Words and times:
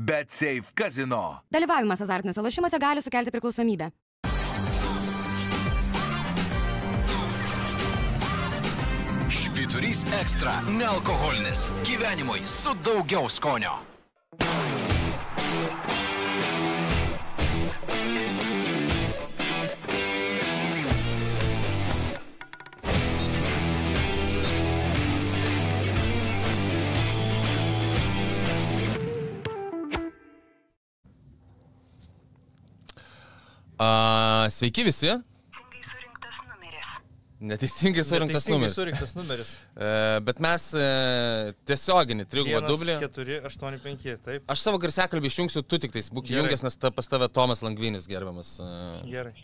Bet 0.00 0.30
Safe 0.30 0.62
Casino. 0.74 1.40
Dalyvavimas 1.50 2.00
azartiniuose 2.00 2.42
lošimuose 2.42 2.78
gali 2.78 3.02
sukelti 3.02 3.30
priklausomybę. 3.34 3.90
Švyturys 9.30 10.06
ekstra- 10.20 10.60
nealkoholinis. 10.78 11.70
Gyvenimui 11.84 12.46
su 12.46 12.74
daugiau 12.84 13.28
skonio. 13.28 13.72
A, 33.78 34.46
sveiki 34.50 34.82
visi. 34.84 35.06
Teisingai 35.06 35.82
surinktas 35.86 36.38
numeris. 36.50 36.88
Neteisingai 37.50 38.04
surinktas 38.04 38.48
numeris. 38.50 38.74
Surinktas 38.74 39.14
numeris. 39.14 39.52
E, 39.78 39.90
bet 40.26 40.40
mes 40.42 40.64
e, 40.74 40.86
tiesioginį 41.70 42.24
trigubą 42.26 42.58
dublį. 42.66 42.96
4, 42.98 43.36
8, 43.46 43.78
5, 43.84 44.06
taip. 44.24 44.46
Aš 44.50 44.64
savo 44.66 44.80
garsiakalbį 44.82 45.30
išjungsiu, 45.30 45.62
tu 45.62 45.78
tik 45.78 45.94
tais 45.94 46.10
būk 46.10 46.32
įjungęs, 46.34 46.64
nes 46.66 46.78
ta, 46.82 46.90
pas 46.90 47.06
tave 47.06 47.28
Tomas 47.30 47.62
Langvinis 47.62 48.10
gerbiamas. 48.10 48.56
E, 48.58 48.72
Gerai. 49.12 49.36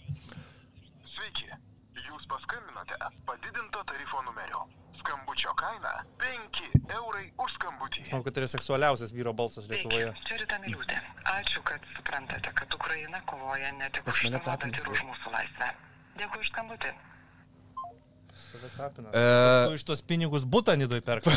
Sveiki, 1.15 1.47
jūs 2.09 2.27
paskambinote 2.35 2.99
padidinto 3.31 3.87
tarifo 3.87 4.27
numeriu. 4.27 4.67
Skambučio 5.05 5.53
kaina 5.61 5.93
5 6.17 6.93
eurai 6.97 7.27
už 7.37 7.53
skambutį. 7.59 8.05
Manau, 8.09 8.25
kad 8.25 8.33
tai 8.37 8.45
yra 8.45 8.49
seksualiausias 8.49 9.13
vyro 9.13 9.35
balsas 9.37 9.67
Lietuvoje. 9.69 10.07
Sveiki, 10.15 10.29
čia 10.31 10.39
Rita 10.41 10.57
Miliūtė. 10.63 10.97
Ačiū, 11.29 11.61
kad 11.69 11.85
suprantate, 11.93 12.53
kad 12.57 12.73
Ukraina 12.79 13.21
kovoja 13.29 13.73
ne 13.77 13.91
tik 13.93 14.09
už 14.09 14.23
tapinis 14.49 14.81
ir 14.81 14.95
už 14.95 15.03
mūsų 15.05 15.35
laisvę. 15.35 15.69
Dėkui 16.17 16.41
už 16.41 16.49
skambutį. 16.55 16.95
Tada 18.55 18.71
tapina. 18.79 19.13
E, 19.13 19.69
Tu 19.69 19.77
iš 19.77 19.85
tos 19.93 20.01
pinigus 20.01 20.49
būtą 20.49 20.73
nidoj 20.81 21.05
perka. 21.05 21.31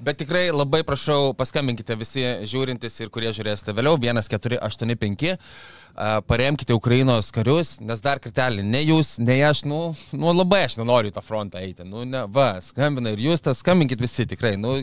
Bet 0.00 0.18
tikrai 0.22 0.48
labai 0.50 0.80
prašau, 0.86 1.32
paskambinkite 1.38 1.94
visi 2.00 2.24
žiūrintis 2.48 2.96
ir 3.02 3.10
kurie 3.12 3.30
žiūrėsite 3.34 3.74
vėliau, 3.76 3.98
1485, 4.00 5.32
a, 5.32 6.08
paremkite 6.26 6.74
Ukrainos 6.74 7.30
karius, 7.34 7.76
nes 7.84 8.02
dar 8.02 8.22
kartelį, 8.22 8.64
ne 8.66 8.80
jūs, 8.82 9.14
ne 9.22 9.38
aš, 9.46 9.64
nu, 9.68 9.82
nu 10.16 10.32
labai 10.34 10.64
aš 10.66 10.78
nenoriu 10.80 11.12
tą 11.14 11.22
frontą 11.22 11.62
eiti, 11.62 11.86
nu, 11.86 12.06
ne, 12.08 12.24
va, 12.32 12.56
skambina 12.64 13.12
ir 13.14 13.22
jūs, 13.28 13.44
tas 13.44 13.62
skambinkit 13.62 14.02
visi 14.02 14.26
tikrai, 14.30 14.56
nu, 14.58 14.80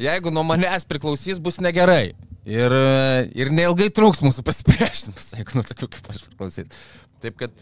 jeigu 0.00 0.34
nuo 0.34 0.44
manęs 0.48 0.88
priklausys, 0.90 1.40
bus 1.42 1.62
negerai. 1.62 2.12
Ir, 2.42 2.72
ir 3.38 3.52
neilgai 3.54 3.86
truks 3.94 4.18
mūsų 4.24 4.42
pasipriešinimas, 4.42 5.28
jeigu 5.38 5.60
nu 5.60 5.62
tokių 5.62 5.86
kaip 5.94 6.08
aš 6.10 6.24
priklausyt. 6.26 6.80
Taip 7.22 7.36
kad 7.38 7.54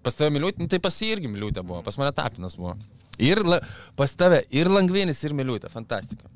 pas 0.00 0.16
tave 0.16 0.32
miliūtė, 0.32 0.62
nu, 0.64 0.70
tai 0.72 0.80
pas 0.80 0.96
jį 0.96 1.10
irgi 1.12 1.28
miliūtė 1.28 1.60
buvo, 1.60 1.82
pas 1.84 1.98
mane 2.00 2.14
tapinas 2.16 2.56
buvo. 2.56 2.78
Ir 3.18 3.40
la, 3.46 3.60
pas 3.98 4.12
tave 4.14 4.42
ir 4.54 4.70
Langvinis, 4.70 5.22
ir 5.26 5.34
miliūtė, 5.36 5.70
fantastika. 5.72 6.28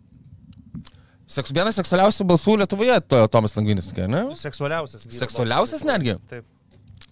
Seks, 1.33 1.53
vienas 1.55 1.79
seksualiausių 1.79 2.27
balsų 2.29 2.59
Lietuvoje, 2.61 2.97
to, 3.09 3.23
Tomas 3.33 3.55
Langvinis, 3.57 3.93
ne? 3.97 4.25
Seksualiausias. 4.37 5.07
Seksualiausias 5.17 5.85
netgi? 5.89 6.19
Taip. 6.29 6.49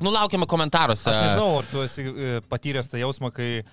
Nu, 0.01 0.11
laukiame 0.13 0.49
komentaruose. 0.49 1.09
Aš 1.13 1.21
nežinau, 1.21 1.55
ar 1.61 1.69
tu 1.71 1.85
esi 1.85 2.05
e, 2.09 2.35
patyręs 2.49 2.89
tą 2.89 3.01
jausmą, 3.01 3.29
kai 3.37 3.49
uh, 3.61 3.73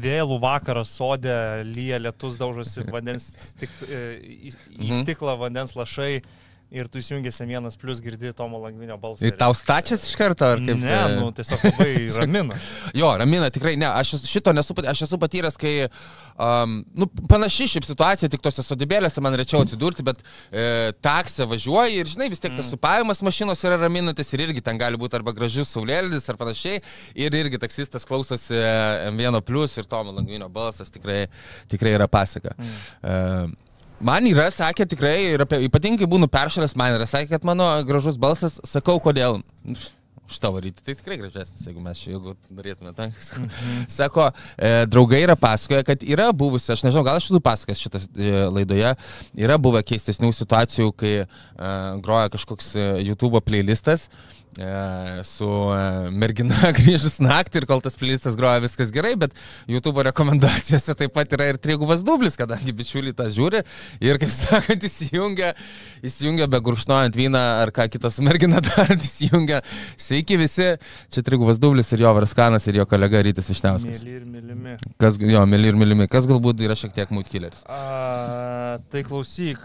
vėlų 0.00 0.38
vakarą 0.42 0.84
sodė 0.86 1.34
lyja 1.66 1.98
lietus 2.00 2.38
daužosi 2.40 2.86
vandens 2.90 3.26
stik, 3.50 3.72
e, 3.86 4.02
į, 4.48 4.54
į 4.78 4.86
Mhm. 4.86 5.02
stiklą 5.02 5.36
vandens 5.38 5.74
lašai 5.76 6.22
ir 6.70 6.88
tu 6.90 7.00
įsijungėsi 7.02 7.46
vienas 7.48 7.76
plus 7.78 7.98
girdi 8.02 8.30
Tomo 8.36 8.60
Langvinio 8.62 8.96
balsą. 9.00 9.26
Ir 9.26 9.34
tau 9.38 9.54
stačias 9.58 10.04
iš 10.06 10.14
karto, 10.18 10.46
ar 10.54 10.60
kaip? 10.62 10.78
Ne, 10.78 10.92
e, 10.94 11.16
nu 11.18 11.30
tiesiog 11.34 11.64
labai 11.66 11.90
ramina. 12.20 12.58
Jo, 12.96 13.10
ramina, 13.18 13.48
tikrai 13.50 13.74
ne. 13.80 13.88
Aš 13.90 14.14
šito 14.30 14.54
nesu, 14.54 14.76
aš 14.92 15.02
esu 15.08 15.18
patyręs, 15.20 15.58
kai, 15.60 15.72
um, 16.38 16.76
nu, 16.94 17.08
panaši 17.30 17.66
šiaip 17.74 17.88
situacija, 17.88 18.30
tik 18.30 18.44
tose 18.44 18.62
sodybėlėse 18.66 19.22
man 19.24 19.34
rečiau 19.40 19.64
atsidurti, 19.64 20.04
bet 20.06 20.22
e, 20.22 20.92
taksė 21.02 21.48
važiuoji 21.50 22.04
ir, 22.04 22.10
žinai, 22.12 22.30
vis 22.32 22.42
tiek 22.42 22.54
tas 22.54 22.70
supavimas 22.70 23.22
mašinos 23.26 23.64
yra 23.66 23.80
raminantis 23.82 24.30
ir 24.36 24.44
irgi 24.46 24.62
ten 24.66 24.78
gali 24.80 25.00
būti 25.00 25.18
arba 25.18 25.34
gražus 25.34 25.74
saulėlydis 25.74 26.30
ar 26.30 26.38
panašiai. 26.40 26.84
Ir 27.18 27.34
irgi 27.34 27.58
taksistas 27.62 28.06
klausosi 28.06 28.54
e, 28.54 28.70
M1 29.10 29.42
plus 29.46 29.74
ir 29.80 29.90
Tomo 29.90 30.14
Langvinio 30.14 30.46
balsas 30.52 30.94
tikrai, 30.94 31.24
tikrai 31.70 31.96
yra 31.98 32.06
pasaka. 32.10 32.54
Mm. 32.54 32.78
E, 33.02 33.69
Man 34.00 34.24
yra, 34.24 34.48
sakė 34.54 34.86
tikrai, 34.88 35.16
ir 35.34 35.42
apie, 35.44 35.58
ypatingai 35.66 36.08
būnu 36.08 36.28
peršalęs, 36.32 36.72
man 36.78 36.94
yra, 36.96 37.08
sakė, 37.08 37.34
kad 37.34 37.44
mano 37.44 37.66
gražus 37.84 38.16
balsas, 38.20 38.56
sakau, 38.64 38.96
kodėl. 39.02 39.42
Už 40.30 40.38
tavo 40.40 40.60
rytį, 40.62 40.84
tai 40.86 40.94
tikrai 40.94 41.18
gražesnis, 41.18 41.66
jeigu 41.66 41.82
mes 41.82 42.00
čia, 42.00 42.14
jeigu 42.14 42.32
norėtume 42.54 42.94
tą. 42.96 43.10
Sako, 43.98 44.28
e, 44.54 44.86
draugai 44.88 45.24
yra 45.26 45.34
pasakoja, 45.36 45.82
kad 45.84 46.04
yra 46.06 46.30
buvusi, 46.32 46.70
aš 46.72 46.84
nežinau, 46.86 47.02
gal 47.04 47.18
aš 47.18 47.28
esu 47.28 47.42
pasakojęs 47.44 47.82
šitas 47.82 48.06
e, 48.14 48.30
laidoje, 48.48 48.94
yra 49.42 49.58
buvę 49.60 49.82
keistesnių 49.90 50.30
situacijų, 50.38 50.94
kai 50.96 51.14
e, 51.18 51.26
groja 52.06 52.30
kažkoks 52.32 52.72
e, 52.78 52.86
YouTube 53.10 53.42
playlistas 53.44 54.06
e, 54.06 54.39
su 55.24 55.46
e, 55.46 56.10
mergina 56.10 56.70
grįžus 56.78 57.20
naktį 57.22 57.62
ir 57.62 57.66
kol 57.70 57.82
tas 57.84 57.94
playlistas 57.98 58.34
groja 58.38 58.62
viskas 58.64 58.90
gerai, 58.90 59.14
bet 59.18 59.36
YouTube 59.70 60.02
rekomendacijose 60.02 60.96
taip 60.98 61.14
pat 61.14 61.30
yra 61.36 61.46
ir 61.52 61.58
trigubas 61.62 62.02
dublis, 62.06 62.34
kadangi 62.40 62.74
bičiuliai 62.74 63.14
tą 63.14 63.28
žiūri 63.30 63.62
ir, 64.02 64.18
kaip 64.18 64.32
sakant, 64.40 64.86
įsijungia, 64.86 65.52
įsijungia 66.02 66.48
be 66.50 66.60
gurkšnojant 66.66 67.18
vyną 67.18 67.44
ar 67.62 67.70
ką 67.74 67.86
kitas 67.92 68.18
su 68.18 68.26
mergina 68.26 68.62
darant, 68.66 68.98
įsijungia. 68.98 69.62
Sveiki 70.00 70.40
visi, 70.40 70.72
čia 71.14 71.24
trigubas 71.26 71.62
dublis 71.62 71.92
ir 71.94 72.02
jo 72.06 72.14
Varskanas 72.18 72.66
ir 72.66 72.80
jo 72.82 72.88
kolega 72.90 73.22
Rytis 73.22 73.52
Višniauskas. 73.52 74.02
Mėly 74.02 74.18
ir 74.18 74.26
mylimi. 74.26 74.76
Kas, 75.00 75.20
jo, 75.22 75.46
mėly 75.46 75.70
ir 75.70 75.78
mylimi, 75.78 76.10
kas 76.10 76.26
galbūt 76.30 76.66
yra 76.66 76.78
šiek 76.78 76.96
tiek 76.96 77.14
mood 77.14 77.30
killeris. 77.30 77.62
A, 77.70 78.80
tai 78.90 79.06
klausyk. 79.06 79.62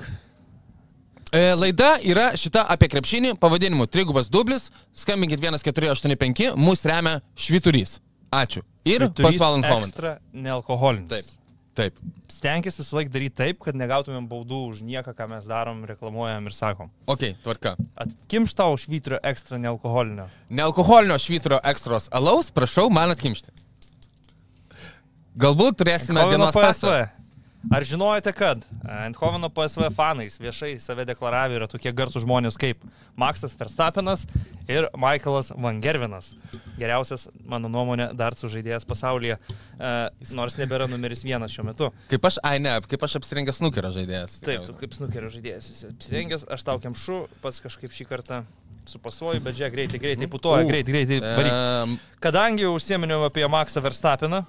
E, 1.34 1.54
laida 1.58 1.96
yra 2.06 2.32
šita 2.38 2.66
apie 2.72 2.90
krepšinį, 2.92 3.36
pavadinimu 3.42 3.88
Trigubas 3.92 4.30
dublis, 4.32 4.70
skambinkit 4.98 5.42
1485, 5.42 6.54
mus 6.60 6.86
remia 6.86 7.20
Šviturys. 7.36 8.00
Ačiū. 8.36 8.62
Ir 8.86 9.08
Švyturys 9.08 9.26
pas 9.26 9.42
Valant 9.42 9.66
Hovant. 9.66 9.90
Ekstra 9.90 10.18
nealkoholinis. 10.34 11.10
Taip. 11.10 11.34
Taip. 11.76 11.98
Stenkis 12.32 12.78
visą 12.80 12.96
laiką 13.02 13.12
daryti 13.12 13.36
taip, 13.36 13.58
kad 13.66 13.76
negautumėm 13.76 14.30
baudų 14.32 14.62
už 14.70 14.80
nieką, 14.88 15.12
ką 15.18 15.28
mes 15.34 15.48
darom, 15.50 15.82
reklamuojam 15.90 16.48
ir 16.48 16.56
sakom. 16.56 16.92
Ok, 17.12 17.34
tvarka. 17.44 17.74
Atkimš 18.00 18.54
tau 18.56 18.78
švytrio 18.80 19.20
ekstra 19.28 19.60
nealkoholinio. 19.60 20.30
Nealkoholinio 20.56 21.18
švyturio 21.20 21.60
ekstros 21.68 22.08
alaus, 22.16 22.48
prašau 22.56 22.88
man 22.94 23.12
atkimšti. 23.12 23.52
Galbūt 25.36 25.82
turėsime 25.82 26.22
Eindhoveno 26.24 26.48
dienos 26.48 26.56
PSV. 26.56 26.96
Ar 27.74 27.84
žinojote, 27.84 28.32
kad 28.36 28.66
Eindhoveno 28.86 29.50
PSV 29.50 29.90
fanais 29.96 30.38
viešai 30.40 30.76
save 30.80 31.06
deklaravę 31.10 31.58
yra 31.58 31.68
tokie 31.70 31.90
garsų 31.96 32.22
žmonės 32.22 32.60
kaip 32.62 32.84
Maksas 33.18 33.56
Verstappenas 33.58 34.26
ir 34.70 34.88
Michaelas 34.98 35.52
Van 35.56 35.82
Gervinas. 35.82 36.36
Geriausias, 36.78 37.30
mano 37.48 37.70
nuomonė, 37.72 38.10
dar 38.18 38.36
sužaidėjas 38.36 38.86
pasaulyje, 38.88 39.38
e, 39.40 39.94
nors 40.36 40.58
nebėra 40.60 40.90
numeris 40.92 41.24
vienas 41.26 41.56
šiuo 41.56 41.66
metu. 41.70 41.90
Kaip 42.12 42.28
aš, 42.28 42.42
ai 42.46 42.60
ne, 42.62 42.76
kaip 42.92 43.08
aš 43.08 43.18
apsirengęs 43.22 43.64
nukerio 43.64 43.94
žaidėjas. 43.96 44.38
Taip, 44.46 44.68
tu 44.68 44.76
kaip 44.82 44.94
snukerio 44.98 45.32
žaidėjas 45.34 45.72
esi 45.72 45.90
apsirengęs, 45.90 46.46
aš 46.52 46.68
tau 46.68 46.82
kemšu, 46.84 47.24
pats 47.42 47.64
kažkaip 47.64 47.96
šį 47.96 48.10
kartą 48.12 48.44
supasuoju, 48.90 49.42
bet 49.42 49.58
žiūrėk, 49.58 49.74
greitai, 49.74 50.02
greitai 50.04 50.28
putoja, 50.30 50.68
greitai, 50.68 50.94
greitai. 50.94 51.22
varyk. 51.40 51.96
Kadangi 52.22 52.68
užsieminiau 52.70 53.24
apie 53.26 53.48
Maksą 53.50 53.82
Verstappeną, 53.82 54.44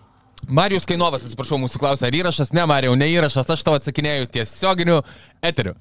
Marijus 0.47 0.87
Kainovas, 0.87 1.25
atsiprašau, 1.27 1.59
mūsų 1.59 1.81
klausia, 1.83 2.07
ar 2.07 2.15
įrašas, 2.15 2.53
ne 2.55 2.63
Marijau, 2.71 2.95
ne 2.99 3.09
įrašas, 3.11 3.49
aš 3.51 3.65
tau 3.67 3.75
atsakinėjau 3.79 4.29
tiesioginiu 4.37 5.01
eteriu. 5.45 5.75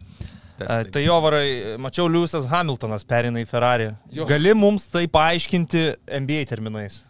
E, 0.57 0.77
Tai 0.89 1.03
jo 1.03 1.17
varai, 1.21 1.75
mačiau, 1.81 2.07
Liujisas 2.09 2.47
Hamiltonas 2.49 3.05
perina 3.05 3.43
į 3.43 3.49
Ferrari. 3.49 3.91
Jo. 4.15 4.25
Gali 4.29 4.55
mums 4.57 4.87
tai 4.89 5.05
paaiškinti 5.11 5.83
NBA 6.07 6.47
terminais? 6.49 7.03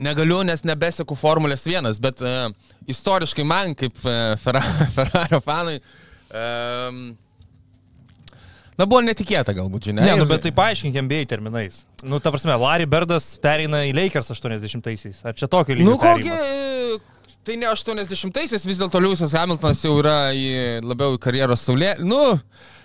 Negaliu, 0.00 0.38
nes 0.46 0.62
nebeseku 0.64 1.16
Formulės 1.18 1.66
1, 1.68 1.90
bet 2.00 2.22
uh, 2.24 2.52
istoriškai 2.88 3.44
man, 3.44 3.74
kaip 3.76 3.98
uh, 4.06 4.36
Ferrari 4.96 5.42
fanui, 5.44 5.80
um, 6.30 7.02
na 8.80 8.88
buvo 8.88 9.02
netikėta 9.04 9.52
galbūt, 9.56 9.90
žinia. 9.90 10.06
Ne, 10.08 10.16
nu, 10.22 10.26
bet 10.30 10.46
tai 10.46 10.54
paaiškink 10.56 10.96
NBA 11.04 11.26
terminais. 11.30 11.82
Nu, 12.00 12.18
ta 12.24 12.32
prasme, 12.32 12.56
Larry 12.60 12.88
Birdas 12.90 13.34
perina 13.44 13.84
į 13.88 13.92
Lakers 13.98 14.32
80-aisiais. 14.32 15.20
Ar 15.28 15.36
čia 15.36 15.50
tokio 15.52 15.76
lygio? 15.76 15.90
Nu 15.92 16.00
perėjimas? 16.00 17.06
Tai 17.44 17.54
ne 17.56 17.68
80-aisiais, 17.70 18.66
vis 18.68 18.80
dėlto 18.82 19.00
Liujisas 19.00 19.32
Hamiltonas 19.32 19.80
jau 19.84 19.94
yra 19.96 20.16
į, 20.36 20.44
labiau 20.84 21.14
į 21.16 21.20
karjeros 21.24 21.62
saulė. 21.64 21.94
Nu, 22.04 22.20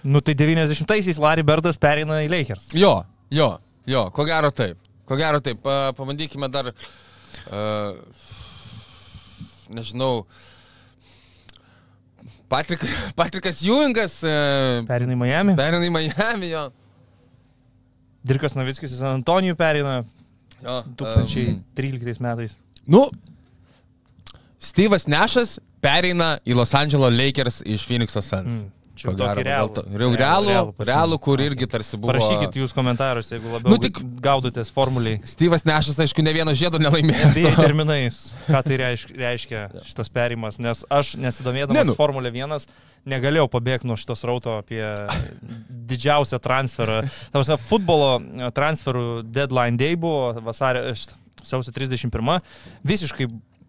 Nu, 0.06 0.21
tai 0.21 0.36
90-aisiais 0.38 1.18
Larry 1.18 1.42
Birdas 1.44 1.80
perina 1.81 2.19
į 2.21 2.30
Lakers. 2.30 2.68
jo, 2.77 2.92
jo, 3.33 3.47
jo, 3.89 4.03
ko 4.13 4.25
gero 4.27 4.51
taip. 4.53 4.77
Ko 5.09 5.18
gero 5.18 5.39
taip. 5.42 5.63
Pa, 5.65 5.94
pabandykime 5.97 6.50
dar, 6.53 6.69
uh, 7.50 7.97
nežinau, 9.74 10.25
Patrik, 12.50 12.83
Patrikas 13.19 13.62
Ewingas 13.65 14.19
e, 14.24 14.33
Perina 14.88 15.15
į 15.15 15.19
Miami. 15.19 15.56
perina 15.57 15.88
į 15.88 15.94
Miami 15.94 16.51
jo. 16.51 16.68
Dirkas 18.25 18.56
Novickis 18.57 18.94
į 18.94 19.00
San 19.00 19.19
Antonijų 19.19 19.57
perina 19.59 20.00
jo. 20.62 20.80
2013 21.01 22.21
metais. 22.25 22.57
Nu, 22.86 23.07
Steve'as 24.62 25.06
Nešas 25.09 25.57
pereina 25.83 26.36
į 26.45 26.56
Los 26.57 26.74
Angeles 26.77 27.13
Lakers 27.13 27.62
iš 27.65 27.86
Phoenix'o 27.89 28.24
Suns. 28.25 28.63
Mm. 28.63 28.71
Čia 28.95 29.09
jau 29.09 29.15
tokį 29.19 29.44
realų. 29.45 29.83
Realų, 29.92 30.18
realų, 30.21 30.65
pasiimti. 30.74 30.88
realų, 30.89 31.19
kur 31.25 31.44
irgi 31.44 31.68
tarsi 31.68 31.97
buvo. 32.00 32.13
Parašykit 32.13 32.57
jūs 32.62 32.74
komentarus, 32.75 33.30
jeigu 33.33 33.51
labiau 33.51 33.74
Nu, 33.74 33.80
tik- 33.83 34.00
gaudotės 34.24 34.71
formuliai. 34.71 35.19
Steve'as 35.27 35.65
Nešas, 35.68 36.00
aišku, 36.06 36.24
ne 36.24 36.33
vieno 36.36 36.53
žiedo 36.56 36.80
nelaimėjo. 36.81 37.31
NBA 37.33 37.53
terminais, 37.59 38.21
ką 38.47 38.62
tai 38.65 38.77
reiškia, 38.81 39.18
reiškia 39.25 39.63
šitas 39.86 40.12
perimas, 40.15 40.59
nes 40.63 40.86
aš 40.89 41.15
nesidomėdamas 41.19 41.81
Ne, 41.81 41.89
nu. 41.92 41.97
Formulė 42.00 42.31
1 42.31 42.65
negalėjau 43.06 43.50
pabėgti 43.53 43.86
nuo 43.92 43.97
šitos 44.00 44.24
rauto 44.25 44.56
apie 44.62 44.81
didžiausią 45.92 46.39
transferą. 46.42 47.01
Tavasi, 47.33 47.57
futbolo 47.68 48.15
e, 48.21 48.50
transferų 48.56 49.03
deadline 49.27 49.77
day 49.80 49.97
buvo 50.00 50.33
vasario, 50.45 50.88
sausio 51.45 51.74
31. 51.75 52.39
Visiškai 52.88 53.27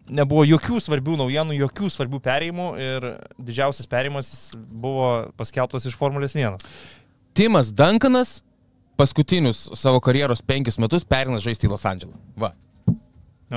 nebuvo 0.09 0.43
jokių 0.47 0.79
svarbių 0.83 1.17
naujienų, 1.23 1.57
jokių 1.63 1.89
svarbių 1.91 2.21
perėjimų 2.23 2.67
ir 2.81 3.07
didžiausias 3.37 3.89
perėjimas 3.89 4.31
buvo 4.55 5.27
paskelbtas 5.39 5.87
iš 5.89 5.97
Formulės 5.99 6.35
1. 6.37 6.57
Timas 7.37 7.71
Duncanas 7.75 8.41
paskutinius 8.97 9.67
savo 9.77 10.01
karjeros 10.01 10.41
penkis 10.41 10.79
metus 10.81 11.05
perina 11.05 11.41
žaisti 11.41 11.69
į 11.69 11.75
Los 11.75 11.85
Andželą. 11.85 12.17
Va. 12.39 12.53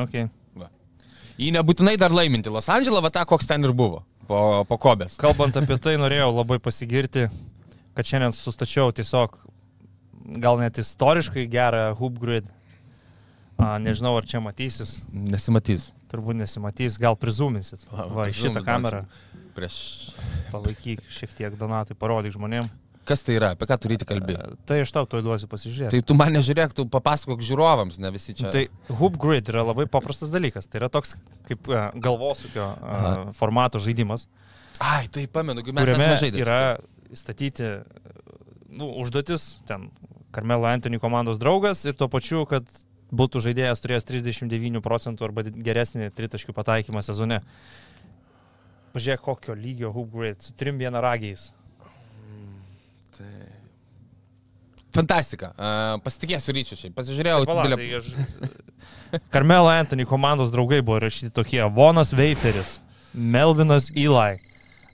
Okay. 0.04 0.28
Jį 1.40 1.54
nebūtinai 1.56 1.96
dar 2.00 2.12
laiminti 2.12 2.52
Los 2.52 2.68
Andželą, 2.68 3.00
va 3.00 3.10
tą, 3.14 3.24
koks 3.28 3.48
ten 3.48 3.64
ir 3.64 3.72
buvo. 3.76 4.02
Po, 4.28 4.62
po 4.68 4.76
kobės. 4.78 5.16
Kalbant 5.18 5.56
apie 5.58 5.78
tai, 5.82 5.96
norėjau 5.98 6.28
labai 6.36 6.60
pasigirti, 6.62 7.24
kad 7.96 8.06
šiandien 8.06 8.34
sustačiau 8.36 8.92
tiesiog 8.94 9.38
gal 10.38 10.60
net 10.60 10.78
istoriškai 10.78 11.46
gerą 11.50 11.88
hoop 11.98 12.20
grid. 12.20 12.50
A, 13.56 13.78
nežinau, 13.82 14.12
ar 14.20 14.28
čia 14.28 14.40
matysis, 14.44 15.00
Nesimatys. 15.12 15.90
Turbūt 16.10 16.38
nesimatys, 16.40 16.98
gal 17.00 17.16
prizuminsit. 17.18 17.86
Va, 17.90 18.28
į 18.30 18.36
šitą 18.36 18.64
kamerą. 18.66 19.04
Prieš... 19.56 19.80
Palaikyk 20.50 21.02
šiek 21.10 21.32
tiek 21.38 21.56
donatai, 21.58 21.96
parodyk 21.98 22.34
žmonėm. 22.36 22.68
Kas 23.08 23.24
tai 23.26 23.34
yra, 23.38 23.54
apie 23.56 23.66
ką 23.66 23.78
turite 23.80 24.06
kalbėti? 24.06 24.52
E, 24.54 24.58
Tai 24.68 24.76
aš 24.84 24.92
tau 24.94 25.06
to 25.08 25.18
duosiu 25.24 25.48
pasižiūrėti. 25.50 25.96
Tai 25.96 26.06
tu 26.06 26.14
man 26.18 26.30
nežiūrėk, 26.36 26.74
tu 26.76 26.84
papasakok 26.90 27.40
žiūrovams, 27.42 27.96
ne 28.02 28.12
visi 28.14 28.36
čia. 28.38 28.52
Tai 28.54 28.66
hoop 29.00 29.16
grid 29.18 29.48
yra 29.50 29.64
labai 29.66 29.88
paprastas 29.90 30.30
dalykas. 30.30 30.68
Tai 30.70 30.82
yra 30.82 30.90
toks 30.92 31.16
kaip 31.48 31.70
e, 31.72 31.80
galvosūkio 31.98 32.62
e, 32.62 32.92
Aha. 32.94 33.14
formato 33.34 33.82
žaidimas, 33.82 34.28
Ai, 34.80 35.08
tai 35.12 35.26
pamenu, 35.28 35.60
kai 35.64 35.74
mes 35.76 35.90
žaidę. 36.22 36.40
yra 36.40 36.60
statyti 37.12 37.66
nu, 38.70 38.86
užduotis, 39.02 39.58
ten 39.68 39.90
Karmelo 40.30 40.64
Anthony 40.70 41.00
komandos 41.02 41.40
draugas 41.42 41.82
ir 41.84 41.96
tuo 41.98 42.08
pačiu, 42.08 42.46
kad 42.48 42.64
būtų 43.12 43.42
žaidėjas 43.46 43.82
turėjęs 43.82 44.06
39 44.08 44.82
procentų 44.84 45.26
arba 45.28 45.44
geresnį 45.50 46.10
tritaškių 46.16 46.54
pataikymą 46.56 47.02
sezone. 47.06 47.40
Pažiūrėk, 48.94 49.22
kokio 49.22 49.54
lygio 49.54 49.92
hoop 49.94 50.10
grid 50.14 50.42
su 50.42 50.54
trim 50.58 50.78
vienaragiais. 50.80 51.50
Fantastika. 54.90 55.52
Uh, 55.54 56.00
pasitikėsiu 56.02 56.54
ryčiu 56.56 56.76
šiaip. 56.78 56.94
Pasižiūrėjau. 56.98 57.44
Pala, 57.46 57.66
bilė- 57.68 57.78
tai 57.78 58.00
aš... 58.00 58.08
Karmelo 59.34 59.70
Anthony 59.70 60.06
komandos 60.08 60.50
draugai 60.50 60.80
buvo 60.82 60.98
rašyti 61.04 61.30
tokie 61.34 61.62
Vonas 61.74 62.10
Veiferis, 62.16 62.78
Melvinas 63.14 63.90
Eli, 63.94 64.34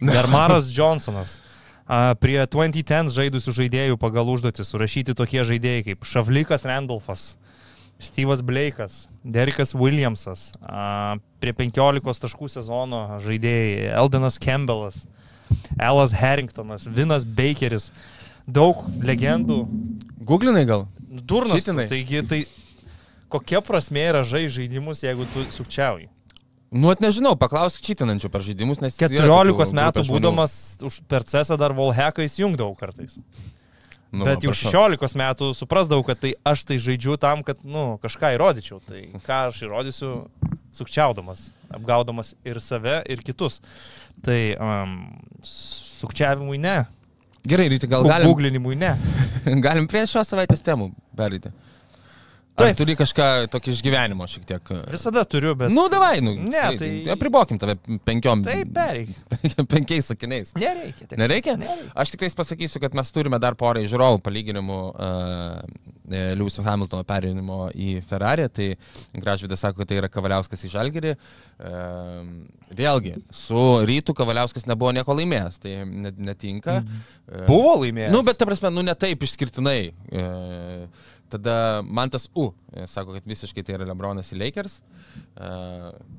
Dermaras 0.03 0.69
Johnsonas. 0.73 1.39
A, 1.87 2.13
Prie 2.21 2.41
2010 2.45 3.13
žaidusių 3.15 3.57
žaidėjų 3.63 3.97
pagal 4.03 4.29
užduotį 4.35 4.67
surašyti 4.69 5.17
tokie 5.17 5.45
žaidėjai 5.47 5.85
kaip 5.91 6.05
Šavlikas 6.09 6.67
Randolfas, 6.69 7.37
Steve'as 7.99 8.43
Blake'as, 8.45 9.07
Derikas 9.25 9.73
Williamsas, 9.75 10.51
prie 11.41 11.53
15 11.57 12.27
taškų 12.27 12.51
sezono 12.53 13.07
žaidėjai 13.25 13.95
Eldenas 13.97 14.37
Campbellas, 14.43 15.07
Elas 15.81 16.13
Harringtonas, 16.17 16.85
Vinas 16.93 17.25
Bakeris, 17.25 17.89
daug 18.47 18.85
legendų, 19.01 19.63
Googlinai 20.29 20.67
gal? 20.69 20.85
Durnas. 21.07 21.57
tu, 21.57 21.65
Šitinai. 21.65 21.89
Taigi, 21.89 22.21
tai 22.29 22.43
kokia 23.33 23.63
prasme 23.65 24.05
yra 24.11 24.23
žai 24.27 24.45
žaidimus, 24.53 25.01
jeigu 25.07 25.25
tu 25.33 25.47
sukčiauji? 25.55 26.11
Nu, 26.77 26.91
at 26.91 27.01
nežinau, 27.01 27.37
paklausk 27.39 27.81
čitinančių 27.87 28.29
per 28.29 28.43
žaidimus, 28.45 28.83
nes... 28.83 28.97
yra 28.99 29.29
14 29.31 29.55
tokių 29.55 29.77
metų 29.79 30.03
būdamas 30.11 30.57
už 30.85 30.99
per 31.09 31.25
cesą 31.25 31.57
dar 31.57 31.73
Volheką 31.77 32.27
įsijungdavau 32.27 32.75
kartais. 32.77 33.17
Nu, 34.17 34.25
Bet 34.25 34.45
jau 34.45 34.55
prašau. 34.55 34.89
16 34.97 35.19
metų 35.21 35.51
suprasdavau, 35.59 36.07
kad 36.07 36.21
tai 36.23 36.33
aš 36.47 36.65
tai 36.69 36.81
žaidžiu 36.83 37.19
tam, 37.21 37.45
kad, 37.47 37.61
nu, 37.69 37.99
kažką 38.03 38.33
įrodyčiau. 38.39 38.81
Tai 38.87 39.03
ką 39.27 39.41
aš 39.51 39.63
įrodysiu, 39.69 40.13
sukčiaudamas, 40.77 41.51
apgaudamas 41.69 42.35
ir 42.49 42.61
save, 42.65 43.03
ir 43.13 43.25
kitus. 43.27 43.61
Tai 44.25 44.41
um, 44.57 44.99
sukčiavimui 45.45 46.61
ne, 46.61 46.79
Gerai, 47.47 47.69
ryti, 47.71 47.87
gal 47.87 48.03
galim, 48.03 48.27
Googlinimui 48.27 48.75
ne. 48.79 48.97
galim 49.67 49.87
prie 49.91 50.03
šios 50.11 50.33
savaitės 50.33 50.65
temų 50.67 50.91
perėti. 51.17 51.53
Ar 52.57 52.73
turi 52.79 52.95
kažką 52.97 53.27
tokį 53.53 53.73
išgyvenimo 53.75 54.27
šiek 54.31 54.47
tiek? 54.49 54.71
Visada 54.93 55.25
turiu, 55.29 55.53
bet... 55.59 55.69
Nu, 55.73 55.87
davai, 55.93 56.21
nu. 56.25 56.33
Ne, 56.41 56.63
tai- 56.81 56.91
Apribokim 57.13 57.59
tave 57.61 57.75
penkiom. 58.09 58.45
Taip, 58.47 58.71
pereik. 58.77 59.11
Penkiais 59.73 60.09
sakiniais. 60.13 60.55
Nereikia. 60.57 61.05
taip. 61.11 61.19
Nereikia? 61.21 61.57
Nereikia. 61.61 61.91
Aš 62.01 62.15
tik 62.15 62.25
tais 62.25 62.37
pasakysiu, 62.39 62.81
kad 62.81 62.97
mes 62.97 63.13
turime 63.13 63.41
dar 63.43 63.57
porą 63.61 63.83
žiūrovų 63.85 64.23
palyginimų 64.25 64.79
uh, 64.95 65.61
Liūsio 66.39 66.63
Hamiltono 66.67 67.05
perėjimo 67.09 67.67
į 67.75 67.97
Ferrari. 68.09 68.47
Tai 68.57 68.69
Gražvydas 69.21 69.65
sako, 69.67 69.83
kad 69.83 69.91
tai 69.91 70.01
yra 70.01 70.11
Kavaliauskas 70.13 70.65
į 70.65 70.73
Žalgirį. 70.77 71.17
Uh, 71.61 72.31
vėlgi, 72.77 73.17
su 73.37 73.59
rytų 73.89 74.15
Kavaliauskas 74.17 74.65
nebuvo 74.71 74.95
nieko 74.97 75.15
laimėjęs, 75.19 75.61
tai 75.63 75.77
net, 75.89 76.17
netinka. 76.19 76.81
Uh, 76.81 77.45
Buvo 77.51 77.77
laimėjęs. 77.85 78.15
Nu, 78.17 78.25
bet 78.27 78.41
ta 78.41 78.49
prasme, 78.49 78.73
nu 78.75 78.85
ne 78.87 78.95
taip 78.97 79.23
išskirtinai. 79.27 79.79
E, 80.13 80.25
tada 81.33 81.57
man 81.83 82.11
tas 82.13 82.29
U, 82.35 82.51
e, 82.73 82.87
sako, 82.91 83.15
kad 83.17 83.27
visiškai 83.29 83.65
tai 83.67 83.75
yra 83.79 83.87
Lebronas 83.89 84.31
į 84.35 84.39
Lakers. 84.45 84.79
E, 85.37 85.51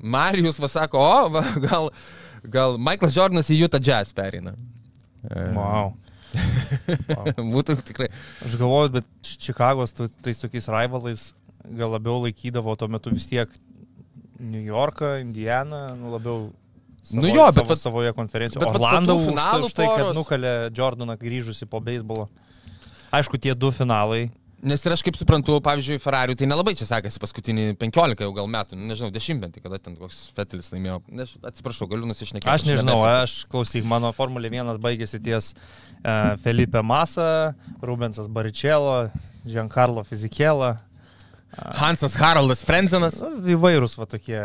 Marijus 0.02 0.58
va 0.62 0.68
sako, 0.72 0.98
o, 1.00 1.28
va, 1.36 1.42
gal, 1.64 1.90
gal 2.44 2.76
Michaelas 2.78 3.16
Jordanas 3.16 3.50
į 3.54 3.60
Utah 3.66 3.80
Jazz 3.82 4.12
perina. 4.16 4.54
E, 5.28 5.48
Wow. 5.56 5.94
Būtų 7.56 7.78
tikrai. 7.88 8.10
Aš 8.44 8.56
galvoju, 8.60 8.90
bet 8.98 9.06
Čikagos 9.40 9.94
tais 9.96 10.40
tokiais 10.42 10.68
rivalais 10.68 11.22
gal 11.78 11.90
labiau 11.94 12.20
laikydavo 12.26 12.74
tuo 12.78 12.88
metu 12.92 13.10
vis 13.14 13.26
tiek 13.30 13.48
New 14.38 14.60
Yorką, 14.62 15.16
Indianą, 15.22 15.80
nu 15.98 16.12
labiau 16.14 16.50
savo, 17.02 17.22
Nu 17.22 17.30
jo, 17.32 17.46
bet 17.48 17.56
savo, 17.56 17.68
vat- 17.72 17.80
savoje 17.82 18.12
konferencijoje. 18.14 18.60
bet 18.66 18.76
Orlando 18.76 19.16
tų 19.16 19.22
už, 19.24 19.30
finalų 19.32 19.70
už 19.70 19.74
tai, 19.78 19.88
kad 19.96 20.12
nukalė 20.16 20.52
Jordaną 20.76 21.16
grįžusi 21.18 21.66
po 21.66 21.80
beisbolo. 21.80 22.28
Aišku, 23.10 23.40
tie 23.40 23.54
du 23.56 23.70
finalai. 23.72 24.28
Nes 24.58 24.82
ir 24.82 24.90
aš 24.90 25.04
kaip 25.06 25.14
suprantu, 25.14 25.60
pavyzdžiui, 25.62 26.00
Ferrari 26.02 26.34
tai 26.38 26.48
nelabai 26.50 26.72
čia 26.78 26.88
sekasi 26.88 27.20
paskutinį 27.22 27.76
15 27.78 28.24
jau 28.24 28.32
gal 28.34 28.48
metų, 28.50 28.74
nu, 28.74 28.88
nežinau, 28.90 29.12
dešimtmetį, 29.14 29.62
kada 29.62 29.78
ten 29.78 29.94
koks 29.94 30.16
Fetelis 30.34 30.72
laimėjo. 30.72 30.96
Nes, 31.14 31.36
atsiprašau, 31.46 31.86
galiu 31.92 32.08
nusišnekėti. 32.10 32.50
Aš 32.50 32.64
nežinau, 32.66 32.96
aš 33.06 33.44
klausyk, 33.52 33.86
mano 33.86 34.10
Formulė 34.16 34.50
1 34.50 34.80
baigėsi 34.82 35.20
ties 35.22 35.52
uh, 35.54 36.34
Felipe 36.42 36.82
Masa, 36.82 37.54
Rubensas 37.78 38.26
Baričelo, 38.26 39.12
Giancarlo 39.46 40.02
Fizikėla. 40.08 40.74
Hansas 41.78 42.18
Haraldas 42.18 42.64
Frenzenas. 42.66 43.22
Nu, 43.22 43.38
Įvairūs 43.54 43.94
va 44.00 44.08
tokie 44.10 44.42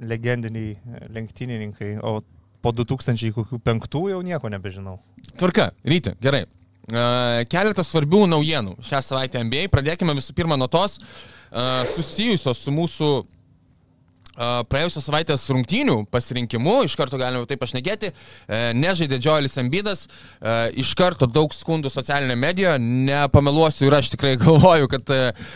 legendiniai 0.00 0.78
lenktynininkai, 1.10 1.96
o 2.06 2.20
po 2.62 2.72
2005 2.76 4.06
jau 4.14 4.22
nieko 4.24 4.52
nebežinau. 4.52 5.00
Tvarka, 5.34 5.72
ryte, 5.82 6.14
gerai. 6.22 6.46
Keletas 7.50 7.90
svarbių 7.92 8.24
naujienų 8.30 8.78
šią 8.86 9.02
savaitę 9.04 9.42
NBA. 9.46 9.68
Pradėkime 9.72 10.14
visų 10.18 10.34
pirma 10.36 10.58
nuo 10.58 10.68
tos 10.70 10.98
susijusios 11.94 12.60
su 12.62 12.74
mūsų 12.74 13.10
praėjusios 14.36 15.06
savaitės 15.06 15.46
rungtynių 15.50 16.04
pasirinkimu. 16.10 16.84
Iš 16.86 16.94
karto 16.98 17.18
galime 17.20 17.46
taip 17.48 17.60
pašnekėti. 17.62 18.12
Uh, 18.12 18.70
nežaidė 18.76 19.18
Joelis 19.22 19.58
Embidas. 19.60 20.06
Uh, 20.40 20.68
iš 20.78 20.92
karto 20.98 21.26
daug 21.26 21.52
skundų 21.54 21.90
socialinėje 21.92 22.38
medijoje. 22.40 22.78
Nepameluosiu 23.10 23.88
ir 23.88 23.98
aš 23.98 24.12
tikrai 24.14 24.36
galvoju, 24.44 24.90
kad 24.92 25.14
uh, 25.14 25.50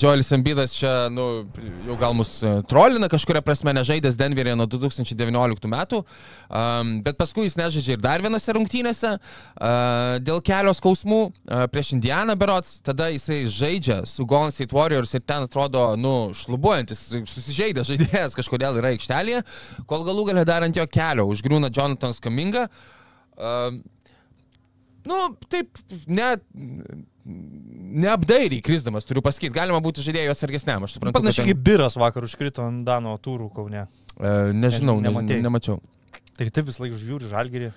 Joelis 0.00 0.32
Embidas 0.32 0.74
čia 0.76 1.08
nu, 1.12 1.28
jau 1.86 1.98
gal 2.00 2.16
mus 2.16 2.32
trolina 2.70 3.10
kažkuria 3.10 3.42
prasme, 3.44 3.74
nežaidęs 3.76 4.18
Denveryje 4.20 4.56
nuo 4.58 4.66
2019 4.70 5.70
metų. 5.70 6.02
Bet 7.04 7.18
paskui 7.18 7.46
jis 7.46 7.56
nežaidžia 7.58 7.96
ir 7.96 8.02
dar 8.02 8.22
vienose 8.22 8.54
rungtynėse 8.54 9.12
dėl 10.24 10.40
kelio 10.44 10.72
skausmų 10.76 11.20
prieš 11.72 11.92
Indianą 11.96 12.36
berots. 12.38 12.78
Tada 12.86 13.10
jisai 13.12 13.42
žaidžia 13.50 14.00
su 14.08 14.26
Golden 14.28 14.54
State 14.54 14.76
Warriors 14.76 15.14
ir 15.16 15.24
ten 15.26 15.46
atrodo, 15.46 15.84
nu, 16.00 16.14
šlubuojantis, 16.36 17.04
susižeidęs 17.50 17.90
žaidėjas 17.90 18.36
kažkodėl 18.38 18.78
yra 18.80 18.92
aikštelėje, 18.94 19.42
kol 19.90 20.04
galų 20.06 20.28
galę 20.30 20.44
dar 20.48 20.62
ant 20.66 20.76
jo 20.78 20.86
kelio 20.86 21.26
užgrūna 21.34 21.70
Jonathan 21.74 22.14
Skaminga. 22.16 22.68
Uh, 23.40 23.80
nu, 25.08 25.18
taip, 25.50 25.78
net 26.06 26.42
neapdairiai 27.30 28.62
krisdamas, 28.64 29.04
turiu 29.08 29.22
pasakyti, 29.24 29.52
galima 29.54 29.80
būti 29.84 30.02
žaidėjų 30.04 30.32
atsargesniam, 30.32 30.84
aš 30.86 30.96
suprantu. 30.96 31.18
Panašiai 31.20 31.44
kad 31.46 31.52
kaip 31.52 31.62
biras 31.66 31.96
vakar 32.00 32.24
užkrito 32.26 32.64
ant 32.64 32.84
Dano 32.88 33.16
turų 33.22 33.50
kaune. 33.54 33.86
ten- 34.16 34.20
E, 34.20 34.52
nežinau, 34.56 35.00
Ne- 35.00 35.40
nemačiau. 35.42 35.80
Tai 36.36 36.48
taip 36.50 36.66
vis 36.66 36.78
laik 36.80 36.92
žiūri 36.96 37.28
žalgerį, 37.30 37.72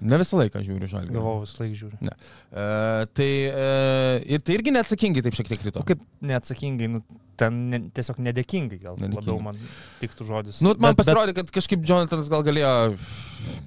Ne 0.00 0.16
visą 0.18 0.38
laiką 0.40 0.62
žiūriu 0.64 0.88
žalį. 0.88 1.10
galvoju 1.12 1.42
vis 1.44 1.52
laik 1.60 1.74
žiūri. 1.76 1.98
Uh, 2.02 3.04
tai, 3.12 3.28
uh, 3.52 4.14
ir 4.24 4.40
tai 4.40 4.54
irgi 4.56 4.72
neatsakingai 4.72 5.22
taip 5.26 5.36
šiek 5.36 5.50
tiek 5.52 5.60
krito. 5.60 5.82
O 5.82 5.86
kaip 5.86 6.00
neatsakingai, 6.24 6.88
nu, 6.94 7.02
ten 7.38 7.58
ne, 7.70 7.80
tiesiog 7.92 8.18
nedėkingai 8.24 8.78
gal 8.82 8.96
Nedėkingai. 8.96 9.20
labiau 9.20 9.42
man 9.44 9.58
tiktų 10.00 10.26
žodis. 10.30 10.62
Nu, 10.64 10.72
man 10.78 10.94
Bet- 10.94 10.96
bet- 10.96 11.02
pasirodė, 11.04 11.34
kad 11.36 11.50
kažkaip 11.54 11.84
Jonathanas 11.86 12.30
gal 12.32 12.42
galėjo 12.46 12.72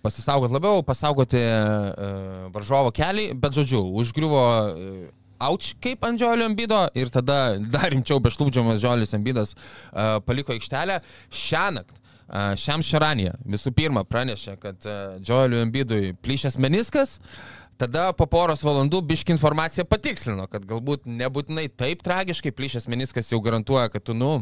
pasisaugoti 0.03 0.53
labiau, 0.57 0.81
pasaugoti 0.87 1.41
uh, 1.41 2.47
varžovo 2.55 2.91
kelią, 2.95 3.35
bet 3.39 3.53
žodžiu, 3.61 3.83
užgriuvo 4.01 4.41
uh, 4.71 5.13
Auč 5.45 5.73
kaip 5.83 5.99
ant 6.07 6.15
Džiolio 6.17 6.45
Ambido 6.47 6.77
ir 6.95 7.09
tada 7.11 7.57
dar 7.73 7.89
rimčiau 7.91 8.21
bešlūdžiamas 8.23 8.79
Džiolis 8.79 9.11
Ambidas 9.17 9.51
uh, 9.53 10.21
paliko 10.25 10.53
aikštelę 10.55 11.01
šią 11.29 11.65
naktį. 11.75 12.01
Šiam 12.57 12.81
Šaranė 12.85 13.35
visų 13.45 13.71
pirma 13.75 14.01
pranešė, 14.07 14.55
kad 14.61 14.87
Džioliui 15.21 15.61
Ambidui 15.61 16.15
plyšęs 16.25 16.57
meniskas, 16.57 17.19
tada 17.77 18.09
po 18.17 18.25
poros 18.29 18.63
valandų 18.65 19.03
biški 19.05 19.35
informaciją 19.35 19.85
patikslino, 19.89 20.47
kad 20.49 20.65
galbūt 20.65 21.05
nebūtinai 21.05 21.67
taip 21.69 22.01
tragiškai 22.05 22.53
plyšęs 22.55 22.89
meniskas 22.89 23.29
jau 23.31 23.41
garantuoja, 23.45 23.91
kad 23.93 24.05
tu, 24.07 24.15
nu, 24.17 24.39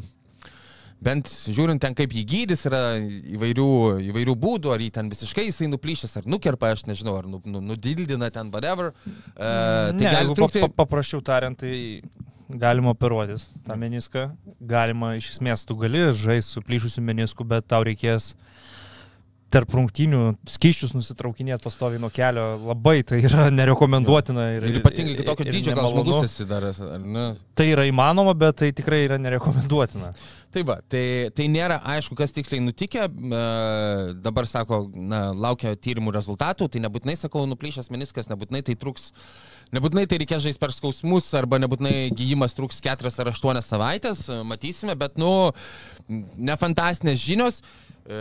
bent 1.03 1.27
žiūrint 1.51 1.81
ten, 1.83 1.95
kaip 1.97 2.13
jį 2.15 2.23
gydys, 2.29 2.65
yra 2.69 2.81
įvairių, 3.35 3.69
įvairių 4.09 4.35
būdų, 4.39 4.73
ar 4.73 4.83
jį 4.83 4.91
ten 4.95 5.09
visiškai 5.11 5.47
jisai 5.49 5.67
nuplyšęs, 5.71 6.17
ar 6.21 6.29
nukerpa, 6.29 6.71
aš 6.75 6.85
nežinau, 6.89 7.17
ar 7.19 7.27
nu, 7.29 7.41
nu, 7.43 7.61
nudildina 7.73 8.31
ten, 8.33 8.51
whatever. 8.53 8.93
Uh, 9.03 9.91
tai 9.91 9.99
Ne, 9.99 10.07
gali 10.07 10.37
pa, 10.39 10.49
pa, 10.53 10.71
paprasčiau 10.83 11.23
tariant, 11.25 11.59
tai 11.59 12.03
galima 12.59 12.93
operuotis 12.93 13.49
tą 13.65 13.77
meniską. 13.79 14.29
Galima 14.59 15.15
iš 15.19 15.33
esmės, 15.35 15.65
tu 15.67 15.77
gali 15.79 16.05
žaisti 16.11 16.57
su 16.57 16.65
plyšusiu 16.65 17.03
menisku, 17.05 17.45
bet 17.47 17.67
tau 17.69 17.83
reikės 17.85 18.33
tarp 19.53 19.73
rungtynių 19.77 20.21
skyščius 20.49 20.95
nusitraukinėti 20.97 21.61
pastoviai 21.63 22.01
nuo 22.01 22.09
kelio. 22.13 22.45
Labai 22.71 23.01
tai 23.05 23.19
yra 23.21 23.49
nerekomenduotina. 23.59 24.47
Ir, 24.57 24.67
Ir 24.71 24.79
ypatingai 24.81 25.17
kitokio 25.19 25.45
dydžio 25.49 25.75
gal 25.77 25.91
žmogus 25.91 26.29
esi 26.29 26.47
dar, 26.49 26.65
ar 26.73 27.03
ne? 27.03 27.27
Tai 27.57 27.67
yra 27.69 27.85
įmanoma, 27.89 28.33
bet 28.37 28.63
tai 28.63 28.71
tikrai 28.75 29.03
yra 29.05 29.19
nerekomenduotina. 29.21 30.13
Tai 30.53 30.61
va, 30.69 30.77
tai, 30.89 31.05
tai 31.33 31.47
nėra 31.49 31.79
aišku, 31.95 32.17
kas 32.17 32.33
tiksliai 32.33 32.61
nutikė. 32.65 33.07
E, 33.09 33.43
dabar 34.25 34.49
sako, 34.49 34.83
na, 34.93 35.25
laukia 35.33 35.73
tyrimų 35.73 36.13
rezultatų, 36.13 36.69
tai 36.73 36.81
nebūtinai, 36.83 37.17
sakau, 37.17 37.45
nuplyšęs 37.49 37.89
meniskas, 37.93 38.29
nebūtinai 38.29 38.61
tai 38.65 38.77
truks, 38.77 39.11
nebūtinai 39.73 40.05
tai 40.09 40.19
reikės 40.21 40.43
žaisti 40.45 40.61
per 40.61 40.73
skausmus, 40.75 41.29
arba 41.37 41.59
nebūtinai 41.61 42.11
gyjimas 42.15 42.55
truks 42.57 42.81
4 42.83 43.09
ar 43.09 43.31
8 43.33 43.63
savaitės, 43.65 44.27
matysime, 44.47 44.95
bet, 44.99 45.17
nu, 45.21 45.51
ne 46.09 46.57
fantastinės 46.59 47.21
žinios. 47.23 47.61
E, 48.03 48.17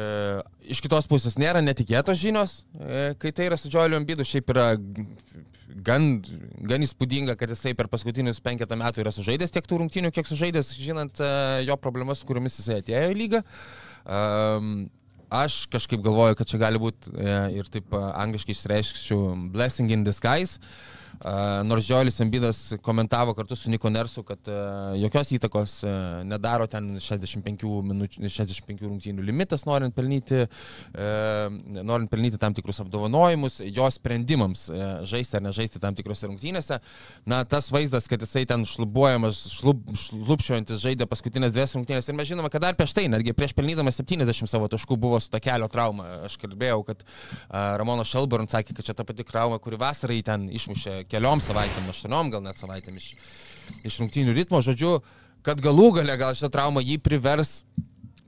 iš 0.70 0.78
kitos 0.84 1.08
pusės 1.10 1.34
nėra 1.42 1.58
netikėtos 1.64 2.20
žinios, 2.20 2.60
e, 2.78 3.16
kai 3.18 3.32
tai 3.34 3.48
yra 3.48 3.58
su 3.58 3.70
Džioliu 3.72 3.98
Ambidu, 3.98 4.22
šiaip 4.22 4.52
yra 4.54 4.68
gan, 5.82 6.06
gan 6.70 6.86
įspūdinga, 6.86 7.34
kad 7.40 7.50
jisai 7.50 7.74
per 7.74 7.90
paskutinius 7.90 8.38
penketą 8.44 8.78
metų 8.78 9.02
yra 9.02 9.12
sužaidęs 9.14 9.50
tiek 9.54 9.66
tų 9.66 9.80
rungtynių, 9.82 10.12
kiek 10.14 10.30
sužaidęs, 10.30 10.74
žinant 10.78 11.18
e, 11.18 11.32
jo 11.66 11.76
problemas, 11.82 12.22
su 12.22 12.30
kuriomis 12.30 12.60
jisai 12.60 12.78
atėjo 12.82 13.10
į 13.10 13.18
lygą. 13.24 13.42
Um, 14.06 14.72
aš 15.32 15.64
kažkaip 15.72 16.02
galvoju, 16.04 16.38
kad 16.38 16.50
čia 16.50 16.62
gali 16.62 16.78
būti 16.82 17.12
e, 17.16 17.36
ir 17.58 17.70
taip 17.72 17.90
e, 17.90 18.06
angliškai 18.22 18.54
išreišksiu 18.54 19.22
blessing 19.54 19.90
in 19.94 20.06
disguise. 20.06 20.62
Uh, 20.62 21.01
nors 21.64 21.86
Džiolis 21.86 22.20
Ambidas 22.20 22.60
komentavo 22.82 23.34
kartu 23.34 23.56
su 23.56 23.70
Niko 23.70 23.90
Nersu, 23.90 24.24
kad 24.26 24.48
jokios 24.98 25.32
įtakos 25.36 25.74
nedaro 26.26 26.66
ten 26.70 26.96
65, 27.00 27.66
minučių, 27.86 28.22
65 28.26 28.82
rungtynių 28.88 29.24
limitas, 29.26 29.66
norint 29.68 29.94
pelnyti, 29.94 30.44
norint 31.82 32.10
pelnyti 32.10 32.40
tam 32.42 32.54
tikrus 32.56 32.82
apdovanojimus, 32.82 33.60
jo 33.70 33.86
sprendimams 33.94 34.66
žaisti 35.08 35.38
ar 35.38 35.44
nežaisti 35.46 35.82
tam 35.82 35.94
tikrose 35.98 36.26
rungtynėse. 36.30 36.80
Na, 37.28 37.42
tas 37.48 37.70
vaizdas, 37.74 38.08
kad 38.10 38.22
jisai 38.22 38.44
ten 38.48 38.66
šlubuojamas, 38.68 39.44
šlub, 39.54 39.92
šlubšiojantis 39.98 40.82
žaidė 40.82 41.06
paskutinės 41.10 41.54
dvi 41.54 41.68
rungtynės 41.76 42.08
ir 42.10 42.18
mes 42.18 42.30
žinome, 42.32 42.50
kad 42.52 42.64
dar 42.64 42.76
prieš 42.78 42.96
tai, 42.98 43.06
netgi 43.12 43.34
prieš 43.36 43.54
pelnydamas 43.58 44.00
70 44.02 44.50
savo 44.50 44.66
taškų 44.72 44.98
buvo 45.00 45.20
su 45.22 45.30
ta 45.30 45.40
kelio 45.42 45.68
trauma. 45.72 46.08
Aš 46.26 46.36
kalbėjau, 46.42 46.82
kad 46.90 47.06
Ramono 47.50 48.04
Shelburn 48.08 48.50
sakė, 48.50 48.74
kad 48.76 48.90
čia 48.90 48.96
ta 48.98 49.06
pati 49.06 49.26
trauma, 49.28 49.60
kuri 49.62 49.78
vasarą 49.80 50.16
jį 50.18 50.24
ten 50.26 50.48
išmušė 50.50 50.98
keliom 51.12 51.42
savaitėm, 51.44 51.90
aštuoniom 51.92 52.32
gal 52.32 52.44
net 52.44 52.58
savaitėm 52.60 52.98
iš, 52.98 53.12
iš 53.86 54.00
rungtynių 54.02 54.34
ritmo. 54.36 54.62
Žodžiu, 54.64 54.98
kad 55.46 55.62
galų 55.62 55.92
gale 56.00 56.18
gal 56.20 56.36
šitą 56.38 56.52
traumą 56.56 56.82
jį 56.84 56.98
privers 57.04 57.60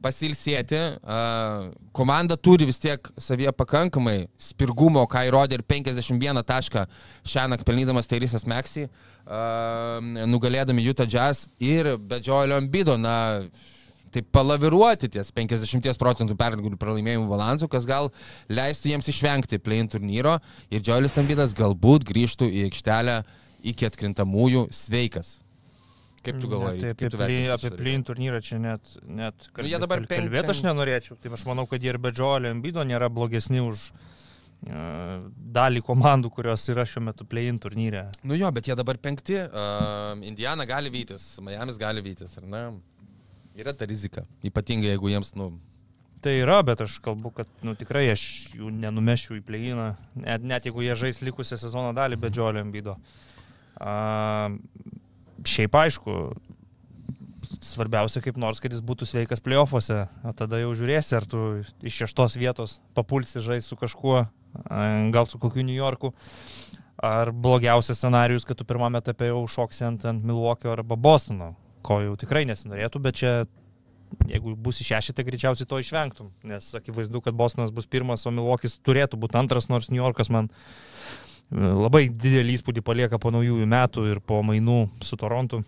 pasilsėti. 0.04 0.80
Komanda 1.96 2.36
turi 2.36 2.68
vis 2.68 2.80
tiek 2.82 3.08
savyje 3.20 3.54
pakankamai 3.56 4.26
spirgumo, 4.40 5.06
ką 5.10 5.24
įrodė 5.30 5.58
ir 5.58 5.64
51 5.64 6.42
tašką 6.44 6.84
šią 7.24 7.46
naktį 7.52 7.68
pelnydamas 7.70 8.10
Teirysas 8.10 8.44
Meksį, 8.50 8.88
uh, 8.88 10.04
nugalėdami 10.28 10.84
Utah 10.84 11.08
Jazz 11.08 11.48
ir 11.62 11.94
Bedžiolio 11.96 12.58
Ambido, 12.60 12.98
na, 13.00 13.16
taip 14.14 14.28
palaviruoti 14.35 15.11
ties 15.16 15.30
50 15.35 15.99
procentų 16.00 16.37
pergalių 16.40 16.78
pralaimėjimų 16.80 17.28
balansu, 17.30 17.68
kas 17.71 17.87
gal 17.88 18.11
leistų 18.49 18.92
jiems 18.94 19.11
išvengti 19.12 19.59
play-in 19.62 19.90
turnyro 19.92 20.38
ir 20.71 20.83
Džiolis 20.85 21.18
Ambidas 21.21 21.54
galbūt 21.59 22.06
grįžtų 22.09 22.49
į 22.50 22.68
aikštelę 22.71 23.21
iki 23.75 23.88
atkrintamųjų 23.88 24.68
sveikas. 24.76 25.40
Kaip 26.25 26.38
tu 26.40 26.49
galvoji? 26.49 26.78
Ne, 26.80 26.80
tai 26.80 26.92
apie, 26.94 27.09
play, 27.12 27.42
apie 27.52 27.71
play-in 27.76 28.02
turnyrą 28.09 28.38
čia 28.40 28.56
net, 28.56 28.94
net 29.04 29.50
Nu, 29.59 29.66
jie 29.68 29.76
dabar 29.83 30.00
kalbėti 30.09 30.54
aš 30.54 30.62
ten- 30.62 30.71
nenorėčiau. 30.71 31.18
Tai 31.21 31.33
aš 31.37 31.44
manau, 31.50 31.66
kad 31.68 31.83
jie 31.85 31.90
ir 31.92 31.99
be 32.00 32.12
Džolio 32.16 32.49
Embido 32.49 32.80
nėra 32.80 33.11
blogesni 33.12 33.61
už 33.61 33.90
uh, 33.92 35.26
dalį 35.59 35.83
komandų, 35.85 36.30
kurios 36.33 36.64
yra 36.73 36.87
šiuo 36.88 37.02
metu 37.11 37.26
play-in 37.28 37.59
turnyre. 37.61 38.06
Nu 38.25 38.38
jo, 38.40 38.49
bet 38.56 38.71
jie 38.71 38.76
dabar 38.78 38.97
penkti. 38.97 39.37
Uh, 39.37 40.16
Indiana 40.25 40.64
gali 40.64 40.88
vytis, 40.94 41.35
Miamis 41.44 41.76
gali 41.83 42.00
vytis, 42.04 42.38
ar 42.40 42.49
ne? 42.49 42.64
Yra 43.54 43.75
ta 43.76 43.87
rizika. 43.87 44.25
Ypatingai 44.46 44.92
jeigu 44.94 45.12
jiems, 45.12 45.34
nu, 45.38 45.52
Tai 46.25 46.32
yra, 46.40 46.62
bet 46.64 46.80
aš 46.80 46.94
kalbu, 47.04 47.34
kad 47.37 47.49
nu, 47.61 47.75
tikrai 47.76 48.06
aš 48.08 48.23
jų 48.56 48.70
nenumešiu 48.73 49.34
į 49.37 49.42
play-iną, 49.44 49.90
net, 50.16 50.40
net 50.40 50.64
jeigu 50.64 50.80
jie 50.80 50.94
žais 50.96 51.18
likusią 51.20 51.58
sezono 51.61 51.90
dalį 51.92 52.16
be 52.16 52.30
Džolio 52.32 52.62
Embido. 52.64 52.94
Uh, 53.76 54.54
šiaip 55.44 55.76
aišku, 55.76 56.14
svarbiausia 57.61 58.23
kaip 58.25 58.38
nors, 58.40 58.62
kad 58.62 58.73
jis 58.73 58.80
būtų 58.80 59.04
sveikas 59.08 59.44
playoffuose, 59.44 60.06
o 60.25 60.32
tada 60.37 60.62
jau 60.62 60.73
žiūrėsi, 60.78 61.12
ar 61.18 61.28
tu 61.28 61.42
iš 61.84 62.00
šeštos 62.02 62.38
vietos 62.40 62.78
papulsi 62.96 63.42
žais 63.44 63.68
su 63.68 63.76
kažkuo, 63.76 64.25
gal 65.12 65.28
su 65.28 65.40
kokiu 65.42 65.66
New 65.66 65.76
Yorku, 65.76 66.14
ar 67.04 67.34
blogiausias 67.34 68.00
scenarius, 68.00 68.46
kad 68.49 68.56
tu 68.56 68.64
pirmame 68.64 69.02
etape 69.02 69.28
jau 69.28 69.44
šoksi 69.50 69.84
ant, 69.90 70.08
ant 70.08 70.25
Milwaukee 70.25 70.73
arba 70.73 70.96
Bostono, 70.96 71.52
ko 71.84 72.00
jau 72.02 72.16
tikrai 72.20 72.44
nesinorėtų, 72.48 73.02
bet 73.04 73.20
čia 73.20 73.34
jeigu 74.30 74.54
bus 74.56 74.80
išešite, 74.82 75.24
greičiausiai 75.26 75.68
to 75.68 75.78
išvengtum, 75.82 76.32
nes 76.46 76.70
akivaizdu, 76.78 77.20
kad 77.24 77.36
Bostonas 77.36 77.72
bus 77.74 77.88
pirmas, 77.90 78.26
o 78.26 78.32
Milwaukee'is 78.34 78.78
turėtų 78.84 79.18
būti 79.20 79.38
antras, 79.40 79.68
nors 79.72 79.90
New 79.90 80.00
Yorkas 80.02 80.30
man 80.32 80.50
e, 80.50 81.58
labai 81.58 82.06
didelį 82.08 82.58
įspūdį 82.58 82.84
palieka 82.86 83.20
po 83.22 83.32
naujųjų 83.34 83.68
metų 83.70 84.06
ir 84.12 84.20
po 84.24 84.42
mainų 84.46 84.84
su 85.04 85.18
Torontu. 85.20 85.64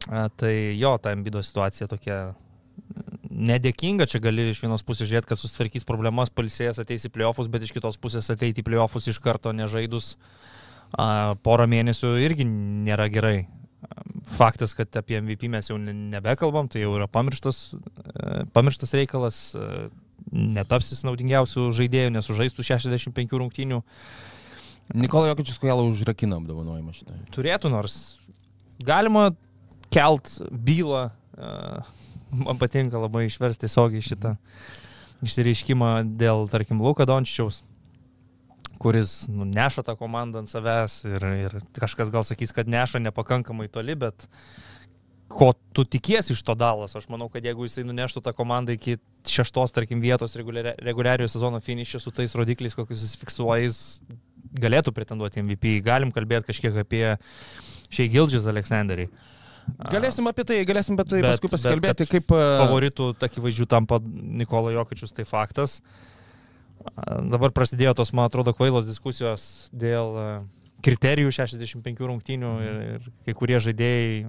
Tai 0.00 0.52
jo, 0.80 0.94
ta 0.96 1.12
Embido 1.12 1.42
situacija 1.44 1.86
tokia 1.90 2.32
nedėkinga, 3.30 4.06
čia 4.08 4.20
gali 4.22 4.48
iš 4.50 4.62
vienos 4.64 4.82
pusės 4.86 5.10
žiūrėti, 5.10 5.28
kad 5.28 5.40
susitvarkys 5.40 5.86
problemas, 5.88 6.32
palisėjęs 6.32 6.80
ateis 6.82 7.04
į 7.06 7.12
playoffus, 7.14 7.50
bet 7.52 7.66
iš 7.66 7.74
kitos 7.76 8.00
pusės 8.00 8.30
ateiti 8.32 8.64
į 8.64 8.66
playoffus 8.70 9.10
iš 9.12 9.20
karto 9.22 9.52
nežaidus 9.54 10.14
porą 11.44 11.68
mėnesių 11.70 12.14
irgi 12.24 12.48
nėra 12.48 13.10
gerai. 13.12 13.44
Faktas, 14.30 14.74
kad 14.78 14.94
apie 14.96 15.18
MVP 15.20 15.48
mes 15.50 15.68
jau 15.70 15.76
ne- 15.78 15.92
nebekalbam, 15.92 16.68
tai 16.70 16.84
jau 16.84 16.92
yra 16.96 17.08
pamirštas, 17.10 17.74
e, 17.74 18.44
pamirštas 18.54 18.94
reikalas, 18.94 19.38
e, 19.58 19.88
netapsis 20.30 21.02
naudingiausių 21.06 21.68
žaidėjų, 21.74 22.12
nesužaistų 22.14 22.64
65 22.64 23.36
rungtynių. 23.40 23.82
Nikola 24.94 25.30
Jokičius 25.30 25.58
Kojalo 25.62 25.84
užrakina 25.90 26.38
apdovanojimą 26.40 26.94
šitą. 26.94 27.14
turėtų, 27.34 27.70
nors 27.70 28.18
galima 28.82 29.30
kelt 29.90 30.38
bylą. 30.50 31.10
e, 31.38 31.82
Man 32.30 32.58
patinka 32.58 32.94
labai 32.94 33.24
išversti 33.26 33.66
tiesiogiai 33.66 34.02
šitą 34.06 34.36
išsireiškimą 35.26 36.16
dėl, 36.16 36.46
tarkim, 36.48 36.78
Luka 36.80 37.04
Dončiaus, 37.04 37.62
kuris 38.80 39.26
nu, 39.28 39.44
neša 39.44 39.84
tą 39.84 39.94
komandą 40.00 40.40
ant 40.40 40.48
savęs 40.50 41.02
ir, 41.08 41.24
ir 41.44 41.56
kažkas 41.76 42.08
gal 42.12 42.24
sakys, 42.24 42.52
kad 42.56 42.70
neša 42.70 43.02
nepakankamai 43.04 43.68
toli, 43.72 43.92
bet 44.00 44.24
ko 45.30 45.52
tu 45.76 45.84
tikiesi 45.86 46.32
iš 46.34 46.40
to 46.42 46.56
dalas. 46.58 46.96
Aš 46.98 47.06
manau, 47.12 47.28
kad 47.30 47.44
jeigu 47.46 47.68
jisai 47.68 47.84
nuneštų 47.86 48.22
tą 48.24 48.32
komandą 48.34 48.74
iki 48.74 48.96
šeštos, 49.30 49.74
tarkim, 49.76 50.00
vietos 50.02 50.34
reguliari- 50.38 50.74
reguliariojo 50.82 51.30
sezono 51.30 51.60
finišė 51.62 52.00
su 52.02 52.10
tais 52.16 52.34
rodikliais, 52.34 52.74
kokius 52.74 53.04
jis 53.04 53.14
fiksuoja, 53.20 53.68
jis 53.68 54.00
galėtų 54.58 54.94
pretenduoti 54.96 55.44
MVP. 55.44 55.76
Galim 55.86 56.10
kalbėti 56.10 56.50
kažkiek 56.50 56.80
apie 56.82 57.04
šiai 57.92 58.08
Gildžis 58.10 58.48
Aleksandrį. 58.50 59.06
Galėsim 59.92 60.26
apie 60.26 60.42
tai, 60.48 60.62
galėsim 60.66 60.96
apie 60.98 61.04
tai 61.12 61.20
Bet- 61.22 61.36
paskui 61.36 61.46
bet 61.52 61.58
pasikalbėti, 61.58 62.06
kad 62.08 62.16
kaip... 62.16 62.32
e, 62.34 62.46
Favoritų, 62.64 63.10
akivaizdžių, 63.28 63.66
tampa 63.70 64.00
Nikola 64.02 64.72
Jokičius, 64.74 65.12
tai 65.14 65.28
faktas. 65.28 65.78
A, 65.78 66.09
Dabar 67.30 67.52
prasidėjo 67.56 67.94
tos, 67.98 68.12
man 68.16 68.30
atrodo, 68.30 68.54
kvailos 68.56 68.86
diskusijos 68.88 69.68
dėl 69.76 70.16
a, 70.16 70.28
kriterijų 70.84 71.32
65 71.36 72.00
rungtynių 72.08 72.52
ir, 72.64 72.78
ir 72.94 73.10
kai 73.26 73.34
kurie 73.36 73.60
žaidėjai 73.60 74.24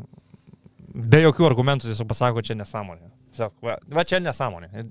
be 0.91 1.21
jokių 1.23 1.47
argumentų 1.47 1.87
tiesiog 1.87 2.09
pasako, 2.09 2.43
čia 2.43 2.57
nesąmonė. 2.59 3.07
Tiesiog, 3.31 3.55
va, 3.63 3.77
va 3.95 4.03
čia 4.07 4.19
nesąmonė. 4.23 4.87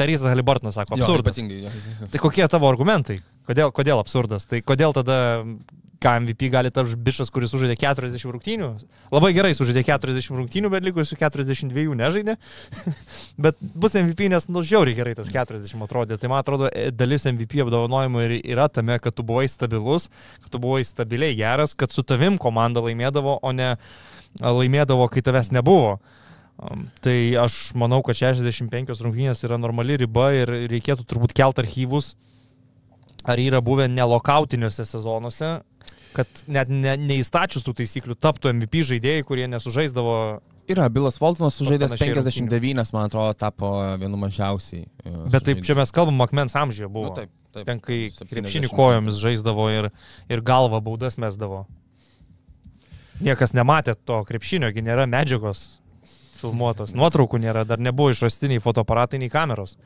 Tarysas 0.00 0.32
Halibartonas 0.32 0.74
sako, 0.78 0.96
absurdas. 0.96 1.38
jo. 1.62 2.08
Tai 2.10 2.22
kokie 2.22 2.46
tavo 2.50 2.66
argumentai? 2.70 3.20
Kodėl, 3.46 3.70
kodėl 3.74 4.00
absurdas? 4.02 4.48
Tai 4.50 4.62
kodėl 4.66 4.94
tada 4.96 5.18
ką 6.02 6.14
MVP 6.22 6.50
gali 6.52 6.72
tapti 6.74 6.96
bičias, 6.98 7.30
kuris 7.32 7.52
sužaidė 7.54 7.76
40 7.80 8.32
rungtynių? 8.34 8.70
Labai 9.14 9.32
gerai 9.36 9.52
sužaidė 9.56 9.84
40 9.86 10.38
rungtynių, 10.40 10.70
bet 10.72 10.86
likusių 10.86 11.18
42 11.20 11.96
nežaidė. 11.98 12.36
bet 13.46 13.60
bus 13.60 13.96
MVP, 13.98 14.26
nes 14.32 14.48
nu 14.50 14.64
žiauriai 14.66 14.98
gerai 14.98 15.14
tas 15.18 15.30
40 15.32 15.86
atrodė. 15.86 16.18
Tai 16.20 16.32
man 16.32 16.42
atrodo, 16.42 16.70
e, 16.70 16.90
dalis 16.94 17.26
MVP 17.30 17.62
apdovanojimų 17.66 18.24
ir 18.26 18.36
yra 18.40 18.66
tame, 18.72 18.98
kad 19.02 19.14
tu 19.16 19.26
buvai 19.26 19.46
stabilus, 19.50 20.08
kad 20.42 20.50
tu 20.54 20.62
buvai 20.62 20.82
stabiliai 20.88 21.36
geras, 21.38 21.76
kad 21.78 21.94
su 21.94 22.04
tavim 22.06 22.40
komanda 22.42 22.82
laimėdavo, 22.84 23.38
o 23.42 23.54
ne 23.54 23.76
laimėdavo, 24.42 25.06
kai 25.12 25.22
tavęs 25.24 25.52
nebuvo. 25.54 26.00
Tai 27.02 27.16
aš 27.42 27.72
manau, 27.78 28.02
kad 28.06 28.18
65 28.18 29.00
rungtynės 29.02 29.42
yra 29.46 29.58
normali 29.58 29.96
riba 30.02 30.28
ir 30.36 30.52
reikėtų 30.70 31.06
turbūt 31.08 31.34
kelt 31.36 31.58
archyvus, 31.58 32.12
ar 33.24 33.38
yra 33.38 33.60
buvę 33.64 33.88
nelokautiniuose 33.88 34.86
sezonuose, 34.88 35.52
kad 36.16 36.42
net 36.46 36.70
ne, 36.72 36.96
neįstačius 37.00 37.64
tų 37.66 37.76
taisyklių 37.82 38.16
taptų 38.20 38.52
MVP 38.56 38.82
žaidėjai, 38.90 39.26
kurie 39.28 39.46
nesužaisdavo. 39.48 40.16
Yra, 40.70 40.86
Bilas 40.92 41.16
Voltonas 41.20 41.56
sužaidęs 41.58 41.94
panašiai 41.96 42.14
59, 42.14 42.92
man 42.94 43.08
atrodo, 43.08 43.32
tapo 43.34 43.72
vienu 43.98 44.18
mažiausiai. 44.20 44.84
e, 45.04 45.14
Bet 45.32 45.42
taip, 45.48 45.58
čia 45.58 45.72
sužaidęs. 45.72 45.78
mes 45.80 45.94
kalbam, 45.96 46.20
akmens 46.22 46.54
amžiuje 46.56 46.88
buvo. 46.88 47.10
Nu, 47.10 47.16
taip, 47.16 47.32
taip. 47.52 47.66
Ten, 47.66 47.80
kai 47.82 47.98
70. 48.14 48.28
krepšinį 48.30 48.70
kojomis 48.70 49.18
žaisdavo 49.18 49.66
ir, 49.74 49.90
ir 50.30 50.44
galvą 50.46 50.78
baudas 50.84 51.18
mesdavo. 51.18 51.64
Niekas 53.22 53.54
nematė 53.54 53.94
to 53.94 54.22
krepšinio, 54.26 54.70
gi 54.74 54.82
nėra 54.82 55.06
medžiagos 55.10 55.80
filmuotos, 56.42 56.94
nuotraukų 56.98 57.38
nėra, 57.42 57.62
dar 57.68 57.78
nebuvo 57.82 58.10
išrastiniai 58.14 58.62
fotoaparatai, 58.62 59.20
nei 59.22 59.30
kameros. 59.30 59.76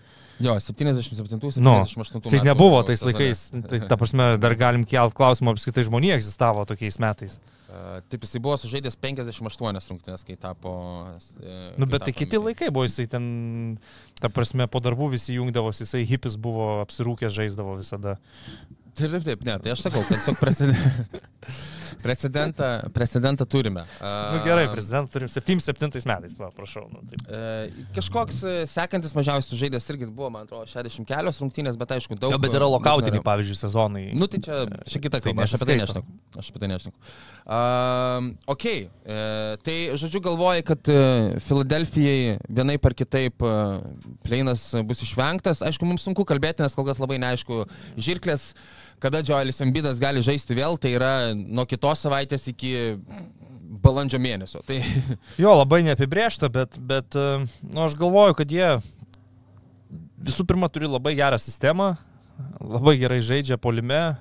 Jo, 0.43 0.55
77-78 0.61 1.61
Nu, 1.65 1.79
metų. 1.81 2.21
tai 2.29 2.41
nebuvo 2.45 2.83
tais 2.85 3.01
laikais, 3.05 3.47
tai 3.71 3.81
ta 3.89 3.97
prasme, 3.97 4.35
dar 4.43 4.55
galim 4.59 4.85
kelt 4.89 5.15
klausimą, 5.17 5.55
apskritai 5.57 5.87
žmonija 5.87 6.19
egzistavo 6.19 6.67
tokiais 6.69 6.99
metais. 7.01 7.39
E, 7.67 8.01
Taip, 8.13 8.23
jisai 8.27 8.41
buvo 8.45 8.57
sužaidęs 8.61 8.99
58 9.01 9.89
rungtynės, 9.91 10.25
kai 10.29 10.37
tapo... 10.41 10.75
e, 11.41 11.57
Nu, 11.81 11.89
bet 11.89 12.05
tai 12.07 12.13
kiti 12.17 12.37
laikai 12.41 12.69
buvo, 12.71 12.85
jisai 12.89 13.09
ten, 13.11 13.25
ta 14.21 14.29
prasme, 14.33 14.69
po 14.69 14.81
darbų 14.85 15.09
visi 15.17 15.39
jungdavosi, 15.39 15.87
jisai 15.87 16.05
hipis 16.09 16.37
buvo 16.37 16.83
apsirūkęs, 16.85 17.33
žaisdavo 17.41 17.79
visada. 17.81 18.19
Taip, 18.97 19.11
taip, 19.13 19.25
taip, 19.27 19.43
ne, 19.45 19.59
tai 19.61 19.75
aš 19.75 19.83
sakau, 19.85 20.01
kad 20.07 20.17
tiesiog 20.17 20.39
precedentą, 20.41 21.17
precedentą, 22.07 22.69
precedentą 22.97 23.47
turime. 23.47 23.83
Na 24.01 24.33
nu, 24.33 24.41
gerai, 24.45 24.69
prezidentą 24.73 25.13
turim 25.13 25.29
77 25.29 26.07
metais, 26.09 26.37
va, 26.39 26.49
prašau. 26.57 26.87
Nu, 26.93 27.03
taip. 27.11 27.27
Kažkoks 27.97 28.41
e, 28.47 28.55
sekantis 28.71 29.13
mažiausias 29.17 29.61
žaidėjas 29.61 29.91
irgi 29.93 30.09
buvo, 30.09 30.31
man 30.33 30.47
atrodo, 30.49 30.65
60 30.71 31.09
kelios 31.09 31.41
rungtynės, 31.43 31.77
bet 31.81 31.97
aišku, 31.99 32.17
daug. 32.21 32.33
Jo, 32.33 32.41
bet 32.41 32.57
yra 32.57 32.69
lokautiniai, 32.73 33.25
pavyzdžiui, 33.27 33.59
sezonai. 33.61 34.07
Nu, 34.17 34.31
tai 34.33 34.41
čia, 34.47 34.63
čia 34.89 35.03
kita 35.03 35.21
Tai 35.21 35.33
kalba, 35.33 35.45
aš 35.45 35.57
apie 35.59 35.69
tai 35.73 35.79
nešneku. 35.83 36.17
Aš 36.41 36.51
apie 36.53 36.63
tai 36.63 36.73
nešneku. 36.73 37.13
Um, 37.47 38.33
ok, 38.57 38.65
e, 38.67 39.21
tai 39.63 39.77
žodžiu 40.01 40.23
galvoji, 40.25 40.65
kad 40.67 40.89
e, 40.91 40.97
Filadelfijai 41.47 42.41
vienaip 42.49 42.89
ar 42.89 42.97
kitaip 42.97 43.45
e, 43.45 43.53
pleinas 44.25 44.69
bus 44.89 45.05
išvengtas. 45.07 45.63
Aišku, 45.69 45.87
mums 45.87 46.03
sunku 46.09 46.27
kalbėti, 46.29 46.65
nes 46.65 46.75
kol 46.75 46.89
kas 46.89 46.99
labai 47.03 47.21
neaišku, 47.23 47.63
žirklės, 48.03 48.51
kada 49.03 49.23
Joelis 49.25 49.61
Embidas 49.65 50.01
gali 50.03 50.23
žaisti 50.25 50.57
vėl, 50.57 50.79
tai 50.81 50.95
yra 50.97 51.13
nuo 51.37 51.67
kitos 51.69 52.05
savaitės 52.07 52.49
iki 52.53 52.73
balandžio 53.87 54.21
mėnesio. 54.23 54.63
Tai 54.67 54.81
Jo, 55.43 55.55
labai 55.61 55.83
neapibriešta, 55.87 56.51
bet, 56.53 56.79
bet 56.79 57.17
e, 57.19 57.27
nu, 57.63 57.81
aš 57.87 57.97
galvoju, 57.99 58.37
kad 58.39 58.53
jie 58.53 58.71
visų 60.27 60.47
pirma 60.49 60.71
turi 60.73 60.89
labai 60.91 61.15
gerą 61.19 61.39
sistemą, 61.41 61.95
labai 62.61 62.97
gerai 63.01 63.21
žaidžia 63.25 63.61
polime, 63.61 64.17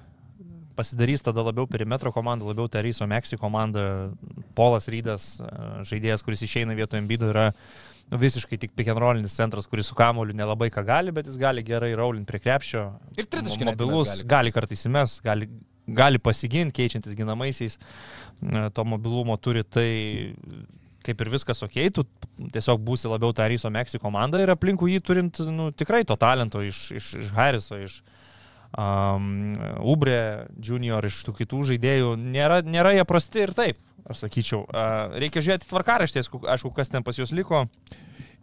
pasidarys 0.75 1.23
tada 1.23 1.43
labiau 1.45 1.67
perimetro 1.71 2.11
komanda, 2.11 2.45
labiau 2.47 2.67
Teryso 2.71 3.07
Meksi 3.07 3.39
komanda, 3.39 4.11
Polas 4.57 4.89
Rydas, 4.91 5.35
e, 5.39 5.51
žaidėjas, 5.87 6.25
kuris 6.25 6.43
išeina 6.45 6.75
vietoje 6.77 7.03
Embido, 7.03 7.31
yra 7.31 7.51
nu, 8.11 8.19
visiškai 8.21 8.59
tik 8.61 8.91
rollinis 8.93 9.35
centras, 9.37 9.67
kuris 9.69 9.89
su 9.89 9.97
kamoliu 9.97 10.35
nelabai 10.37 10.69
ką 10.73 10.85
gali, 10.85 11.13
bet 11.15 11.29
jis 11.29 11.39
gali 11.41 11.63
gerai 11.65 11.93
raulint 11.97 12.27
prie 12.27 12.41
krepšio. 12.43 12.87
Ir 13.17 13.25
tritaškį 13.25 13.65
net 13.65 13.79
mobilus, 13.79 14.19
gali. 14.21 14.29
gali 14.35 14.55
kartais 14.55 14.85
įmes, 14.85 15.17
gali, 15.25 15.49
gali 15.87 16.21
pasiginti, 16.21 16.75
keičiantis 16.81 17.17
ginamaisiais, 17.17 17.79
to 18.73 18.85
mobilumo 18.85 19.37
turi, 19.41 19.63
tai 19.63 19.89
kaip 21.05 21.21
ir 21.21 21.31
viskas 21.33 21.61
ok, 21.65 21.79
tu 21.93 22.05
tiesiog 22.53 22.81
būsi 22.85 23.09
labiau 23.09 23.33
Taryso 23.35 23.69
Meksi 23.73 24.01
komanda 24.01 24.41
ir 24.41 24.51
aplinkų 24.53 24.89
jį 24.89 25.01
turint 25.05 25.41
nu, 25.53 25.69
tikrai 25.77 26.03
to 26.07 26.17
talento 26.17 26.63
iš, 26.65 26.87
iš, 26.97 27.11
iš 27.21 27.33
Harriso, 27.35 27.77
iš 27.77 27.99
um, 28.73 29.55
Ubre 29.85 30.47
Junior, 30.57 31.05
iš 31.05 31.21
tų 31.27 31.35
kitų 31.41 31.61
žaidėjų, 31.71 32.15
nėra, 32.21 32.61
nėra 32.65 32.95
jie 32.97 33.05
prasti 33.07 33.45
ir 33.45 33.53
taip, 33.57 33.81
aš 34.09 34.25
sakyčiau. 34.25 34.65
Reikia 35.17 35.43
žiūrėti 35.45 35.69
tvarkaraštės, 35.71 36.29
aišku, 36.29 36.73
kas 36.75 36.91
ten 36.93 37.05
pas 37.05 37.17
juos 37.17 37.33
liko. 37.35 37.65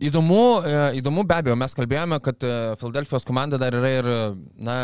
Įdomu, 0.02 0.62
e, 0.66 0.78
įdomu 0.98 1.22
be 1.28 1.36
abejo, 1.38 1.54
mes 1.58 1.74
kalbėjome, 1.78 2.18
kad 2.24 2.42
e, 2.42 2.52
Filadelfijos 2.80 3.26
komanda 3.28 3.58
dar 3.60 3.74
yra 3.78 3.90
ir 4.00 4.08
na, 4.58 4.74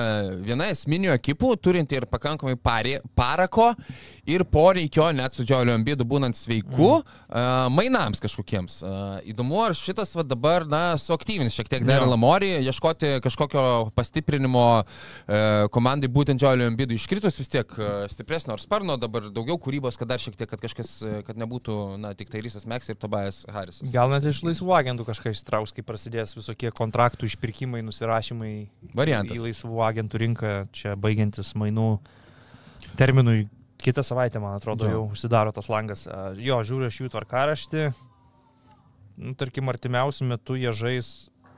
viena 0.46 0.68
esminių 0.70 1.10
ekipų, 1.16 1.56
turinti 1.58 1.98
ir 1.98 2.06
pakankamai 2.06 2.54
parė, 2.54 3.00
parako 3.18 3.72
ir 4.28 4.44
poreikio, 4.46 5.08
net 5.16 5.34
su 5.34 5.46
Džioliu 5.48 5.74
Ambidu 5.74 6.06
būnant 6.06 6.36
sveiku, 6.38 7.00
mm. 7.00 7.74
mainams 7.74 8.22
kažkokiems. 8.22 8.78
E, 8.84 8.92
Įdomu, 9.32 9.58
ar 9.64 9.74
šitas 9.74 10.14
va, 10.14 10.22
dabar, 10.22 10.66
na, 10.68 10.82
suaktyvins 11.00 11.56
šiek 11.56 11.72
tiek 11.72 11.86
dar 11.88 12.04
Jo. 12.04 12.12
Lamorį, 12.12 12.52
ieškoti 12.68 13.16
kažkokio 13.24 13.64
pastiprinimo 13.98 14.64
e, 14.78 15.42
komandai 15.74 16.12
būtent 16.12 16.38
Džioliu 16.38 16.68
Ambidu 16.70 16.94
iškritus 16.94 17.40
vis 17.40 17.50
tiek 17.50 17.74
e, 17.74 17.90
stipresnio 18.12 18.54
ar 18.54 18.62
sparno, 18.62 18.98
dabar 19.00 19.26
daugiau 19.34 19.58
kūrybos, 19.58 19.98
kad 19.98 20.12
dar 20.12 20.22
šiek 20.22 20.38
tiek, 20.38 20.50
kad 20.52 20.62
kažkas, 20.62 20.94
e, 21.02 21.18
kad 21.26 21.40
nebūtų, 21.40 21.80
na, 22.04 22.14
tik 22.18 22.30
tai 22.30 22.44
Rysas 22.44 22.68
Meks 22.70 22.92
ir 22.92 23.00
Tobias 23.00 23.42
Harrisas. 23.50 23.90
Gal 23.94 24.12
net 24.14 24.30
iš 24.30 24.44
laisvų 24.46 24.76
agentų 24.78 25.07
kažką 25.08 25.32
ištrauks, 25.34 25.72
kai 25.74 25.82
prasidės 25.86 26.36
visokie 26.36 26.70
kontraktų 26.76 27.28
išpirkimai, 27.30 27.80
nusirašymai 27.86 28.52
Variantas. 28.98 29.36
į 29.38 29.46
laisvų 29.48 29.80
agentų 29.88 30.20
rinką, 30.24 30.52
čia 30.76 30.94
baigiantis 30.96 31.54
mainų 31.58 31.88
terminui. 33.00 33.46
Kitą 33.78 34.02
savaitę, 34.02 34.40
man 34.42 34.56
atrodo, 34.58 34.86
Jo. 34.88 34.90
jau 34.96 35.02
užsidaro 35.12 35.52
tas 35.54 35.68
langas. 35.70 36.06
Jo, 36.42 36.60
žiūriu 36.66 36.88
aš 36.90 36.96
jų 37.04 37.10
tvarkaraštį. 37.14 37.84
Nu, 39.18 39.34
tarkim, 39.38 39.68
artimiausių 39.70 40.26
metų 40.32 40.56
jie 40.62 40.72
žais 40.74 41.12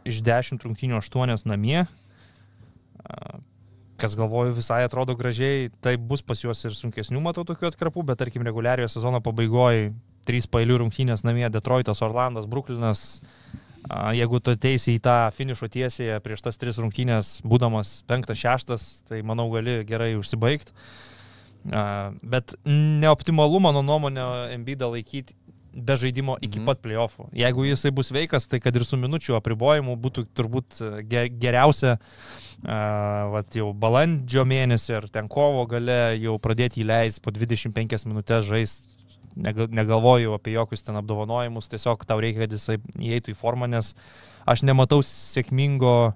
iš 0.08 0.20
10 0.24 0.60
rungtynių 0.64 0.96
8 1.00 1.44
namie. 1.48 1.86
Kas 4.00 4.14
galvoju 4.16 4.54
visai 4.56 4.80
atrodo 4.86 5.12
gražiai, 5.16 5.68
tai 5.84 5.96
bus 6.00 6.22
pas 6.24 6.40
juos 6.40 6.62
ir 6.64 6.72
sunkesnių, 6.76 7.20
matau 7.20 7.44
tokių 7.44 7.68
atkarpų, 7.68 8.04
bet 8.08 8.20
tarkim 8.22 8.44
reguliariojo 8.46 8.88
sezono 8.88 9.20
pabaigoje 9.20 9.90
trys 10.30 10.46
pailių 10.50 10.78
rungtynės 10.84 11.26
namie- 11.26 11.48
Detroitas, 11.58 12.00
Orlandas, 12.06 12.46
Bruklinas. 12.46 13.04
Jeigu 14.14 14.38
tu 14.44 14.52
ateisi 14.54 14.92
į 14.98 15.00
tą 15.02 15.14
finišo 15.34 15.66
tiesiąją 15.72 16.18
prieš 16.22 16.42
tas 16.44 16.58
tris 16.60 16.76
rungtynės, 16.78 17.40
būdamas 17.42 18.02
penktas, 18.06 18.38
šeštas, 18.38 18.88
tai 19.08 19.22
manau 19.26 19.48
gali 19.50 19.78
gerai 19.88 20.12
užsibaigti. 20.20 20.70
Bet 22.22 22.54
neoptimalu, 22.64 23.60
mano 23.60 23.82
nuomonė, 23.84 24.24
Embidą 24.54 24.88
laikyti 24.94 25.34
be 25.74 25.94
žaidimo 25.94 26.36
iki 26.42 26.58
Mhm. 26.58 26.66
pat 26.66 26.80
playoffų. 26.82 27.28
Jeigu 27.32 27.64
jisai 27.68 27.92
bus 27.94 28.10
veikas, 28.10 28.48
tai 28.48 28.58
kad 28.60 28.74
ir 28.76 28.84
su 28.84 28.96
minučių 28.96 29.36
apribojimu 29.40 29.96
būtų 29.96 30.26
turbūt 30.34 30.80
e, 30.80 31.02
ge- 31.04 31.28
geriausia, 31.30 31.92
uh, 32.62 33.30
vat, 33.32 33.54
jau 33.54 33.72
balandžio 33.72 34.44
mėnesį 34.44 34.96
ar 34.96 35.08
ten 35.08 35.28
kovo 35.28 35.66
gale 35.68 36.18
jau 36.20 36.38
pradėti 36.38 36.82
įleis 36.84 37.20
po 37.20 37.30
25 37.30 38.04
minutės 38.04 38.44
žaisti. 38.44 38.88
Negalvoju 39.40 40.34
apie 40.34 40.56
jokius 40.56 40.82
ten 40.84 40.98
apdovanojimus, 40.98 41.70
tiesiog 41.70 42.02
tau 42.08 42.18
reikia, 42.20 42.44
kad 42.44 42.56
jisai 42.56 42.80
įeitų 42.98 43.32
į 43.32 43.38
formą, 43.38 43.68
nes 43.70 43.94
aš 44.50 44.64
nematau 44.66 45.00
sėkmingo 45.06 46.12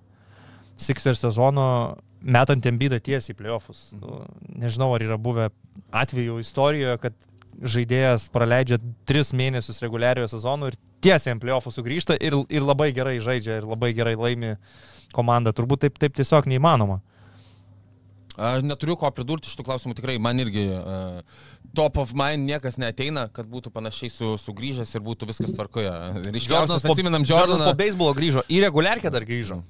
Sixer 0.75 1.15
sezono 1.15 1.95
metant 2.25 2.67
embydą 2.67 2.99
tiesiai 3.05 3.35
į 3.35 3.39
playoffus. 3.39 3.93
Nu, 4.01 4.25
Nežinau, 4.59 4.91
ar 4.97 5.05
yra 5.05 5.19
buvę 5.21 5.51
atvejų 5.95 6.41
istorijoje, 6.43 6.97
kad 7.03 7.17
žaidėjas 7.63 8.27
praleidžia 8.35 8.81
3 9.07 9.35
mėnesius 9.39 9.79
reguliariojo 9.85 10.33
sezono 10.33 10.71
ir 10.71 10.79
tiesiai 11.05 11.35
ant 11.35 11.43
playoffų 11.45 11.71
sugrįžta 11.75 12.17
ir, 12.19 12.37
ir 12.51 12.65
labai 12.65 12.91
gerai 12.97 13.21
žaidžia 13.23 13.61
ir 13.61 13.69
labai 13.69 13.93
gerai 13.95 14.17
laimi 14.19 14.55
komanda. 15.15 15.53
Turbūt 15.55 15.85
taip, 15.85 16.01
taip 16.01 16.17
tiesiog 16.19 16.49
neįmanoma. 16.51 16.99
Aš 18.35 18.65
neturiu 18.67 18.97
ko 18.99 19.11
pridurti 19.15 19.47
šitų 19.47 19.63
klausimų, 19.69 19.95
tikrai 19.95 20.17
man 20.23 20.43
irgi 20.43 20.65
uh, 20.75 21.21
top 21.77 22.01
of 22.03 22.15
mind 22.19 22.49
niekas 22.49 22.81
neteina, 22.83 23.29
kad 23.35 23.47
būtų 23.51 23.71
panašiai 23.75 24.11
su, 24.11 24.33
sugrįžęs 24.43 24.91
ir 24.97 25.05
būtų 25.07 25.29
viskas 25.31 25.55
tvarkoje. 25.55 25.93
Ryškiausias, 26.35 26.83
atsiminam, 26.83 27.23
Jordanas 27.23 27.61
Jordaną. 27.61 27.71
po 27.71 27.79
beisbolo 27.79 28.17
grįžo, 28.19 28.43
į 28.51 28.65
reguliarkę 28.67 29.13
dar 29.15 29.27
grįžo. 29.29 29.61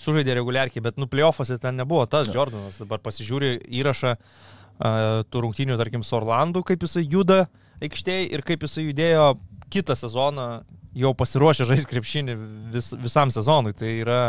Sužaidė 0.00 0.38
reguliarkę, 0.38 0.80
bet 0.80 0.96
nu 0.96 1.08
playoffuose 1.12 1.58
ten 1.60 1.76
nebuvo 1.76 2.06
tas 2.08 2.32
Jordanas. 2.32 2.80
Dabar 2.80 3.02
pasižiūri 3.04 3.58
įrašą 3.82 4.16
uh, 4.16 5.20
tų 5.28 5.44
rungtynių, 5.44 5.76
tarkim, 5.80 6.04
su 6.06 6.16
Orlandu, 6.16 6.64
kaip 6.64 6.88
jisai 6.88 7.04
juda 7.04 7.42
aikštėje 7.84 8.30
ir 8.32 8.44
kaip 8.48 8.64
jisai 8.64 8.88
judėjo 8.88 9.34
kitą 9.72 9.96
sezoną, 9.96 10.48
jau 10.96 11.12
pasiruošę 11.14 11.68
žaisti 11.68 11.88
krepšinį 11.92 12.36
vis, 12.74 12.90
visam 12.98 13.30
sezonui. 13.32 13.76
Tai 13.76 13.90
yra 13.92 14.22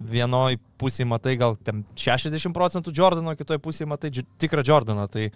vienoj 0.00 0.58
pusėje 0.80 1.08
matai 1.08 1.36
gal 1.40 1.58
ten 1.60 1.84
60 1.98 2.54
procentų 2.56 2.94
Jordano, 2.96 3.34
kitoj 3.36 3.60
pusėje 3.62 3.88
matai 3.90 4.12
tikrą 4.12 4.64
Jordaną. 4.66 5.06
Tai 5.12 5.28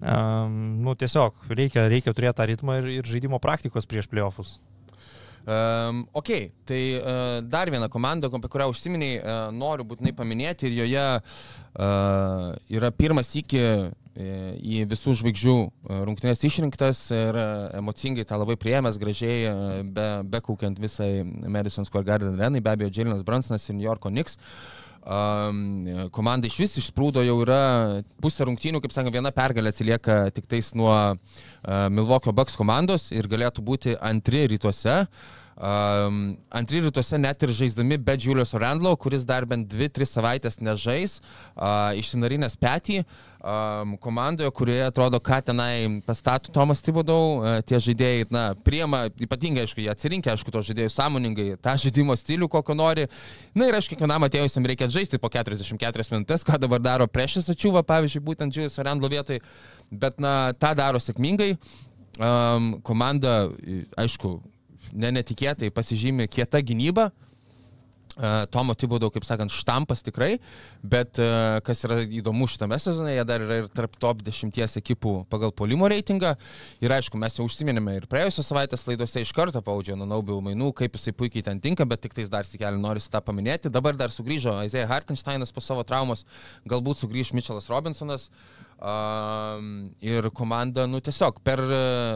um, 0.00 0.58
nu, 0.84 0.96
tiesiog 0.96 1.52
reikia, 1.52 1.86
reikia 1.92 2.16
turėti 2.16 2.40
tą 2.40 2.48
ritmą 2.50 2.80
ir, 2.80 2.90
ir 3.00 3.08
žaidimo 3.08 3.40
praktikos 3.42 3.88
prieš 3.88 4.08
playoffus. 4.10 4.58
Um, 5.40 6.02
ok, 6.12 6.30
tai 6.68 6.80
uh, 6.98 7.38
dar 7.48 7.70
viena 7.72 7.88
komanda, 7.88 8.28
apie 8.28 8.50
kurią 8.52 8.68
užsiminiai, 8.74 9.20
uh, 9.20 9.38
noriu 9.56 9.86
būtinai 9.88 10.12
paminėti 10.16 10.68
ir 10.68 10.76
joje 10.82 11.04
uh, 11.16 12.50
yra 12.68 12.90
pirmas 12.92 13.32
iki 13.40 13.62
į 14.18 14.82
visų 14.90 15.14
žvaigždžių 15.20 15.54
uh, 15.60 16.00
rungtynės 16.08 16.42
išrinktas 16.46 17.04
ir 17.14 17.36
uh, 17.38 17.70
emocingai 17.78 18.24
tą 18.26 18.40
labai 18.40 18.56
priemęs, 18.58 18.98
gražiai, 18.98 19.44
uh, 19.46 19.80
be, 19.86 20.06
bekaukiant 20.32 20.80
visai 20.82 21.22
Madison 21.24 21.86
Square 21.86 22.08
Garden 22.08 22.34
arenai, 22.34 22.62
be 22.64 22.72
abejo, 22.72 22.90
Jalinas 22.90 23.22
Brunsonas 23.22 23.68
ir 23.68 23.78
New 23.78 23.86
Yorko 23.86 24.10
Knicks. 24.10 24.38
Um, 25.00 26.10
komanda 26.12 26.44
iš 26.44 26.58
vis 26.60 26.74
išsprūdo 26.82 27.22
jau 27.24 27.38
yra 27.40 28.02
pusė 28.20 28.44
rungtynių, 28.44 28.82
kaip 28.84 28.92
sakant, 28.92 29.14
viena 29.14 29.32
pergalė 29.32 29.72
atsilieka 29.72 30.26
tik 30.36 30.50
tais 30.50 30.74
nuo 30.76 30.92
uh, 30.92 31.86
Milwaukee 31.88 32.34
Bucks 32.36 32.58
komandos 32.58 33.08
ir 33.14 33.30
galėtų 33.30 33.64
būti 33.64 33.96
antri 33.96 34.44
rytuose. 34.50 35.06
Um, 35.60 36.38
antri 36.48 36.78
rytuose 36.80 37.18
net 37.20 37.42
ir 37.44 37.50
žaisdami 37.52 37.98
be 38.00 38.14
Julius 38.16 38.54
Randlo, 38.56 38.94
kuris 38.96 39.26
dar 39.28 39.44
bent 39.44 39.66
2-3 39.68 40.06
savaitės 40.08 40.56
nežais, 40.56 41.18
uh, 41.20 41.92
išsinarinęs 42.00 42.54
petį 42.56 43.02
um, 43.02 43.92
komandoje, 44.00 44.48
kurioje 44.56 44.86
atrodo, 44.86 45.18
ką 45.20 45.42
tenai 45.50 46.00
pastatų 46.06 46.54
Tomas 46.56 46.80
Tibodau, 46.80 47.42
uh, 47.42 47.58
tie 47.60 47.76
žaidėjai, 47.76 48.22
na, 48.32 48.44
priema, 48.56 49.02
ypatingai, 49.20 49.66
aišku, 49.66 49.82
jie 49.84 49.90
atsirinkę, 49.92 50.30
aišku, 50.32 50.54
to 50.54 50.62
žaidėjų 50.64 50.92
sąmoningai, 50.94 51.44
tą 51.60 51.74
žaidimo 51.82 52.16
stilių, 52.16 52.48
kokio 52.54 52.78
nori. 52.78 53.04
Na 53.52 53.68
ir 53.68 53.76
aišku, 53.76 53.98
kiekvienam 53.98 54.24
atėjusiam 54.30 54.68
reikia 54.70 54.88
žaisti 54.88 55.20
po 55.20 55.28
44 55.28 56.06
minutės, 56.14 56.46
ką 56.48 56.56
dabar 56.62 56.80
daro 56.80 57.08
priešas 57.10 57.52
ačiūva, 57.52 57.82
pavyzdžiui, 57.84 58.22
būtent 58.30 58.56
Julius 58.56 58.80
Randlo 58.80 59.12
vietoj, 59.12 59.42
bet, 59.92 60.16
na, 60.24 60.54
tą 60.56 60.72
daro 60.80 61.04
sėkmingai. 61.04 61.50
Um, 62.16 62.72
komanda, 62.84 63.50
aišku, 64.00 64.38
ne 64.92 65.10
netikėtai 65.18 65.72
pasižymė 65.74 66.28
kieta 66.30 66.62
gynyba. 66.64 67.10
Uh, 68.20 68.42
Tomo 68.50 68.74
Tibaudo, 68.74 69.08
kaip 69.14 69.24
sakant, 69.24 69.52
štampas 69.54 70.02
tikrai, 70.04 70.34
bet 70.82 71.16
uh, 71.22 71.60
kas 71.64 71.84
yra 71.86 72.00
įdomu 72.04 72.48
šitame 72.50 72.76
sezone, 72.82 73.14
jie 73.14 73.22
dar 73.24 73.40
yra 73.40 73.60
ir 73.62 73.68
tarp 73.72 73.94
top 74.02 74.24
10 74.26 74.50
ekipų 74.80 75.12
pagal 75.30 75.54
polimo 75.56 75.88
reitingą. 75.88 76.34
Ir 76.84 76.92
aišku, 76.92 77.16
mes 77.22 77.38
jau 77.38 77.46
užsiminėme 77.48 77.94
ir 77.96 78.08
praėjusios 78.10 78.50
savaitės 78.50 78.84
laidose 78.90 79.22
iš 79.24 79.32
karto 79.36 79.62
paudžio 79.64 79.96
Nanaubių 79.96 80.40
mainų, 80.50 80.72
kaip 80.82 80.98
jisai 80.98 81.14
puikiai 81.16 81.46
ten 81.46 81.62
tinka, 81.64 81.86
bet 81.88 82.02
tik 82.04 82.18
tais 82.18 82.28
dar 82.28 82.48
sikelį 82.48 82.82
noriu 82.82 83.00
tą 83.00 83.22
paminėti. 83.24 83.72
Dabar 83.72 83.96
dar 83.96 84.12
sugrįžo 84.12 84.58
Aizėja 84.58 84.90
Hartensteinas 84.90 85.54
po 85.54 85.64
savo 85.64 85.86
traumos, 85.86 86.26
galbūt 86.68 87.06
sugrįž 87.06 87.32
Mitchellas 87.38 87.70
Robinsonas. 87.72 88.28
Um, 88.80 89.90
ir 90.00 90.24
komanda, 90.32 90.86
nu 90.88 91.02
tiesiog, 91.04 91.42
per, 91.44 91.60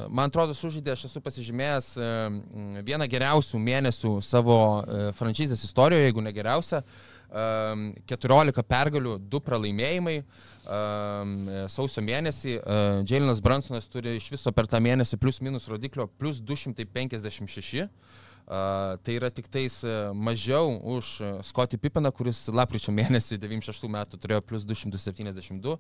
man 0.09 0.31
atrodo, 0.31 0.55
sužaidė, 0.57 0.95
aš 0.95 1.03
esu 1.11 1.21
pasižymėjęs 1.21 1.89
um, 2.01 2.39
vieną 2.87 3.05
geriausių 3.13 3.61
mėnesių 3.61 4.13
savo 4.25 4.57
uh, 4.57 5.11
franšizės 5.19 5.67
istorijoje, 5.69 6.07
jeigu 6.09 6.25
ne 6.25 6.33
geriausia. 6.33 6.81
Um, 7.29 7.91
14 8.09 8.65
pergalių, 8.65 9.19
2 9.29 9.43
pralaimėjimai. 9.45 10.17
Um, 10.65 11.37
sausio 11.69 12.01
mėnesį 12.07 12.57
uh, 12.57 13.03
Jalinas 13.05 13.45
Bransonas 13.45 13.91
turi 13.93 14.17
iš 14.17 14.31
viso 14.33 14.53
per 14.57 14.65
tą 14.65 14.81
mėnesį 14.81 15.21
plus 15.21 15.43
minus 15.45 15.69
rodiklio 15.69 16.09
plus 16.17 16.41
256. 16.41 17.91
Uh, 18.45 18.99
tai 19.01 19.15
yra 19.17 19.31
tik 19.33 19.47
tais 19.49 19.73
uh, 19.87 20.11
mažiau 20.13 20.75
už 20.93 21.07
uh, 21.25 21.29
Scotty 21.41 21.79
Pippeną, 21.81 22.11
kuris 22.13 22.43
lapkričio 22.53 22.93
mėnesį 22.93 23.39
96 23.41 23.89
metų 23.89 24.19
turėjo 24.21 24.43
plus 24.45 24.67
272 24.69 25.79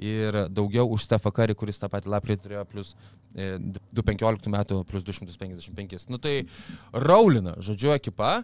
ir 0.00 0.38
daugiau 0.48 0.88
už 0.96 1.04
Stefą 1.04 1.28
Curry, 1.36 1.52
kuris 1.52 1.76
tą 1.82 1.90
patį 1.92 2.14
lapkritį 2.14 2.46
turėjo 2.46 2.64
plus 2.70 2.94
e, 3.36 3.58
215 3.92 4.48
metų 4.48 4.80
plus 4.88 5.04
255. 5.04 6.08
Nu 6.08 6.16
tai 6.16 6.46
Raulina, 6.94 7.58
žodžiu, 7.60 7.92
ekipa. 7.92 8.38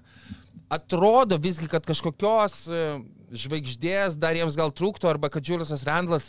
Atrodo 0.73 1.41
visgi, 1.41 1.65
kad 1.73 1.89
kažkokios 1.89 2.67
e, 2.69 2.85
žvaigždės 3.33 4.21
dar 4.21 4.37
jiems 4.37 4.57
gal 4.61 4.69
trūktų 4.69 5.09
arba 5.09 5.33
kad 5.33 5.49
Juliusas 5.49 5.89
Randlas 5.89 6.29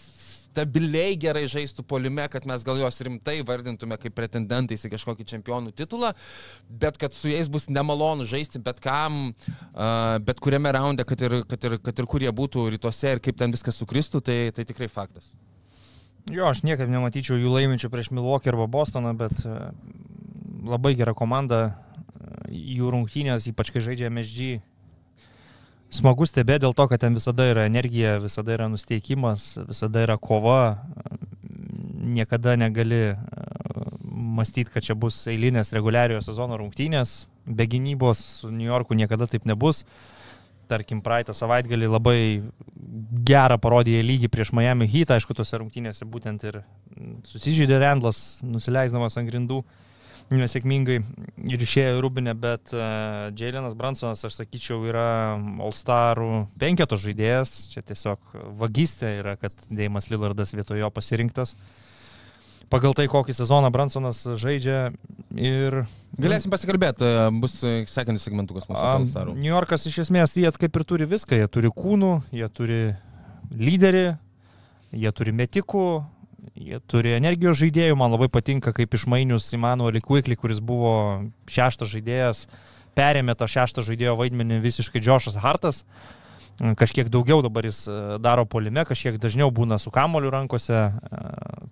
stabiliai 0.53 1.17
gerai 1.19 1.45
žaistų 1.49 1.85
polime, 1.89 2.25
kad 2.31 2.45
mes 2.49 2.63
gal 2.65 2.77
juos 2.81 3.01
rimtai 3.05 3.39
vardintume 3.45 3.97
kaip 4.01 4.13
pretendentais 4.17 4.85
į 4.85 4.93
kažkokį 4.93 5.25
čempionų 5.33 5.73
titulą, 5.77 6.13
bet 6.69 6.99
kad 7.01 7.15
su 7.17 7.31
jais 7.31 7.49
bus 7.49 7.69
nemalonu 7.73 8.27
žaisti 8.29 8.61
bet 8.63 8.81
kam, 8.83 9.33
bet 10.27 10.43
kuriame 10.43 10.73
raunde, 10.75 11.05
kad 11.09 11.25
ir, 11.25 11.39
kad, 11.49 11.65
ir, 11.65 11.79
kad 11.81 11.99
ir 11.99 12.09
kur 12.09 12.25
jie 12.25 12.33
būtų 12.33 12.67
rytuose 12.75 13.15
ir 13.15 13.23
kaip 13.23 13.39
ten 13.39 13.55
viskas 13.55 13.79
sukristų, 13.81 14.21
tai, 14.21 14.37
tai 14.53 14.67
tikrai 14.69 14.91
faktas. 14.91 15.33
Jo, 16.31 16.47
aš 16.47 16.61
niekaip 16.63 16.87
nematyčiau 16.87 17.35
jų 17.35 17.49
laiminčių 17.51 17.89
prieš 17.91 18.13
Milwaukee 18.15 18.53
arba 18.53 18.69
Bostoną, 18.71 19.11
bet 19.19 19.41
e, 19.43 19.55
labai 20.69 20.93
gera 20.95 21.11
komanda, 21.17 21.63
e, 21.67 22.53
jų 22.77 22.93
rungtynės, 22.93 23.49
ypač 23.51 23.73
kai 23.73 23.83
žaidžia 23.83 24.07
MSG. 24.07 24.61
Smagu 25.93 26.25
stebėti 26.25 26.63
dėl 26.63 26.73
to, 26.73 26.87
kad 26.89 27.03
ten 27.03 27.13
visada 27.13 27.45
yra 27.51 27.67
energija, 27.69 28.15
visada 28.23 28.55
yra 28.55 28.65
nusteikimas, 28.71 29.59
visada 29.67 30.01
yra 30.07 30.17
kova. 30.17 30.79
Niekada 32.13 32.55
negali 32.57 33.01
e, 33.11 33.15
mąstyti, 34.01 34.73
kad 34.73 34.85
čia 34.85 34.97
bus 34.97 35.19
eilinės 35.29 35.69
reguliariojo 35.75 36.23
sezono 36.25 36.57
rungtynės. 36.57 37.27
Be 37.45 37.67
gynybos 37.69 38.23
su 38.41 38.49
New 38.49 38.65
Yorku 38.65 38.97
niekada 38.97 39.29
taip 39.29 39.45
nebus. 39.45 39.83
Tarkim, 40.71 41.03
praeitą 41.05 41.35
savaitgalį 41.37 41.91
labai 41.91 42.17
gerą 43.27 43.59
parodė 43.61 44.01
lygį 44.01 44.31
prieš 44.33 44.53
Miami 44.57 44.89
Heat, 44.89 45.13
aišku, 45.13 45.35
tose 45.37 45.59
rungtynėse 45.61 46.07
būtent 46.09 46.47
ir 46.49 46.63
susižydė 47.29 47.77
Rendlas, 47.83 48.39
nusileisdamas 48.41 49.19
ant 49.19 49.29
grindų 49.29 49.61
nesėkmingai 50.31 50.97
ir 51.51 51.63
išėjo 51.65 51.97
į 51.97 52.01
Rubinę, 52.03 52.33
bet 52.37 52.73
uh, 52.75 53.29
Jalinas 53.37 53.75
Bransonas, 53.77 54.23
aš 54.25 54.39
sakyčiau, 54.39 54.79
yra 54.87 55.07
All-Starų 55.35 56.45
penketo 56.61 56.97
žaidėjas, 56.99 57.55
čia 57.73 57.83
tiesiog 57.85 58.35
vagystė 58.59 59.17
yra, 59.19 59.35
kad 59.41 59.55
Deimas 59.69 60.09
Lillardas 60.11 60.55
vietojo 60.55 60.89
pasirinktas. 60.93 61.55
Pagal 62.73 62.95
tai, 62.97 63.05
kokį 63.11 63.35
sezoną 63.37 63.69
Bransonas 63.73 64.23
žaidžia 64.39 64.87
ir... 65.37 65.83
Galėsim 66.17 66.49
pasikalbėti, 66.53 67.05
e, 67.05 67.27
bus 67.43 67.59
e, 67.61 67.73
sekantis 67.89 68.25
segmentukas 68.25 68.65
mūsų. 68.69 69.35
New 69.35 69.51
Yorkas 69.51 69.85
iš 69.89 69.99
esmės, 70.07 70.33
jie 70.39 70.49
kaip 70.49 70.79
ir 70.79 70.85
turi 70.89 71.07
viską, 71.09 71.37
jie 71.37 71.49
turi 71.53 71.69
kūnų, 71.69 72.13
jie 72.33 72.49
turi 72.49 72.79
lyderį, 73.53 74.07
jie 75.03 75.11
turi 75.13 75.35
metikų, 75.37 75.85
jie 76.55 76.79
turi 76.89 77.15
energijos 77.17 77.57
žaidėjų, 77.61 77.97
man 77.97 78.13
labai 78.13 78.29
patinka, 78.31 78.73
kaip 78.75 78.93
išmainius 78.93 79.49
Immanuelį 79.57 80.03
Quickly, 80.05 80.37
kuris 80.39 80.61
buvo 80.63 80.95
šeštas 81.49 81.89
žaidėjas, 81.93 82.45
perėmė 82.97 83.35
tą 83.37 83.47
šeštą 83.49 83.85
žaidėjo 83.85 84.17
vaidmenį 84.19 84.59
visiškai 84.63 85.01
Džošas 85.01 85.39
Hartas. 85.41 85.83
Kažkiek 86.53 87.07
daugiau 87.09 87.41
dabar 87.41 87.65
jis 87.65 87.79
e, 87.89 87.93
daro 88.21 88.43
polime, 88.45 88.83
kažkiek 88.85 89.15
dažniau 89.17 89.49
būna 89.49 89.79
su 89.81 89.89
kamoliu 89.89 90.29
rankose. 90.29 90.83
E, 90.93 91.21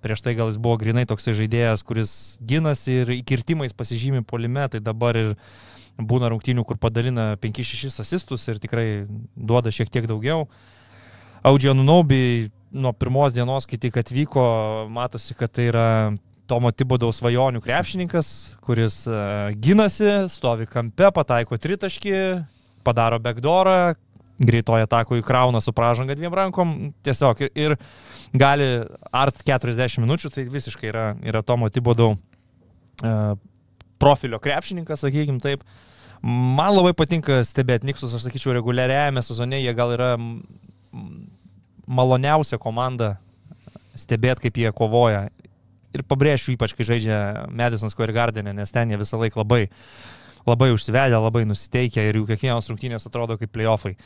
Prieš 0.01 0.23
tai 0.25 0.33
gal 0.33 0.49
jis 0.49 0.57
buvo 0.57 0.79
grinai 0.81 1.03
toksai 1.05 1.35
žaidėjas, 1.37 1.83
kuris 1.85 2.13
ginasi 2.41 3.03
ir 3.03 3.11
įkirtimais 3.19 3.75
pasižymi 3.77 4.23
polime, 4.25 4.65
tai 4.73 4.81
dabar 4.81 5.19
ir 5.19 5.35
būna 6.01 6.31
rungtynių, 6.33 6.65
kur 6.65 6.81
padalina 6.81 7.35
5-6 7.37 8.01
asistus 8.01 8.47
ir 8.49 8.57
tikrai 8.63 9.05
duoda 9.37 9.69
šiek 9.69 9.93
tiek 9.93 10.09
daugiau. 10.09 10.47
Audžio 11.45 11.75
Nunaubi 11.77 12.49
nuo 12.71 12.93
pirmos 12.95 13.33
dienos, 13.35 13.67
kai 13.67 13.79
tik 13.81 13.97
atvyko, 14.01 14.43
matosi, 14.91 15.35
kad 15.37 15.51
tai 15.51 15.67
yra 15.71 15.87
Tomo 16.49 16.71
Tibodaus 16.75 17.21
svajonių 17.21 17.61
krepšininkas, 17.63 18.29
kuris 18.63 19.03
uh, 19.07 19.51
ginasi, 19.55 20.09
stovi 20.31 20.67
kampe, 20.67 21.07
pataiko 21.15 21.59
tritaškį, 21.59 22.15
padaro 22.83 23.19
backdoorą, 23.23 23.93
greitoje 24.41 24.87
atako 24.87 25.19
įkrauna 25.19 25.61
su 25.63 25.73
pražanga 25.75 26.15
dviem 26.17 26.33
rankom, 26.35 26.73
tiesiog 27.05 27.45
ir, 27.45 27.51
ir 27.55 27.77
gali 28.33 28.67
art 29.13 29.43
40 29.47 30.01
minučių, 30.03 30.33
tai 30.33 30.47
visiškai 30.49 30.89
yra, 30.91 31.05
yra 31.27 31.43
Tomo 31.45 31.69
Tibodau 31.69 32.15
e, 32.15 33.13
profilio 34.01 34.39
krepšininkas, 34.41 35.05
sakykime 35.05 35.43
taip. 35.43 35.63
Man 36.21 36.75
labai 36.75 36.93
patinka 36.97 37.41
stebėti 37.45 37.87
Niksus, 37.89 38.13
aš 38.17 38.27
sakyčiau, 38.27 38.53
reguliariajame 38.57 39.23
sezone 39.25 39.61
jie 39.61 39.73
gal 39.77 39.93
yra 39.95 40.11
maloniausia 41.87 42.59
komanda 42.61 43.15
stebėti, 43.97 44.47
kaip 44.47 44.59
jie 44.61 44.73
kovoja. 44.75 45.27
Ir 45.91 46.03
pabrėšiu 46.07 46.55
ypač, 46.55 46.73
kai 46.75 46.87
žaidžia 46.87 47.47
Madison 47.51 47.91
Square 47.91 48.15
Garden, 48.15 48.47
nes 48.55 48.71
ten 48.71 48.91
jie 48.91 48.99
visą 48.99 49.19
laiką 49.19 49.41
labai, 49.41 49.65
labai 50.47 50.71
užsivedę, 50.71 51.19
labai 51.19 51.43
nusiteikę 51.49 52.05
ir 52.07 52.21
jų 52.21 52.27
kiekvienos 52.29 52.71
rungtynės 52.71 53.09
atrodo 53.09 53.35
kaip 53.41 53.51
playoffai. 53.51 53.97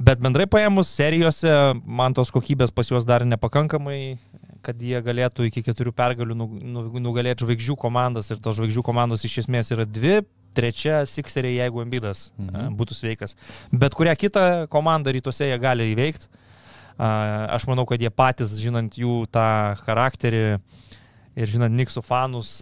Bet 0.00 0.20
bendrai 0.20 0.46
paėmus 0.48 0.88
serijose, 0.96 1.52
man 1.84 2.14
tos 2.16 2.30
kokybės 2.32 2.72
pas 2.72 2.88
juos 2.88 3.04
dar 3.08 3.24
nepakankamai, 3.28 4.16
kad 4.64 4.80
jie 4.80 5.00
galėtų 5.04 5.48
iki 5.48 5.62
keturių 5.64 5.92
pergalių 5.96 6.36
nu, 6.36 6.46
nu, 6.48 6.84
nugalėti 7.04 7.44
žvaigždžių 7.44 7.76
komandas 7.80 8.30
ir 8.32 8.40
tos 8.40 8.56
žvaigždžių 8.56 8.84
komandos 8.84 9.24
iš 9.28 9.42
esmės 9.44 9.72
yra 9.76 9.84
dvi, 9.88 10.22
trečia 10.56 11.02
Sixeriai, 11.06 11.60
jeigu 11.60 11.84
Embidas 11.84 12.30
mhm. 12.40 12.74
būtų 12.80 12.96
sveikas. 12.96 13.36
Bet 13.72 13.96
kurią 13.98 14.16
kitą 14.18 14.46
komandą 14.72 15.14
rytuose 15.14 15.48
jie 15.48 15.58
gali 15.62 15.90
įveikti. 15.92 16.30
Aš 17.00 17.64
manau, 17.70 17.86
kad 17.88 18.02
jie 18.02 18.10
patys, 18.12 18.58
žinant 18.60 18.96
jų 18.98 19.22
tą 19.32 19.76
charakterį 19.86 20.42
ir 21.40 21.48
žinant 21.48 21.72
Niksų 21.72 22.02
fanus, 22.04 22.58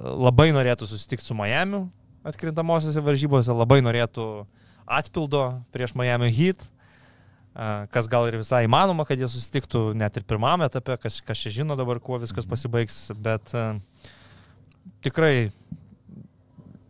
labai 0.00 0.52
norėtų 0.54 0.88
susitikti 0.88 1.26
su 1.26 1.36
Miami 1.36 1.84
atkrintamosiose 2.26 3.02
varžybose, 3.02 3.52
labai 3.54 3.80
norėtų 3.84 4.26
atpildo 4.86 5.42
prieš 5.74 5.96
Miami 5.98 6.30
Heat, 6.32 6.62
kas 7.92 8.08
gal 8.10 8.28
ir 8.30 8.38
visai 8.40 8.64
įmanoma, 8.66 9.04
kad 9.08 9.20
jie 9.20 9.28
susitiktų 9.28 9.90
net 9.98 10.16
ir 10.16 10.26
pirmame 10.28 10.66
etape, 10.70 10.96
kas, 11.02 11.20
kas 11.26 11.42
čia 11.42 11.52
žino 11.60 11.76
dabar, 11.78 12.00
kuo 12.00 12.20
viskas 12.22 12.46
mhm. 12.46 12.54
pasibaigs, 12.54 13.00
bet 13.18 13.52
tikrai 15.04 15.50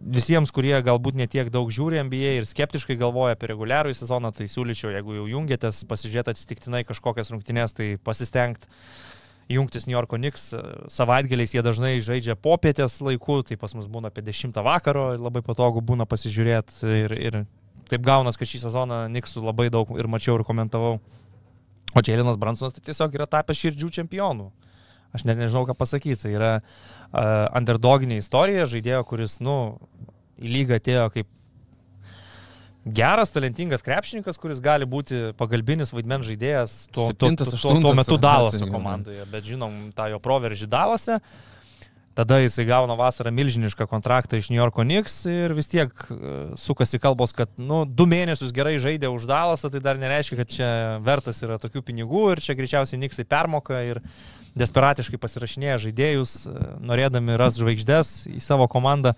visiems, 0.02 0.50
kurie 0.54 0.74
galbūt 0.82 1.16
netiek 1.18 1.48
daug 1.52 1.70
žiūri 1.72 2.02
NBA 2.08 2.36
ir 2.40 2.48
skeptiškai 2.48 2.96
galvoja 3.00 3.36
apie 3.36 3.50
reguliarų 3.52 3.94
sezoną, 3.96 4.32
tai 4.34 4.48
siūlyčiau, 4.50 4.90
jeigu 4.96 5.16
jau 5.20 5.26
jungiatės, 5.30 5.84
pasižiūrėti 5.90 6.34
atsitiktinai 6.34 6.82
kažkokias 6.88 7.32
rungtynės, 7.32 7.76
tai 7.78 7.94
pasistengti 8.02 8.70
jungtis 9.52 9.86
New 9.86 9.94
Yorko 9.94 10.18
Knicks. 10.18 10.50
Savaitgaliais 10.92 11.54
jie 11.54 11.62
dažnai 11.64 11.96
žaidžia 12.04 12.36
popietės 12.38 13.00
laiku, 13.04 13.40
tai 13.46 13.58
pas 13.60 13.74
mus 13.76 13.88
būna 13.90 14.10
apie 14.12 14.24
10 14.26 14.58
vakaro 14.64 15.12
ir 15.16 15.22
labai 15.22 15.42
patogu 15.46 15.82
būna 15.84 16.06
pasižiūrėti 16.08 16.94
ir, 17.04 17.16
ir 17.18 17.40
taip 17.90 18.04
gaunas, 18.06 18.38
kad 18.40 18.48
šį 18.48 18.64
sezoną 18.66 19.04
Knicksų 19.10 19.44
labai 19.44 19.68
daug 19.72 19.90
ir 19.98 20.08
mačiau 20.10 20.38
ir 20.38 20.46
komentavau. 20.48 20.98
O 21.92 22.00
Dželinas 22.00 22.38
Bransonas 22.40 22.72
tai 22.72 22.84
tiesiog 22.86 23.14
yra 23.18 23.28
tapęs 23.28 23.58
širdžių 23.60 23.90
čempionų. 23.98 24.48
Aš 25.12 25.26
net 25.28 25.36
nežinau, 25.40 25.66
ką 25.68 25.76
pasakyti. 25.76 26.18
Tai 26.24 26.32
yra 26.32 26.52
uh, 26.62 27.46
underdoginė 27.58 28.18
istorija 28.22 28.64
žaidėjo, 28.70 29.04
kuris, 29.08 29.38
nu, 29.44 29.76
į 30.40 30.52
lygą 30.56 30.80
atėjo 30.80 31.06
kaip 31.12 31.30
geras, 32.82 33.30
talentingas 33.30 33.84
krepšininkas, 33.86 34.38
kuris 34.42 34.60
gali 34.62 34.88
būti 34.88 35.30
pagalbinis 35.38 35.92
vaidmens 35.94 36.26
žaidėjas 36.26 36.76
tuo, 36.90 37.10
Septintas, 37.12 37.52
tuo, 37.54 37.60
tuo, 37.62 37.80
tuo 37.84 37.94
metu 37.94 38.18
Dalaso 38.18 38.66
komandoje. 38.66 39.26
Bet 39.30 39.46
žinom 39.46 39.92
tą 39.96 40.08
jo 40.10 40.18
proveržį 40.22 40.68
Dalase. 40.72 41.20
Tada 42.12 42.42
jisai 42.42 42.66
gauna 42.68 42.92
vasarą 42.92 43.30
milžinišką 43.32 43.86
kontraktą 43.88 44.36
iš 44.36 44.50
New 44.52 44.58
Yorko 44.58 44.84
Knicks 44.84 45.22
ir 45.32 45.54
vis 45.56 45.70
tiek 45.72 45.88
sukasi 46.60 46.98
kalbos, 47.00 47.32
kad 47.32 47.48
nu, 47.56 47.86
du 47.88 48.04
mėnesius 48.04 48.52
gerai 48.52 48.74
žaidė 48.82 49.08
už 49.08 49.24
Dalasą, 49.30 49.70
tai 49.72 49.80
dar 49.80 50.00
nereiškia, 50.00 50.36
kad 50.42 50.50
čia 50.52 50.68
vertas 51.00 51.40
yra 51.40 51.56
tokių 51.62 51.80
pinigų 51.86 52.26
ir 52.34 52.42
čia 52.44 52.56
greičiausiai 52.58 53.00
Knicksai 53.00 53.24
permoka 53.24 53.80
ir 53.88 54.02
desperatiškai 54.60 55.16
pasirašinėja 55.22 55.78
žaidėjus, 55.86 56.34
norėdami 56.84 57.38
ras 57.40 57.56
žvaigždės 57.56 58.12
į 58.28 58.42
savo 58.44 58.68
komandą, 58.68 59.14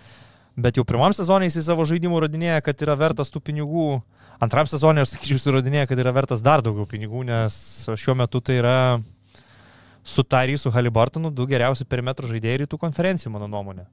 bet 0.54 0.78
jau 0.78 0.86
pirmam 0.86 1.10
sezonui 1.16 1.50
jis 1.50 1.64
į 1.64 1.66
savo 1.66 1.86
žaidimų 1.90 2.22
rodinėja, 2.28 2.60
kad 2.62 2.78
yra 2.86 2.94
vertas 3.00 3.34
tų 3.34 3.42
pinigų. 3.42 3.88
Antram 4.42 4.70
sezonui 4.70 5.02
aš 5.02 5.16
sakyčiau, 5.16 5.42
įrodinėja, 5.50 5.88
kad 5.90 5.98
yra 5.98 6.14
vertas 6.14 6.46
dar 6.46 6.62
daugiau 6.62 6.86
pinigų, 6.90 7.26
nes 7.26 7.56
šiuo 7.90 8.14
metu 8.18 8.38
tai 8.38 8.60
yra 8.62 8.78
su 10.04 10.22
Tary, 10.22 10.56
su 10.60 10.70
Halibartonu 10.70 11.32
du 11.32 11.46
geriausi 11.48 11.86
perimetrų 11.88 12.34
žaidėjai 12.34 12.64
rytų 12.64 12.78
konferencijų, 12.80 13.32
mano 13.32 13.48
nuomonė. 13.50 13.86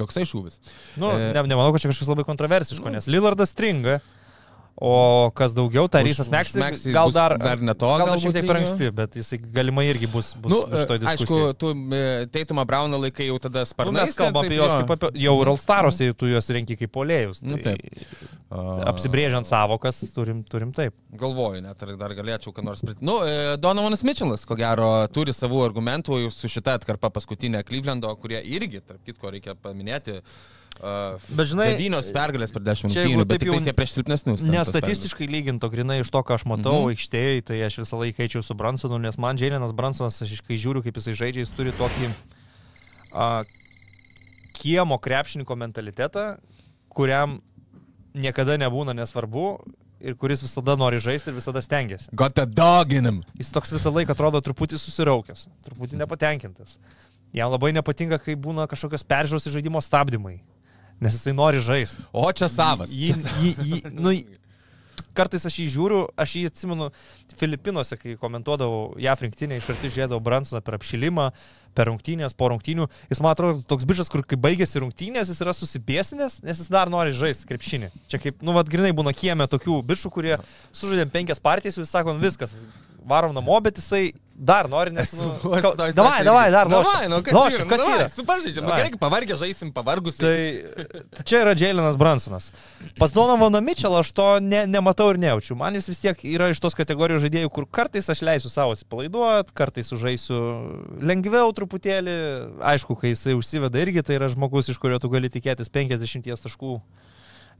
Toksai 0.00 0.24
šūvis. 0.24 0.56
Nu, 1.00 1.10
e... 1.12 1.32
ne, 1.34 1.42
nemanau, 1.44 1.74
kad 1.74 1.84
čia 1.84 1.90
kažkas 1.92 2.08
labai 2.08 2.24
kontroversiško, 2.28 2.88
nu. 2.88 2.96
nes 2.96 3.08
Lillardas 3.10 3.52
stringa, 3.52 3.98
O 4.80 5.30
kas 5.36 5.52
daugiau, 5.52 5.88
Tarysas 5.92 6.30
Meksas 6.32 6.86
gal 6.88 7.10
dar, 7.12 7.34
dar 7.36 7.60
ne 7.60 7.74
to, 7.76 7.88
gal, 8.00 8.06
gal 8.08 8.20
šiek 8.22 8.32
tiek 8.32 8.46
per 8.48 8.58
anksti, 8.62 8.86
bet 8.96 9.16
jisai 9.18 9.36
galimai 9.52 9.84
irgi 9.90 10.08
bus, 10.08 10.30
bus 10.40 10.54
nu, 10.54 10.60
šitoj 10.70 11.00
diskusijai. 11.02 11.16
Aišku, 11.18 11.58
tu 11.60 11.72
e, 11.96 12.28
Teitumą 12.32 12.64
Brauną 12.68 13.00
laikai 13.02 13.26
jau 13.26 13.36
tada 13.44 13.66
sparnai. 13.68 13.92
Nu, 13.92 14.00
mes 14.00 14.14
kalbam 14.16 14.46
apie 14.46 14.56
juos 14.56 14.72
kaip 14.72 14.94
apie, 14.94 15.10
jau 15.20 15.34
ir 15.42 15.50
Alstaros, 15.52 15.98
jau 16.00 16.14
tu 16.22 16.30
juos 16.30 16.48
renki 16.56 16.78
kaip 16.80 16.92
polėjus. 16.94 17.42
Nu, 17.44 17.58
tai, 17.60 17.74
nu, 17.76 18.06
taip. 18.06 18.38
Apsibrėžiant 18.94 19.48
savokas, 19.50 19.98
turim, 20.14 20.40
turim 20.48 20.72
taip. 20.76 20.96
Galvoju, 21.20 21.60
net 21.66 21.84
ar 21.84 21.92
dar 22.00 22.14
galėčiau 22.16 22.54
ką 22.56 22.64
nors 22.64 22.80
prit. 22.86 23.02
Nu, 23.04 23.18
e, 23.26 23.58
Donovanas 23.60 24.00
Mitchellas, 24.06 24.46
ko 24.48 24.56
gero, 24.56 24.88
turi 25.12 25.36
savų 25.36 25.60
argumentų 25.66 26.22
su 26.32 26.48
šita 26.48 26.78
atkarpa 26.80 27.12
paskutinė 27.18 27.66
Clevelando, 27.68 28.14
kurie 28.22 28.40
irgi, 28.56 28.80
tarp 28.80 29.04
kitko, 29.04 29.34
reikia 29.36 29.58
paminėti. 29.60 30.22
Uh, 30.22 30.56
bet 30.80 31.48
žinai, 31.50 31.66
devynios 31.74 32.08
pergalės 32.14 32.52
per 32.54 32.62
dešimt 32.64 32.94
rungtynių, 32.94 33.24
bet 33.28 33.44
jau 33.44 33.56
jie 33.58 33.74
prieš 33.76 33.94
silpnesnius. 33.98 34.44
Nestatistiškai 34.48 35.28
lyginto, 35.28 35.68
grinai 35.72 36.00
iš 36.00 36.12
to, 36.12 36.22
ką 36.24 36.38
aš 36.38 36.46
matau 36.48 36.72
mm 36.72 36.84
-hmm. 36.86 36.94
aikštėje, 36.96 37.42
tai 37.50 37.60
aš 37.66 37.80
visą 37.82 38.00
laiką 38.00 38.24
eičiau 38.24 38.42
su 38.42 38.54
Bransonu, 38.54 38.98
nes 38.98 39.18
man 39.18 39.36
Džiailinas 39.36 39.74
Bransonas, 39.76 40.22
aš 40.22 40.40
kai 40.40 40.56
žiūriu, 40.56 40.82
kaip 40.82 40.96
jisai 40.96 41.12
žaidžia, 41.12 41.44
jis 41.44 41.52
turi 41.52 41.72
tokį 41.72 42.08
uh, 42.08 43.42
kiemo 44.56 44.98
krepšininko 44.98 45.56
mentalitetą, 45.56 46.36
kuriam 46.88 47.40
niekada 48.14 48.56
nebūna 48.56 48.94
nesvarbu 48.94 49.58
ir 50.00 50.16
kuris 50.16 50.42
visada 50.42 50.76
nori 50.76 50.98
žaisti 50.98 51.30
ir 51.30 51.36
visada 51.36 51.60
stengiasi. 51.62 52.08
Got 52.12 52.38
a 52.38 52.46
dog 52.46 52.92
in 52.92 53.04
him. 53.04 53.22
Jis 53.38 53.52
toks 53.52 53.72
visą 53.72 53.92
laiką 53.92 54.12
atrodo 54.16 54.40
truputį 54.40 54.78
susiraukęs, 54.80 55.48
truputį 55.66 56.00
nepatenkintas. 56.00 56.78
Jam 57.32 57.50
labai 57.52 57.72
nepatinka, 57.72 58.18
kai 58.18 58.34
būna 58.34 58.66
kažkokios 58.66 59.04
peržiūros 59.04 59.46
į 59.46 59.52
žaidimo 59.58 59.80
stabdymai 59.84 60.40
nes 61.00 61.16
jisai 61.16 61.34
nori 61.36 61.62
žaisti. 61.64 62.04
O 62.12 62.28
čia 62.32 62.50
savas. 62.52 62.92
Jį, 62.92 63.14
jį, 63.40 63.54
jį, 63.70 63.80
nu, 63.96 64.14
kartais 65.16 65.46
aš 65.46 65.56
jį 65.62 65.66
žiūriu, 65.74 66.02
aš 66.20 66.36
jį 66.38 66.44
atsimenu 66.50 66.90
Filipinuose, 67.40 67.96
kai 68.00 68.16
komentuodavau 68.20 68.98
JAF 69.00 69.24
rinktinę, 69.24 69.58
iš 69.58 69.70
arti 69.72 69.90
žiūrėdavau 69.90 70.22
Bransoną 70.24 70.60
per 70.64 70.76
apšilimą, 70.78 71.30
per 71.76 71.88
rungtynės, 71.90 72.34
po 72.36 72.50
rungtynių. 72.52 72.88
Jis 73.10 73.22
man 73.22 73.34
atrodo 73.34 73.64
toks 73.70 73.86
bičias, 73.88 74.10
kur 74.12 74.24
kai 74.26 74.38
baigėsi 74.40 74.82
rungtynės, 74.82 75.30
jis 75.32 75.42
yra 75.44 75.54
susipiesinęs, 75.56 76.40
nes 76.46 76.62
jis 76.62 76.72
dar 76.72 76.90
nori 76.92 77.14
žaisti 77.16 77.48
krepšinį. 77.50 77.92
Čia 78.10 78.22
kaip, 78.22 78.40
nu, 78.44 78.54
vad 78.56 78.70
grinai 78.70 78.92
būna 78.96 79.14
kieme 79.16 79.46
tokių 79.50 79.80
bičių, 79.90 80.12
kurie 80.14 80.36
sužaidėm 80.72 81.12
penkias 81.14 81.42
partijas 81.42 81.78
ir 81.78 81.88
sako, 81.88 82.16
nu, 82.16 82.24
viskas, 82.24 82.54
varom 83.08 83.34
namo, 83.36 83.56
bet 83.64 83.80
jisai 83.80 84.10
dar 84.40 84.68
nori, 84.72 84.90
nes... 84.96 85.12
Nu, 85.20 85.34
ka, 85.60 85.72
davai, 85.76 86.22
davai, 86.24 86.50
dar 86.50 86.68
nori. 86.70 86.86
Davai, 86.88 87.08
nu 87.12 87.18
kas, 87.22 87.34
lošim, 87.36 87.66
kas 87.68 87.82
davai, 87.82 87.96
yra? 87.98 88.06
Supažydžiam, 88.14 88.64
nu 88.64 88.72
gerai, 88.72 88.92
pavargę 89.00 89.36
žaisim, 89.36 89.72
pavargus. 89.76 90.16
Tai, 90.20 90.36
tai 91.12 91.24
čia 91.28 91.42
yra 91.44 91.52
Jailinas 91.52 91.98
Bransonas. 92.00 92.48
Pas 92.98 93.12
Donovaną 93.12 93.60
Mitchellą 93.64 94.00
aš 94.00 94.12
to 94.16 94.28
ne, 94.44 94.64
nematau 94.70 95.10
ir 95.12 95.20
nejaučiu. 95.20 95.58
Man 95.60 95.76
jis 95.76 95.90
vis 95.92 96.00
tiek 96.06 96.24
yra 96.32 96.48
iš 96.54 96.62
tos 96.64 96.78
kategorijos 96.78 97.22
žaidėjų, 97.26 97.52
kur 97.52 97.68
kartais 97.68 98.08
aš 98.08 98.24
leisiu 98.24 98.52
savo 98.52 98.72
atsipalaiduoti, 98.76 99.54
kartais 99.60 99.92
sužaisiu 99.92 100.40
lengviau 101.04 101.52
truputėlį. 101.56 102.16
Aišku, 102.72 102.96
kai 103.02 103.12
jisai 103.12 103.36
užsiveda 103.36 103.84
irgi, 103.84 104.06
tai 104.08 104.16
yra 104.16 104.32
žmogus, 104.32 104.72
iš 104.72 104.80
kurio 104.80 105.02
tu 105.02 105.12
gali 105.12 105.28
tikėtis 105.32 105.68
50 105.68 106.32
taškų 106.48 106.78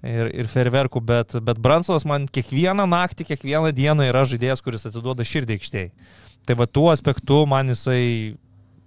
ir, 0.03 0.31
ir 0.43 0.51
ferverkų, 0.51 1.03
bet, 1.05 1.37
bet 1.45 1.61
Bransonas 1.63 2.07
man 2.09 2.29
kiekvieną 2.31 2.87
naktį, 2.91 3.31
kiekvieną 3.33 3.73
dieną 3.77 4.11
yra 4.11 4.25
žaidėjas, 4.29 4.65
kuris 4.65 4.87
atiduoda 4.89 5.27
širdį 5.27 5.59
aikštėje. 5.59 5.91
Tai 6.49 6.57
va 6.57 6.67
tuo 6.67 6.89
aspektu 6.93 7.43
man 7.49 7.69
jisai 7.73 8.37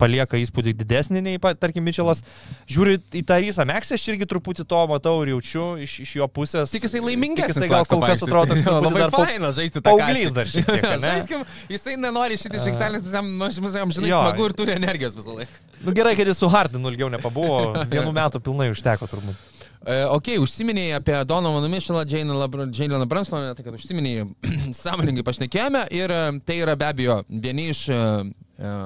palieka 0.03 0.39
įspūdį 0.41 0.73
didesnį 0.81 1.21
nei, 1.23 1.39
tarkim, 1.39 1.85
Mičelas. 1.85 2.23
Žiūrint 2.71 3.15
į 3.15 3.23
tą 3.27 3.37
Rysą 3.43 3.65
Meksą, 3.69 3.97
aš 3.97 4.07
irgi 4.11 4.27
truputį 4.29 4.65
to 4.69 4.81
matau 4.89 5.15
ir 5.23 5.33
jaučiu 5.35 5.67
iš, 5.85 5.99
iš 6.03 6.15
jo 6.19 6.27
pusės. 6.33 6.73
Tik 6.73 6.87
jisai 6.87 7.03
laimingesnis. 7.05 7.59
Jisai 7.59 7.69
gal 7.71 7.87
kol 7.89 8.03
kas 8.03 8.23
atrodo, 8.25 8.57
kad 8.57 8.79
labai 8.87 9.05
dar 9.05 9.13
fainas 9.13 9.59
žaisti 9.59 9.79
tą 9.79 9.93
paauglys 9.93 10.35
dar 10.35 10.49
šiek 10.49 10.67
tiek. 10.67 10.89
Žaiskim, 11.05 11.45
jisai 11.71 11.95
nenori 12.01 12.39
šitį 12.41 12.59
iš 12.59 12.69
aikštelės, 12.73 13.07
jis 13.07 13.15
jam, 13.15 13.95
žinai, 13.95 14.11
smagu 14.11 14.49
ir 14.49 14.57
turi 14.57 14.75
energijos 14.75 15.17
visą 15.19 15.37
laiką. 15.39 15.63
Nu 15.83 15.95
gerai, 15.95 16.15
kad 16.15 16.29
jis 16.29 16.39
su 16.39 16.47
Hardinu 16.51 16.91
ilgiau 16.91 17.09
nepabuvo, 17.11 17.85
vienų 17.91 18.13
metų 18.15 18.39
pilnai 18.43 18.69
užteko 18.71 19.09
turbūt. 19.11 19.52
E, 19.83 19.95
ok, 20.15 20.29
užsiminėjai 20.39 20.95
apie 20.95 21.15
Donovaną 21.27 21.67
Mišelą, 21.67 22.05
Jaileną 22.07 23.07
Bransoną, 23.09 23.51
tai 23.57 23.65
kad 23.65 23.75
užsiminėjai, 23.75 24.29
sąmoningai 24.83 25.25
pašnekėjome 25.27 25.81
ir 25.91 26.13
e, 26.13 26.21
tai 26.47 26.61
yra 26.63 26.77
be 26.79 26.87
abejo 26.87 27.17
vieni 27.27 27.67
iš 27.73 27.89
e, 27.91 27.97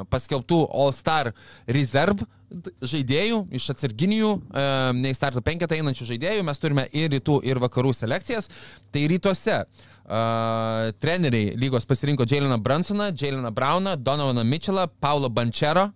paskelbtų 0.10 0.64
All 0.74 0.96
Star 0.96 1.30
Reserve 1.70 2.26
žaidėjų, 2.80 3.42
iš 3.60 3.66
atsarginių, 3.74 4.30
ne 4.96 5.10
į 5.12 5.16
starto 5.18 5.42
penketą 5.44 5.76
einančių 5.76 6.06
žaidėjų, 6.14 6.46
mes 6.48 6.62
turime 6.64 6.86
ir 6.96 7.12
rytų, 7.12 7.42
ir 7.44 7.60
vakarų 7.60 7.92
selekcijas. 7.94 8.48
Tai 8.96 9.04
rytuose 9.12 9.58
e, 9.60 9.66
treneriai 11.04 11.52
lygos 11.60 11.86
pasirinko 11.86 12.26
Jaileną 12.26 12.58
Bransoną, 12.64 13.12
Jaileną 13.12 13.52
Browną, 13.54 13.98
Donovaną 14.00 14.48
Mitchellą, 14.48 14.88
Paulo 15.04 15.30
Bančero. 15.30 15.90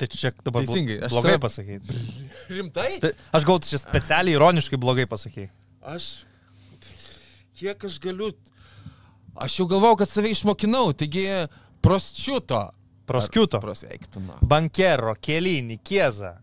Tai 0.00 0.06
čia 0.08 0.30
dabar 0.40 0.64
Teisingai, 0.64 0.96
aš 1.04 1.12
blogai 1.12 1.34
savo- 1.36 1.42
pasakyti. 1.44 1.96
Rimtai? 2.56 2.90
Tai 3.02 3.10
aš 3.36 3.44
gal 3.48 3.58
čia 3.68 3.80
specialiai 3.82 4.36
ironiškai 4.38 4.78
blogai 4.80 5.04
pasakyti. 5.10 5.50
Aš. 5.84 6.06
Kiek 7.60 7.84
aš 7.84 7.98
galiu. 8.00 8.30
Aš 9.40 9.58
jau 9.60 9.66
galvau, 9.68 9.92
kad 10.00 10.08
save 10.08 10.32
išmokinau, 10.32 10.94
taigi 10.96 11.26
prosčiuto. 11.84 12.62
Proskiuto. 13.10 13.58
Prosveiktuno. 13.60 14.38
Bankero, 14.46 15.12
kelinį, 15.18 15.80
kiezą. 15.84 16.36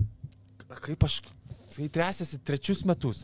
Kaip 0.84 1.06
aš. 1.08 1.22
Tai 1.78 1.86
tęsiasi 1.94 2.40
trečius 2.46 2.82
metus. 2.90 3.24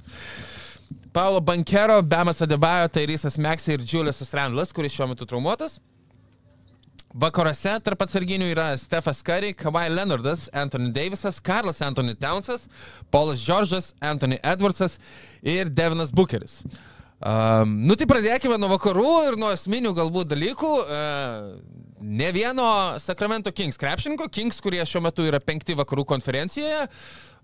Paulo 1.13 1.41
Bankero, 1.41 2.00
Bemas 2.02 2.41
Adebayo, 2.41 2.88
Tairysas 2.89 3.38
Meksai 3.41 3.76
ir 3.78 3.84
Juliusas 3.86 4.34
Randlas, 4.38 4.72
kuris 4.74 4.93
šiuo 4.96 5.08
metu 5.12 5.26
traumuotas. 5.30 5.80
Vakaruose 7.13 7.76
tarp 7.86 8.02
atsarginių 8.02 8.47
yra 8.49 8.71
Stefas 8.82 9.19
Curry, 9.26 9.52
Kawhi 9.54 9.91
Leonardas, 9.93 10.47
Anthony 10.49 10.89
Davisas, 10.95 11.38
Karlas 11.38 11.82
Anthony 11.86 12.15
Townsas, 12.17 12.65
Paulas 13.13 13.43
Džordžas, 13.43 13.91
Anthony 14.02 14.39
Edwardsas 14.41 14.97
ir 15.45 15.69
Devinas 15.69 16.10
Bucheris. 16.10 16.63
Um, 17.23 17.78
nu 17.86 17.95
tai 17.95 18.08
pradėkime 18.10 18.58
nuo 18.60 18.71
vakarų 18.73 19.12
ir 19.30 19.38
nuo 19.39 19.54
esminių 19.54 19.93
galbūt 19.95 20.34
dalykų. 20.34 20.71
Uh, 20.82 21.84
ne 22.02 22.32
vieno 22.36 22.65
Sacramento 22.99 23.54
Kings 23.56 23.78
krepšininko, 23.80 24.28
Kings, 24.34 24.58
kurie 24.60 24.82
šiuo 24.82 25.06
metu 25.06 25.23
yra 25.30 25.39
penkti 25.39 25.78
vakarų 25.78 26.08
konferencijoje. 26.10 26.88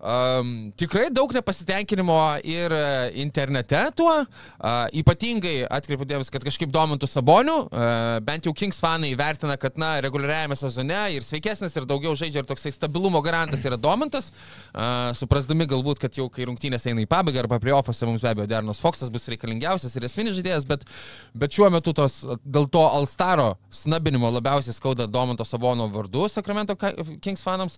Um, 0.00 0.70
tikrai 0.80 1.10
daug 1.12 1.28
nepasitenkinimo 1.36 2.16
ir 2.48 2.72
e, 2.72 2.84
internete 3.20 3.82
tuo. 3.92 4.14
Uh, 4.56 4.86
ypatingai 4.96 5.66
atkreipiu 5.68 6.06
dėmesį, 6.08 6.32
kad 6.32 6.44
kažkaip 6.46 6.70
domintų 6.72 7.04
Sabonių. 7.10 7.56
Uh, 7.68 8.14
bent 8.24 8.48
jau 8.48 8.54
Kings 8.56 8.80
fanai 8.80 9.10
vertina, 9.18 9.58
kad 9.60 9.76
na, 9.80 9.90
reguliariajame 10.00 10.56
sezone 10.56 11.02
ir 11.12 11.26
sveikesnis, 11.26 11.76
ir 11.76 11.88
daugiau 11.88 12.14
žaidžia, 12.16 12.40
ir 12.40 12.48
toksai 12.48 12.72
stabilumo 12.72 13.20
garantas 13.24 13.66
yra 13.68 13.76
domintas. 13.76 14.30
Uh, 14.72 15.10
suprasdami 15.18 15.68
galbūt, 15.68 16.00
kad 16.00 16.16
jau 16.16 16.30
kai 16.32 16.48
rungtynės 16.48 16.88
eina 16.88 17.04
į 17.04 17.10
pabaigą 17.10 17.44
arba 17.44 17.60
prie 17.60 17.76
ofose 17.76 18.08
mums 18.08 18.24
be 18.24 18.32
abejo 18.32 18.48
Dernas 18.48 18.80
Foxas 18.80 19.12
bus 19.12 19.28
reikalingiausias 19.28 19.98
ir 20.00 20.08
esminis 20.08 20.38
žaidėjas, 20.38 20.64
bet, 20.70 20.88
bet 21.36 21.52
šiuo 21.58 21.68
metu 21.76 21.92
tos, 21.96 22.22
dėl 22.40 22.70
to 22.72 22.86
Alstaro 22.88 23.50
snabinimo 23.82 24.32
labiausiai 24.32 24.80
skauda 24.80 25.10
Domanto 25.10 25.44
Sabono 25.44 25.90
vardu 25.92 26.24
Sacramento 26.32 26.78
Kings 27.20 27.44
fanams. 27.44 27.76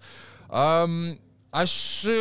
Um, 0.52 1.16
aš 1.52 1.72
e, 2.08 2.18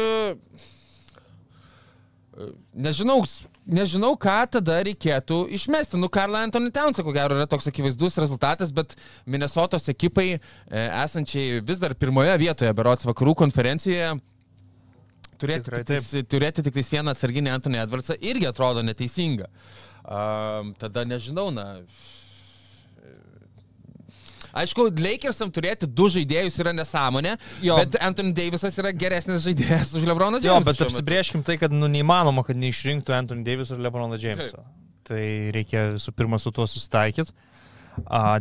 nežinau, 2.73 3.21
nežinau, 3.65 4.13
ką 4.19 4.37
tada 4.57 4.79
reikėtų 4.87 5.43
išmesti. 5.57 5.99
Nu, 5.99 6.09
Karla 6.11 6.43
Anthony 6.47 6.71
Townsą, 6.75 7.05
ko 7.07 7.13
gero, 7.15 7.37
yra 7.39 7.47
toks 7.49 7.69
akivaizdus 7.71 8.19
rezultatas, 8.21 8.73
bet 8.75 8.95
Minnesotos 9.25 9.87
ekipai, 9.91 10.27
e, 10.35 10.85
esančiai 11.03 11.61
vis 11.65 11.81
dar 11.81 11.95
pirmoje 11.95 12.35
vietoje, 12.41 12.73
berots 12.77 13.07
vakarų 13.07 13.35
konferencijoje, 13.43 14.13
turėti 15.41 15.67
Tikrai 15.67 15.83
tik, 15.83 15.93
tais, 15.93 16.27
turėti 16.29 16.65
tik 16.67 16.75
tais 16.77 16.91
vieną 16.93 17.15
atsarginį 17.15 17.55
Anthony 17.55 17.81
Edwardsą 17.81 18.17
irgi 18.19 18.49
atrodo 18.49 18.83
neteisinga. 18.85 19.49
Um, 20.01 20.73
tada 20.81 21.05
nežinau, 21.05 21.49
na. 21.53 21.81
Aišku, 24.53 24.89
Lakersam 24.99 25.51
turėti 25.53 25.87
du 25.87 26.09
žaidėjus 26.11 26.57
yra 26.63 26.73
nesąmonė, 26.75 27.37
Jo. 27.63 27.77
bet 27.79 27.95
Anthony 28.03 28.33
Davisas 28.35 28.75
yra 28.81 28.91
geresnis 28.91 29.45
žaidėjas 29.45 29.93
už 29.95 30.03
Lebroną 30.09 30.41
Jo, 30.43 30.57
Jamesą. 30.57 30.65
bet 30.71 30.81
apsibrieškim 30.87 31.43
tai, 31.47 31.55
kad 31.61 31.71
nu, 31.71 31.87
neįmanoma, 31.91 32.43
kad 32.47 32.59
neišrinktų 32.59 33.15
Anthony 33.15 33.45
Davis 33.47 33.71
ir 33.71 33.79
Lebroną 33.83 34.19
Jamesą. 34.19 34.65
Tai 35.07 35.21
reikia 35.55 35.89
visų 35.95 36.11
pirma 36.15 36.39
su 36.39 36.51
tuo 36.51 36.67
susitaikyti. 36.67 37.31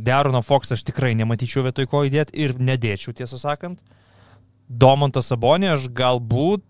Derono 0.07 0.43
Fox 0.47 0.71
aš 0.77 0.83
tikrai 0.87 1.15
nematyčiau 1.19 1.65
vietoj 1.67 1.87
ko 1.91 2.05
įdėti 2.07 2.37
ir 2.39 2.55
nedėčiau, 2.59 3.15
tiesą 3.19 3.39
sakant. 3.41 3.81
Domantą 4.71 5.19
Sabonį 5.27 5.73
aš 5.73 5.89
galbūt 5.91 6.63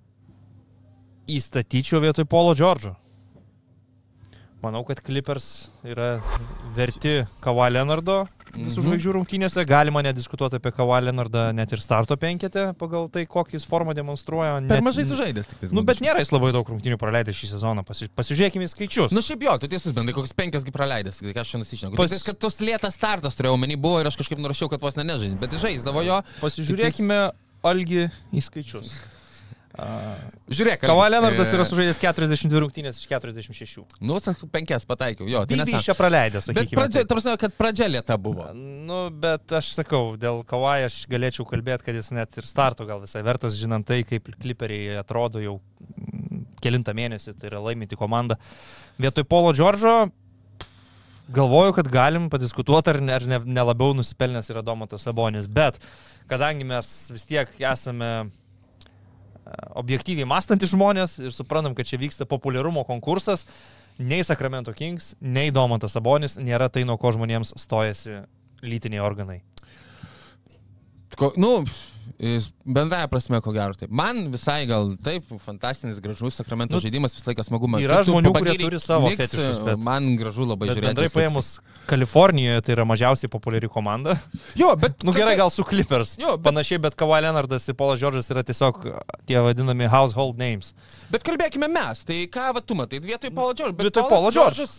įstatyčiau 1.31 2.00
vietoj 2.03 2.24
Polo 2.24 2.55
Džordžo. 2.57 2.94
Manau, 4.61 4.83
kad 4.85 4.99
Clippers 5.01 5.70
yra 5.88 6.18
verti 6.77 7.23
Kawhi 7.40 7.70
Leonardo 7.73 8.27
visų 8.53 8.83
Mhm. 8.83 8.85
žvaigždžių 8.85 9.12
rungtynėse. 9.16 9.62
Galima 9.64 10.03
nediskutuoti 10.05 10.59
apie 10.59 10.73
Kawhi 10.77 10.99
Leonardą 11.07 11.46
net 11.55 11.73
ir 11.73 11.79
starto 11.81 12.16
penketę 12.20 12.75
pagal 12.77 13.09
tai, 13.11 13.25
kokį 13.25 13.57
jis 13.57 13.64
formą 13.64 13.94
demonstruoja. 13.96 14.59
Per 14.68 14.81
Net- 14.81 14.85
mažai 14.85 15.05
sužaidęs 15.09 15.46
tik 15.49 15.59
tais. 15.61 15.73
Nu, 15.73 15.83
bet 15.83 16.01
nėra 16.05 16.18
jis 16.20 16.29
labai 16.31 16.53
daug 16.53 16.66
rungtynių 16.68 16.99
praleidęs 17.01 17.38
šį 17.40 17.49
sezoną. 17.57 17.87
Pasi, 17.87 18.09
pasižiūrėkime 18.14 18.66
į 18.66 18.73
skaičius. 18.75 19.12
Nu 19.12 19.23
šiaip 19.25 19.40
jo, 19.42 19.57
tu 19.59 19.68
tiesus, 19.68 19.92
bendrai 19.96 20.12
kokius 20.12 20.35
penkiasgi 20.37 20.70
praleidęs, 20.75 21.20
tai 21.25 21.33
ką 21.33 21.40
aš 21.40 21.51
čia 21.55 21.59
nusišneku. 21.62 21.96
Pas- 21.96 22.11
tais, 22.11 22.23
kad 22.23 22.38
tos 22.38 22.59
lėtas 22.61 22.92
startas 23.01 23.37
turėjau 23.37 23.55
omeny 23.57 23.77
buvo 23.81 24.01
ir 24.01 24.07
aš 24.12 24.16
kažkaip 24.20 24.37
nurašiau, 24.38 24.68
kad 24.68 24.81
vos 24.81 24.96
ne 24.96 25.05
nežaidė, 25.05 25.38
bet 25.40 25.51
žaisdavo 25.57 26.05
jo. 26.05 26.20
Pasižiūrėkime 26.42 27.31
algi 27.64 28.11
į 28.35 28.42
skaičius. 28.44 28.92
Žiūrėk, 29.70 30.80
Kava 30.83 31.06
Leonardas 31.12 31.52
e, 31.52 31.54
yra 31.54 31.64
sužaidęs 31.68 32.00
42 32.02 32.62
rungtynės 32.64 32.98
iš 32.98 33.06
46. 33.06 33.85
Nu, 34.02 34.16
sak, 34.22 34.42
penkias 34.50 34.83
pataikiau, 34.88 35.28
jo. 35.30 35.44
Tai 35.46 35.59
iš 35.62 35.87
čia 35.87 35.94
praleidęs, 35.94 36.48
sakykime. 36.48 36.80
pradžia, 36.80 37.04
ta 37.06 37.14
prasme, 37.14 37.35
kad 37.38 37.54
pradžia 37.54 37.87
lieta 37.90 38.16
buvo. 38.18 38.48
Nu, 38.56 39.04
bet 39.14 39.54
aš 39.61 39.70
sakau, 39.78 40.16
dėl 40.20 40.42
Kawai 40.48 40.88
aš 40.88 41.04
galėčiau 41.11 41.46
kalbėti, 41.48 41.87
kad 41.87 42.00
jis 42.00 42.11
net 42.16 42.40
ir 42.42 42.48
starto 42.50 42.87
gal 42.88 42.98
visai 43.04 43.22
vertas, 43.26 43.54
žinant 43.61 43.87
tai, 43.87 44.02
kaip 44.09 44.33
kliperiai 44.42 44.98
atrodo 45.04 45.42
jau 45.44 45.61
kelintą 46.61 46.96
mėnesį, 46.96 47.37
tai 47.38 47.52
yra 47.52 47.62
laiminti 47.62 47.98
komanda. 47.98 48.40
Vietoj 49.00 49.28
Polo 49.30 49.54
Džordžo 49.54 50.11
galvoju, 51.30 51.76
kad 51.78 51.88
galim 51.94 52.26
padiskutuoti, 52.33 52.90
ar, 52.90 53.00
ne, 53.06 53.14
ar 53.20 53.30
ne, 53.30 53.38
nelabiau 53.61 53.94
nusipelnęs 53.94 54.50
yra 54.50 54.66
Domatas 54.66 55.06
Sabonis, 55.06 55.46
bet 55.46 55.78
kadangi 56.30 56.66
mes 56.66 56.90
vis 57.14 57.26
tiek 57.30 57.54
esame 57.70 58.11
objektyviai 59.79 60.29
mąstantys 60.29 60.72
žmonės 60.74 61.18
ir 61.22 61.35
suprantam, 61.35 61.74
kad 61.74 61.88
čia 61.88 62.00
vyksta 62.00 62.26
populiarumo 62.29 62.85
konkursas, 62.88 63.46
nei 63.98 64.24
Sacramento 64.24 64.72
Kings, 64.76 65.14
nei 65.20 65.53
Domantas 65.55 65.96
Sabonis 65.96 66.38
nėra 66.40 66.70
tai, 66.72 66.85
nuo 66.88 66.98
ko 67.00 67.12
žmonėms 67.16 67.55
stojasi 67.61 68.22
lytiniai 68.64 69.03
organai. 69.05 69.40
Ko, 71.18 71.33
nu, 71.40 71.61
bendraja 72.76 73.09
prasme, 73.11 73.40
ko 73.44 73.52
gero. 73.54 73.74
Taip. 73.78 73.90
Man 73.90 74.28
visai 74.33 74.64
gal 74.70 74.92
taip, 75.04 75.26
fantastinis, 75.44 75.98
gražus 76.02 76.38
Sakramento 76.40 76.76
Nu, 76.78 76.80
žaidimas 76.85 77.14
visą 77.16 77.30
laiką 77.33 77.44
smagu 77.46 77.68
matyti. 77.70 77.88
yra 77.88 78.00
žmonių, 78.06 78.33
kurie 78.37 78.56
turi 78.61 78.80
savo 78.80 79.09
Knicks, 79.11 79.26
fetišus, 79.26 79.59
bet- 79.66 79.78
Man 79.90 80.16
gražu 80.20 80.46
labai 80.48 80.68
žiūrėti. 80.70 80.87
bendrai 80.88 81.09
paėmus, 81.14 81.50
Kalifornijoje 81.90 82.62
tai 82.62 82.74
yra 82.76 82.85
mažiausiai 82.87 83.30
populiari 83.33 83.68
komanda. 83.68 84.14
Jo, 84.54 84.74
bet... 84.76 85.02
Nu 85.06 85.12
gerai, 85.16 85.37
gal 85.37 85.50
su 85.50 85.64
Clippers. 85.64 86.16
Jo, 86.20 86.37
bet- 86.37 86.44
Panašiai, 86.50 86.78
bet 86.80 86.94
Kawhi 86.98 87.22
Leonardas 87.24 87.66
ir 87.68 87.74
Polas 87.74 87.98
Džordžas 88.00 88.30
yra 88.30 88.44
tiesiog 88.46 88.85
tie 89.26 89.40
vadinami 89.42 89.88
household 89.90 90.38
names. 90.38 90.74
Bet 91.11 91.24
kalbėkime 91.26 91.66
mes, 91.66 92.04
tai 92.06 92.20
ką 92.30 92.52
va 92.54 92.61
tu 92.62 92.76
matai, 92.78 93.00
vietoj 93.02 93.33
Paulo 93.35 93.54
Džordžo. 93.59 93.74
Vietoj 93.80 94.04
Paulas 94.06 94.35
Paulo. 94.35 94.50
Džordžas, 94.52 94.76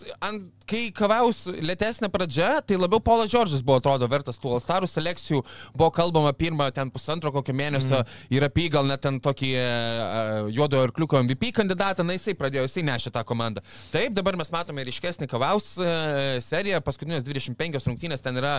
kai 0.72 0.86
kavaus 0.94 1.42
lėtesnė 1.60 2.08
pradžia, 2.08 2.62
tai 2.64 2.78
labiau 2.80 3.02
Paulas 3.04 3.28
Džordžas 3.28 3.60
buvo, 3.66 3.76
atrodo, 3.82 4.08
vertas 4.08 4.38
tų 4.40 4.54
Alstarų 4.56 4.88
selekcijų. 4.88 5.42
Buvo 5.76 5.90
kalbama 5.92 6.32
pirmą 6.32 6.70
ten 6.72 6.88
pusantro 6.94 7.32
kokio 7.34 7.52
mėnesio 7.52 7.81
mm. 7.90 8.12
ir 8.36 8.46
apie 8.46 8.66
jį 8.66 8.72
gal 8.76 8.88
net 8.88 9.02
ten 9.04 9.18
tokį 9.22 9.50
uh, 9.58 10.50
juodojo 10.54 10.86
arkliuko 10.88 11.22
MVP 11.24 11.52
kandidatą, 11.56 12.06
na 12.06 12.16
jisai 12.16 12.36
pradėjo, 12.38 12.66
jisai 12.68 12.84
nešė 12.86 13.12
tą 13.14 13.24
komandą. 13.28 13.64
Taip, 13.94 14.14
dabar 14.16 14.38
mes 14.40 14.52
matome 14.54 14.84
ryškesnį 14.86 15.28
kavaus 15.30 15.72
uh, 15.80 16.38
seriją, 16.44 16.82
paskutinės 16.84 17.26
25 17.26 17.82
rungtynės 17.88 18.24
ten 18.24 18.38
yra 18.40 18.58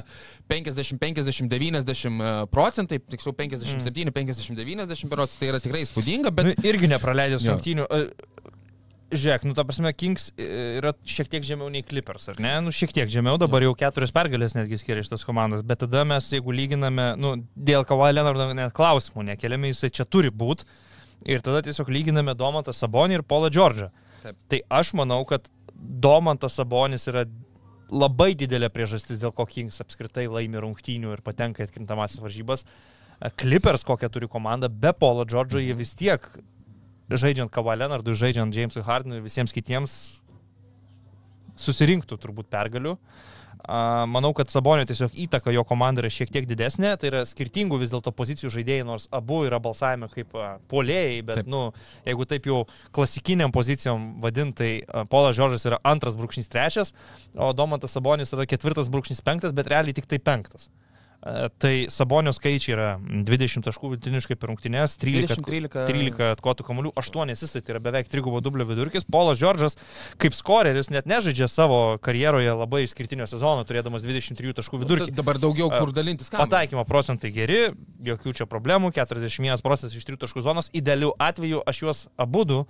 50, 0.52 1.00
50, 1.02 1.50
90 1.52 2.52
procentai, 2.52 3.00
tiksliau 3.14 3.36
57, 3.38 4.10
mm. 4.10 4.14
50, 4.18 4.60
90 4.60 5.12
berots, 5.12 5.38
tai 5.40 5.52
yra 5.54 5.62
tikrai 5.64 5.84
įspūdinga, 5.86 6.34
bet... 6.36 6.52
Nu, 6.52 6.68
irgi 6.68 6.90
nepraleidęs 6.92 7.46
Jo. 7.46 7.56
rungtynių. 7.56 7.88
E, 7.88 8.32
Žiūrėk, 9.14 9.44
nu 9.46 9.54
ta 9.58 9.66
prasme, 9.68 9.92
Kings 9.94 10.32
e, 10.34 10.46
yra 10.80 10.94
šiek 11.06 11.30
tiek 11.30 11.46
žemiau 11.46 11.70
nei 11.70 11.84
Clippers, 11.86 12.26
ar 12.32 12.40
ne? 12.42 12.54
Nu 12.66 12.72
šiek 12.74 12.94
tiek 12.96 13.12
žemiau, 13.12 13.38
dabar 13.42 13.66
jau 13.66 13.74
keturios 13.78 14.14
pergalės 14.16 14.56
netgi 14.58 14.80
skiria 14.82 15.04
šitas 15.06 15.26
komandas, 15.28 15.62
bet 15.66 15.84
tada 15.84 16.02
mes, 16.08 16.30
jeigu 16.34 16.56
lyginame, 16.56 17.12
nu 17.20 17.36
dėl 17.54 17.86
Kawhi 17.90 18.14
Leonardo 18.16 18.48
net 18.58 18.74
klausimų 18.78 19.28
nekeliame, 19.34 19.70
jisai 19.74 19.92
čia 19.94 20.08
turi 20.10 20.34
būti. 20.34 20.66
Ir 21.30 21.44
tada 21.46 21.62
tiesiog 21.64 21.92
lyginame 21.94 22.34
Domantą 22.36 22.74
Sabonį 22.76 23.20
ir 23.20 23.26
Paulą 23.28 23.52
Džordžą. 23.54 23.92
Taip. 24.24 24.40
Tai 24.52 24.60
aš 24.80 24.94
manau, 25.00 25.22
kad 25.28 25.48
Domantas 25.74 26.58
Sabonis 26.60 27.08
yra 27.12 27.26
labai 27.94 28.34
didelė 28.40 28.72
priežastis, 28.74 29.22
dėl 29.22 29.34
ko 29.36 29.46
Kings 29.50 29.82
apskritai 29.84 30.26
laimi 30.32 30.62
rungtynių 30.64 31.14
ir 31.14 31.24
patenka 31.26 31.64
į 31.64 31.70
atkrintamasis 31.70 32.24
varžybas. 32.24 32.66
Clippers 33.40 33.86
kokią 33.88 34.10
turi 34.12 34.28
komandą, 34.28 34.68
be 34.68 34.92
Paulo 34.98 35.24
Džordžo 35.28 35.62
jie 35.62 35.76
vis 35.78 35.94
tiek, 35.96 36.26
žaidžiant 37.12 37.52
Kawhi 37.54 37.78
Leonardui, 37.82 38.16
žaidžiant 38.18 38.56
Jamesui 38.56 38.84
Hardenui 38.86 39.20
ir 39.20 39.26
visiems 39.26 39.54
kitiems, 39.56 39.98
susirinktų 41.60 42.18
turbūt 42.22 42.50
pergalių. 42.54 42.98
Manau, 43.64 44.34
kad 44.36 44.50
Sabonio 44.52 44.84
tiesiog 44.84 45.14
įtaka 45.24 45.54
jo 45.56 45.62
komandai 45.64 46.04
yra 46.04 46.10
šiek 46.12 46.34
tiek 46.34 46.48
didesnė, 46.50 46.98
tai 47.00 47.08
yra 47.08 47.22
skirtingų 47.24 47.78
vis 47.80 47.94
dėlto 47.94 48.12
pozicijų 48.12 48.52
žaidėjai, 48.52 48.84
nors 48.90 49.06
abu 49.16 49.46
yra 49.48 49.62
balsavime 49.64 50.10
kaip 50.12 50.36
polėjai, 50.72 51.22
bet, 51.24 51.40
taip. 51.40 51.52
nu, 51.54 51.62
jeigu 52.04 52.28
taip 52.28 52.50
jau 52.50 52.58
klasikiniam 52.92 53.56
pozicijom 53.56 54.18
vadintai, 54.24 54.74
Polas 55.12 55.38
Žoržas 55.40 55.64
yra 55.70 55.80
antras 55.80 56.20
brūkšnys 56.20 56.52
trečias, 56.52 56.92
o 57.40 57.54
Domantas 57.56 57.96
Sabonis 57.96 58.36
yra 58.36 58.50
ketvirtas 58.52 58.92
brūkšnys 58.92 59.24
penktas, 59.24 59.56
bet 59.56 59.72
realiai 59.72 59.96
tik 59.96 60.12
tai 60.12 60.20
penktas. 60.20 60.68
Tai 61.24 61.72
Sabonio 61.88 62.34
skaičiai 62.36 62.74
yra 62.76 62.88
20 63.00 63.64
taškų 63.64 63.94
vidutiniškai 63.94 64.36
per 64.36 64.50
rungtynės, 64.52 64.98
13, 65.00 65.38
20, 65.40 65.46
13. 65.48 65.86
13 65.88 66.34
atkotų 66.34 66.66
kamuolių, 66.68 66.92
8 67.00 67.32
asistai, 67.32 67.62
tai 67.64 67.78
yra 67.78 67.82
beveik 67.86 68.10
trigubo 68.12 68.42
dublio 68.44 68.68
vidurkis. 68.68 69.08
Polas 69.08 69.40
Džordžas 69.40 69.78
kaip 70.20 70.36
skoreris 70.36 70.92
net 70.92 71.08
nežaidžia 71.08 71.48
savo 71.48 71.98
karjeroje 72.04 72.58
labai 72.60 72.84
išskirtinio 72.84 73.28
sezono, 73.32 73.64
turėdamas 73.68 74.04
23 74.04 74.58
taškų 74.60 74.82
vidurkį. 74.84 75.14
Dabar 75.16 75.40
daugiau 75.40 75.72
kur 75.72 75.94
dalintis 75.96 76.28
ką. 76.34 76.44
Pataikymo 76.44 76.84
procentai 76.90 77.32
geri, 77.32 77.70
jokių 78.04 78.36
čia 78.42 78.50
problemų, 78.50 78.92
41 78.98 79.64
procentas 79.64 79.96
iš 79.96 80.10
3 80.10 80.20
taškų 80.26 80.44
zonos. 80.44 80.68
Idealiu 80.76 81.14
atveju 81.24 81.64
aš 81.64 81.86
juos 81.86 82.04
abu 82.20 82.44
du 82.50 82.66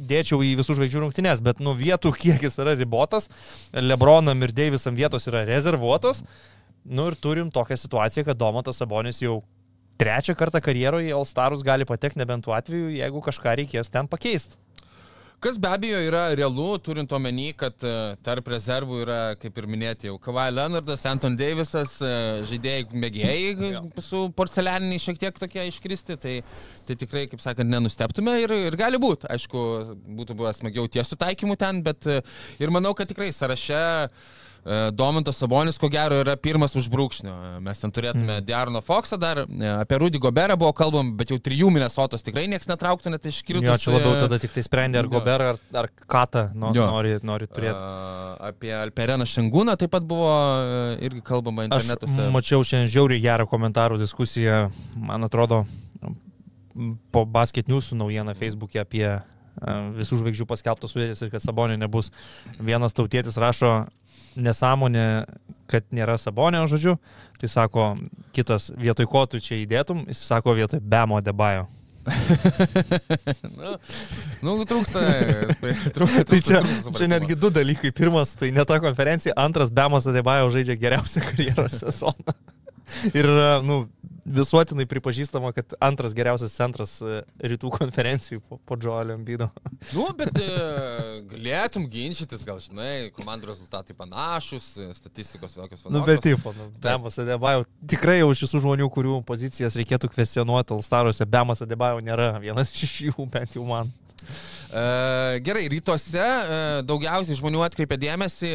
dėčiau 0.00 0.40
į 0.44 0.54
visų 0.60 0.78
žvaigždžių 0.78 1.02
rungtynės, 1.04 1.42
bet 1.44 1.60
nu 1.60 1.74
vietų 1.76 2.14
kiekis 2.16 2.56
yra 2.62 2.72
ribotas, 2.78 3.28
Lebronam 3.74 4.40
ir 4.46 4.54
Deivisam 4.56 4.96
vietos 4.96 5.28
yra 5.28 5.44
rezervuotos. 5.48 6.24
Nu 6.84 7.10
ir 7.10 7.16
turim 7.20 7.50
tokią 7.52 7.76
situaciją, 7.76 8.24
kad 8.30 8.38
Domantas 8.40 8.80
Sabonis 8.80 9.20
jau 9.20 9.40
trečią 10.00 10.34
kartą 10.38 10.62
karjeroje 10.64 11.10
į 11.10 11.14
All 11.18 11.28
Starus 11.28 11.64
gali 11.66 11.84
patekti 11.88 12.20
nebent 12.22 12.46
tuo 12.46 12.56
atveju, 12.56 12.94
jeigu 12.96 13.20
kažką 13.24 13.58
reikės 13.60 13.92
ten 13.92 14.08
pakeisti. 14.08 14.56
Kas 15.40 15.56
be 15.56 15.70
abejo 15.72 15.96
yra 16.04 16.26
realu, 16.36 16.74
turint 16.84 17.12
omeny, 17.16 17.54
kad 17.56 17.80
e, 17.80 17.92
tarp 18.20 18.50
rezervų 18.52 18.98
yra, 19.06 19.20
kaip 19.40 19.56
ir 19.56 19.68
minėti, 19.72 20.10
jau 20.10 20.18
Kawhi 20.20 20.52
Leonardas, 20.52 21.06
Anton 21.08 21.32
Davisas, 21.40 21.94
e, 22.04 22.10
žaidėjai 22.50 22.82
mėgėjai 22.92 24.02
su 24.04 24.26
porcelianiniai 24.36 25.00
šiek 25.00 25.22
tiek 25.22 25.40
tokie 25.40 25.64
iškristi, 25.70 26.18
tai, 26.20 26.34
tai 26.84 26.98
tikrai, 27.00 27.24
kaip 27.30 27.40
sakant, 27.40 27.72
nenusteptume 27.72 28.36
ir, 28.42 28.52
ir 28.68 28.76
gali 28.76 29.00
būti. 29.00 29.30
Aišku, 29.32 29.64
būtų 30.20 30.36
buvę 30.42 30.52
smagiau 30.60 30.84
tiesų 30.92 31.16
taikymų 31.24 31.56
ten, 31.64 31.80
bet 31.88 32.04
e, 32.04 32.20
ir 32.60 32.76
manau, 32.76 32.92
kad 32.98 33.08
tikrai 33.08 33.32
sąraše 33.32 33.80
e, 33.80 34.12
Domantas 34.92 35.38
Sabonis, 35.40 35.78
ko 35.80 35.88
gero, 35.88 36.18
yra 36.20 36.34
pirmas 36.36 36.74
už 36.76 36.90
brūkšnio. 36.92 37.32
Mes 37.64 37.78
ten 37.80 37.92
turėtume 37.94 38.36
mm. 38.38 38.44
Diarno 38.44 38.82
Foxą 38.84 39.16
dar, 39.20 39.42
e, 39.46 39.70
apie 39.72 39.98
Rudy 40.02 40.20
Goberą 40.20 40.56
buvo 40.60 40.74
kalbam, 40.76 41.14
bet 41.16 41.32
jau 41.32 41.38
trijų 41.40 41.70
Minnesotos 41.72 42.24
tikrai 42.26 42.44
niekas 42.50 42.68
netrauktų 42.68 43.14
net 43.14 43.24
iškritus. 43.30 43.64
Jo, 43.64 43.76
čia 43.80 43.94
labiau 43.96 44.18
e, 44.18 44.20
tada 44.20 44.38
tik 44.42 44.52
tai 44.52 44.64
sprendė, 44.66 45.00
ar 45.00 45.08
jo. 45.08 45.14
Gober, 45.16 45.46
ar, 45.54 45.60
ar 45.80 45.88
Kata 46.04 46.50
no, 46.54 46.74
Jo. 46.76 46.90
nori, 46.92 47.14
nori 47.24 47.48
turėti. 47.48 47.80
Apie 48.50 48.74
Alpereną 48.76 49.24
Šengūną 49.28 49.78
taip 49.80 49.94
pat 49.96 50.04
buvo 50.08 50.28
e, 50.28 50.98
irgi 51.08 51.24
kalbama 51.24 51.64
Aš 51.68 51.88
internetuose. 51.88 52.28
mačiau 52.34 52.64
šiandien 52.66 52.92
žiauriai 52.92 53.24
gerą 53.24 53.48
komentarų 53.50 53.96
diskusiją, 54.02 54.66
man 54.96 55.24
atrodo, 55.24 55.64
po 57.10 57.24
Basket 57.24 57.68
News 57.68 57.92
naujieną 57.96 58.34
Facebook'e 58.38 58.80
apie 58.84 59.06
e, 59.08 59.20
visų 59.98 60.20
žvaigždžių 60.20 60.46
paskelbtos 60.48 60.94
sudėtis 60.94 61.24
ir 61.24 61.32
kad 61.32 61.42
Sabonė 61.44 61.76
nebus. 61.80 62.12
Vienas 62.60 62.94
tautietis 62.96 63.36
rašo 63.40 63.72
nesąmonė, 64.36 65.06
kad 65.70 65.86
nėra 65.94 66.18
Sabonė, 66.20 66.62
žodžiu. 66.70 66.96
Tai 67.40 67.48
sako, 67.48 67.90
kitas 68.36 68.70
vietoj 68.76 69.08
ko 69.08 69.24
tu 69.30 69.40
čia 69.40 69.60
įdėtum, 69.62 70.04
jis 70.10 70.22
sako 70.28 70.54
vietoj 70.58 70.82
Bemo 70.82 71.20
Debajo. 71.24 71.68
nu, 73.60 73.74
nu, 74.42 74.54
trūksta. 74.68 75.02
trūksta 75.94 76.24
Tai 76.28 76.40
čia, 76.40 76.60
trūksta 76.64 76.94
čia 76.96 77.08
netgi 77.12 77.36
du 77.38 77.50
dalykai. 77.54 77.92
Pirmas, 77.96 78.34
tai 78.40 78.50
ne 78.56 78.64
ta 78.68 78.80
konferencija, 78.82 79.36
antras, 79.38 79.72
Bemas 79.72 80.08
Adebajo 80.10 80.50
žaidžia 80.54 80.78
geriausią 80.80 81.24
karjeros 81.28 81.78
sezoną. 81.82 82.36
Ir, 83.14 83.28
nu, 83.64 83.84
visuotinai 84.30 84.86
pripažįstama, 84.86 85.52
kad 85.56 85.74
antras 85.82 86.14
geriausias 86.16 86.54
centras 86.54 86.96
e, 87.02 87.20
rytų 87.52 87.72
konferencijų 87.80 88.42
po, 88.46 88.60
po 88.66 88.78
Joelio 88.80 89.16
Embido. 89.18 89.50
Nu, 89.96 90.04
bet 90.16 90.36
e, 90.38 90.48
galėtum 91.30 91.86
ginčytis, 91.90 92.44
gal 92.46 92.60
žinai, 92.62 93.10
komandų 93.16 93.50
rezultatai 93.50 93.96
panašus, 93.96 94.68
e, 94.78 94.90
statistikos 94.96 95.56
tokios 95.56 95.86
Nu, 95.90 96.04
bet 96.06 96.22
taip, 96.24 96.44
nu, 96.56 96.68
Bemas 96.82 97.18
Adebajo 97.22 97.64
tikrai 97.90 98.20
jau 98.20 98.30
iš 98.34 98.44
visų 98.46 98.62
žmonių, 98.66 98.90
kurių 98.92 99.20
pozicijas 99.26 99.78
reikėtų 99.80 100.12
kvestionuoti 100.12 100.76
Alstaruose, 100.76 101.26
Bemas 101.26 101.64
Adebajo 101.64 102.04
nėra 102.04 102.34
vienas 102.42 102.74
iš 102.76 102.96
jų, 103.08 103.26
bent 103.32 103.58
jau 103.58 103.66
man. 103.68 103.90
E, 104.20 105.40
gerai, 105.42 105.66
rytuose 105.72 106.20
e, 106.22 106.58
daugiausiai 106.86 107.38
žmonių 107.38 107.64
atkreipia 107.66 107.98
dėmesį, 108.00 108.52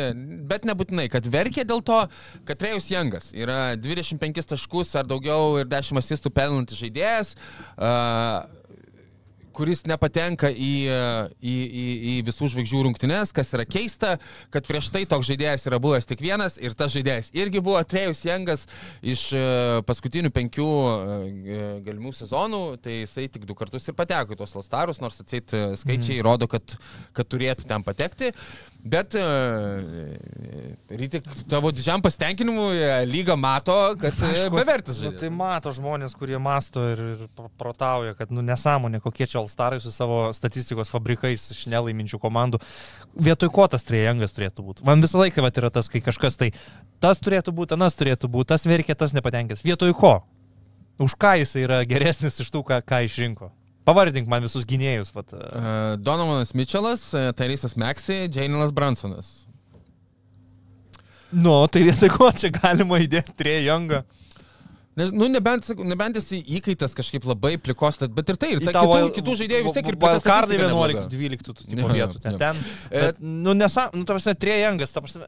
bet 0.47 0.67
nebūtinai, 0.67 1.09
kad 1.11 1.27
verkė 1.27 1.65
dėl 1.67 1.83
to, 1.85 2.01
kad 2.47 2.61
Trejus 2.61 2.87
Jangas 2.91 3.31
yra 3.35 3.75
25 3.79 4.47
taškus 4.53 4.95
ar 4.99 5.09
daugiau 5.09 5.57
ir 5.59 5.67
10 5.71 5.99
asistų 5.99 6.31
pelnantis 6.35 6.79
žaidėjas. 6.79 7.35
E, 7.75 7.91
kuris 9.55 9.85
nepatenka 9.89 10.49
į, 10.51 10.73
į, 11.39 11.55
į, 11.65 11.85
į 12.11 12.15
visų 12.27 12.49
žvaigždžių 12.53 12.83
rungtynes, 12.89 13.33
kas 13.35 13.53
yra 13.55 13.65
keista, 13.67 14.15
kad 14.53 14.67
prieš 14.67 14.91
tai 14.93 15.05
toks 15.09 15.29
žaidėjas 15.29 15.67
yra 15.69 15.79
buvęs 15.83 16.09
tik 16.09 16.23
vienas 16.23 16.59
ir 16.61 16.75
tas 16.77 16.93
žaidėjas 16.95 17.31
irgi 17.35 17.63
buvo 17.63 17.81
Trejus 17.87 18.23
Jangas 18.25 18.65
iš 19.05 19.27
e, 19.35 19.43
paskutinių 19.87 20.31
penkių 20.35 20.67
e, 20.67 21.59
galimų 21.85 22.13
sezonų, 22.15 22.63
tai 22.83 23.01
jisai 23.01 23.27
tik 23.31 23.47
du 23.47 23.57
kartus 23.57 23.87
ir 23.89 23.97
pateko 23.97 24.35
į 24.35 24.39
tuos 24.41 24.55
Lastarus, 24.57 25.01
nors 25.03 25.21
atsit 25.23 25.53
skaičiai 25.53 26.19
mm. 26.19 26.25
rodo, 26.27 26.49
kad, 26.51 26.77
kad 27.15 27.29
turėtų 27.31 27.67
ten 27.69 27.85
patekti. 27.85 28.31
Bet 28.85 29.15
rytik 30.89 31.25
tavo 31.49 31.71
didžiam 31.73 32.01
pasitenkinimui 32.05 32.77
e, 32.77 33.05
lyga 33.09 33.35
mato, 33.35 33.73
kad 33.97 34.13
e, 34.21 34.49
bevertis 34.53 34.99
Nu, 35.01 35.11
tai 35.17 35.29
mato 35.33 35.71
žmonės, 35.73 36.13
kurie 36.17 36.37
masto 36.41 36.83
ir, 36.93 37.01
ir 37.15 37.23
pro- 37.33 37.49
protauja, 37.57 38.13
kad, 38.17 38.29
nu, 38.33 38.43
nesąmonė, 38.45 39.01
kokie 39.03 39.27
čia 39.29 39.39
Alstarai 39.41 39.81
su 39.81 39.89
savo 39.93 40.27
statistikos 40.37 40.93
fabrikais 40.93 41.47
iš 41.55 41.65
nelaiminčių 41.73 42.19
komandų. 42.21 42.61
Vietoj 43.25 43.51
ko 43.57 43.67
tas 43.71 43.85
trejangas 43.87 44.37
turėtų 44.37 44.65
būti? 44.69 44.85
Man 44.87 45.01
visą 45.03 45.23
laiką 45.23 45.43
vat, 45.45 45.57
yra 45.61 45.73
tas, 45.73 45.89
kai 45.89 46.03
kažkas 46.05 46.37
tai 46.41 46.51
tas 47.03 47.21
turėtų 47.25 47.55
būti, 47.57 47.77
anas 47.77 47.97
turėtų 47.97 48.29
būti, 48.31 48.51
tas 48.53 48.69
verkia, 48.69 48.95
tas 48.95 49.17
nepatenkęs. 49.17 49.65
Vietoj 49.65 49.97
ko? 49.97 50.15
Už 51.01 51.17
ką 51.19 51.35
jis 51.41 51.57
yra 51.59 51.81
geresnis 51.89 52.37
iš 52.39 52.53
tų, 52.53 52.61
ką, 52.69 52.79
ką 52.85 53.01
išrinko? 53.09 53.49
Pavardink 53.85 54.27
man 54.31 54.45
visus 54.45 54.65
gynėjus. 54.67 55.11
Vat, 55.15 55.33
e, 55.33 55.37
E, 55.37 55.73
Donovanas 56.01 56.53
Mitčelas, 56.57 57.07
Tarisas 57.37 57.75
Meksai, 57.77 58.25
Džainilas 58.27 58.73
Bransonas. 58.75 59.33
nu, 61.35 61.55
tai 61.67 61.83
vietoj 61.83 62.09
ko 62.15 62.29
čia 62.31 62.49
galima 62.53 62.99
įdėti 63.03 63.33
trejangą? 63.37 64.03
Nes, 64.95 65.09
nu, 65.11 65.27
nebent, 65.27 65.67
nebent 65.83 66.15
esi 66.15 66.37
įkaitas 66.55 66.93
kažkaip 66.95 67.25
labai 67.27 67.57
plikos, 67.59 67.97
bet 68.15 68.29
ir 68.31 68.37
tai, 68.39 68.51
ir 68.55 68.61
ta, 68.63 68.71
tą 68.77 68.83
kitų, 68.87 69.09
kitų 69.17 69.33
žaidėjų 69.41 69.65
vis 69.65 69.73
tiek 69.75 69.89
ir 69.91 69.97
Wildcardai 69.99 70.55
statistika 70.55 70.69
11, 70.69 70.71
nebloga. 70.71 71.01
12 71.11 71.43
tų 71.43 71.55
tipo 71.57 71.81
Jo, 71.81 71.87
jo, 71.89 71.95
vietų. 71.97 72.21
Ten, 72.23 72.37
ten, 72.39 72.61
E, 72.87 73.01
bet, 73.01 73.19
nu, 73.19 73.51
nesa, 73.59 73.89
nu, 73.91 74.05
ta 74.07 74.15
prasme, 74.15 74.35
trejangas, 74.39 74.95
ta 74.95 75.03
prasme, 75.03 75.27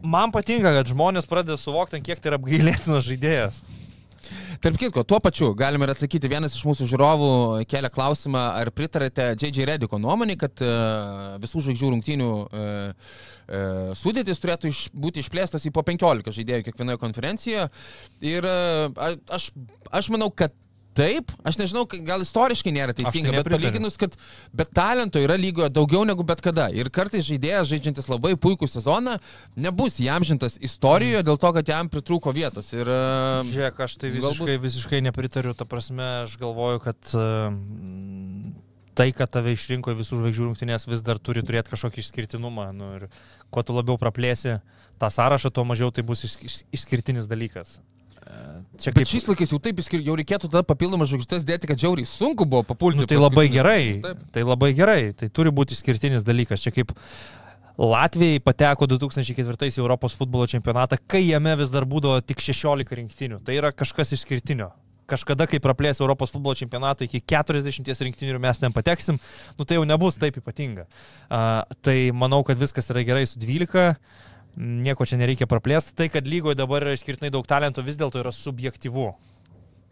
man 0.00 0.32
patinka, 0.32 0.72
kad 0.78 0.88
žmonės 0.88 1.28
pradeda 1.28 1.58
suvokti, 1.60 2.00
kiek 2.06 2.22
tai 2.24 2.32
yra 2.32 2.38
apgailėtinas 2.40 3.04
žaidėjas. 3.10 3.60
Tarp 4.64 4.78
kitko, 4.80 5.02
tuo 5.04 5.18
pačiu 5.20 5.50
galime 5.52 5.84
ir 5.84 5.90
atsakyti, 5.92 6.28
vienas 6.32 6.54
iš 6.56 6.62
mūsų 6.64 6.86
žiūrovų 6.88 7.26
kelia 7.68 7.90
klausimą, 7.92 8.44
ar 8.62 8.70
pritarėte 8.72 9.26
J.J. 9.34 9.66
Rediko 9.68 9.98
nuomonį, 10.00 10.38
kad 10.40 10.62
uh, 10.64 11.34
visų 11.42 11.66
žvaigždžių 11.66 11.90
rungtynių 11.92 12.28
uh, 12.32 13.10
uh, 13.44 13.92
sudėtis 14.00 14.40
turėtų 14.40 14.72
iš, 14.72 14.80
būti 14.96 15.20
išplėstas 15.20 15.68
į 15.68 15.74
po 15.76 15.84
15 15.84 16.32
žaidėjų 16.38 16.64
kiekvienoje 16.70 17.02
konferencijoje. 17.02 17.68
Ir 18.24 18.48
aš, 18.48 19.50
aš 20.00 20.08
manau, 20.16 20.30
kad 20.32 20.56
Taip, 20.94 21.32
aš 21.42 21.56
nežinau, 21.58 21.82
gal 22.06 22.22
istoriškai 22.22 22.70
nėra 22.70 22.94
tai 22.94 23.02
teisinga, 23.02 23.32
bet 23.32 23.40
nepritariu. 23.40 23.66
palyginus, 23.66 23.96
kad 23.98 24.12
bet 24.54 24.70
talento 24.76 25.18
yra 25.18 25.34
lygoje 25.34 25.66
daugiau 25.74 26.04
negu 26.06 26.22
bet 26.22 26.38
kada. 26.44 26.68
Ir 26.70 26.86
kartais 26.94 27.24
žaidėjas, 27.26 27.66
žaidžiantis 27.72 28.06
labai 28.06 28.36
puikų 28.38 28.68
sezoną, 28.70 29.16
nebus 29.58 29.98
įamžintas 30.04 30.54
istorijoje 30.62 31.24
dėl 31.26 31.40
to, 31.42 31.50
kad 31.56 31.72
jam 31.72 31.90
pritrūko 31.90 32.30
vietos. 32.36 32.70
Ir, 32.76 32.86
uh, 32.86 33.42
Žiūrėk, 33.50 33.80
aš 33.88 33.96
tai 33.98 34.12
visiškai, 34.14 34.46
Galbūt- 34.54 34.62
visiškai 34.68 35.00
nepritariu, 35.08 35.54
ta 35.58 35.66
prasme, 35.66 36.06
aš 36.28 36.36
galvoju, 36.38 36.84
kad 36.86 37.14
um, 37.18 38.54
tai, 38.94 39.08
kad 39.18 39.32
tave 39.34 39.56
išrinko 39.56 39.96
visų 39.98 40.20
žvaigždžių 40.20 40.46
rungtynės, 40.46 40.86
vis 40.86 41.02
dar 41.02 41.18
turi 41.18 41.42
turėti 41.42 41.74
kažkokį 41.74 42.04
išskirtinumą. 42.04 42.68
Nu, 42.70 42.92
ir 43.00 43.08
kuo 43.50 43.66
tu 43.66 43.74
labiau 43.74 43.98
praplėsi 43.98 44.60
tą 45.02 45.10
sąrašą, 45.10 45.50
tuo 45.50 45.66
mažiau 45.66 45.90
tai 45.90 46.06
bus 46.06 46.22
iš, 46.28 46.38
iš, 46.46 46.60
išskirtinis 46.78 47.26
dalykas. 47.26 47.80
Čia 48.74 48.90
Bet 48.90 49.04
kaip 49.04 49.10
šiais 49.10 49.28
laikais 49.28 49.52
jau 49.52 49.60
taip 49.62 49.78
jau 49.78 50.16
reikėtų 50.18 50.48
tada 50.50 50.64
papildomas 50.66 51.10
žvaigždės 51.12 51.44
dėti, 51.46 51.68
kad 51.70 51.78
žiauriai 51.78 52.08
sunku 52.08 52.46
buvo 52.48 52.64
papulti. 52.66 53.04
Nu, 53.04 53.06
tai 53.06 53.18
labai 53.20 53.46
paskutinius- 53.46 53.54
gerai. 53.54 54.00
Taip. 54.02 54.22
Tai 54.32 54.42
labai 54.42 54.70
gerai. 54.74 55.00
Tai 55.14 55.28
turi 55.28 55.50
būti 55.54 55.76
išskirtinis 55.76 56.26
dalykas. 56.26 56.64
Čia 56.64 56.72
kaip 56.74 56.94
Latvijai 57.78 58.40
pateko 58.40 58.86
2004 58.86 59.74
į 59.74 59.82
Europos 59.82 60.14
futbolo 60.14 60.46
čempionatą, 60.46 60.98
kai 61.06 61.24
jame 61.26 61.56
vis 61.58 61.70
dar 61.70 61.84
būdavo 61.84 62.20
tik 62.22 62.38
16 62.38 62.94
rinktinių. 62.94 63.42
Tai 63.44 63.54
yra 63.54 63.72
kažkas 63.72 64.14
išskirtinio. 64.14 64.70
Kažkada, 65.06 65.46
kai 65.46 65.58
praplės 65.60 66.00
Europos 66.00 66.30
futbolo 66.32 66.54
čempionatą 66.54 67.04
iki 67.04 67.20
40 67.20 68.00
rinktinių 68.06 68.30
ir 68.30 68.38
mes 68.40 68.58
ten 68.58 68.72
pateksim, 68.72 69.18
nu 69.58 69.64
tai 69.64 69.76
jau 69.76 69.84
nebus 69.84 70.16
taip 70.16 70.38
ypatinga. 70.40 70.86
Uh, 71.28 71.60
tai 71.82 72.10
manau, 72.14 72.42
kad 72.42 72.56
viskas 72.56 72.88
yra 72.90 73.04
gerai 73.04 73.26
su 73.26 73.38
12. 73.38 73.98
Nieko 74.56 75.06
čia 75.08 75.18
nereikia 75.20 75.48
praplėsti. 75.50 75.94
Tai, 75.98 76.08
kad 76.12 76.26
lygoje 76.30 76.58
dabar 76.58 76.86
yra 76.86 76.96
išskirtinai 76.96 77.32
daug 77.34 77.46
talento, 77.48 77.84
vis 77.84 77.98
dėlto 78.00 78.22
yra 78.22 78.32
subjektyvu. 78.34 79.12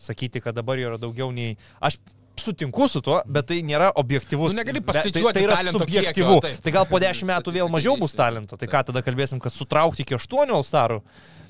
Sakyti, 0.02 0.42
kad 0.42 0.58
dabar 0.58 0.80
yra 0.82 0.98
daugiau 1.00 1.30
nei... 1.34 1.56
Aš 1.82 1.98
sutinku 2.42 2.88
su 2.88 3.02
tuo, 3.04 3.20
bet 3.28 3.46
tai 3.50 3.60
nėra 3.66 3.90
objektivus. 4.00 4.54
Nu, 4.54 4.62
negali 4.62 4.80
Be- 4.80 4.88
paskaičiuoti 4.88 5.26
tai, 5.26 5.34
tai 5.36 5.44
yra 5.44 5.58
talento 5.60 5.82
subjektyvu. 5.84 6.38
kiekio. 6.40 6.62
Tai 6.64 6.74
gal 6.74 6.88
po 6.88 7.00
dešimt 7.02 7.30
metų 7.30 7.54
vėl 7.58 7.70
mažiau 7.70 7.94
bus 8.00 8.16
talento. 8.18 8.58
Tai 8.58 8.68
ką 8.72 8.82
tada 8.88 9.04
kalbėsim, 9.04 9.42
kad 9.42 9.54
sutraukti 9.54 10.06
iki 10.06 10.16
8 10.18 10.54
Alstarų? 10.56 11.02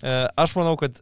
E, 0.02 0.16
aš 0.42 0.56
manau, 0.58 0.74
kad 0.80 1.00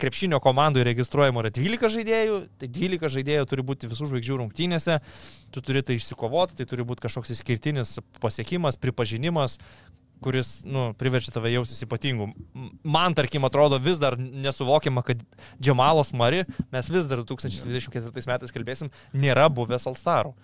krepšinio 0.00 0.40
komandų 0.42 0.84
registruojama 0.88 1.44
yra 1.44 1.52
12 1.54 1.92
žaidėjų, 1.94 2.36
tai 2.60 2.68
12 2.72 3.12
žaidėjų 3.16 3.48
turi 3.50 3.64
būti 3.70 3.90
visų 3.90 4.08
žvaigždžių 4.10 4.38
rungtynėse, 4.40 4.98
tu 5.52 5.62
turi 5.64 5.82
tai 5.84 5.98
išsikovoti, 5.98 6.56
tai 6.60 6.66
turi 6.70 6.86
būti 6.88 7.04
kažkoks 7.04 7.34
išskirtinis 7.36 7.98
pasiekimas, 8.22 8.80
pripažinimas, 8.80 9.58
kuris, 10.24 10.60
nu, 10.68 10.90
priverčia 11.00 11.32
tave 11.34 11.52
jaustis 11.54 11.84
ypatingu. 11.86 12.30
Man, 12.84 13.16
tarkim, 13.16 13.44
atrodo 13.48 13.80
vis 13.82 14.00
dar 14.02 14.18
nesuvokiama, 14.18 15.04
kad 15.06 15.22
Džemalas 15.62 16.12
Mari, 16.16 16.44
mes 16.72 16.90
vis 16.92 17.08
dar 17.10 17.24
2024 17.24 18.28
metais 18.30 18.54
kalbėsim, 18.54 18.92
nėra 19.16 19.48
buvęs 19.52 19.88
Alstarų. 19.90 20.34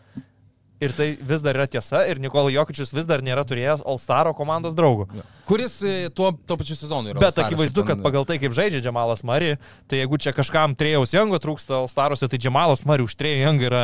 Ir 0.77 0.93
tai 0.93 1.07
vis 1.25 1.41
dar 1.41 1.57
yra 1.57 1.65
tiesa, 1.73 2.03
ir 2.05 2.19
Nikola 2.21 2.51
Jokičius 2.53 2.91
vis 2.93 3.07
dar 3.09 3.23
nėra 3.25 3.47
turėjęs 3.49 3.81
Alstaro 3.89 4.35
komandos 4.37 4.75
draugų. 4.77 5.07
Kuris 5.49 5.79
e, 5.81 6.11
tuo, 6.13 6.35
tuo 6.37 6.59
pačiu 6.61 6.77
sezonu 6.77 7.15
yra. 7.15 7.23
Bet 7.23 7.39
akivaizdu, 7.41 7.81
kad 7.89 8.03
pagal 8.05 8.27
tai, 8.29 8.37
kaip 8.43 8.53
žaidžia 8.53 8.83
Džemalas 8.85 9.25
Mari, 9.25 9.55
tai 9.89 10.03
jeigu 10.03 10.21
čia 10.21 10.35
kažkam 10.37 10.77
Trėjaus 10.77 11.17
Jango 11.17 11.41
trūksta 11.41 11.79
Alstaruose, 11.79 12.29
tai 12.29 12.41
Džemalas 12.43 12.85
Mari 12.85 13.09
už 13.09 13.17
Trėjų 13.17 13.47
Jangą 13.47 13.69
yra 13.71 13.83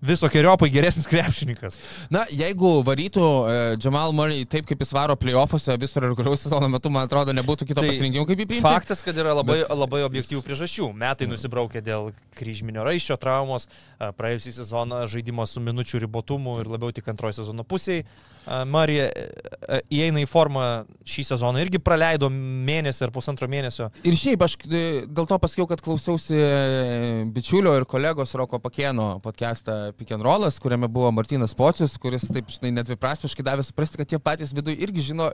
visokiojopai 0.00 0.70
geresnis 0.72 1.06
krepšininkas. 1.10 1.76
Na, 2.12 2.22
jeigu 2.32 2.80
varytų 2.86 3.24
e, 3.24 3.56
Jamal 3.84 4.14
Murray 4.16 4.46
taip, 4.48 4.64
kaip 4.68 4.80
jis 4.80 4.92
varo 4.96 5.16
playoffuose 5.20 5.76
viso 5.80 6.00
reguliaraus 6.00 6.44
sezono 6.46 6.68
metu, 6.72 6.92
man 6.92 7.04
atrodo, 7.08 7.34
nebūtų 7.36 7.68
kito 7.68 7.82
Tai 7.82 7.90
pasirinkimo, 7.90 8.24
kaip 8.28 8.40
jį 8.40 8.48
priimti. 8.54 8.64
Faktas, 8.64 9.04
kad 9.04 9.16
yra 9.20 9.34
labai, 9.36 9.60
Bet- 9.60 9.74
labai 9.76 10.02
objektyvių 10.08 10.42
priežasčių. 10.46 10.90
Metai 11.04 11.28
nusibraukė 11.30 11.84
dėl 11.84 12.10
kryžminio 12.38 12.84
raiščio 12.88 13.18
traumos, 13.20 13.68
a, 13.98 14.10
praėjusį 14.16 14.56
sezoną 14.62 15.04
žaidimas 15.12 15.52
su 15.56 15.62
minučių 15.64 16.04
ribotumu 16.06 16.58
ir 16.62 16.72
labiau 16.72 16.92
tik 16.96 17.08
antrojo 17.12 17.36
sezono 17.42 17.64
pusėje. 17.68 18.06
Marija 18.46 19.06
e, 19.10 19.80
įeina 19.92 20.22
į 20.22 20.28
formą 20.28 20.64
šį 21.08 21.24
sezoną 21.28 21.60
irgi 21.62 21.80
praleido 21.82 22.30
mėnesį 22.32 23.06
ar 23.06 23.12
pusantro 23.14 23.48
mėnesio. 23.50 23.90
Ir 24.06 24.16
šiaip 24.18 24.42
aš 24.46 24.56
e, 24.64 24.82
dėl 25.06 25.28
to 25.28 25.38
pasakiau, 25.42 25.66
kad 25.70 25.82
klausiausi 25.84 26.36
e, 26.36 27.24
bičiulio 27.34 27.74
ir 27.78 27.86
kolegos 27.90 28.32
Roko 28.38 28.60
Pakėno 28.62 29.08
podcastą 29.24 29.92
Pick 29.98 30.14
and 30.16 30.24
Rollas, 30.24 30.58
kuriame 30.62 30.88
buvo 30.90 31.10
Martinas 31.14 31.54
Pocius, 31.56 31.96
kuris 32.00 32.26
taip, 32.32 32.50
žinai, 32.52 32.72
nedviprasmiškai 32.80 33.46
davė 33.46 33.64
suprasti, 33.66 34.00
kad 34.00 34.10
tie 34.10 34.20
patys 34.22 34.54
viduje 34.56 34.80
irgi 34.86 35.10
žino, 35.10 35.30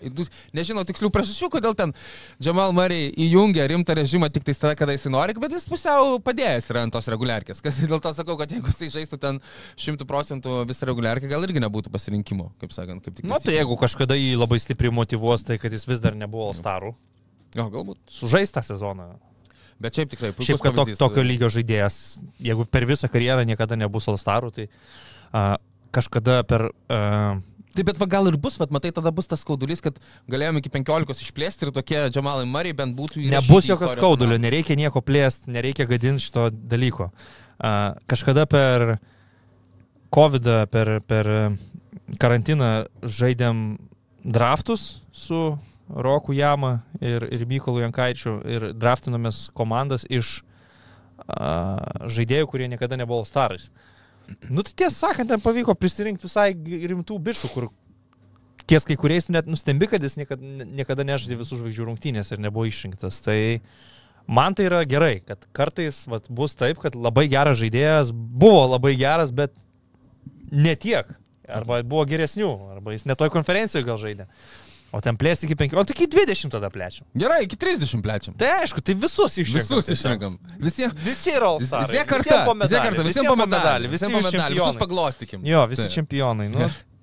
nežino 0.56 0.84
tikslių 0.88 1.12
priežasčių, 1.14 1.50
kodėl 1.56 1.76
ten 1.78 1.94
Jamal 2.42 2.74
Murray 2.76 3.10
įjungia 3.26 3.68
rimtą 3.70 3.96
režimą 3.98 4.30
tik 4.34 4.46
tais 4.46 4.60
tada, 4.60 4.74
kada 4.78 4.96
jis 4.96 5.08
nori, 5.12 5.36
bet 5.40 5.54
jis 5.54 5.68
pusiau 5.70 6.18
padėjęs 6.24 6.70
yra 6.72 6.84
ant 6.86 6.96
tos 6.96 7.10
reguliarkės. 7.12 7.62
Kas 7.64 7.80
dėl 7.84 8.02
to 8.02 8.12
sakau, 8.16 8.38
kad 8.40 8.52
jeigu 8.52 8.72
jisai 8.72 8.90
žaistų 8.98 9.20
ten 9.22 9.40
šimtų 9.80 10.08
procentų 10.08 10.62
visą 10.68 10.88
reguliarkę, 10.90 11.30
gal 11.30 11.44
irgi 11.46 11.62
nebūtų 11.62 11.92
pasirinkimo, 11.94 12.50
kaip 12.60 12.74
sakant, 12.76 12.95
kaip 13.04 13.16
tik. 13.18 13.26
Na 13.28 13.38
tai 13.42 13.56
jeigu 13.56 13.76
kažkada 13.80 14.16
jį 14.18 14.34
labai 14.40 14.58
stipriai 14.62 14.94
motivuos, 14.94 15.44
tai 15.46 15.58
kad 15.62 15.72
jis 15.72 15.86
vis 15.88 16.02
dar 16.04 16.16
nebuvo 16.18 16.50
starų, 16.56 16.94
Jo, 17.56 17.68
galbūt. 17.72 17.98
sužaistą 18.12 18.62
sezoną. 18.66 19.14
Bet 19.80 19.96
šiaip 19.96 20.08
tikrai. 20.12 20.30
puikus 20.32 20.48
Šiaip, 20.48 20.62
kad 20.64 20.76
tok, 20.78 20.92
tokio 20.96 21.22
lygio 21.24 21.50
žaidėjas, 21.52 21.96
jeigu 22.40 22.64
per 22.64 22.86
visą 22.88 23.10
karjerą 23.12 23.44
niekada 23.44 23.76
nebus 23.76 24.08
Alstarų, 24.08 24.52
tai 24.56 24.68
a, 25.32 25.58
kažkada 25.92 26.40
per... 26.48 26.70
A, 26.88 27.36
Taip, 27.76 27.90
bet 27.90 27.98
va, 28.00 28.06
gal 28.08 28.24
ir 28.30 28.38
bus, 28.40 28.54
bet 28.56 28.70
matai, 28.72 28.88
tada 28.96 29.10
bus 29.12 29.28
tas 29.28 29.42
skaudulys, 29.44 29.82
kad 29.84 29.98
galėjome 30.32 30.62
iki 30.62 30.70
15 30.72 31.26
išplėsti 31.26 31.66
ir 31.68 31.72
tokie 31.76 31.98
Džamalai 32.08 32.46
Mariai 32.48 32.72
bent 32.72 32.96
būtų 32.96 33.20
įrašyti 33.20 33.34
Nebus 33.52 33.68
jokio 33.68 33.90
skaudulio, 33.92 34.38
nereikia 34.40 34.78
nieko 34.80 35.02
plėsti, 35.04 35.52
nereikia 35.52 35.84
gadinti 35.90 36.24
šito 36.24 36.48
dalyko. 36.56 37.10
A, 37.60 37.92
kažkada 38.08 38.46
per 38.48 38.96
COVID, 40.16 40.48
per, 40.72 40.92
per 41.04 41.28
karantiną 42.22 42.86
žaidėm 43.02 43.78
draftus 44.26 45.02
su 45.12 45.56
Roku 45.88 46.34
Jama 46.34 46.80
ir, 47.00 47.26
ir 47.30 47.46
Mykolu 47.46 47.84
Jankaičiu 47.84 48.40
ir 48.50 48.70
draftinomės 48.74 49.46
komandas 49.54 50.06
iš 50.10 50.40
a, 51.26 52.06
žaidėjų, 52.10 52.48
kurie 52.50 52.70
niekada 52.70 52.98
nebuvo 52.98 53.22
starais. 53.26 53.70
Nu, 54.50 54.64
tai 54.66 54.74
tiesą 54.74 55.06
sakant, 55.06 55.30
ten 55.30 55.42
pavyko 55.42 55.76
prisirinkti 55.78 56.26
visai 56.26 56.50
rimtų 56.90 57.18
bičių, 57.22 57.50
kur 57.54 57.68
ties 58.66 58.86
kai 58.86 58.96
kuriais 58.98 59.28
net 59.30 59.46
nustembi, 59.46 59.86
kad 59.90 60.02
jis 60.02 60.18
niekada, 60.18 60.66
niekada 60.66 61.06
nežaidė 61.06 61.38
visų 61.42 61.60
žvaigždžių 61.60 61.86
rungtynės 61.86 62.32
ir 62.34 62.42
nebuvo 62.42 62.66
išrinktas. 62.66 63.20
Tai 63.22 63.38
man 64.26 64.56
tai 64.58 64.66
yra 64.66 64.82
gerai, 64.88 65.20
kad 65.22 65.46
kartais 65.54 66.02
vat, 66.10 66.26
bus 66.26 66.58
taip, 66.58 66.80
kad 66.82 66.98
labai 66.98 67.28
geras 67.30 67.60
žaidėjas 67.62 68.10
buvo 68.10 68.64
labai 68.74 68.96
geras, 68.98 69.30
bet 69.30 69.54
ne 70.50 70.74
tiek. 70.74 71.14
Arba 71.48 71.82
buvo 71.86 72.04
geresnių, 72.08 72.48
arba 72.76 72.94
jis 72.96 73.06
netoj 73.08 73.30
konferencijoje 73.34 73.86
gal 73.86 74.00
žaidė. 74.02 74.26
O 74.94 75.00
ten 75.02 75.16
plėsti 75.18 75.48
iki 75.48 75.56
15, 75.58 75.76
o 75.80 75.84
tik 75.84 75.98
iki 76.06 76.08
20 76.14 76.52
tada 76.54 76.70
plečiam. 76.72 77.04
Gerai, 77.18 77.42
iki 77.44 77.56
30 77.58 78.00
plečiam. 78.04 78.36
Tai 78.38 78.48
aišku, 78.62 78.80
tai 78.86 78.94
visus 78.96 79.34
išrinkam. 79.42 79.66
Visus 79.66 79.90
išrinkam. 79.92 80.36
Visiems. 80.62 80.94
Visi 81.04 81.34
yra 81.34 81.50
Visi 81.58 81.74
All-Starai. 81.74 82.04
kartu. 82.06 82.22
Visiem 82.30 82.46
po 82.46 82.54
Visi 82.54 82.70
medalį, 82.70 83.04
Visiems 83.10 83.28
po 83.28 83.36
medalį. 83.42 83.90
visi 83.90 84.06
Visiems 84.06 84.14
po 84.30 84.30
medalį. 84.30 84.60
Visus 84.60 84.80
paglostikim. 84.80 85.44
Jo, 85.44 85.66
visi 85.66 85.82
Taip. 85.82 85.96
čempionai. 85.98 86.48
Nu. 86.54 86.70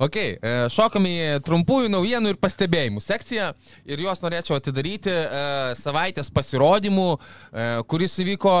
Ok, 0.00 0.16
e, 0.16 0.52
šokam 0.72 1.04
į 1.04 1.16
trumpųjų 1.44 1.90
naujienų 1.92 2.30
ir 2.32 2.38
pastebėjimų 2.40 3.02
sekciją 3.04 3.50
ir 3.84 4.00
juos 4.00 4.22
norėčiau 4.24 4.56
atidaryti 4.56 5.12
e, 5.12 5.42
savaitės 5.76 6.30
pasirodymų, 6.32 7.08
e, 7.52 7.66
kuris 7.84 8.14
įvyko 8.24 8.54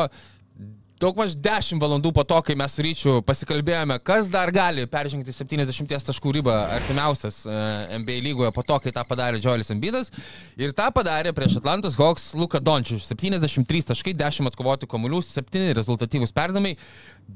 daug 1.00 1.16
maž 1.16 1.32
10 1.32 1.80
valandų 1.80 2.12
po 2.12 2.22
to, 2.28 2.36
kai 2.44 2.54
mes 2.58 2.74
su 2.76 2.84
ryčiu 2.84 3.12
pasikalbėjome, 3.24 3.96
kas 4.04 4.28
dar 4.32 4.50
gali 4.52 4.84
peržengti 4.90 5.32
70 5.32 5.94
taškų 6.10 6.34
ribą 6.36 6.56
artimiausias 6.76 7.40
e, 7.48 7.56
NBA 8.02 8.18
lygoje 8.26 8.50
po 8.56 8.64
to, 8.66 8.76
kai 8.84 8.92
tą 8.94 9.04
padarė 9.08 9.40
Joelis 9.40 9.72
Embidas. 9.72 10.12
Ir 10.60 10.74
tą 10.76 10.90
padarė 10.92 11.32
prieš 11.36 11.56
Atlantos 11.62 11.96
Hawks 12.00 12.30
Luka 12.36 12.60
Dončius. 12.60 13.08
73 13.08 13.88
taškai, 13.92 14.14
10 14.18 14.50
atkovoti 14.52 14.90
komulių, 14.90 15.22
7 15.24 15.72
rezultatyvūs 15.80 16.36
perdamai, 16.36 16.76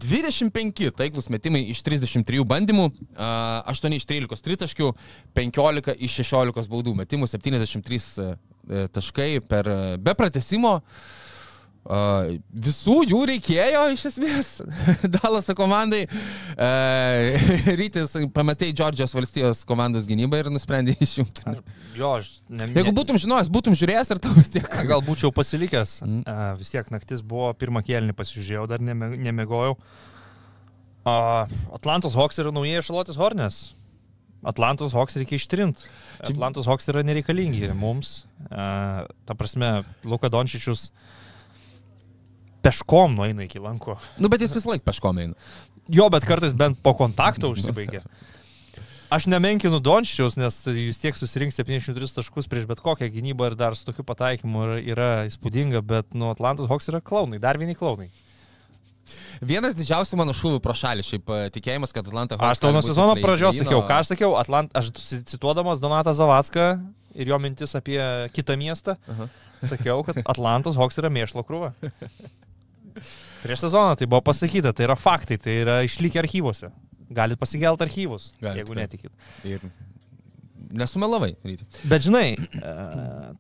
25 0.05 0.93
taiklus 1.01 1.31
metimai 1.33 1.65
iš 1.73 1.81
33 1.87 2.45
bandymų, 2.51 2.91
a, 3.17 3.65
8 3.73 3.97
iš 3.97 4.09
13 4.13 4.49
tritaškių, 4.51 4.93
15 5.41 5.97
iš 6.05 6.21
16 6.21 6.73
baudų 6.73 6.99
metimų, 7.01 7.33
73 7.33 8.01
e, 8.05 8.33
taškai 8.93 9.31
per 9.49 9.73
e, 9.73 9.83
be 10.05 10.19
pratesimo. 10.19 10.81
Uh, 10.85 11.24
visų 11.85 13.03
jų 13.11 13.19
reikėjo 13.29 13.83
iš 13.93 14.07
esmės 14.09 14.49
Dalaso 15.19 15.53
komandai. 15.57 16.07
Uh, 16.57 17.37
rytis 17.81 18.17
pamatė 18.33 18.71
Džordžijos 18.73 19.13
valstijos 19.13 19.65
komandos 19.69 20.09
gynybą 20.09 20.41
ir 20.41 20.51
nusprendė 20.53 20.97
išjungti. 21.05 21.59
Jo, 21.99 22.15
aš 22.23 22.41
ne, 22.49 22.71
Jeigu 22.73 22.95
būtum 22.97 23.21
žinojęs, 23.21 23.53
būtum 23.53 23.77
žiūrėjęs, 23.77 24.15
ar 24.15 24.23
tau 24.25 24.33
vis 24.39 24.51
tiek. 24.55 24.67
Gal 24.89 25.05
būčiau 25.05 25.33
pasilikęs. 25.35 25.99
Mm. 26.07 26.25
A, 26.25 26.51
vis 26.59 26.73
tiek 26.73 26.89
naktis 26.95 27.21
buvo, 27.21 27.53
pirmą 27.59 27.85
kėlinį 27.85 28.17
pasižiūrėjau, 28.17 28.67
dar 28.73 28.83
nemegojau. 28.83 29.77
A, 31.05 31.17
Atlantos 31.77 32.17
Hawks 32.17 32.41
yra 32.41 32.55
naujieji 32.55 32.89
Šalotis 32.89 33.21
Hornės. 33.21 33.65
Atlantos 34.45 34.93
Hawks 34.97 35.17
reikia 35.21 35.37
ištrinti. 35.41 35.89
Atlantos 36.25 36.67
Hawks 36.69 36.89
yra 36.93 37.05
nereikalingi 37.05 37.71
mums. 37.77 38.23
A, 38.49 39.05
ta 39.29 39.37
prasme, 39.37 39.83
Luka 40.09 40.33
Dončičius 40.33 40.89
peškom 42.65 43.17
nueina 43.19 43.47
iki 43.47 43.63
lanko. 43.63 43.99
Nu, 44.19 44.31
bet 44.33 44.45
jis 44.45 44.57
vis 44.57 44.69
laik 44.69 44.85
peškom 44.87 45.21
eina. 45.23 45.37
Jo, 45.93 46.09
bet 46.13 46.25
kartais 46.25 46.57
bent 46.57 46.81
po 46.83 46.95
kontakto 46.97 47.53
užsibaigia. 47.53 48.05
Aš 49.15 49.29
nemenkinu 49.31 49.79
Dončičiaus, 49.85 50.35
nes 50.41 50.57
vis 50.73 50.99
tiek 50.99 51.15
susirinks 51.15 51.59
73 51.61 52.17
taškus 52.17 52.49
prieš 52.51 52.65
bet 52.67 52.81
kokią 52.83 53.07
gynybą 53.13 53.51
ir 53.51 53.57
dar 53.59 53.77
su 53.77 53.85
tokiu 53.87 54.03
pataikymu 54.09 54.65
yra, 54.65 54.79
yra 54.81 55.09
įspūdinga, 55.29 55.83
bet 55.87 56.17
nu 56.19 56.33
Atlantas 56.33 56.67
Hawks 56.71 56.89
yra 56.91 57.03
klaunai, 57.05 57.39
dar 57.43 57.61
vieni 57.61 57.77
klaunai. 57.79 58.09
Vienas 59.45 59.77
didžiausių 59.77 60.17
mano 60.19 60.33
šūvių 60.35 60.59
pro 60.65 60.75
šalį, 60.75 61.05
šiaip 61.05 61.31
e, 61.31 61.41
tikėjimas, 61.53 61.93
kad 61.95 62.07
Atlanta 62.09 62.39
Aš 62.41 62.63
tau 62.65 62.73
nuo 62.73 62.81
sezono 62.83 63.15
pradžios 63.21 63.59
sakiau, 63.61 63.83
ką 63.85 64.01
aš 64.01 64.15
sakiau, 64.15 64.33
Atlant, 64.41 64.73
aš 64.73 64.89
cituodamas 65.29 65.83
Donatą 65.85 66.15
Zavacką 66.17 66.71
ir 67.15 67.29
jo 67.29 67.39
mintis 67.43 67.77
apie 67.77 68.01
kitą 68.35 68.57
miestą, 68.59 68.97
Aha. 69.13 69.29
sakiau, 69.63 70.01
kad 70.09 70.25
Atlantas 70.25 70.81
Hawks 70.81 70.99
yra 71.03 71.13
mėšlo 71.13 71.45
krūva. 71.45 71.75
Prieš 73.45 73.67
sezoną 73.67 73.97
tai 74.01 74.09
buvo 74.11 74.23
pasakyta, 74.25 74.73
tai 74.77 74.89
yra 74.89 74.97
faktai, 74.99 75.39
tai 75.41 75.59
yra 75.65 75.81
išlikę 75.87 76.23
archyvuose. 76.23 76.71
Galit 77.15 77.39
pasigelti 77.41 77.85
archyvus, 77.85 78.31
Galit, 78.41 78.63
jeigu 78.63 78.75
taip. 78.75 78.81
netikit. 78.81 79.13
Ir 79.47 79.65
nesumelavai, 80.75 81.35
ryti. 81.45 81.67
Bet 81.91 82.07
žinai, 82.07 82.35
e, 82.71 82.75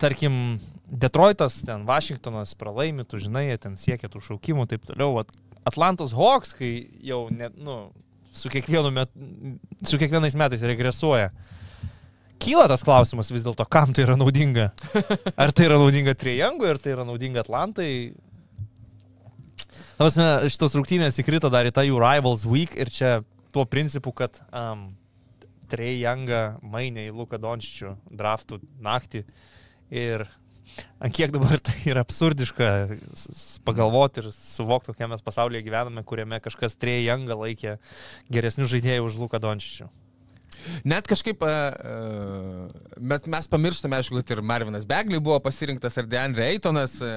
tarkim, 0.02 0.60
Detroitas, 0.84 1.62
ten 1.64 1.86
Vašingtonas 1.88 2.52
pralaimi, 2.60 3.06
tu 3.08 3.18
žinai, 3.18 3.48
jie 3.48 3.58
ten 3.62 3.78
siekia 3.80 4.10
tų 4.12 4.20
šaukimų, 4.28 4.68
taip 4.70 4.84
toliau. 4.86 5.24
Atlantos 5.64 6.12
Hawks, 6.14 6.52
kai 6.58 6.70
jau 7.02 7.24
ne, 7.32 7.48
nu, 7.56 7.78
su, 8.36 8.50
kiekvienu 8.52 8.92
met, 8.94 9.10
su 9.88 9.98
kiekvienais 10.00 10.36
metais 10.38 10.62
regresuoja. 10.68 11.32
kyla 12.44 12.66
tas 12.68 12.84
klausimas 12.84 13.30
vis 13.32 13.44
dėlto, 13.46 13.64
kam 13.72 13.94
tai 13.96 14.04
yra 14.04 14.18
naudinga. 14.20 14.68
Ar 15.40 15.54
tai 15.56 15.70
yra 15.70 15.80
naudinga 15.80 16.14
Triangui, 16.18 16.68
ar 16.68 16.78
tai 16.78 16.92
yra 16.92 17.06
naudinga 17.08 17.40
Atlantai. 17.40 18.12
Tavasme, 19.94 20.48
šitos 20.50 20.72
rungtynės 20.74 21.20
įkrito 21.22 21.46
dar 21.54 21.68
į 21.68 21.70
tą 21.74 21.84
jų 21.86 22.00
Rivals 22.02 22.42
Week 22.50 22.72
ir 22.74 22.88
čia 22.90 23.10
tuo 23.54 23.62
principu, 23.70 24.10
kad 24.10 24.40
um, 24.50 24.88
Triangą 25.70 26.56
mainė 26.66 27.04
į 27.06 27.12
Luką 27.14 27.38
Dončičių 27.38 27.92
draftų 28.10 28.58
naktį. 28.82 29.22
Ir 29.94 30.24
ant 30.98 31.14
kiek 31.14 31.30
dabar 31.36 31.62
tai 31.62 31.76
yra 31.86 32.02
absurdiška 32.02 32.72
pagalvoti 33.62 34.24
ir 34.24 34.32
suvokti, 34.34 34.90
kokiame 34.90 35.14
mes 35.14 35.22
pasaulyje 35.22 35.62
gyvename, 35.68 36.02
kuriame 36.02 36.42
kažkas 36.42 36.74
Triangą 36.74 37.38
laikė 37.44 37.76
geresnių 38.34 38.66
žaidėjų 38.74 39.06
už 39.06 39.20
Luką 39.22 39.38
Dončičių. 39.46 39.86
Net 40.88 41.08
kažkaip, 41.08 41.42
e, 41.44 41.54
bet 43.12 43.28
mes 43.30 43.48
pamirštame, 43.50 43.98
aišku, 44.00 44.20
kad 44.20 44.34
ir 44.34 44.42
Marvinas 44.46 44.86
Begley 44.88 45.20
buvo 45.22 45.38
pasirinktas, 45.44 45.96
ir 46.00 46.08
Deandre 46.10 46.46
Eitonas, 46.52 46.96
e, 47.02 47.10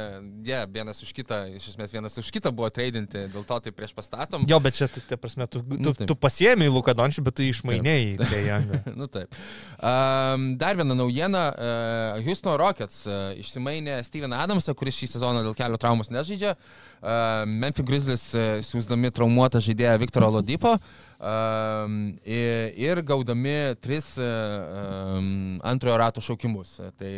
jie 0.46 0.54
yeah, 0.56 0.66
vienas 0.72 1.02
už 1.04 1.14
kitą, 1.16 1.44
iš 1.58 1.70
esmės 1.74 1.94
vienas 1.96 2.18
už 2.20 2.32
kitą 2.34 2.52
buvo 2.56 2.70
tradinti, 2.74 3.28
dėl 3.34 3.46
to 3.48 3.60
tai 3.66 3.74
prieš 3.76 3.96
pastatom. 3.98 4.48
Jo, 4.50 4.60
bet 4.64 4.78
čia, 4.80 4.90
tai, 4.92 5.04
tai 5.10 5.20
prasme, 5.22 5.48
tu, 5.52 5.64
tu, 5.64 5.80
Nu, 5.88 5.94
taip. 5.94 6.08
tu 6.10 6.18
pasiemi 6.20 6.68
Luką 6.72 6.96
Dončičių, 6.98 7.26
bet 7.28 7.38
tu 7.38 7.48
išmainėjai 7.48 8.18
Triangą. 8.24 8.82
nu 9.00 9.08
taip. 9.12 9.36
Um, 9.78 10.50
dar 10.60 10.80
viena 10.80 10.98
naujiena. 10.98 11.46
Uh, 11.54 12.26
Houston 12.26 12.58
Rockets 12.60 13.06
uh, 13.08 13.32
išsimainė 13.40 14.02
Steveną 14.08 14.42
Adamsą, 14.44 14.76
kuris 14.78 14.98
šį 15.00 15.12
sezoną 15.16 15.46
dėl 15.46 15.58
kelio 15.58 15.80
traumos 15.82 16.12
nežaidžia. 16.14 16.56
Uh, 16.58 16.87
Memphis 17.48 17.86
Grizzlies 17.86 18.26
uh, 18.36 18.48
siūsdami 18.66 19.12
traumuotą 19.14 19.62
žaidėją 19.64 19.98
Viktorą 20.02 20.32
Lodipo 20.38 20.78
um, 21.20 22.18
ir, 22.26 23.02
gaudami 23.06 23.76
tris 23.82 24.14
uh, 24.18 25.18
um, 25.18 25.60
antrojo 25.66 25.98
rato 25.98 26.22
šaukimus. 26.22 26.78
Uh, 26.80 26.92
Tai 26.98 27.12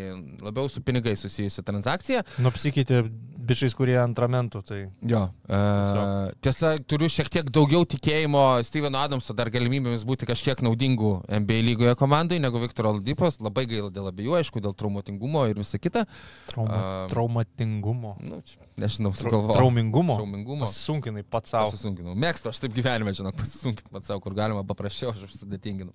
labiau 0.43 0.69
su 0.69 0.81
pinigai 0.83 1.15
susijusi 1.15 1.63
transakcija. 1.63 2.23
Nu, 2.43 2.49
apsikeitė 2.51 3.03
bičiais, 3.49 3.73
kurie 3.77 3.95
antramentų, 4.01 4.61
tai 4.67 4.79
Jo. 5.07 5.23
Uh, 5.47 6.29
tiesa, 6.43 6.75
turiu 6.89 7.09
šiek 7.11 7.29
tiek 7.31 7.47
daugiau 7.53 7.85
tikėjimo 7.87 8.43
Steveno 8.67 9.01
Adamso 9.01 9.33
dar 9.37 9.49
galimybėmis 9.53 10.03
būti 10.07 10.27
kažkiek 10.29 10.61
naudingų 10.65 11.13
NBA 11.39 11.61
lygoje 11.71 11.95
komandai 11.99 12.41
negu 12.43 12.61
Viktoro 12.61 12.93
Aldipos. 12.93 13.39
Labai 13.43 13.65
gaila 13.69 13.89
dėl 13.93 14.11
abiejų, 14.11 14.35
aišku, 14.41 14.61
dėl 14.63 14.75
traumatingumo 14.77 15.45
ir 15.49 15.59
visa 15.61 15.79
kita. 15.81 16.05
trauma, 16.51 16.79
Am. 16.79 17.09
traumatingumo. 17.13 18.15
Nu, 18.25 18.41
nežinau, 18.79 19.13
sugalvojau. 19.17 19.55
Traumingumo. 19.69 20.17
Traumingumo. 20.19 20.67
Sunkinai 20.73 21.23
pats 21.23 21.53
savo. 21.53 21.69
Pasisunkinau. 21.69 22.17
Mėgstu, 22.19 22.51
aš 22.51 22.59
taip 22.63 22.73
gyvenime, 22.75 23.13
žinok, 23.15 23.37
pasisunkinti 23.39 23.93
pats 23.93 24.09
savo, 24.11 24.23
kur 24.25 24.35
galima 24.37 24.65
paprasčiau, 24.67 25.13
aš 25.13 25.29
užsidatinginu. 25.29 25.93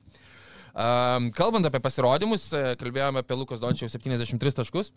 Um, 0.74 1.28
kalbant 1.34 1.66
apie 1.68 1.78
pasirodymus, 1.82 2.48
kalbėjome 2.80 3.22
apie 3.22 3.36
Lukas 3.38 3.62
Dončiaus 3.62 3.94
73 3.94 4.58
taškus. 4.62 4.90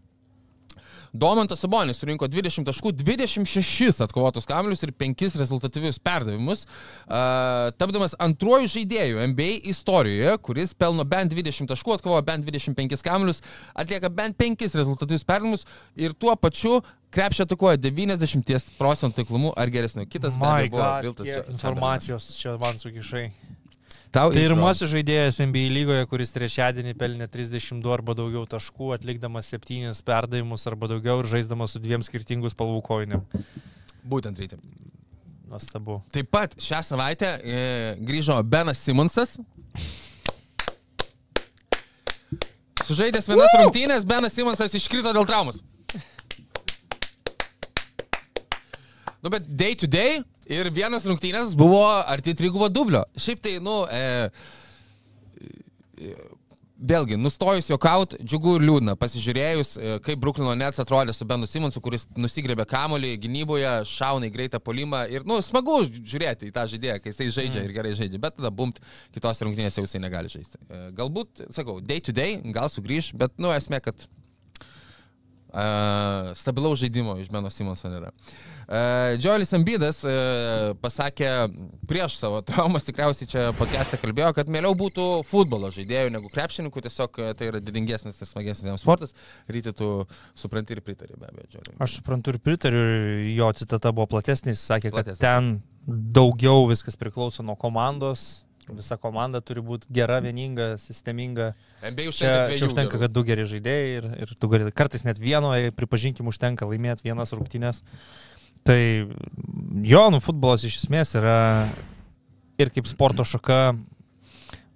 Domantas 1.14 1.62
Sabonis 1.64 2.02
surinko 2.02 2.28
20 2.32 2.68
taškų, 2.68 2.94
26 2.98 4.04
atkovotus 4.06 4.48
kamlius 4.50 4.84
ir 4.86 4.94
5 4.94 5.38
rezultatyvius 5.42 6.00
perdavimus, 6.04 6.66
uh, 7.08 7.70
tapdamas 7.80 8.18
antruoju 8.24 8.70
žaidėju 8.76 9.24
NBA 9.34 9.50
istorijoje, 9.72 10.38
kuris 10.46 10.76
pelno 10.78 11.06
bent 11.08 11.34
20 11.34 11.72
taškų, 11.72 11.98
atkovojo 11.98 12.26
bent 12.28 12.48
25 12.48 13.04
kamlius, 13.06 13.44
atlieka 13.76 14.12
bent 14.14 14.38
5 14.40 14.78
rezultatyvius 14.82 15.28
perdavimus 15.28 15.68
ir 15.96 16.16
tuo 16.18 16.36
pačiu 16.40 16.82
krepšį 17.14 17.46
atakuoja 17.46 17.80
90 17.82 18.74
procentų 18.80 19.22
taiklumu 19.22 19.54
ar 19.58 19.72
geresniu. 19.72 20.08
Kitas 20.10 20.36
My 20.40 20.68
abejo, 20.68 20.76
buvo 20.76 20.90
Viltas 21.06 21.32
informacijos 21.54 22.32
čia 22.36 22.58
man 22.62 22.80
sukišai. 22.82 23.30
Tau 24.14 24.32
Pirmasis 24.32 24.88
žaidėjas 24.92 25.40
NBA 25.44 25.68
lygoje, 25.74 26.06
kuris 26.08 26.32
trečiadienį 26.36 26.94
pelnė 26.98 27.28
32 27.32 27.92
arba 27.92 28.16
daugiau 28.18 28.46
taškų, 28.50 28.94
atlikdamas 28.96 29.50
7 29.52 29.92
perdavimus 30.08 30.64
arba 30.70 30.90
daugiau 30.94 31.22
ir 31.22 31.30
žaisdamas 31.32 31.76
su 31.76 31.82
dviem 31.84 32.06
skirtingų 32.06 32.52
spalvų 32.54 32.82
kojinėm. 32.88 33.26
Būtent 34.08 34.40
reikia. 34.40 34.60
Nuostabu. 35.48 36.02
Taip 36.12 36.30
pat 36.32 36.56
šią 36.60 36.82
savaitę 36.84 37.30
e, 37.40 37.60
grįžo 38.04 38.40
Benas 38.44 38.82
Simonsas. 38.84 39.38
Sužaidęs 42.88 43.28
vienas 43.28 43.56
rungtynės, 43.60 44.08
Benas 44.08 44.36
Simonsas 44.36 44.76
iškrito 44.80 45.12
dėl 45.16 45.28
traumos. 45.28 45.60
Nu, 49.24 49.32
bet 49.34 49.48
day 49.60 49.76
to 49.76 49.88
day 49.92 50.22
ir 50.50 50.72
vienas 50.74 51.06
rungtynės 51.08 51.54
buvo 51.58 51.84
arti 52.08 52.36
trigubo 52.38 52.70
dublio. 52.72 53.04
Šiaip 53.20 53.44
tai, 53.44 53.58
nu, 53.64 53.82
e, 53.92 54.30
e, 55.98 56.16
vėlgi, 56.78 57.18
nustojus 57.18 57.70
jokaut, 57.72 58.16
džiugu 58.22 58.58
ir 58.58 58.66
liūdna. 58.68 58.96
Pasižiūrėjus, 59.02 59.72
e, 59.78 59.94
kaip 60.06 60.22
Bruklino 60.22 60.54
Nets 60.58 60.82
atrodė 60.82 61.16
su 61.16 61.26
Benu 61.30 61.50
Simonsu, 61.50 61.82
kuris 61.84 62.08
nusigrėbė 62.18 62.68
kamolį 62.70 63.16
gynyboje, 63.24 63.72
šauna 63.90 64.30
į 64.30 64.34
greitą 64.36 64.62
polimą 64.64 65.04
ir, 65.14 65.26
nu, 65.28 65.40
smagu 65.46 65.80
žiūrėti 65.88 66.52
į 66.52 66.54
tą 66.56 66.68
žaidėją, 66.74 67.00
kai 67.02 67.14
jisai 67.14 67.32
žaidžia 67.40 67.66
ir 67.66 67.74
gerai 67.76 67.96
žaidžia, 67.98 68.22
bet 68.22 68.38
tada 68.38 68.54
bumt, 68.54 68.82
kitos 69.16 69.42
rungtynėse 69.46 69.82
jau 69.82 69.88
jisai 69.88 70.04
negali 70.04 70.32
žaisti. 70.32 70.62
E, 70.70 70.84
Galbūt, 70.98 71.48
sakau, 71.56 71.80
day 71.82 72.04
to 72.04 72.16
day, 72.16 72.38
gal 72.56 72.70
sugrįž, 72.72 73.14
bet, 73.18 73.36
nu, 73.42 73.52
esmė, 73.56 73.82
kad 73.84 74.08
Uh, 75.58 76.36
stabilaus 76.38 76.78
žaidimo 76.78 77.16
iš 77.18 77.32
Beno 77.34 77.50
Simonso 77.50 77.90
nėra. 77.90 78.12
Uh, 78.68 79.16
Joelis 79.18 79.56
Ambidas 79.58 80.04
uh, 80.06 80.76
pasakė 80.78 81.32
prieš 81.90 82.20
savo 82.20 82.44
traumas, 82.46 82.86
tikriausiai 82.86 83.32
čia 83.32 83.46
podcast'e 83.58 83.98
kalbėjo, 83.98 84.36
kad 84.38 84.52
mieliau 84.54 84.76
būtų 84.78 85.08
futbolo 85.26 85.72
žaidėjų 85.74 86.12
negu 86.14 86.30
krepšininkų, 86.36 86.84
tiesiog 86.86 87.22
tai 87.40 87.50
yra 87.50 87.64
didingesnis 87.64 88.22
ir 88.22 88.30
smagesnis 88.30 88.70
jam 88.70 88.78
sportas. 88.78 89.18
Ryti 89.50 89.74
tu 89.74 89.90
supranti 90.38 90.78
ir 90.78 90.84
pritari 90.86 91.18
be 91.18 91.26
abejo, 91.32 91.50
Joeliui. 91.56 91.80
Aš 91.82 91.98
suprantu 92.04 92.36
ir 92.36 92.42
pritariu, 92.44 92.86
jo 93.34 93.50
citata 93.58 93.96
buvo 93.98 94.12
platesnė, 94.14 94.54
jis 94.54 94.62
sakė, 94.62 94.92
kad 94.92 95.08
Platesnė. 95.08 95.24
ten 95.26 95.50
daugiau 95.88 96.68
viskas 96.70 97.00
priklauso 97.00 97.42
nuo 97.48 97.58
komandos, 97.58 98.44
visa 98.76 98.98
komanda 99.00 99.42
turi 99.46 99.62
būti 99.64 99.90
gera, 99.94 100.20
vieninga, 100.24 100.76
sisteminga. 100.82 101.52
NBA 101.84 102.08
Čia, 102.08 102.12
užtenka 102.12 102.38
čia 102.38 102.48
dviejų 102.52 102.70
užtenka, 102.72 103.02
kad 103.04 103.14
du 103.14 103.24
geri 103.28 103.46
žaidėjai 103.48 103.92
ir, 104.00 104.08
ir 104.26 104.34
tu 104.40 104.50
gali, 104.52 104.72
kartais 104.76 105.06
net 105.08 105.22
vieno, 105.22 105.54
pripažinkim, 105.78 106.28
užtenka 106.28 106.68
laimėti 106.68 107.08
vienas 107.08 107.36
rungtynės. 107.36 107.84
Tai 108.68 108.80
jo, 109.88 110.02
nu 110.12 110.20
futbolas 110.24 110.66
iš 110.68 110.82
esmės 110.82 111.14
yra 111.16 111.38
ir 112.60 112.74
kaip 112.74 112.90
sporto 112.90 113.24
šaka 113.28 113.78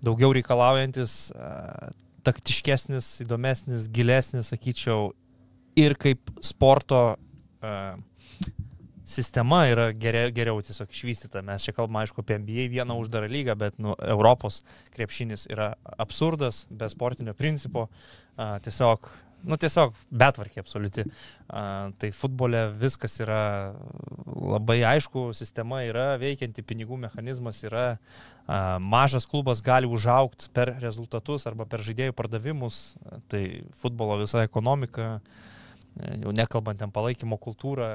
daugiau 0.06 0.32
reikalaujantis, 0.38 1.32
a, 1.36 1.92
taktiškesnis, 2.26 3.10
įdomesnis, 3.26 3.90
gilesnis, 3.94 4.52
sakyčiau, 4.54 5.12
ir 5.80 5.98
kaip 6.00 6.32
sporto 6.46 7.02
a, 7.12 7.76
sistema 9.12 9.66
yra 9.70 9.90
geriau, 9.94 10.32
geriau 10.34 10.62
tiesiog 10.64 10.94
išvystyta. 10.94 11.44
Mes 11.46 11.66
čia 11.66 11.74
kalbame, 11.76 12.04
aišku, 12.06 12.24
apie 12.24 12.40
NBA 12.42 12.70
vieną 12.74 12.98
uždarą 13.02 13.30
lygą, 13.32 13.58
bet 13.60 13.82
nu, 13.82 13.96
Europos 14.00 14.62
krepšinis 14.96 15.48
yra 15.52 15.74
absurdas, 16.02 16.66
be 16.70 16.90
sportinio 16.92 17.36
principo. 17.38 17.90
A, 18.40 18.56
tiesiog, 18.64 19.10
nu, 19.44 19.58
tiesiog 19.60 19.98
betvarkė 20.24 20.64
absoliuti. 20.64 21.06
A, 21.52 21.92
tai 22.00 22.14
futbole 22.16 22.64
viskas 22.82 23.20
yra 23.24 23.44
labai 24.32 24.80
aišku, 24.94 25.30
sistema 25.38 25.84
yra 25.88 26.16
veikianti, 26.22 26.66
pinigų 26.66 27.00
mechanizmas 27.06 27.62
yra. 27.68 27.86
A, 28.48 28.80
mažas 28.80 29.28
klubas 29.30 29.64
gali 29.66 29.90
užaukti 29.92 30.50
per 30.56 30.78
rezultatus 30.82 31.48
arba 31.52 31.68
per 31.70 31.84
žaidėjų 31.86 32.18
pardavimus. 32.18 32.84
A, 33.06 33.20
Tai 33.32 33.46
futbolo 33.84 34.18
visa 34.24 34.44
ekonomika 34.48 35.18
jau 36.00 36.32
nekalbant 36.36 36.80
ten 36.80 36.92
palaikymo 36.94 37.38
kultūrą, 37.42 37.90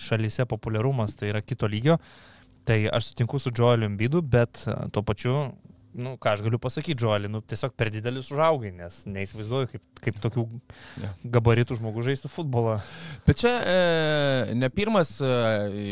šalyse 0.00 0.46
populiarumas 0.50 1.16
tai 1.18 1.32
yra 1.32 1.42
kito 1.44 1.70
lygio. 1.70 1.98
Tai 2.68 2.78
aš 2.94 3.10
sutinku 3.10 3.40
su 3.42 3.50
Joeliu 3.50 3.88
Embidu, 3.88 4.20
bet 4.22 4.64
tuo 4.94 5.02
pačiu, 5.02 5.48
nu, 5.94 6.14
ką 6.20 6.32
aš 6.34 6.42
galiu 6.44 6.58
pasakyti, 6.62 7.02
Joeliu, 7.02 7.30
nu, 7.32 7.40
tiesiog 7.44 7.74
per 7.78 7.90
didelis 7.92 8.30
užaugai, 8.32 8.72
nes 8.76 9.02
neįsivaizduoju, 9.10 9.70
kaip, 9.72 9.82
kaip 10.04 10.20
tokių 10.24 10.44
gabaritų 11.34 11.76
žmogų 11.78 12.04
žaistų 12.08 12.30
futbolą. 12.32 12.78
Bet 13.26 13.42
čia 13.42 13.52
e, 13.58 13.76
ne 14.58 14.70
pirmas 14.72 15.14
e, 15.22 15.32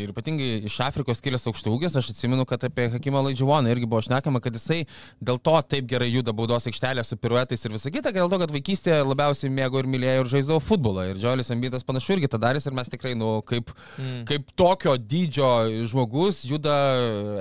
ir 0.04 0.14
ypatingai 0.14 0.50
iš 0.70 0.78
Afrikos 0.86 1.22
kilęs 1.24 1.46
aukštaūgis, 1.50 1.98
aš 2.00 2.12
atsimenu, 2.14 2.46
kad 2.48 2.64
apie 2.68 2.88
Hakimą 2.94 3.24
Laidžiavoną 3.28 3.72
irgi 3.74 3.88
buvo 3.90 4.02
šnekama, 4.06 4.42
kad 4.44 4.56
jisai 4.56 4.82
dėl 5.20 5.40
to 5.42 5.56
taip 5.70 5.88
gerai 5.90 6.10
juda 6.10 6.34
baudos 6.36 6.68
aikštelė 6.70 7.04
su 7.06 7.18
piruetais 7.20 7.66
ir 7.66 7.76
visa 7.76 7.92
kita, 7.92 8.14
dėl 8.16 8.30
to, 8.32 8.40
kad 8.44 8.54
vaikystėje 8.54 9.02
labiausiai 9.04 9.52
mėgo 9.54 9.82
ir 9.82 9.90
mylėjo 9.90 10.24
ir 10.24 10.32
žaisdavo 10.36 10.62
futbolą. 10.64 11.10
Ir 11.10 11.20
Džiolis 11.20 11.52
Ambitas 11.54 11.86
panašu 11.86 12.16
irgi 12.16 12.30
tą 12.32 12.40
darys 12.42 12.68
ir 12.68 12.76
mes 12.76 12.90
tikrai, 12.92 13.16
nu, 13.18 13.36
kaip, 13.46 13.74
Mm. 14.00 14.24
kaip 14.28 14.50
tokio 14.56 14.94
dydžio 14.98 15.48
žmogus 15.90 16.44
juda 16.48 16.74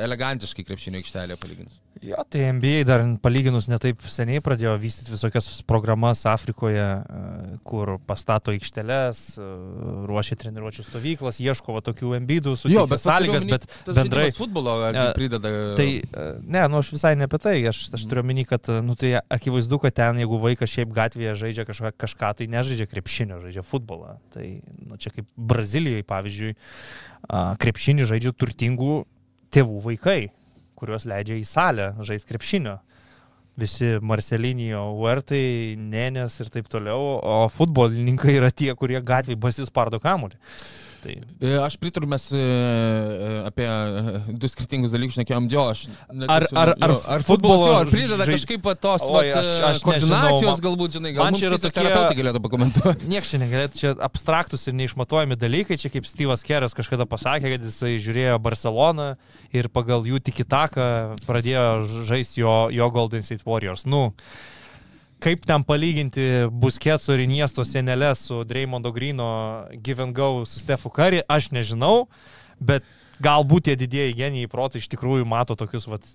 elegantiškai 0.03 0.65
krepšinio 0.67 1.01
aikštelėje 1.01 1.39
palyginus. 1.41 1.79
Jo, 2.01 2.21
tai 2.31 2.45
NBA 2.55 2.85
dar 2.87 3.01
palyginus 3.19 3.67
netaip 3.67 4.05
seniai 4.07 4.39
pradėjo 4.43 4.71
vystyti 4.79 5.11
visokias 5.11 5.47
programas 5.67 6.21
Afrikoje, 6.29 6.79
e, 6.79 7.57
kur 7.67 7.97
pastato 8.07 8.53
aikšteles, 8.55 9.19
e, 9.35 9.47
ruošia 10.07 10.37
treniruočio 10.39 10.85
stovyklas, 10.87 11.41
ieško 11.43 11.75
va, 11.75 11.81
tokių 11.83 12.13
embydų 12.21 12.55
su 12.59 12.71
Jo, 12.71 12.85
bet 12.87 13.03
sąlygas, 13.03 13.43
turiu 13.43 13.57
bet 13.57 13.67
bendrai. 13.99 14.29
futbolo 14.35 14.77
prideda. 15.17 15.53
Tai, 15.75 15.89
e, 15.99 16.29
ne, 16.39 16.63
nu 16.71 16.79
aš 16.79 16.93
visai 16.95 17.13
ne 17.19 17.27
apie 17.27 17.41
tai, 17.43 17.57
aš, 17.73 17.83
aš 17.99 18.07
turiu 18.07 18.23
omeny, 18.23 18.47
kad, 18.47 18.71
nu 18.85 18.95
tai 18.95 19.17
akivaizdu, 19.19 19.83
kad 19.83 19.99
ten, 19.99 20.23
jeigu 20.23 20.39
vaikas 20.39 20.71
šiaip 20.71 20.95
gatvėje 20.95 21.35
žaidžia 21.43 21.67
kažką, 21.67 21.93
kažką 21.99 22.33
tai 22.39 22.47
nežaidžia 22.55 22.87
krepšinio, 22.87 23.43
žaidžia 23.43 23.65
futbolą. 23.67 24.15
Tai, 24.31 24.47
nu 24.87 24.95
čia 24.95 25.11
kaip 25.11 25.27
Brazilijoje, 25.35 26.07
pavyzdžiui, 26.07 26.57
krepšinį 27.59 28.07
žaidžia 28.07 28.37
turtingų 28.39 29.01
tėvų 29.51 29.79
vaikai, 29.83 30.21
kuriuos 30.79 31.07
leidžia 31.09 31.37
į 31.39 31.45
salę 31.47 31.91
žaisti 32.05 32.33
krepšinio. 32.33 32.77
Visi 33.59 33.97
Marcelinijo, 33.99 34.85
Huertai, 34.95 35.75
Nenės 35.75 36.39
ir 36.39 36.51
taip 36.53 36.69
toliau, 36.71 37.17
o 37.19 37.39
futbolininkai 37.51 38.37
yra 38.37 38.53
tie, 38.55 38.71
kurie 38.79 39.01
gatvėje 39.03 39.39
basispardo 39.43 39.99
kamuolį. 39.99 40.39
Tai 40.99 41.13
E, 41.39 41.51
Aš 41.63 41.77
pritariu, 41.79 42.09
mes 42.11 42.25
e, 42.35 42.39
e, 42.39 43.29
apie 43.47 43.67
du 44.35 44.49
skirtingus 44.51 44.91
dalykus 44.91 45.15
šnekėjom, 45.15 45.45
jo, 45.53 45.63
aš... 45.71 45.83
Ar- 46.27 46.45
ar- 46.51 46.73
ar 46.83 46.91
jo, 46.91 46.97
ar 47.15 47.23
futbolo 47.23 47.69
jo, 47.69 47.75
ar 47.79 47.91
prideda 47.93 48.25
žai- 48.27 48.35
kažkaip 48.35 48.67
tos 48.83 49.05
Oi, 49.07 49.13
vat, 49.15 49.29
aš- 49.39 49.63
aš 49.69 49.83
koordinacijos, 49.85 50.35
nežinau, 50.35 50.51
man- 50.51 50.65
galbūt, 50.67 50.97
žinai, 50.99 51.13
gal 51.15 51.23
man 51.29 51.39
čia 51.39 51.47
yra 51.51 51.59
tokie- 51.63 52.19
galėtų 52.19 52.41
pakomentuoti. 52.43 53.07
Niekas 53.13 53.31
čia 53.31 53.39
negalėtų, 53.45 53.79
čia 53.79 53.93
abstraktus 54.09 54.67
ir 54.67 54.75
neišmatuojami 54.81 55.39
dalykai, 55.39 55.79
čia 55.79 55.93
kaip 55.93 56.03
Steve'as 56.09 56.43
Keras 56.43 56.75
kažkada 56.77 57.07
pasakė, 57.07 57.55
kad 57.55 57.63
jisai 57.69 57.95
žiūrėjo 58.03 58.35
Barceloną 58.43 59.09
ir 59.55 59.71
pagal 59.71 60.03
jų 60.09 60.19
tikitaką 60.27 60.89
pradėjo 61.23 61.65
žaisti 62.11 62.43
jo, 62.43 62.57
jo 62.75 62.91
Golden 62.91 63.23
State 63.23 63.47
Warriors. 63.47 63.87
Nu, 63.89 64.09
kaip 65.23 65.43
ten 65.47 65.65
palyginti 65.67 66.47
Busketso 66.51 67.15
ir 67.15 67.25
Iniesto 67.25 67.65
senelės 67.67 68.23
su 68.29 68.41
Dreymondo 68.47 68.91
Grino 68.95 69.29
Give 69.83 70.03
and 70.03 70.15
Go 70.15 70.45
su 70.47 70.61
Stefu 70.61 70.91
Kari, 70.93 71.21
aš 71.27 71.51
nežinau, 71.55 72.07
bet 72.59 72.87
galbūt 73.23 73.67
tie 73.67 73.77
didieji 73.79 74.17
genijai 74.17 74.51
protai 74.51 74.83
iš 74.83 74.89
tikrųjų 74.91 75.27
mato 75.27 75.57
tokius 75.59 75.89
vat, 75.91 76.07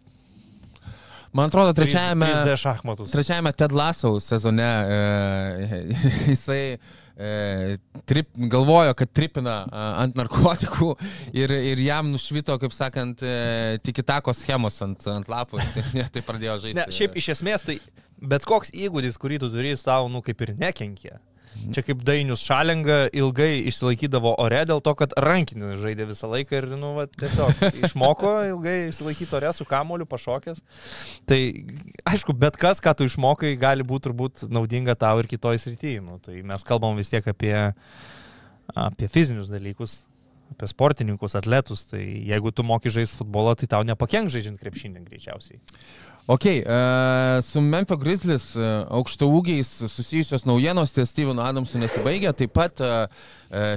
Man 1.34 1.50
atrodo, 1.50 1.72
3D 1.74 1.80
trečiajame... 1.80 2.26
3D 2.30 2.58
šachmatus. 2.62 3.10
Trečiajame 3.10 3.50
Ted 3.58 3.72
Lasso 3.74 4.12
sezone 4.22 4.62
e, 4.62 5.80
jisai 6.30 6.76
e, 7.16 7.76
trip, 8.08 8.30
galvojo, 8.52 8.94
kad 8.98 9.12
tripina 9.14 9.58
ant 10.02 10.16
narkotikų 10.18 10.92
ir, 11.36 11.54
ir 11.72 11.82
jam 11.84 12.12
nušvito, 12.14 12.56
kaip 12.62 12.74
sakant, 12.74 13.22
e, 13.24 13.78
tikitako 13.84 14.34
schemos 14.36 14.80
ant, 14.84 15.06
ant 15.10 15.30
lapų 15.30 15.62
ir 15.62 15.92
jie 16.00 16.08
tai 16.16 16.24
pradėjo 16.26 16.58
žaisti. 16.66 16.80
Ne, 16.80 16.88
šiaip 16.94 17.20
iš 17.20 17.34
esmės 17.36 17.66
tai 17.66 17.78
bet 18.22 18.46
koks 18.48 18.72
įgūdis, 18.74 19.18
kurį 19.20 19.40
tu 19.42 19.50
turi, 19.52 19.74
tau, 19.84 20.08
nu, 20.12 20.22
kaip 20.24 20.42
ir 20.46 20.54
nekenkia. 20.58 21.18
Čia 21.74 21.84
kaip 21.86 22.02
Dainius 22.04 22.42
Šalinga 22.44 23.08
ilgai 23.16 23.64
išsilaikydavo 23.70 24.34
ore 24.42 24.60
dėl 24.68 24.82
to, 24.84 24.92
kad 24.98 25.14
rankinį 25.20 25.74
žaidė 25.80 26.08
visą 26.10 26.28
laiką 26.30 26.58
ir, 26.58 26.68
nu, 26.78 26.92
va, 26.98 27.06
tiesiog 27.08 27.62
išmoko 27.88 28.32
ilgai 28.50 28.76
išsilaikyti 28.90 29.38
ore 29.38 29.52
su 29.56 29.66
kamoliu 29.68 30.06
pašokęs. 30.10 30.60
Tai, 31.30 31.40
aišku, 32.12 32.36
bet 32.38 32.58
kas, 32.60 32.82
ką 32.84 32.96
tu 32.98 33.08
išmokai, 33.08 33.54
gali 33.60 33.86
būti 33.86 34.08
turbūt 34.08 34.46
naudinga 34.52 34.96
tau 34.98 35.22
ir 35.22 35.30
kitoj 35.30 35.60
srityje. 35.62 36.02
Nu, 36.04 36.18
tai 36.22 36.42
mes 36.46 36.66
kalbam 36.66 36.98
vis 37.00 37.12
tiek 37.12 37.26
apie, 37.32 37.56
apie 38.74 39.08
fizinius 39.08 39.52
dalykus, 39.52 40.02
apie 40.52 40.68
sportininkus, 40.68 41.38
atletus. 41.40 41.86
Tai 41.90 42.02
jeigu 42.02 42.52
tu 42.52 42.66
moki 42.66 42.92
žaisti 42.92 43.22
futbolą, 43.22 43.56
tai 43.58 43.70
tau 43.70 43.86
nepakenk 43.86 44.32
žaidžiant 44.34 44.60
krepšinį 44.60 45.06
greičiausiai. 45.08 45.62
Ok, 46.26 46.44
e, 46.46 47.38
su 47.42 47.60
Memphis 47.60 47.98
Grizzlies 47.98 48.44
e, 48.56 48.64
aukšto 48.88 49.26
ūgiais 49.28 49.68
susijusios 49.92 50.46
naujienos 50.48 50.94
ties 50.96 51.10
Stevenu 51.12 51.42
Adamsu 51.44 51.76
nesibaigia. 51.76 52.32
Taip 52.32 52.54
pat 52.56 52.80
e, 52.80 52.92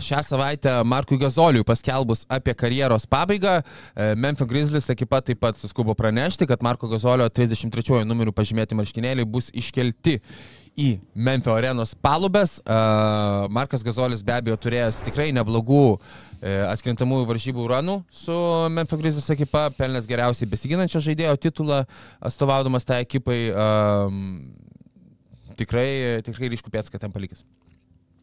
šią 0.05 0.21
savaitę 0.23 0.77
Markui 0.87 1.19
Gazoliui 1.19 1.67
paskelbus 1.67 2.23
apie 2.31 2.55
karjeros 2.55 3.03
pabaigą, 3.03 3.57
e, 3.59 4.13
Memphis 4.15 4.47
Grizzlies 4.47 4.87
ekipa 4.95 5.19
taip 5.19 5.41
pat 5.43 5.59
suskubo 5.59 5.91
pranešti, 5.91 6.47
kad 6.47 6.63
Marko 6.63 6.87
Gazolio 6.87 7.27
33 7.27 8.07
numerių 8.07 8.31
pažymėti 8.31 8.79
marškinėliai 8.79 9.27
bus 9.27 9.51
iškelti 9.51 10.21
į 10.77 10.87
Memphis 11.17 11.51
arenos 11.51 11.95
palubės. 11.97 12.57
E, 12.61 12.77
Markas 13.53 13.83
Gazolis 13.85 14.23
be 14.25 14.35
abejo 14.35 14.57
turėjęs 14.61 15.01
tikrai 15.07 15.31
neblogų 15.35 15.81
e, 15.97 16.53
atkrintamųjų 16.69 17.27
varžybų 17.31 17.65
ranų 17.73 17.97
su 18.13 18.37
Memphis 18.73 19.01
Grizzlies 19.01 19.29
ekipa, 19.33 19.67
pelnęs 19.77 20.07
geriausiai 20.09 20.49
besiginančio 20.49 21.01
žaidėjo 21.03 21.35
titulą, 21.47 21.83
atstovaudamas 22.21 22.85
tą 22.87 23.01
ekipai. 23.01 23.39
Um, 23.57 24.23
tikrai, 25.57 26.21
tikrai 26.25 26.51
ryškų 26.53 26.73
pėdską 26.73 27.01
ten 27.01 27.13
palikęs. 27.13 27.41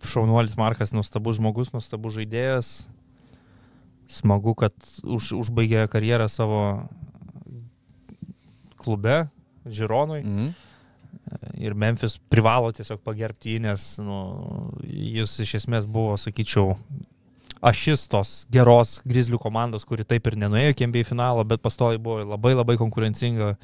Šaunuolis 0.04 0.54
Markas, 0.60 0.92
nuostabus 0.94 1.40
žmogus, 1.40 1.72
nuostabus 1.74 2.14
žaidėjas. 2.18 2.74
Smagu, 4.14 4.52
kad 4.54 4.74
už, 5.02 5.32
užbaigė 5.40 5.88
karjerą 5.90 6.28
savo 6.30 6.60
klube, 8.78 9.24
Žironui. 9.64 10.20
Mhm. 10.22 10.52
Ir 11.60 11.74
Memphis 11.78 12.18
privalo 12.30 12.72
tiesiog 12.74 13.00
pagerbti 13.04 13.54
jį, 13.54 13.64
nes 13.68 13.88
nu, 14.02 14.20
jis 14.84 15.36
iš 15.44 15.56
esmės 15.62 15.88
buvo, 15.90 16.16
sakyčiau, 16.20 16.74
ašis 17.64 18.06
tos 18.12 18.32
geros 18.52 18.98
Grizzlių 19.08 19.38
komandos, 19.40 19.86
kuri 19.88 20.04
taip 20.06 20.26
ir 20.28 20.36
nenuėjo 20.40 20.74
iki 20.74 20.88
NBA 20.90 21.04
finalo, 21.08 21.44
bet 21.48 21.62
pastoji 21.64 22.00
buvo 22.02 22.24
labai 22.34 22.54
labai 22.56 22.76
konkurencinga. 22.80 23.54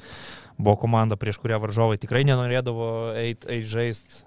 Buvo 0.61 0.75
komanda, 0.77 1.17
prieš 1.17 1.39
kurią 1.41 1.57
varžovai 1.61 1.97
tikrai 1.97 2.21
nenorėdavo 2.27 2.87
eiti 3.17 3.47
eit 3.49 3.69
žaisti. 3.69 4.21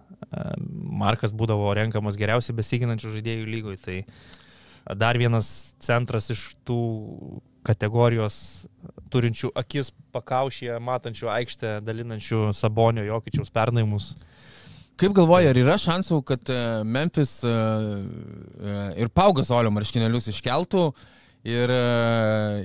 Markas 1.04 1.34
būdavo 1.36 1.68
renkamas 1.78 2.18
geriausiai 2.18 2.56
besiginančių 2.58 3.12
žaidėjų 3.12 3.50
lygoj. 3.52 3.76
Tai 3.84 3.98
dar 4.98 5.18
vienas 5.20 5.74
centras 5.82 6.32
iš 6.34 6.48
tų 6.66 6.80
kategorijos 7.64 8.36
turinčių 9.14 9.50
akis 9.58 9.90
pakaušyje, 10.14 10.76
matančių 10.82 11.30
aikštę, 11.38 11.74
dalinančių 11.86 12.48
Sabonio 12.56 13.04
Jokičiaus 13.06 13.52
pernaimus. 13.54 14.12
Kaip 15.00 15.14
galvoja, 15.16 15.50
ar 15.50 15.58
yra 15.58 15.74
šansų, 15.80 16.20
kad 16.26 16.50
e, 16.54 16.56
Memphis 16.86 17.40
e, 17.42 17.50
e, 17.50 18.74
ir 19.02 19.08
Paugas 19.10 19.50
Olio 19.50 19.72
marškinėlius 19.74 20.28
iškeltų 20.30 20.84
ir, 21.50 21.72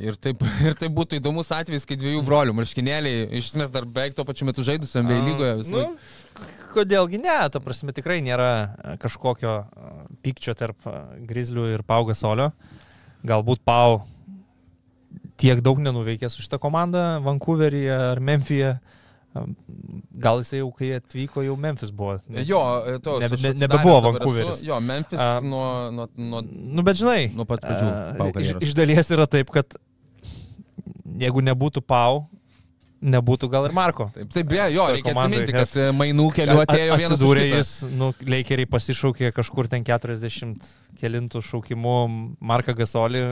ir, 0.06 0.20
taip, 0.22 0.44
ir 0.68 0.78
tai 0.78 0.92
būtų 0.94 1.18
įdomus 1.18 1.50
atvejis, 1.58 1.88
kai 1.90 1.98
dviejų 1.98 2.22
brolių 2.28 2.54
marškinėliai 2.60 3.26
iš 3.40 3.50
esmės 3.54 3.74
dar 3.74 3.88
beveik 3.90 4.14
tuo 4.18 4.28
pačiu 4.30 4.46
metu 4.50 4.66
žaidus 4.68 4.94
MBA 5.02 5.18
lygoje 5.26 5.56
visą 5.64 5.74
Nu, 5.74 5.82
laiką. 5.82 6.54
kodėlgi 6.76 7.22
ne, 7.26 7.40
ta 7.50 7.64
prasme 7.66 7.98
tikrai 7.98 8.20
nėra 8.26 8.52
kažkokio 9.02 9.56
pykčio 10.22 10.54
tarp 10.60 10.86
Grizzlių 11.30 11.66
ir 11.74 11.86
Pau 11.88 12.06
Gasolio. 12.12 12.52
Galbūt 13.26 13.66
Pau 13.68 14.04
tiek 15.40 15.62
daug 15.66 15.80
nenuveikė 15.82 16.30
su 16.30 16.44
šitą 16.44 16.60
komandą 16.62 17.04
Vancouveryje 17.26 17.96
ar 18.12 18.20
Memphyje. 18.20 18.74
Gal 20.20 20.40
jisai 20.42 20.58
jau, 20.64 20.72
kai 20.74 20.88
atvyko, 20.98 21.44
jau 21.46 21.54
Memphis 21.62 21.92
buvo. 21.96 22.16
Jo, 22.50 22.60
e, 22.90 22.96
to, 23.06 23.20
ne- 23.22 23.28
atsidaręs 23.30 23.60
nebebuvo 23.62 24.00
Vancouveris. 24.08 24.56
esu. 24.58 24.66
Jo, 24.66 24.80
Memphis 24.82 25.22
A, 25.22 25.28
nuo, 25.46 25.68
nuo, 25.94 26.08
nuo, 26.18 26.42
Nu, 26.50 26.82
bet 26.84 26.98
žinai, 26.98 27.30
nuo 27.38 27.46
pat 27.46 27.62
pradžių. 27.62 27.92
a, 28.18 28.32
iš, 28.42 28.56
iš 28.66 28.74
dalies 28.76 29.12
yra 29.14 29.28
taip, 29.30 29.52
kad 29.54 29.78
jeigu 31.22 31.44
nebūtų 31.46 31.86
Pau, 31.86 32.26
nebūtų 33.00 33.50
gal 33.52 33.68
ir 33.70 33.76
Marko. 33.76 34.10
Taip, 34.16 34.30
taip, 34.34 34.48
beje, 34.52 34.66
jo, 34.76 34.86
reikia 34.92 35.14
komandoj, 35.14 35.44
atsiminti, 35.44 35.56
kad 35.56 35.76
e, 35.80 35.90
mainų 35.96 36.26
keliu 36.36 36.58
atėjo 36.64 36.98
vienas. 37.00 37.16
Atsidūrė 37.16 37.46
jis, 37.48 37.74
nu, 38.00 38.10
Leikeriai 38.28 38.70
pasišaukė 38.70 39.32
kažkur 39.36 39.70
ten 39.72 39.86
40 39.88 40.68
kelintų 41.00 41.44
šaukimų 41.46 41.98
Marką 42.52 42.76
Gasolį. 42.78 43.24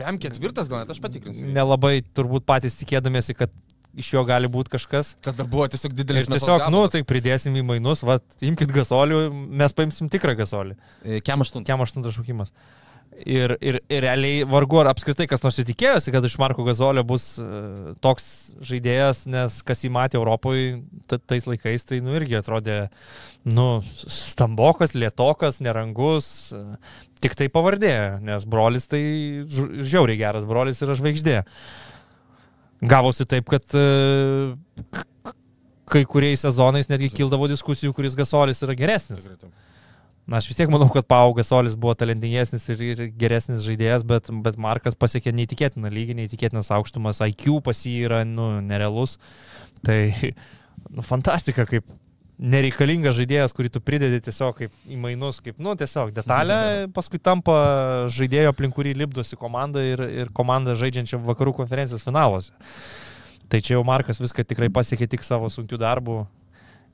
PM 0.00 0.20
ketvirtas, 0.22 0.70
gal 0.72 0.84
net 0.84 0.94
aš 0.94 1.02
patikrinsiu. 1.04 1.50
Nelabai 1.52 1.98
turbūt 2.16 2.46
patys 2.48 2.78
tikėdamėsi, 2.80 3.36
kad 3.36 3.52
iš 3.98 4.12
jo 4.14 4.22
gali 4.26 4.48
būti 4.50 4.72
kažkas. 4.76 5.14
Tada 5.24 5.44
buvo 5.48 5.66
tiesiog 5.70 5.94
Ir 5.94 6.00
didelis 6.02 6.28
tiesiog, 6.30 6.68
nu, 6.72 6.84
tai 6.92 7.02
pridėsim 7.06 7.56
į 7.58 7.64
mainus, 7.66 8.04
va, 8.06 8.20
imkite 8.44 8.74
gasolių, 8.74 9.24
mes 9.60 9.74
paimsim 9.76 10.10
tikrą 10.12 10.36
gasolį. 10.38 10.76
tai... 11.02 11.20
Kem 11.26 11.42
aštuntą. 11.44 11.66
Kiam 11.68 11.82
aštuntas 11.84 12.16
šaukimas. 12.16 12.54
Ir, 13.20 13.52
ir, 13.60 13.76
ir 13.90 14.00
realiai 14.04 14.44
vargu 14.48 14.78
ar 14.80 14.88
apskritai 14.92 15.26
kas 15.28 15.42
nors 15.42 15.58
įtikėjosi, 15.60 16.12
kad 16.14 16.24
iš 16.24 16.36
Marko 16.40 16.62
Gazolio 16.64 17.02
bus 17.04 17.24
uh, 17.42 17.90
toks 18.00 18.54
žaidėjas, 18.64 19.24
nes 19.28 19.58
kas 19.66 19.82
jį 19.84 19.90
matė 19.92 20.16
Europoje 20.16 20.78
ta- 21.10 21.18
tais 21.18 21.44
laikais, 21.44 21.84
tai 21.84 21.98
nu 22.06 22.14
irgi 22.16 22.38
atrodė, 22.38 22.76
nu, 23.44 23.66
stambokas, 24.06 24.94
lietokas, 24.96 25.58
nerangus, 25.60 26.30
uh, 26.56 26.78
tik 27.20 27.34
tai 27.36 27.50
pavardė, 27.52 27.92
nes 28.24 28.46
brolis 28.48 28.88
tai 28.88 29.02
žiauriai 29.50 30.16
geras 30.22 30.46
brolis 30.48 30.80
yra 30.86 30.96
žvaigždė. 30.96 31.40
Gavosi 32.94 33.26
taip, 33.28 33.50
kad 33.52 33.66
k- 33.68 35.34
kai 35.90 36.06
kuriais 36.08 36.46
sezonais 36.46 36.88
netgi 36.88 37.10
kildavo 37.20 37.50
diskusijų, 37.50 37.92
kuris 37.98 38.16
Gasolis 38.16 38.62
yra 38.64 38.78
geresnis. 38.78 39.26
Na, 40.28 40.38
aš 40.38 40.50
vis 40.50 40.58
tiek 40.60 40.70
manau, 40.70 40.86
kad 40.92 41.06
Pau 41.10 41.32
Gasolis 41.34 41.74
buvo 41.80 41.94
talentingesnis 41.98 42.68
ir, 42.74 42.82
ir 42.92 43.00
geresnis 43.18 43.64
žaidėjas, 43.64 44.04
bet, 44.06 44.28
bet 44.44 44.58
Markas 44.60 44.94
pasiekė 44.98 45.32
neįtikėtiną 45.34 45.90
lygį, 45.90 46.18
neįtikėtinas 46.20 46.70
aukštumas, 46.76 47.22
IQ 47.32 47.58
pas 47.66 47.80
jį 47.86 47.96
yra, 48.06 48.20
nu, 48.28 48.52
nerealus. 48.62 49.16
Tai, 49.86 49.98
nu, 50.92 51.02
fantastika, 51.06 51.66
kaip 51.66 51.88
nereikalingas 52.40 53.18
žaidėjas, 53.18 53.52
kurį 53.56 53.72
tu 53.74 53.82
pridedi 53.84 54.20
tiesiog 54.24 54.56
kaip 54.56 54.76
į 54.88 54.98
mainus, 55.00 55.40
kaip, 55.44 55.58
nu, 55.60 55.74
tiesiog 55.78 56.12
detalė, 56.16 56.60
paskui 56.96 57.20
tampa 57.20 57.56
žaidėjo, 58.12 58.54
aplink 58.54 58.76
kurį 58.76 58.94
lipdosi 59.02 59.38
komanda 59.40 59.82
ir, 59.84 60.02
ir 60.22 60.32
komanda 60.36 60.76
žaidžiančia 60.78 61.20
vakarų 61.26 61.56
konferencijos 61.60 62.06
finaluose. 62.06 62.54
Tai 63.50 63.58
čia 63.58 63.74
jau 63.74 63.82
Markas 63.84 64.22
viską 64.22 64.44
tikrai 64.46 64.70
pasiekė 64.72 65.10
tik 65.10 65.26
savo 65.26 65.50
sunkių 65.50 65.80
darbų, 65.82 66.20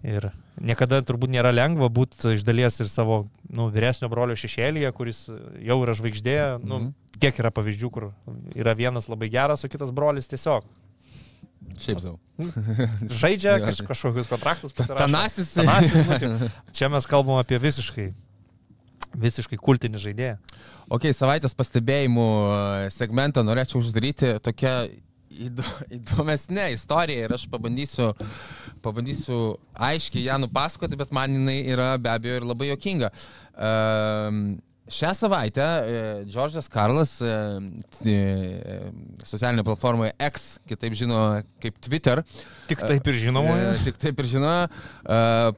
Ir 0.04 0.28
niekada 0.60 1.00
turbūt 1.02 1.32
nėra 1.32 1.50
lengva 1.54 1.88
būti 1.90 2.34
iš 2.36 2.44
dalies 2.46 2.76
ir 2.80 2.88
savo 2.88 3.26
nu, 3.50 3.68
vyresnio 3.72 4.08
brolio 4.12 4.36
šešėlyje, 4.38 4.92
kuris 4.94 5.24
jau 5.64 5.78
yra 5.82 5.94
žvaigždė. 5.96 6.36
Nu, 6.62 6.78
Mhm. 6.78 6.92
kiek 7.20 7.38
yra 7.40 7.50
pavyzdžių, 7.50 7.90
kur 7.90 8.12
yra 8.54 8.74
vienas 8.76 9.08
labai 9.08 9.28
geras, 9.32 9.64
o 9.64 9.68
kitas 9.72 9.90
brolis 9.90 10.28
tiesiog 10.28 10.64
Šiaip 11.80 11.98
savo. 12.00 12.18
žaidžia 13.08 13.56
Jo, 13.58 13.64
kaž, 13.66 13.80
kažkokius 13.88 14.28
kontraktus. 14.30 14.72
Tanasis. 14.76 15.54
Tanasis, 15.56 15.96
nu, 16.06 16.18
tai 16.20 16.72
čia 16.76 16.88
mes 16.92 17.06
kalbam 17.08 17.40
apie 17.40 17.58
visiškai, 17.58 18.12
visiškai 19.16 19.58
kultinį 19.58 19.98
žaidėją. 20.02 20.36
Ok, 20.92 21.08
savaitės 21.16 21.56
pastebėjimų 21.56 22.28
e, 22.86 22.90
segmentą 22.94 23.42
norėčiau 23.42 23.80
uždaryti 23.82 24.36
tokia 24.44 24.86
įdo- 25.32 25.74
įdomesnė 25.98 26.68
istorija 26.76 27.26
ir 27.26 27.34
aš 27.36 27.48
pabandysiu, 27.50 28.12
pabandysiu 28.86 29.40
aiškiai 29.90 30.28
ją 30.30 30.38
nupasakoti, 30.44 30.98
bet 30.98 31.12
man 31.14 31.34
jinai 31.36 31.58
yra 31.74 31.92
be 31.98 32.14
abejo 32.14 32.40
ir 32.40 32.48
labai 32.54 32.70
jokinga. 32.70 33.12
Um, 33.56 34.56
Šią 34.86 35.10
savaitę 35.18 35.62
e, 35.62 35.94
Džordžas 36.30 36.68
Karlas 36.70 37.16
e, 37.18 37.30
e, 38.06 38.18
socialinėje 39.26 39.66
platformoje 39.66 40.12
X, 40.28 40.44
kitaip 40.70 40.94
žino 40.94 41.22
kaip 41.62 41.80
Twitter, 41.82 42.22
Tik 42.70 42.84
taip 42.86 43.10
ir 43.10 43.18
žinoma. 43.18 43.56
Tik 43.82 43.98
taip 43.98 44.22
ir 44.22 44.28
žino, 44.30 44.52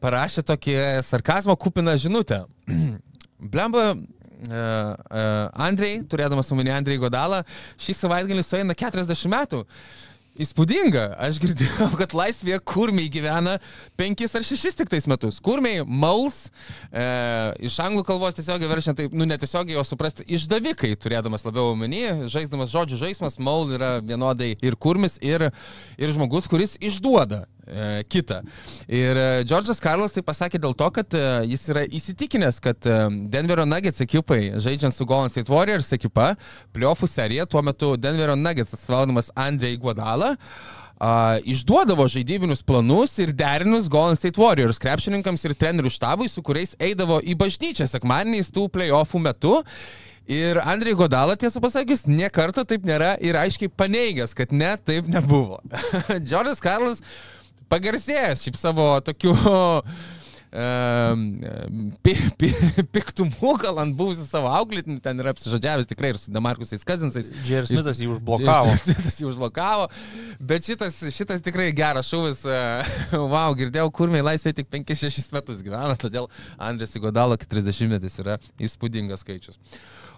parašė 0.00 0.46
tokį 0.48 0.78
sarkazmo 1.04 1.56
kupiną 1.60 1.98
žinutę. 2.00 2.40
Blemba, 3.52 3.90
Andrei, 5.68 6.00
turėdamas 6.08 6.48
omeny 6.54 6.72
Andrei 6.72 6.96
Godalą, 7.00 7.42
šį 7.84 7.98
savaitgalį 8.00 8.46
sueina 8.46 8.76
40 8.76 9.28
metų. 9.34 9.64
Įspūdinga, 10.38 11.16
aš 11.18 11.40
girdėjau, 11.42 11.88
kad 11.98 12.12
laisvėje 12.14 12.60
kurmiai 12.62 13.10
gyvena 13.10 13.56
5 13.98 14.22
ar 14.38 14.44
6 14.46 14.78
tik 14.78 14.92
tais 14.92 15.08
metus. 15.10 15.40
Kurmiai, 15.42 15.82
mauls, 15.82 16.44
e, 16.92 17.06
iš 17.66 17.80
anglų 17.82 18.04
kalbos 18.06 18.38
tiesiogiai 18.38 18.70
verčiant, 18.70 19.00
tai, 19.00 19.08
nu, 19.10 19.26
netiesiogiai, 19.26 19.80
o 19.80 19.84
suprasti, 19.86 20.28
išdavikai, 20.38 20.92
turėdamas 21.02 21.42
labiau 21.42 21.72
omeny, 21.72 22.30
žaisdamas 22.30 22.70
žodžių 22.70 23.00
žaidimas, 23.02 23.40
maul 23.42 23.74
yra 23.74 23.96
vienodai 23.98 24.52
ir 24.62 24.78
kurmis, 24.78 25.18
ir, 25.26 25.48
ir 25.98 26.14
žmogus, 26.14 26.46
kuris 26.46 26.78
išduoda 26.78 27.48
kitą. 28.08 28.40
Ir 28.88 29.18
e, 29.18 29.26
Džordžas 29.44 29.80
Karlas 29.82 30.14
tai 30.16 30.24
pasakė 30.26 30.60
dėl 30.62 30.74
to, 30.78 30.88
kad 30.94 31.14
e, 31.16 31.22
jis 31.50 31.68
yra 31.72 31.84
įsitikinęs, 31.84 32.60
kad 32.64 32.88
e, 32.88 32.98
Denverio 33.32 33.66
Nuggets 33.68 34.02
ekipai, 34.04 34.40
žaidžiant 34.62 34.96
su 34.96 35.06
Golden 35.08 35.32
State 35.32 35.52
Warriors 35.52 35.92
ekipa, 35.96 36.32
playoffų 36.76 37.10
serija, 37.10 37.46
tuo 37.46 37.62
metu 37.66 37.94
Denverio 38.00 38.36
Nuggets 38.38 38.76
atstovaudamas 38.76 39.32
Andrei 39.36 39.78
Guadalą, 39.80 40.34
Uh, 40.98 41.36
išduodavo 41.46 42.08
žaidybinius 42.10 42.64
planus 42.66 43.12
ir 43.22 43.30
derinius 43.30 43.84
Golden 43.86 44.18
State 44.18 44.40
Warriors 44.42 44.80
krepšininkams 44.82 45.44
ir 45.46 45.52
trenerių 45.54 45.92
štabui, 45.94 46.26
su 46.26 46.42
kuriais 46.42 46.72
eidavo 46.82 47.20
į 47.22 47.36
bažnyčią 47.38 47.86
sekmadieniais 47.86 48.50
tų 48.50 48.64
playoffų 48.74 49.20
metu. 49.22 49.52
Ir 50.26 50.58
Andrei 50.58 50.98
Godala, 50.98 51.38
tiesą 51.38 51.62
pasakius, 51.62 52.02
niekarto 52.10 52.66
taip 52.66 52.82
nėra 52.82 53.14
ir 53.22 53.38
aiškiai 53.38 53.70
paneigęs, 53.70 54.34
kad 54.34 54.50
ne, 54.50 54.74
taip 54.90 55.06
nebuvo. 55.06 55.62
Džordžas 56.26 56.58
Karlas 56.66 57.04
pagarsėjęs 57.72 58.46
šiaip 58.46 58.58
savo 58.58 58.90
tokiu 59.04 59.34
um, 60.52 61.24
pi, 62.02 62.14
pi, 62.36 62.50
piktumu, 62.92 63.52
gal 63.60 63.80
ant 63.82 63.96
buvusių 63.98 64.24
savo 64.28 64.50
auklėtinių, 64.58 64.98
ten 65.04 65.20
yra 65.20 65.32
apsižodžiavęs 65.34 65.88
tikrai 65.90 66.12
ir 66.14 66.20
su 66.20 66.32
Demarkusais 66.34 66.84
Kazinsais. 66.88 67.30
Džeris 67.44 67.72
Smithas 67.72 68.00
jį 68.02 68.10
užblokavo. 68.14 68.74
Šitas 68.84 69.20
jį 69.20 69.28
užblokavo. 69.32 69.88
Bet 70.40 70.68
šitas, 70.68 71.00
šitas 71.14 71.44
tikrai 71.44 71.70
geras 71.76 72.10
šūvis. 72.10 72.44
Wow, 73.28 73.54
girdėjau, 73.58 73.88
kurmiai 73.94 74.24
laisvė 74.24 74.54
tik 74.56 74.68
5-6 74.72 75.32
metus 75.34 75.62
gyvena, 75.64 75.96
todėl 76.00 76.28
Andrės 76.60 76.94
Igodalo 76.96 77.36
30 77.40 77.90
metais 77.90 78.16
yra 78.20 78.38
įspūdingas 78.62 79.24
skaičius. 79.24 79.58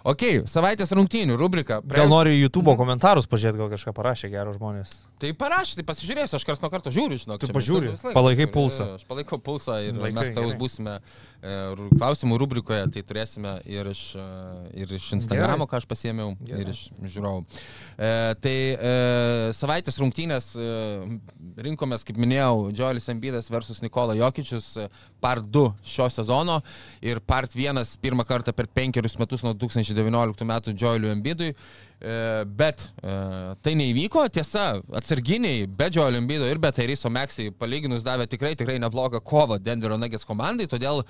Ok, 0.07 0.43
savaitės 0.49 0.93
rungtynių 0.97 1.37
rubrika. 1.39 1.81
Gal 1.91 2.09
nori 2.11 2.37
YouTube 2.39 2.75
komentarus 2.79 3.29
pažiūrėti, 3.29 3.61
gal 3.61 3.73
kažką 3.73 3.93
parašė 3.97 4.31
gero 4.33 4.55
žmonės. 4.55 4.95
Tai 5.21 5.29
parašy, 5.37 5.75
tai 5.77 5.83
pasižiūrėsiu, 5.85 6.39
aš 6.39 6.45
kars 6.47 6.61
nuo 6.63 6.69
karto 6.73 6.89
žiūriu, 6.93 7.19
žinok. 7.21 7.41
Tu 7.43 7.53
pažiūri, 7.53 7.91
palaikai 8.15 8.47
pulsą. 8.49 8.87
Aš 8.95 9.03
palaikau 9.05 9.37
pulsą 9.43 9.75
ir 9.85 9.93
Laikai, 9.93 10.15
mes 10.17 10.31
gerai. 10.33 10.55
būsime 10.57 10.95
e, 10.97 11.51
klausimų 11.93 12.39
rubrikoje, 12.41 12.87
tai 12.95 13.03
turėsime 13.05 13.51
ir 13.69 13.91
iš, 13.91 14.01
e, 14.17 14.25
ir 14.81 14.93
iš 14.97 15.11
Instagramo, 15.19 15.67
ką 15.69 15.77
aš 15.77 15.85
pasiėmiau, 15.91 16.33
Gerai. 16.41 16.63
ir 16.63 16.71
iš 16.73 16.81
žiūrovų. 17.13 17.43
E, 18.01 18.09
tai 18.41 18.55
e, 18.73 18.95
savaitės 19.57 20.01
rungtynės 20.01 20.49
e, 20.57 20.71
rinkomės, 21.69 22.07
kaip 22.07 22.17
minėjau, 22.21 22.71
Džoelis 22.73 23.11
Embidas 23.13 23.51
versus 23.53 23.83
Nikola 23.85 24.17
Jokičius, 24.17 24.71
e, 24.81 24.87
part 25.21 25.45
2 25.53 25.67
šio 25.85 26.09
sezono 26.17 26.63
ir 27.05 27.21
part 27.21 27.53
1 27.53 27.85
pirmą 28.01 28.25
kartą 28.25 28.57
per 28.57 28.71
penkerius 28.73 29.19
metus 29.21 29.45
nuo 29.45 29.53
2019 29.53 30.49
metų 30.49 30.73
Džoeliu 30.73 31.13
Embidui. 31.13 31.53
E, 32.01 32.45
Bet 32.45 32.87
e, 33.03 33.13
tai 33.61 33.75
neįvyko, 33.77 34.25
tiesa, 34.33 34.65
atsarginiai 34.97 35.67
be 35.69 35.91
Joelio 35.93 36.21
Embido 36.21 36.49
ir 36.49 36.57
be 36.61 36.71
Tairiso 36.73 37.11
Meksai 37.13 37.51
palyginus 37.53 38.05
davė 38.05 38.25
tikrai, 38.29 38.55
tikrai 38.57 38.79
neblogą 38.81 39.21
kovą 39.21 39.59
Denverio 39.61 39.99
Nuggets 40.01 40.25
komandai, 40.25 40.69
todėl 40.71 41.03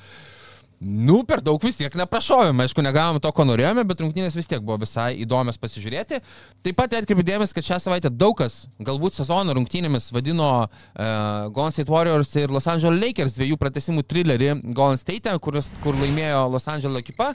Nu, 0.82 1.20
per 1.30 1.44
daug 1.46 1.62
vis 1.62 1.76
tiek 1.78 1.94
neprašovėm, 1.94 2.64
aišku, 2.64 2.82
negavom 2.82 3.20
to, 3.22 3.30
ko 3.38 3.44
norėjome, 3.46 3.84
bet 3.86 4.00
rungtynės 4.02 4.34
vis 4.34 4.48
tiek 4.50 4.64
buvo 4.66 4.80
visai 4.82 5.12
įdomios 5.22 5.60
pasižiūrėti. 5.62 6.18
Taip 6.66 6.80
pat 6.80 6.96
atkreipiu 6.98 7.22
dėmesį, 7.28 7.54
kad 7.54 7.68
šią 7.68 7.78
savaitę 7.84 8.10
daug 8.10 8.34
kas, 8.40 8.64
galbūt 8.82 9.14
sezono 9.14 9.54
rungtynėmis 9.54 10.10
vadino 10.10 10.48
uh, 10.66 11.52
Golden 11.54 11.76
State 11.76 11.94
Warriors 11.94 12.34
ir 12.42 12.50
Los 12.50 12.66
Angeles 12.66 12.98
Lakers 12.98 13.38
dviejų 13.38 13.60
pratesimų 13.62 14.08
trilerį 14.10 14.50
Golden 14.74 14.98
State, 14.98 15.36
kuris, 15.46 15.70
kur 15.86 16.02
laimėjo 16.02 16.48
Los 16.56 16.66
Angeles 16.74 17.06
ekipa. 17.06 17.30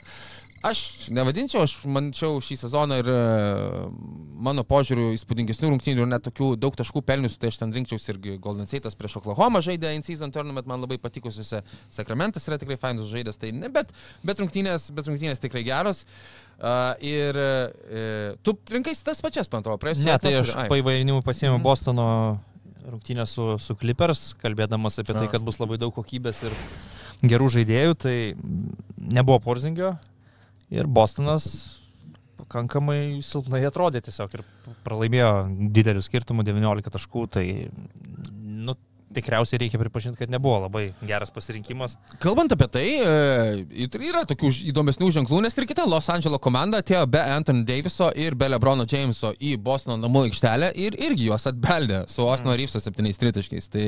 Aš 0.65 1.09
nevadinčiau, 1.13 1.61
aš 1.67 1.75
mančiau 1.85 2.39
šį 2.41 2.55
sezoną 2.63 2.97
ir 2.97 3.09
e, 3.13 3.17
mano 4.41 4.63
požiūriu 4.65 5.11
įspūdingesnių 5.13 5.69
rungtynių 5.69 6.01
ir 6.01 6.09
net 6.09 6.23
tokių 6.25 6.55
daug 6.57 6.73
taškų 6.79 7.03
pelnius, 7.05 7.35
tai 7.37 7.51
aš 7.51 7.59
ten 7.61 7.75
rinkčiausi 7.75 8.09
irgi 8.15 8.37
Golden 8.41 8.65
State'as 8.69 8.97
prieš 8.97 9.19
Oklahoma 9.21 9.61
žaidė 9.65 9.93
in 9.93 10.05
season 10.05 10.33
tournament, 10.33 10.65
man 10.69 10.81
labai 10.81 10.97
patikusiuose 11.03 11.61
Sakramentas 11.93 12.49
yra 12.49 12.57
tikrai 12.57 12.79
fainas 12.81 13.11
žaidėjas, 13.11 13.37
tai 13.43 13.53
ne, 13.53 13.69
bet, 13.73 13.93
bet, 14.25 14.41
rungtynės, 14.41 14.89
bet 14.97 15.11
rungtynės 15.11 15.43
tikrai 15.45 15.61
geros. 15.67 16.03
Uh, 16.57 16.97
ir 17.05 17.37
uh, 17.37 18.33
tu 18.41 18.55
rinkai 18.73 18.95
tas 19.05 19.21
pačias, 19.21 19.45
man 19.53 19.61
atrodo, 19.61 19.77
praėjusią 19.83 20.09
Ne, 20.09 20.17
tai 20.17 20.33
aš 20.39 20.55
paivairinimų 20.71 21.21
pasiėmiau 21.21 21.61
Bostono 21.61 22.09
rungtynę 22.87 23.27
su, 23.29 23.51
su 23.61 23.77
Clippers, 23.77 24.31
kalbėdamas 24.41 24.97
apie 24.97 25.13
tai, 25.13 25.27
A. 25.29 25.31
kad 25.35 25.45
bus 25.45 25.61
labai 25.61 25.77
daug 25.77 25.93
kokybės 25.93 26.47
ir 26.49 26.57
gerų 27.29 27.53
žaidėjų, 27.59 27.97
tai 28.01 28.17
nebuvo 28.97 29.37
Porzingio 29.43 29.93
ir 30.73 30.87
Bostonas 30.87 31.47
pakankamai 32.37 33.23
silpnai 33.25 33.63
atrodė 33.67 34.01
tiesiog 34.05 34.37
ir 34.37 34.43
pralaimėjo 34.85 35.31
didelių 35.73 36.03
skirtumų 36.05 36.45
19 36.47 36.93
taškų, 36.93 37.25
tai 37.33 37.45
nu, 38.37 38.75
tikriausiai 39.17 39.61
reikia 39.63 39.79
pripažinti, 39.81 40.19
kad 40.19 40.31
nebuvo 40.31 40.59
labai 40.65 40.83
geras 41.07 41.31
pasirinkimas. 41.33 41.95
Kalbant 42.23 42.53
apie 42.53 42.67
tai, 42.71 42.85
e, 42.99 43.87
yra 44.09 44.23
tokių 44.29 44.51
įdomesnių 44.71 45.09
ženklų, 45.19 45.41
nes 45.45 45.57
ir 45.57 45.67
kita 45.69 45.87
Los 45.89 46.09
Angeles 46.13 46.43
komanda 46.43 46.83
atėjo 46.83 47.05
be 47.09 47.23
Anthony 47.37 47.65
Daviso 47.67 48.11
ir 48.15 48.35
be 48.35 48.51
Lebrono 48.51 48.85
Jameso 48.89 49.33
į 49.39 49.55
Bostono 49.63 49.97
namų 50.01 50.27
aikštelę 50.27 50.73
ir 50.75 50.99
irgi 51.07 51.31
juos 51.31 51.47
atbeldė 51.49 52.03
su 52.11 52.27
Osno 52.27 52.55
Reeveso 52.55 52.83
septyniais 52.83 53.19
tritaškiais. 53.21 53.71
Tai 53.73 53.87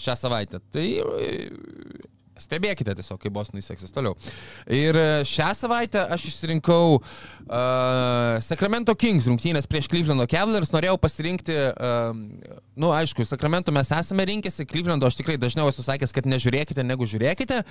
šią 0.00 0.18
savaitę. 0.24 0.62
Tai 0.72 0.88
e, 1.02 1.30
stebėkite 2.44 2.94
tiesiog, 2.98 3.20
kaip 3.22 3.34
Bostonui 3.34 3.64
seksis 3.64 3.94
toliau. 3.94 4.16
Ir 4.66 4.98
e, 4.98 5.06
šią 5.28 5.50
savaitę 5.56 6.02
aš 6.12 6.26
išsirinkau 6.30 6.98
uh, 6.98 8.38
Sacramento 8.44 8.94
Kings 8.98 9.28
rungtynės 9.30 9.68
prieš 9.70 9.88
Clevelando 9.92 10.26
Cavaliers. 10.30 10.72
Norėjau 10.74 10.98
pasirinkti, 11.02 11.56
uh, 11.72 12.12
nu 12.78 12.92
aišku, 12.94 13.26
Sacramento 13.28 13.74
mes 13.74 13.92
esame 13.94 14.26
rinkęsi, 14.28 14.66
Clevelando 14.70 15.08
aš 15.08 15.18
tikrai 15.20 15.38
dažniau 15.40 15.70
esu 15.70 15.84
sakęs, 15.86 16.14
kad 16.14 16.28
nežiūrėkite, 16.30 16.84
negu 16.86 17.08
žiūrėkite. 17.08 17.62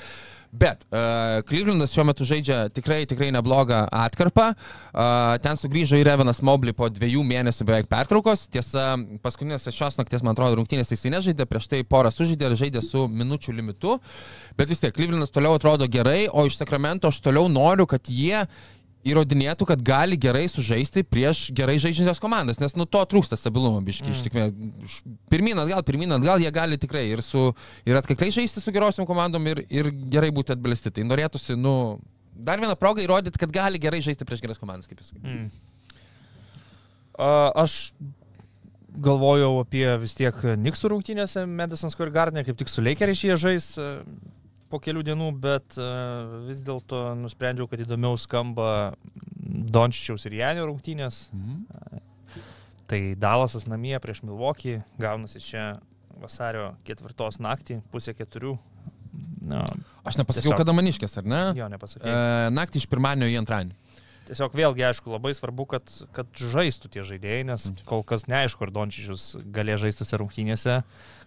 Bet 0.51 0.83
uh, 0.89 1.39
Clevelandas 1.47 1.93
šiuo 1.95 2.03
metu 2.09 2.25
žaidžia 2.27 2.65
tikrai, 2.75 3.05
tikrai 3.07 3.29
neblogą 3.31 3.85
atkarpą. 3.87 4.49
Uh, 4.51 5.37
ten 5.43 5.55
sugrįžo 5.55 5.95
ir 6.01 6.09
Evanas 6.11 6.41
Mobley 6.43 6.75
po 6.75 6.89
dviejų 6.91 7.23
mėnesių 7.23 7.67
beveik 7.69 7.87
pertraukos. 7.91 8.49
Tiesa, 8.51 8.97
paskutinės 9.23 9.69
šios 9.71 9.95
nakties, 10.01 10.25
man 10.27 10.35
atrodo, 10.35 10.59
rungtynės 10.59 10.91
jisai 10.91 11.13
nežaidė, 11.15 11.47
prieš 11.47 11.69
tai 11.71 11.81
porą 11.87 12.11
sužaidė 12.11 12.49
ir 12.49 12.57
žaidė 12.65 12.83
su 12.83 13.05
minučių 13.07 13.55
limitu. 13.61 13.95
Bet 14.59 14.73
vis 14.73 14.83
tiek, 14.83 14.91
Klyvlinas 14.97 15.31
toliau 15.31 15.55
atrodo 15.55 15.87
gerai, 15.87 16.25
o 16.27 16.43
iš 16.49 16.59
Sakramento 16.59 17.07
aš 17.07 17.23
toliau 17.23 17.47
noriu, 17.47 17.87
kad 17.87 18.11
jie 18.11 18.43
įrodinėtų, 19.07 19.65
kad 19.69 19.81
gali 19.85 20.17
gerai 20.21 20.43
sužaisti 20.51 21.03
prieš 21.07 21.47
gerai 21.57 21.77
žaidžiančias 21.81 22.21
komandas, 22.21 22.59
nes 22.61 22.75
nu 22.77 22.85
to 22.85 23.01
trūksta 23.09 23.37
stabilumo, 23.39 23.81
biški, 23.85 24.07
mm. 24.11 24.13
iš 24.13 24.23
tikrųjų. 24.27 25.09
Pirmin 25.31 25.61
atgal, 25.63 25.81
pirmin 25.87 26.17
atgal, 26.17 26.41
jie 26.43 26.51
gali 26.53 26.77
tikrai 26.81 27.07
ir, 27.09 27.23
su, 27.25 27.47
ir 27.87 27.97
atkakliai 27.97 28.33
žaisti 28.35 28.61
su 28.61 28.73
gerosiam 28.75 29.07
komandom 29.09 29.47
ir, 29.49 29.63
ir 29.73 29.89
gerai 30.13 30.29
būti 30.35 30.53
atbelsti. 30.55 30.93
Tai 30.93 31.07
norėtųsi, 31.09 31.57
nu, 31.59 31.75
dar 32.37 32.61
vieną 32.61 32.77
progą 32.79 33.03
įrodyti, 33.05 33.41
kad 33.41 33.53
gali 33.53 33.81
gerai 33.81 34.03
žaisti 34.05 34.27
prieš 34.27 34.43
geras 34.45 34.61
komandas, 34.61 34.89
kaip 34.89 35.01
jūs 35.01 35.13
sakėte. 35.13 35.33
Mm. 35.33 35.49
Aš 37.61 37.93
galvojau 39.01 39.61
apie 39.61 39.85
vis 40.01 40.13
tiek 40.17 40.35
Niksų 40.59 40.91
rungtynėse 40.93 41.45
Madison 41.47 41.93
Square 41.93 42.13
Garden, 42.13 42.43
kaip 42.45 42.57
tik 42.59 42.71
su 42.71 42.83
Lakeriais 42.83 43.23
jie 43.23 43.37
žais 43.39 43.73
po 44.71 44.79
kelių 44.81 45.03
dienų, 45.11 45.27
bet 45.43 45.75
e, 45.79 45.89
vis 46.47 46.63
dėlto 46.65 47.11
nusprendžiau, 47.19 47.67
kad 47.71 47.83
įdomiau 47.83 48.17
skamba 48.19 48.93
Dončičiaus 49.41 50.25
ir 50.29 50.39
Janio 50.39 50.67
rungtynės. 50.69 51.27
Mhm. 51.35 52.01
Tai 52.91 52.99
Dalasas 53.19 53.67
namie 53.71 53.95
prieš 54.03 54.19
Milvokį, 54.27 54.81
gaunasi 54.99 55.39
čia 55.43 55.65
vasario 56.19 56.73
ketvirtos 56.87 57.39
naktį, 57.39 57.79
pusė 57.93 58.15
keturių. 58.17 58.57
Na, 59.47 59.63
Aš 60.07 60.19
nepasakiau, 60.19 60.51
Tiesiog. 60.51 60.59
kada 60.59 60.75
maniškės, 60.75 61.17
ar 61.19 61.27
ne? 61.27 61.39
jo, 61.57 61.67
nepasakiau. 61.71 62.11
E, 62.11 62.51
naktį 62.53 62.83
iš 62.83 62.89
pirmadienio 62.91 63.31
į 63.31 63.39
antradienį. 63.41 63.77
Tiesiog 64.27 64.53
vėlgi, 64.55 64.83
aišku, 64.85 65.11
labai 65.11 65.31
svarbu, 65.35 65.65
kad, 65.71 65.95
kad 66.15 66.29
žaistų 66.53 66.91
tie 66.93 67.03
žaidėjai, 67.07 67.47
nes 67.49 67.65
kol 67.89 68.05
kas 68.07 68.27
neaišku, 68.31 68.67
ar 68.67 68.71
Dončičius 68.75 69.25
galės 69.55 69.81
žaisti 69.81 70.03
tose 70.03 70.19
rungtynėse, 70.21 70.77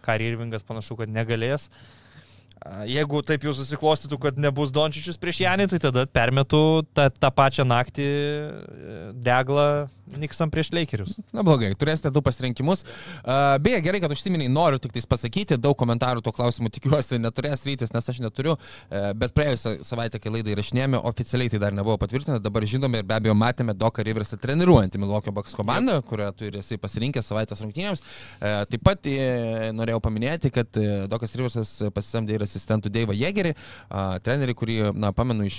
Kari 0.05 0.31
Irvingas 0.31 0.65
panašu, 0.65 0.97
kad 1.01 1.13
negalės. 1.13 1.67
A, 1.69 1.94
Jeigu 2.89 3.21
taip 3.29 3.43
jau 3.45 3.53
susiklostytų, 3.53 4.17
kad 4.23 4.39
nebus 4.41 4.71
Dončičius 4.73 5.19
prieš 5.21 5.43
Janį, 5.45 5.67
tai 5.75 5.81
tada 5.85 6.07
permetu 6.09 6.81
tą, 6.97 7.11
tą 7.13 7.31
pačią 7.37 7.67
naktį 7.69 8.07
e, 8.09 9.03
deglą 9.27 9.67
Niksam 10.05 10.51
prieš 10.53 10.69
Lakerius. 10.75 11.17
Na 11.33 11.43
blogai, 11.47 11.71
turėsite 11.81 12.11
du 12.13 12.21
pasirinkimus. 12.25 12.83
Uh, 13.25 13.57
beje, 13.65 13.79
gerai, 13.87 14.03
kad 14.05 14.13
užsiminiai, 14.13 14.51
noriu 14.53 14.77
tik 14.83 14.93
tais 14.93 15.07
pasakyti, 15.09 15.57
daug 15.57 15.77
komentarų 15.81 16.21
tuo 16.25 16.33
klausimu 16.37 16.69
tikiuosi 16.73 17.17
neturės 17.23 17.65
rytis, 17.65 17.93
nes 17.95 18.13
aš 18.13 18.21
neturiu, 18.21 18.59
uh, 18.59 19.07
bet 19.17 19.33
praėjusią 19.37 19.79
savaitę, 19.87 20.21
kai 20.21 20.33
laidą 20.35 20.53
įrašinėjome, 20.53 21.01
oficialiai 21.09 21.53
tai 21.55 21.61
dar 21.63 21.77
nebuvo 21.77 21.97
patvirtinta, 22.03 22.37
dabar 22.45 22.67
žinome 22.69 23.01
ir 23.01 23.09
be 23.09 23.17
abejo 23.17 23.37
matėme 23.39 23.73
Doką 23.81 24.05
Riversą 24.05 24.39
treniruojantį 24.43 25.01
Milwaukee 25.01 25.33
Bucks 25.35 25.57
komandą, 25.57 25.97
kurią 26.05 26.29
tu 26.37 26.51
ir 26.51 26.61
esi 26.61 26.77
pasirinkęs 26.81 27.33
savaitės 27.33 27.65
rungtynėms. 27.65 28.05
Uh, 28.05 28.61
taip 28.69 28.85
pat 28.85 29.09
norėjau 29.75 30.03
paminėti, 30.05 30.53
kad 30.53 30.83
Dokas 31.09 31.33
Riversas 31.39 31.73
pasisamdė 31.97 32.37
ir 32.37 32.45
asistentų 32.55 32.93
Deivą 32.95 33.15
Jėgerį, 33.19 33.53
trenerį, 34.25 34.55
kurį, 34.63 34.77
na, 34.95 35.11
pamenu 35.13 35.45
iš 35.51 35.59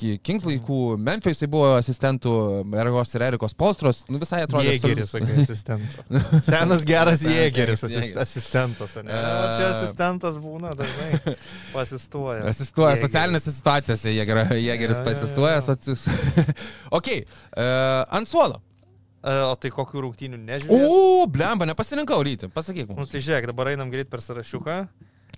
Ki- 0.00 0.16
Kings 0.24 0.48
laikų, 0.48 0.80
Memphis 0.98 1.36
jisai 1.36 1.48
buvo 1.52 1.74
asistentų 1.76 2.32
Ergos 2.80 3.14
ir 3.14 3.26
Erikos 3.28 3.54
Polstros, 3.54 4.02
nu 4.08 4.18
visai 4.22 4.42
atrodė. 4.48 4.72
Jėgeris, 4.78 5.12
sakai, 5.12 5.36
asistentas. 5.44 6.22
Senas 6.50 6.86
geras 6.88 7.22
Jėgeris, 7.26 7.84
Jėgeris. 7.84 7.84
asist, 7.84 8.16
asistentas, 8.24 8.96
ne? 9.04 9.12
O 9.12 9.44
čia 9.58 9.68
asistentas 9.76 10.40
būna 10.40 10.72
dažnai. 10.78 11.36
Pasistuoja. 11.76 12.42
Asistuoja 12.50 12.96
socialinėse 13.00 13.52
situacijose, 13.54 14.16
Jėgeris, 14.16 15.04
pasistuoja. 15.06 15.60
jo. 15.60 15.76
Asis... 15.76 16.06
ok, 16.98 17.08
uh, 17.20 18.04
ant 18.18 18.28
suolo. 18.30 18.60
E, 19.20 19.32
O 19.44 19.52
tai 19.60 19.68
kokių 19.68 20.00
rungtynių 20.06 20.38
nežiūrėjau? 20.40 20.86
O, 20.88 21.26
blemba, 21.28 21.66
nepasirinkau 21.68 22.22
ryti, 22.24 22.48
pasakyk 22.54 22.88
Nu 22.88 22.96
mums. 23.02 23.10
tai 23.12 23.20
žiūrėk, 23.20 23.50
dabar 23.50 23.68
einam 23.74 23.90
greit 23.92 24.08
per 24.08 24.22
sąrašiuką. 24.24 24.76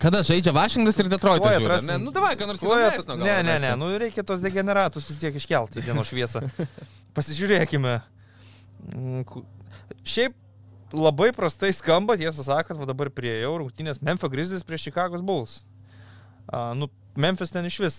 Kada 0.02 0.22
žaidžia 0.26 0.50
Vašingtonas 0.54 0.98
ir 0.98 1.08
Detroitas? 1.12 1.54
Žiūri, 1.54 1.68
atrasim. 1.68 2.02
Nu 2.02 2.10
davai, 2.14 2.34
ką 2.38 2.48
nors 2.50 2.62
įdomesnio 2.62 3.16
Ne, 3.20 3.36
ne, 3.46 3.56
ne, 3.62 3.72
nu 3.78 3.90
reikia 4.02 4.24
tos 4.26 4.42
degeneratus 4.42 5.06
vis 5.06 5.20
tiek 5.20 5.36
iškelti 5.38 5.78
į 5.78 5.86
dienos 5.86 6.10
šviesą. 6.10 6.42
Pasižiūrėkime. 7.16 8.00
Mm, 8.90 9.22
Šiaip 10.02 10.34
labai 10.92 11.30
prastai 11.36 11.70
skamba, 11.76 12.16
tiesą 12.20 12.44
sakant, 12.46 12.80
va 12.80 12.88
dabar 12.88 13.12
prieėjau 13.14 13.54
rungtynės 13.62 14.02
Memphis 14.04 14.32
Grizzlies 14.32 14.66
prieš 14.66 14.88
Chicago's 14.88 15.22
Bulls. 15.24 15.60
A, 16.50 16.72
nu, 16.74 16.90
Memphis 17.16 17.52
ten 17.54 17.66
iš 17.68 17.78
vis 17.84 17.98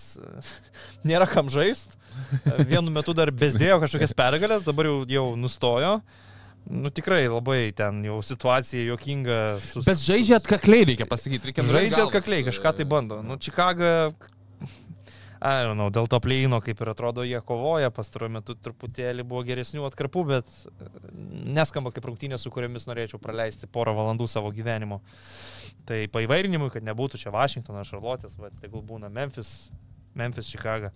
nėra 1.08 1.28
kam 1.30 1.48
žaist. 1.52 1.96
Vienu 2.68 2.92
metu 2.94 3.14
dar 3.16 3.32
bezdėjo 3.34 3.80
kažkokias 3.82 4.14
pergalės, 4.16 4.66
dabar 4.66 4.90
jau, 4.90 5.00
jau 5.10 5.26
nustojo. 5.38 5.96
Nu 6.70 6.88
tikrai 6.88 7.26
labai 7.28 7.72
ten 7.76 7.98
jau 8.06 8.22
situacija 8.24 8.86
jokinga. 8.88 9.40
Su, 9.60 9.82
Bet 9.84 10.00
žaidžia 10.00 10.38
atkakliai, 10.40 10.86
reikia 10.88 11.06
pasakyti, 11.10 11.50
reikia 11.50 11.64
Žaidžia 11.68 12.06
atkakliai, 12.06 12.46
kažką 12.46 12.72
tai 12.78 12.86
bando. 12.88 13.18
Nu, 13.22 13.36
Čikaga, 13.36 13.90
I 15.44 15.60
don't 15.66 15.76
know, 15.76 15.90
dėl 15.92 16.08
to 16.08 16.16
pleino, 16.24 16.62
kaip 16.64 16.78
ir 16.80 16.90
atrodo, 16.94 17.20
jie 17.28 17.36
kovoja, 17.44 17.90
pastaruoju 17.92 18.32
metu 18.38 18.54
truputėlį 18.56 19.26
buvo 19.28 19.42
geresnių 19.44 19.84
atkarpų, 19.90 20.22
bet 20.30 20.48
e, 20.48 20.88
neskamba 21.52 21.92
kaip 21.92 22.06
rungtynės, 22.08 22.46
su 22.46 22.52
kuriamis 22.54 22.88
norėčiau 22.88 23.20
praleisti 23.20 23.68
porą 23.68 23.92
valandų 23.98 24.24
savo 24.32 24.48
gyvenimo. 24.56 25.02
Tai 25.84 25.98
paivairinimui, 26.14 26.70
kad 26.72 26.86
nebūtų 26.88 27.20
čia 27.20 27.32
Vašingtonas, 27.34 27.90
Šarlotės, 27.92 28.38
bet 28.40 28.56
tegul 28.62 28.80
būna 28.88 29.10
Memphis, 29.12 29.68
Memphis, 30.16 30.48
Čikaga. 30.48 30.94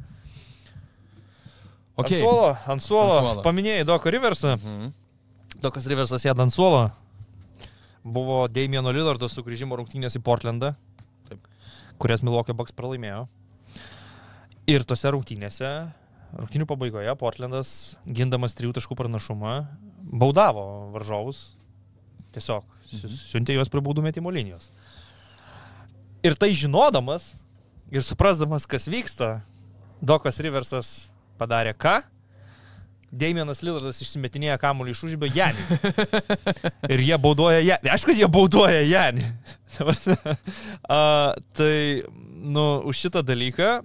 Okay. 1.99 2.14
Ant 2.14 2.23
suolo, 2.23 2.49
ant 2.73 2.81
suolo, 2.83 3.14
Ant 3.19 3.27
suolo. 3.27 3.45
paminėjai 3.45 3.85
Doko 3.85 4.11
Riversą. 4.14 4.55
Mhm. 4.57 4.95
Dokas 5.59 5.88
Riversas 5.90 6.22
sėda 6.22 6.44
ant 6.44 6.54
suolo. 6.54 6.84
Buvo 8.06 8.44
Damieno 8.46 8.92
Lillardo 8.94 9.26
sugrįžimo 9.26 9.74
rungtynės 9.78 10.14
į 10.14 10.20
Portlandą, 10.22 10.76
Taip. 11.26 11.48
kurias 11.98 12.22
Milwaukee 12.22 12.54
Bucks 12.54 12.74
pralaimėjo. 12.78 13.24
Ir 14.70 14.84
tose 14.86 15.11
rungtynėse, 15.11 15.72
rungtynių 16.38 16.68
pabaigoje, 16.70 17.11
Portlandas, 17.18 17.72
gindamas 18.06 18.54
trijų 18.54 18.76
taškų 18.76 18.94
pranašumą, 19.00 19.56
baudavo 19.98 20.64
varžovus. 20.94 21.42
Tiesiog 22.36 22.62
mhm. 22.62 23.18
siuntė 23.18 23.59
juos 23.59 23.72
prie 23.72 23.82
baudų 23.82 24.04
metimo 24.06 24.30
linijos. 24.30 24.70
Ir 26.22 26.38
tai 26.38 26.52
žinodamas 26.54 27.32
ir 27.90 28.06
suprasdamas, 28.06 28.68
kas 28.68 28.86
vyksta, 28.86 29.40
Dokas 29.98 30.38
Riversas 30.38 30.92
padarė 31.40 31.74
ką? 31.74 31.98
Damienas 33.09 33.62
Lillardas 33.64 34.02
išsimetinėja 34.04 34.59
kamuolį 34.61 34.92
iš 34.92 35.04
užbio 35.09 35.30
Janį. 35.32 35.66
Ir 36.92 37.04
jie 37.06 37.18
baudoja 37.20 37.61
Janį. 37.64 37.92
Aišku, 37.94 38.16
jie 38.16 38.28
baudoja 38.28 38.82
Janį. 38.84 39.28
A, 40.88 41.00
tai, 41.56 42.02
nu, 42.40 42.64
už 42.88 43.04
šitą 43.06 43.22
dalyką, 43.24 43.78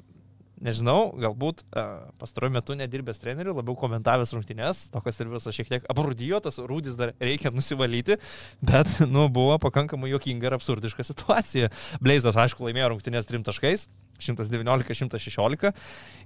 nežinau, 0.64 1.12
galbūt 1.20 1.64
a, 1.76 1.84
pastaruoju 2.22 2.56
metu 2.56 2.78
nedirbęs 2.80 3.20
treneriu, 3.22 3.56
labiau 3.58 3.76
komentavęs 3.80 4.34
rungtynės, 4.36 4.86
tokas 4.94 5.20
ir 5.20 5.32
visas 5.32 5.56
šiek 5.56 5.72
tiek 5.72 5.90
aprūdijo, 5.92 6.40
tas 6.44 6.60
rūdis 6.64 6.96
dar 7.00 7.14
reikia 7.22 7.52
nusivalyti, 7.54 8.20
bet, 8.64 8.92
nu, 9.12 9.28
buvo 9.34 9.60
pakankamai 9.64 10.14
jokinga 10.14 10.50
ir 10.50 10.58
absurdiška 10.58 11.06
situacija. 11.08 11.72
Bleizas, 12.04 12.40
aišku, 12.40 12.66
laimėjo 12.68 12.94
rungtynės 12.96 13.30
trim 13.30 13.46
taškais. 13.46 13.88
119-116. 14.24 15.72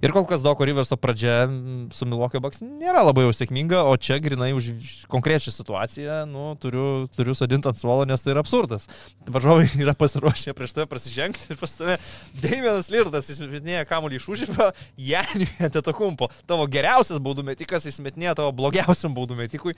Ir 0.04 0.14
kol 0.14 0.26
kas 0.28 0.42
Doko 0.44 0.66
Riverso 0.66 0.96
pradžia 1.00 1.48
su 1.94 2.06
Milwaukee 2.06 2.40
Bucks 2.42 2.62
nėra 2.62 3.02
labai 3.06 3.24
jau 3.26 3.34
sėkminga, 3.34 3.82
o 3.90 3.96
čia 4.00 4.20
grinai 4.22 4.50
už 4.56 4.70
konkrečią 5.10 5.52
situaciją, 5.54 6.20
nu, 6.30 6.52
turiu, 6.62 7.08
turiu 7.16 7.34
sodinti 7.38 7.70
ant 7.70 7.80
suolo, 7.80 8.06
nes 8.08 8.22
tai 8.22 8.34
yra 8.34 8.44
absurdas. 8.44 8.86
Varžovai 9.26 9.66
yra 9.84 9.96
pasiruošę 9.98 10.54
prieš 10.58 10.76
tave 10.76 10.88
prasižengti 10.90 11.52
ir 11.52 11.60
pas 11.60 11.74
tave 11.80 11.98
Damienas 12.38 12.92
Lirdas 12.94 13.32
įsimetinėja 13.34 13.88
kamuolį 13.90 14.22
iš 14.22 14.30
užžipio, 14.34 14.70
Janį 15.08 15.50
atitakumpo. 15.68 16.30
Tavo 16.48 16.68
geriausias 16.70 17.20
baudų 17.22 17.46
metikas 17.50 17.88
įsimetinėja 17.90 18.38
tavo 18.38 18.54
blogiausiam 18.56 19.14
baudų 19.16 19.38
metikui. 19.42 19.76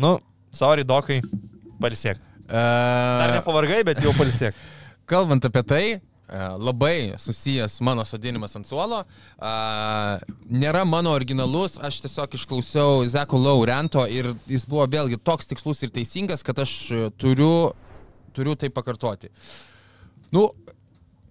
Nu, 0.00 0.18
sorry, 0.54 0.86
Dokai, 0.88 1.22
palisiek. 1.82 2.20
Dar 2.52 3.38
nepavargai, 3.38 3.82
bet 3.86 4.02
jau 4.04 4.12
palisiek. 4.18 4.56
kalbant 5.12 5.44
apie 5.44 5.62
tai, 5.66 5.84
labai 6.58 7.14
susijęs 7.20 7.80
mano 7.84 8.04
sodinimas 8.08 8.56
ant 8.56 8.68
suolo. 8.68 9.02
A, 9.38 10.18
Nėra 10.52 10.84
mano 10.88 11.12
originalus, 11.16 11.78
aš 11.82 12.00
tiesiog 12.04 12.36
išklausiau 12.38 13.04
Zeko 13.08 13.40
Laurento 13.40 14.04
ir 14.08 14.32
jis 14.50 14.66
buvo 14.68 14.86
vėlgi 14.90 15.20
toks 15.24 15.50
tikslus 15.50 15.82
ir 15.84 15.92
teisingas, 15.94 16.44
kad 16.46 16.58
aš 16.62 16.72
e, 16.90 17.02
turiu, 17.20 17.72
turiu 18.36 18.56
tai 18.56 18.72
pakartoti. 18.72 19.32
Nu, 20.32 20.48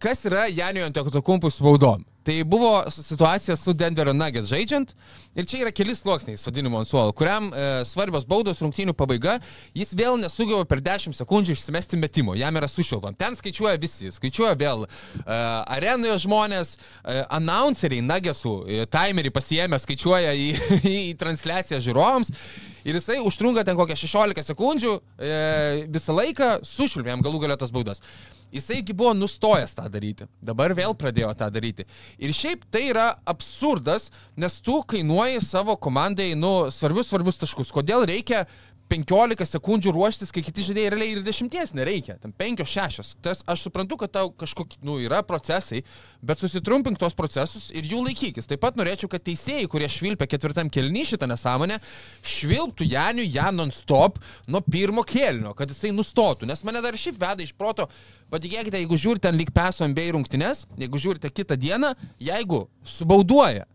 kas 0.02 0.26
yra 0.30 0.48
Janio 0.52 0.86
Antetokumpų 0.90 1.52
su 1.54 1.66
baudom? 1.66 2.06
Tai 2.24 2.44
buvo 2.44 2.84
situacija 2.92 3.56
su 3.58 3.74
Denverio 3.74 4.14
Nuggets 4.14 4.50
žaidžiant 4.50 4.92
ir 5.36 5.46
čia 5.48 5.64
yra 5.64 5.72
keli 5.74 5.96
sluoksniai 5.96 6.38
sodinimo 6.38 6.78
ant 6.78 6.90
suolo, 6.90 7.14
kuriam 7.18 7.48
e, 7.50 7.64
svarbios 7.88 8.28
baudos 8.30 8.60
rungtynių 8.62 8.94
pabaiga, 8.94 9.38
jis 9.74 9.96
vėl 9.98 10.20
nesugeba 10.22 10.68
per 10.70 10.84
10 10.86 11.16
sekundžių 11.18 11.56
išsimesti 11.56 11.98
metimo, 11.98 12.36
jam 12.38 12.60
yra 12.60 12.68
sušilpam. 12.70 13.16
Ten 13.18 13.38
skaičiuoja 13.40 13.80
visi, 13.82 14.12
skaičiuoja 14.14 14.54
vėl 14.60 14.86
e, 14.86 14.90
arenoje 15.78 16.20
žmonės, 16.28 16.76
e, 16.76 17.24
announceriai 17.40 18.04
Nuggetsų 18.06 18.58
e, 18.68 18.84
timerį 18.92 19.32
pasiemė, 19.34 19.80
skaičiuoja 19.82 20.36
į, 20.36 20.52
į 20.98 21.00
transliaciją 21.22 21.82
žiūrovams. 21.88 22.36
Ir 22.86 22.98
jisai 22.98 23.20
užtrunka 23.22 23.64
ten 23.66 23.78
kokią 23.78 23.98
16 24.04 24.46
sekundžių 24.52 24.94
e, 24.98 25.34
visą 25.90 26.14
laiką, 26.18 26.54
sušvilpėm 26.66 27.26
galų 27.26 27.44
galę 27.46 27.58
tas 27.62 27.74
baudas. 27.74 28.02
Jisaigi 28.52 28.94
buvo 28.94 29.14
nustojęs 29.16 29.76
tą 29.78 29.88
daryti. 29.92 30.28
Dabar 30.44 30.76
vėl 30.78 30.96
pradėjo 30.98 31.32
tą 31.40 31.48
daryti. 31.54 31.86
Ir 32.20 32.34
šiaip 32.36 32.66
tai 32.72 32.88
yra 32.92 33.08
absurdas, 33.26 34.10
nes 34.36 34.60
tu 34.64 34.82
kainuoji 34.84 35.42
savo 35.46 35.78
komandai, 35.80 36.34
nu, 36.36 36.72
svarbius, 36.74 37.12
svarbius 37.12 37.40
taškus. 37.42 37.72
Kodėl 37.72 38.06
reikia 38.10 38.46
15 38.92 39.48
sekundžių 39.48 39.94
ruoštis, 39.96 40.34
kai 40.36 40.44
kiti 40.44 40.66
žaidėjai 40.66 40.92
realiai 40.92 41.14
ir 41.16 41.22
10 41.24 41.76
nereikia, 41.78 42.18
ten 42.20 42.34
5-6. 42.36 43.16
Tas 43.24 43.44
aš 43.48 43.64
suprantu, 43.68 43.98
kad 44.02 44.12
tau 44.12 44.32
kažkokie, 44.36 44.82
nu, 44.84 44.98
yra 45.00 45.22
procesai, 45.24 45.80
bet 46.20 46.42
susitrumpink 46.44 47.00
tos 47.00 47.16
procesus 47.16 47.70
ir 47.72 47.88
jų 47.88 48.04
laikykis. 48.10 48.50
Taip 48.50 48.64
pat 48.66 48.80
norėčiau, 48.80 49.08
kad 49.12 49.24
teisėjai, 49.24 49.70
kurie 49.72 49.88
švilpia 49.92 50.28
ketvirtam 50.34 50.70
kelny 50.74 51.06
šitą 51.08 51.30
nesąmonę, 51.32 51.80
švilptų 52.36 52.90
Janiu 52.92 53.24
ją 53.24 53.50
non-stop 53.56 54.20
nuo 54.52 54.64
pirmo 54.66 55.06
kelnio, 55.08 55.56
kad 55.56 55.72
jisai 55.72 55.94
nustotų, 55.96 56.50
nes 56.52 56.66
mane 56.68 56.84
dar 56.84 57.00
šiaip 57.00 57.20
veda 57.22 57.46
iš 57.46 57.56
proto. 57.56 57.88
Patikėkite, 58.32 58.80
jeigu 58.84 59.00
žiūrite 59.00 59.32
ant 59.32 59.40
lyg 59.40 59.52
peso 59.56 59.88
MBA 59.88 60.12
rungtynes, 60.18 60.66
jeigu 60.80 61.00
žiūrite 61.00 61.32
kitą 61.32 61.56
dieną, 61.60 61.96
jeigu 62.20 62.66
subauduoja 62.84 63.68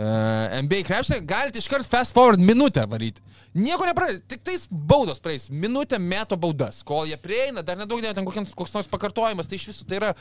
MBA 0.00 0.84
krepšį, 0.88 1.20
galite 1.28 1.60
iškart 1.60 1.88
fast 1.90 2.16
forward 2.16 2.40
minutę 2.40 2.86
varyti. 2.88 3.20
Nieko 3.58 3.86
nepraeis, 3.88 4.20
tik 4.30 4.44
tais 4.46 4.68
baudos 4.70 5.18
praeis, 5.22 5.48
minutę 5.50 5.98
meto 5.98 6.38
baudas, 6.38 6.84
kol 6.86 7.08
jie 7.10 7.18
prieina, 7.18 7.64
dar 7.66 7.78
nedaug 7.80 8.02
dėl 8.02 8.14
ten 8.14 8.26
kokiems, 8.26 8.54
koks 8.56 8.76
nors 8.76 8.90
pakartojimas, 8.90 9.50
tai 9.50 9.58
iš 9.58 9.66
viso 9.72 9.88
tai 9.88 9.98
yra, 9.98 10.12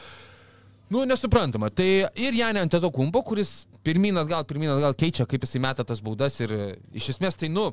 nu, 0.90 1.04
nesuprantama. 1.06 1.70
Tai 1.70 1.90
ir 2.18 2.40
Janė 2.40 2.66
ant 2.66 2.74
to 2.74 2.90
kumpo, 2.96 3.22
kuris 3.28 3.68
pirmin 3.86 4.18
atgal, 4.18 4.48
pirmin 4.50 4.74
atgal 4.74 4.98
keičia, 4.98 5.30
kaip 5.30 5.46
jisai 5.46 5.62
meta 5.62 5.86
tas 5.86 6.02
baudas 6.02 6.40
ir 6.42 6.56
e, 6.56 6.66
iš 6.98 7.12
esmės 7.14 7.38
tai, 7.38 7.52
nu, 7.54 7.70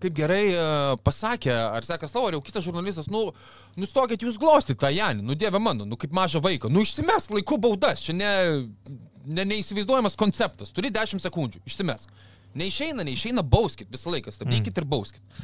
kaip 0.00 0.16
gerai 0.16 0.44
uh, 0.54 0.94
pasakė, 1.04 1.52
ar 1.52 1.84
sekas 1.84 2.14
tavo, 2.14 2.30
ar 2.30 2.38
jau 2.38 2.40
kitas 2.40 2.64
žurnalistas, 2.64 3.10
nu, 3.12 3.26
nustokit 3.76 4.22
jūs 4.24 4.38
glostyti 4.40 4.80
tą 4.80 4.88
Janį, 4.94 5.26
nu, 5.28 5.36
dieve 5.36 5.60
mano, 5.60 5.84
nu, 5.84 5.98
kaip 6.00 6.14
mažą 6.16 6.40
vaiką, 6.40 6.72
nu, 6.72 6.80
išsimesk 6.86 7.34
laiku 7.36 7.60
baudas, 7.60 8.06
čia 8.06 8.16
ne, 8.16 8.30
ne, 9.26 9.46
neįsivaizduojamas 9.54 10.18
konceptas, 10.20 10.74
turi 10.74 10.92
10 10.94 11.22
sekundžių, 11.22 11.62
išsimesk. 11.68 12.12
Neišeina, 12.58 13.06
neišeina, 13.06 13.44
bauskit 13.46 13.90
visą 13.92 14.12
laiką, 14.14 14.32
stabdykit 14.34 14.72
mm. 14.74 14.82
ir 14.82 14.88
bauskit. 14.90 15.42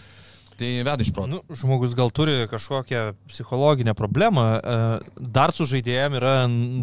Tai 0.57 0.69
veda 0.89 1.05
iš 1.05 1.11
proto. 1.13 1.29
Nu, 1.29 1.57
žmogus 1.57 1.93
gal 1.97 2.09
turi 2.17 2.47
kažkokią 2.49 3.11
psichologinę 3.29 3.93
problemą. 3.95 4.45
E, 4.57 4.77
dar 5.21 5.53
su 5.53 5.67
žaidėjim 5.69 6.17
yra 6.17 6.37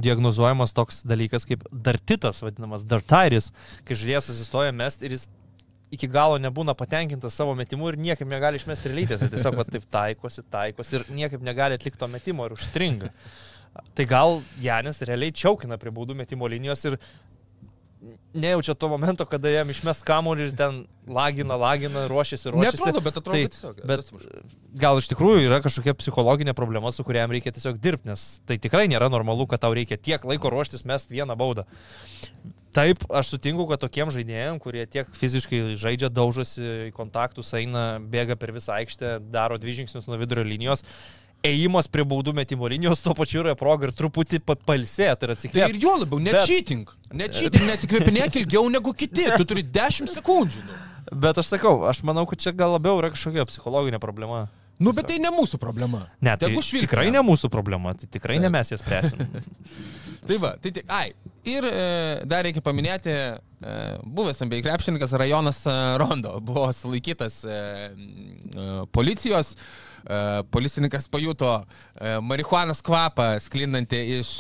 diagnozuojamas 0.04 0.76
toks 0.78 1.02
dalykas 1.10 1.48
kaip 1.50 1.66
dartitas, 1.74 2.44
vadinamas 2.46 2.86
dartairis, 2.86 3.50
kai 3.88 3.98
žaidėjas 3.98 4.30
atsistoja 4.36 4.76
mest 4.78 5.02
ir 5.02 5.18
jis 5.18 5.26
iki 5.94 6.10
galo 6.10 6.38
nebūna 6.42 6.76
patenkintas 6.78 7.36
savo 7.38 7.54
metimu 7.58 7.90
ir 7.92 7.98
niekaip 8.02 8.30
negali 8.30 8.62
išmesti 8.62 8.92
realybės. 8.92 9.26
Tiesiog 9.34 9.58
va, 9.58 9.66
taip 9.66 9.90
taikosi, 9.94 10.46
taikosi 10.54 11.00
ir 11.00 11.10
niekaip 11.14 11.42
negali 11.46 11.78
atlikti 11.78 12.02
to 12.02 12.10
metimo 12.14 12.46
ir 12.46 12.56
užstringa. 12.58 13.10
Tai 13.98 14.06
gal 14.10 14.42
Janis 14.62 15.02
realiai 15.02 15.34
čiaukina 15.34 15.80
prie 15.82 15.94
baudų 15.94 16.18
metimo 16.18 16.50
linijos 16.50 16.84
ir 16.90 17.00
nejaučia 18.34 18.74
to 18.74 18.90
momento, 18.90 19.26
kada 19.30 19.52
jam 19.52 19.70
išmes 19.72 20.02
kamuolį 20.06 20.48
ir 20.48 20.56
ten 20.58 20.80
lagina, 21.08 21.56
lagina, 21.60 22.06
ruošiasi, 22.12 22.52
ruošiasi. 22.52 22.80
Netrodo, 22.80 23.04
bet 23.06 23.20
atrodo 23.20 23.38
tai, 23.38 23.44
tiesiog. 23.54 23.80
Bet 23.88 24.10
gal 24.84 25.00
iš 25.00 25.08
tikrųjų 25.14 25.46
yra 25.48 25.62
kažkokia 25.64 25.96
psichologinė 26.00 26.56
problema, 26.58 26.92
su 26.92 27.06
kuriam 27.08 27.32
reikia 27.34 27.54
tiesiog 27.56 27.80
dirbti, 27.84 28.10
nes 28.12 28.26
tai 28.50 28.60
tikrai 28.62 28.90
nėra 28.92 29.08
normalu, 29.14 29.48
kad 29.50 29.64
tau 29.64 29.72
reikia 29.78 29.98
tiek 29.98 30.26
laiko 30.28 30.52
ruoštis 30.54 30.86
mest 30.90 31.14
vieną 31.14 31.38
baudą. 31.40 31.68
Taip, 32.74 33.04
aš 33.14 33.36
sutinku, 33.36 33.68
kad 33.70 33.84
tokiem 33.84 34.10
žaidėjim, 34.10 34.58
kurie 34.62 34.88
tiek 34.90 35.10
fiziškai 35.14 35.76
žaidžia, 35.78 36.10
daužosi 36.10 36.64
į 36.90 36.94
kontaktus, 36.98 37.54
eina, 37.54 38.02
bėga 38.02 38.36
per 38.42 38.52
visą 38.56 38.80
aikštę, 38.80 39.20
daro 39.34 39.60
dvi 39.62 39.78
žingsnius 39.78 40.10
nuo 40.10 40.18
vidurio 40.18 40.42
linijos, 40.48 40.82
ėjimas 41.44 41.90
prie 41.92 42.06
baudų 42.08 42.34
metimo 42.38 42.70
linijos, 42.72 43.04
tuo 43.04 43.14
pačiu 43.18 43.42
yra 43.44 43.54
proga 43.60 43.90
ir 43.90 43.94
truputį 43.98 44.40
palsėti 44.48 45.28
ir 45.28 45.36
atsikvėpti. 45.36 45.60
Tai 45.60 45.76
ir 45.76 45.84
jo 45.84 45.94
labiau, 46.00 46.22
ne 46.24 46.34
cheating. 46.48 46.90
Ne 47.14 47.28
cheating, 47.32 47.68
neatsikvėpinėk 47.68 48.40
ilgiau 48.42 48.66
negu 48.72 48.96
kiti, 48.98 49.28
tu 49.38 49.48
turi 49.50 49.66
10 49.68 50.12
sekundžių. 50.16 50.64
Nu. 50.64 50.82
Bet 51.12 51.38
aš 51.38 51.52
sakau, 51.52 51.84
aš 51.90 52.02
manau, 52.08 52.24
kad 52.30 52.42
čia 52.42 52.54
gal 52.56 52.78
labiau 52.78 53.02
yra 53.02 53.12
kažkokia 53.14 53.46
psichologinė 53.50 54.00
problema. 54.02 54.48
Nu, 54.82 54.92
bet 54.96 55.06
tai 55.12 55.20
ne 55.22 55.30
mūsų 55.32 55.60
problema. 55.62 56.08
Ne, 56.24 56.34
tai 56.40 56.50
tikrai 56.56 57.12
ne 57.14 57.22
mūsų 57.24 57.52
problema, 57.54 57.94
tai 57.98 58.08
tikrai 58.10 58.40
Taip. 58.40 58.48
ne 58.48 58.54
mes 58.56 58.72
jas 58.74 58.82
spręsim. 58.82 59.22
tai 60.28 60.40
va, 60.42 60.56
tai 60.64 60.72
tik, 60.74 60.88
ai, 60.92 61.12
ir 61.48 61.68
e, 61.68 61.84
dar 62.28 62.48
reikia 62.48 62.64
paminėti, 62.66 63.14
e, 63.14 63.78
buvęs 64.18 64.42
MBA 64.48 64.64
krepšininkas 64.66 65.14
Rajonas 65.20 65.62
e, 65.70 65.78
Rondo 66.02 66.40
buvo 66.44 66.66
sulaikytas 66.74 67.44
e, 67.46 67.54
e, 67.54 68.70
policijos. 68.96 69.54
E, 69.54 69.92
policininkas 70.54 71.08
pajuto 71.12 71.52
marihuanos 72.28 72.82
kvapą 72.84 73.30
sklindantį 73.44 74.02
iš, 74.20 74.32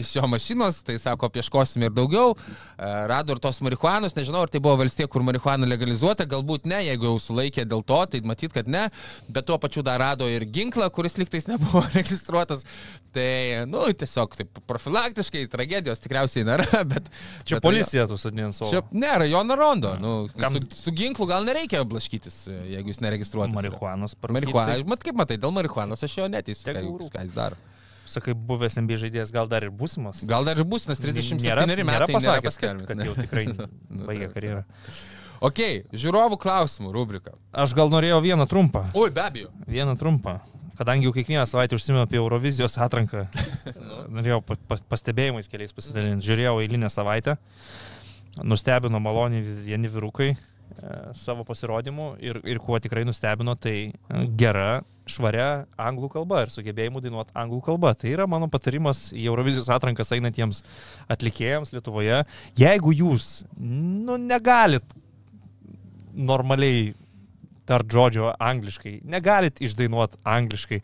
iš 0.00 0.12
jo 0.18 0.26
mašinos, 0.28 0.82
tai 0.86 0.98
sako, 1.00 1.30
apieškosim 1.30 1.86
ir 1.86 1.94
daugiau. 1.96 2.34
Rado 2.76 3.36
ir 3.36 3.40
tos 3.42 3.62
marihuanos, 3.64 4.16
nežinau, 4.16 4.44
ar 4.44 4.52
tai 4.52 4.60
buvo 4.60 4.76
valstija, 4.82 5.08
kur 5.10 5.24
marihuana 5.26 5.68
legalizuota, 5.68 6.26
galbūt 6.28 6.68
ne, 6.68 6.82
jeigu 6.90 7.08
jau 7.08 7.16
sulaikė 7.28 7.64
dėl 7.68 7.84
to, 7.86 8.02
tai 8.12 8.20
matyt, 8.26 8.52
kad 8.56 8.68
ne, 8.68 8.86
bet 9.32 9.48
tuo 9.48 9.56
pačiu 9.62 9.84
dar 9.86 10.00
rado 10.02 10.28
ir 10.28 10.44
ginklą, 10.52 10.90
kuris 10.92 11.16
liktais 11.20 11.48
nebuvo 11.48 11.84
registruotas. 11.94 12.66
Tai, 13.16 13.64
nu, 13.70 13.86
tiesiog 13.96 14.34
taip 14.36 14.58
profilaktiškai, 14.68 15.46
tragedijos 15.48 16.02
tikriausiai 16.04 16.44
nėra, 16.44 16.82
bet... 16.90 17.08
Čia 17.48 17.56
bet, 17.56 17.64
policija 17.64 18.04
tu 18.10 18.18
sudinės 18.20 18.60
savo. 18.60 18.68
Čia, 18.74 18.82
ne, 18.92 19.14
rajono 19.22 19.56
rondo. 19.56 19.94
Nu, 20.02 20.14
Kam... 20.36 20.58
su, 20.58 20.82
su 20.82 20.92
ginklu 20.96 21.24
gal 21.30 21.46
nereikia 21.48 21.80
blaškytis, 21.88 22.42
jeigu 22.74 22.92
jis 22.92 23.00
neregistruotas. 23.00 23.56
Marihuanos 23.56 24.16
parūkyti. 24.20 24.52
Marihuana, 24.52 24.76
mat 24.92 25.05
kaip 25.06 25.18
matai, 25.18 25.38
dėl 25.40 25.54
marihuanos 25.54 26.02
aš 26.04 26.18
jo 26.20 26.28
neteisiu, 26.30 26.74
ką, 26.74 27.10
ką 27.14 27.24
jis 27.26 27.34
daro. 27.36 27.58
Sakai, 28.06 28.36
buvęs 28.38 28.78
MB 28.78 28.98
žaidėjas, 29.02 29.32
gal 29.34 29.48
dar 29.50 29.66
ir 29.66 29.72
būsimas? 29.74 30.22
Gal 30.30 30.46
dar 30.46 30.58
ir 30.60 30.66
būsimas, 30.68 31.00
37 31.02 31.42
nėra, 31.42 31.64
metai 31.66 31.82
nėra 31.82 32.06
pasakęs, 32.10 32.58
kad, 32.62 32.82
kad 32.86 33.02
jau 33.02 33.14
tikrai 33.18 33.46
nu, 33.50 33.66
baigė 34.06 34.28
karjerą. 34.34 34.60
Ok, 35.46 35.62
žiūrovų 35.92 36.38
klausimų 36.40 36.92
rubrika. 36.94 37.34
Aš 37.52 37.74
gal 37.76 37.90
norėjau 37.92 38.22
vieną 38.24 38.46
trumpą. 38.48 38.86
Oi, 38.96 39.10
be 39.12 39.24
abejo. 39.24 39.50
Vieną 39.68 39.96
trumpą. 40.00 40.38
Kadangi 40.78 41.08
jau 41.08 41.12
kiekvieną 41.16 41.44
savaitę 41.48 41.76
užsimenu 41.76 42.04
apie 42.04 42.20
Eurovizijos 42.20 42.78
atranką, 42.84 43.26
norėjau 44.16 44.42
pastebėjimais 44.86 45.50
keliais 45.50 45.74
pasidalinti. 45.76 46.28
Žiūrėjau 46.28 46.60
eilinę 46.62 46.92
savaitę, 46.92 47.36
nustebino 48.44 49.00
maloniai 49.02 49.42
vieni 49.66 49.90
vyrukai, 49.90 50.34
E, 50.36 50.55
savo 51.16 51.44
pasirodymu 51.48 52.10
ir, 52.20 52.40
ir 52.44 52.60
kuo 52.62 52.78
tikrai 52.82 53.04
nustebino, 53.08 53.54
tai 53.58 53.76
e, 53.88 54.20
gera, 54.38 54.82
švaria 55.08 55.66
anglų 55.80 56.10
kalba 56.16 56.42
ir 56.44 56.52
sugebėjimu 56.52 57.00
dainuoti 57.04 57.34
anglų 57.38 57.62
kalba. 57.68 57.94
Tai 57.98 58.10
yra 58.12 58.26
mano 58.30 58.50
patarimas 58.52 59.08
į 59.14 59.28
Eurovizijos 59.30 59.70
atrankas 59.72 60.12
einantiems 60.16 60.62
atlikėjams 61.12 61.72
Lietuvoje. 61.74 62.24
Jeigu 62.58 62.94
jūs 62.96 63.46
nu, 63.56 64.18
negalit 64.20 64.96
normaliai 66.16 66.94
tart 67.66 67.90
žodžio 67.90 68.30
angliškai, 68.38 69.00
negalit 69.10 69.60
išdainuoti 69.64 70.20
angliškai, 70.26 70.80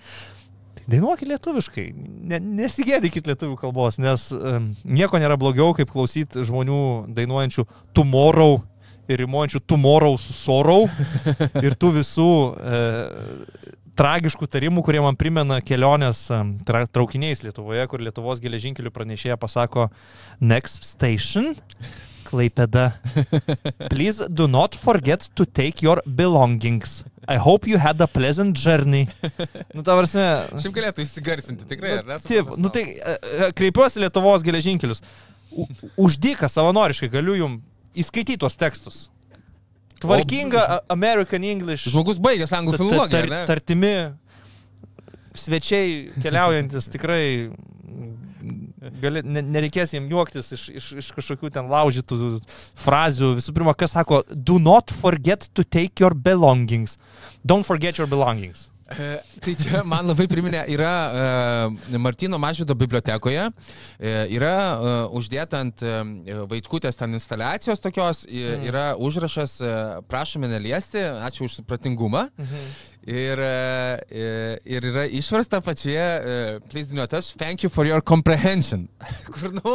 tai 0.78 0.88
dainuokit 0.90 1.30
lietuviškai, 1.30 1.84
ne, 2.32 2.40
nesigėdykit 2.62 3.30
lietuvių 3.30 3.54
kalbos, 3.60 4.00
nes 4.02 4.28
um, 4.34 4.72
nieko 4.82 5.20
nėra 5.22 5.38
blogiau, 5.38 5.76
kaip 5.78 5.92
klausyti 5.92 6.42
žmonių 6.48 6.82
dainuojančių 7.14 7.66
tomorrow 7.94 8.58
ir 9.12 9.22
rimuojančių 9.24 9.62
tomorrow 9.68 10.16
su 10.20 10.34
sorrow 10.36 10.88
ir 11.66 11.76
tų 11.78 11.92
visų 12.00 12.30
e, 12.56 12.82
tragiškų 13.98 14.48
tarimų, 14.48 14.84
kurie 14.84 15.02
man 15.04 15.18
primena 15.18 15.60
kelionės 15.64 16.24
e, 16.32 16.40
tra, 16.68 16.84
traukiniais 16.88 17.44
Lietuvoje, 17.44 17.84
kur 17.90 18.02
Lietuvos 18.04 18.40
geležinkelių 18.42 18.92
pranešėja 18.94 19.38
pasako 19.40 19.90
next 20.40 20.88
station. 20.88 21.52
Klaipeda. 22.32 22.94
Please 23.92 24.24
do 24.32 24.46
not 24.48 24.74
forget 24.74 25.28
to 25.36 25.44
take 25.44 25.84
your 25.84 26.00
belongings. 26.06 27.02
I 27.28 27.36
hope 27.36 27.68
you 27.68 27.76
had 27.78 28.00
a 28.00 28.06
pleasant 28.06 28.56
journey. 28.56 29.04
Nu, 29.74 29.82
ta 29.84 29.98
prasme. 29.98 30.24
Šiaip 30.62 30.78
galėtų 30.78 31.04
įsigarsinti, 31.04 31.68
tikrai, 31.68 31.98
ar 32.00 32.08
ne? 32.08 32.16
Taip, 32.24 32.54
nu 32.56 32.72
tai 32.72 32.86
e, 32.96 33.18
e, 33.18 33.50
kreipiuosi 33.58 34.00
Lietuvos 34.02 34.46
geležinkelius. 34.46 35.04
Uždyka 36.00 36.48
savanoriškai 36.48 37.10
galiu 37.12 37.36
jums 37.36 37.60
įskaityti 37.98 38.40
tuos 38.42 38.56
tekstus. 38.60 39.06
Tvarkinga 40.02 40.62
o, 40.62 40.80
American 40.92 41.44
English. 41.46 41.90
Žmogus 41.92 42.18
baigęs 42.22 42.54
anglų 42.56 42.80
filologiją. 42.80 43.28
Tar, 43.28 43.46
tartimi 43.52 43.94
svečiai 45.38 46.10
keliaujantis 46.20 46.90
tikrai 46.92 47.24
gali, 49.02 49.22
ne, 49.24 49.42
nereikės 49.54 49.94
jiems 49.94 50.10
juoktis 50.12 50.52
iš, 50.56 50.66
iš, 50.80 50.88
iš 51.02 51.10
kažkokių 51.16 51.52
ten 51.54 51.70
laužytų 51.70 52.18
frazių. 52.82 53.32
Visų 53.38 53.54
pirma, 53.56 53.76
kas 53.78 53.94
sako, 53.96 54.22
do 54.32 54.58
not 54.62 54.92
forget 55.02 55.48
to 55.54 55.64
take 55.64 56.02
your 56.02 56.14
belongings. 56.14 56.98
Don't 57.46 57.66
forget 57.66 58.00
your 58.00 58.10
belongings. 58.10 58.68
E, 58.90 59.20
tai 59.40 59.54
čia 59.56 59.82
man 59.86 60.08
labai 60.10 60.26
priminė, 60.30 60.62
yra 60.72 60.92
e, 61.92 61.98
Martino 62.02 62.38
Mažvido 62.42 62.74
bibliotekoje, 62.78 63.48
e, 63.48 64.14
yra 64.36 64.54
uždėta 65.14 65.62
ant 65.62 65.84
vaitkutės 66.50 66.98
ten 66.98 67.14
instaliacijos 67.16 67.82
tokios, 67.84 68.24
e, 68.26 68.56
yra 68.68 68.92
užrašas, 69.00 69.58
prašome 70.10 70.50
neliesti, 70.50 71.04
ačiū 71.28 71.46
už 71.48 71.60
supratingumą. 71.62 72.26
Mhm. 72.36 72.72
Ir, 73.02 73.40
ir 74.62 74.84
yra 74.86 75.02
išversta 75.10 75.58
pačioje, 75.58 76.60
please 76.70 76.86
do 76.86 76.94
not 76.94 77.10
touch, 77.10 77.32
thank 77.34 77.64
you 77.64 77.70
for 77.70 77.82
your 77.84 78.00
comprehension. 78.00 78.86
Kur, 79.34 79.50
nu, 79.56 79.72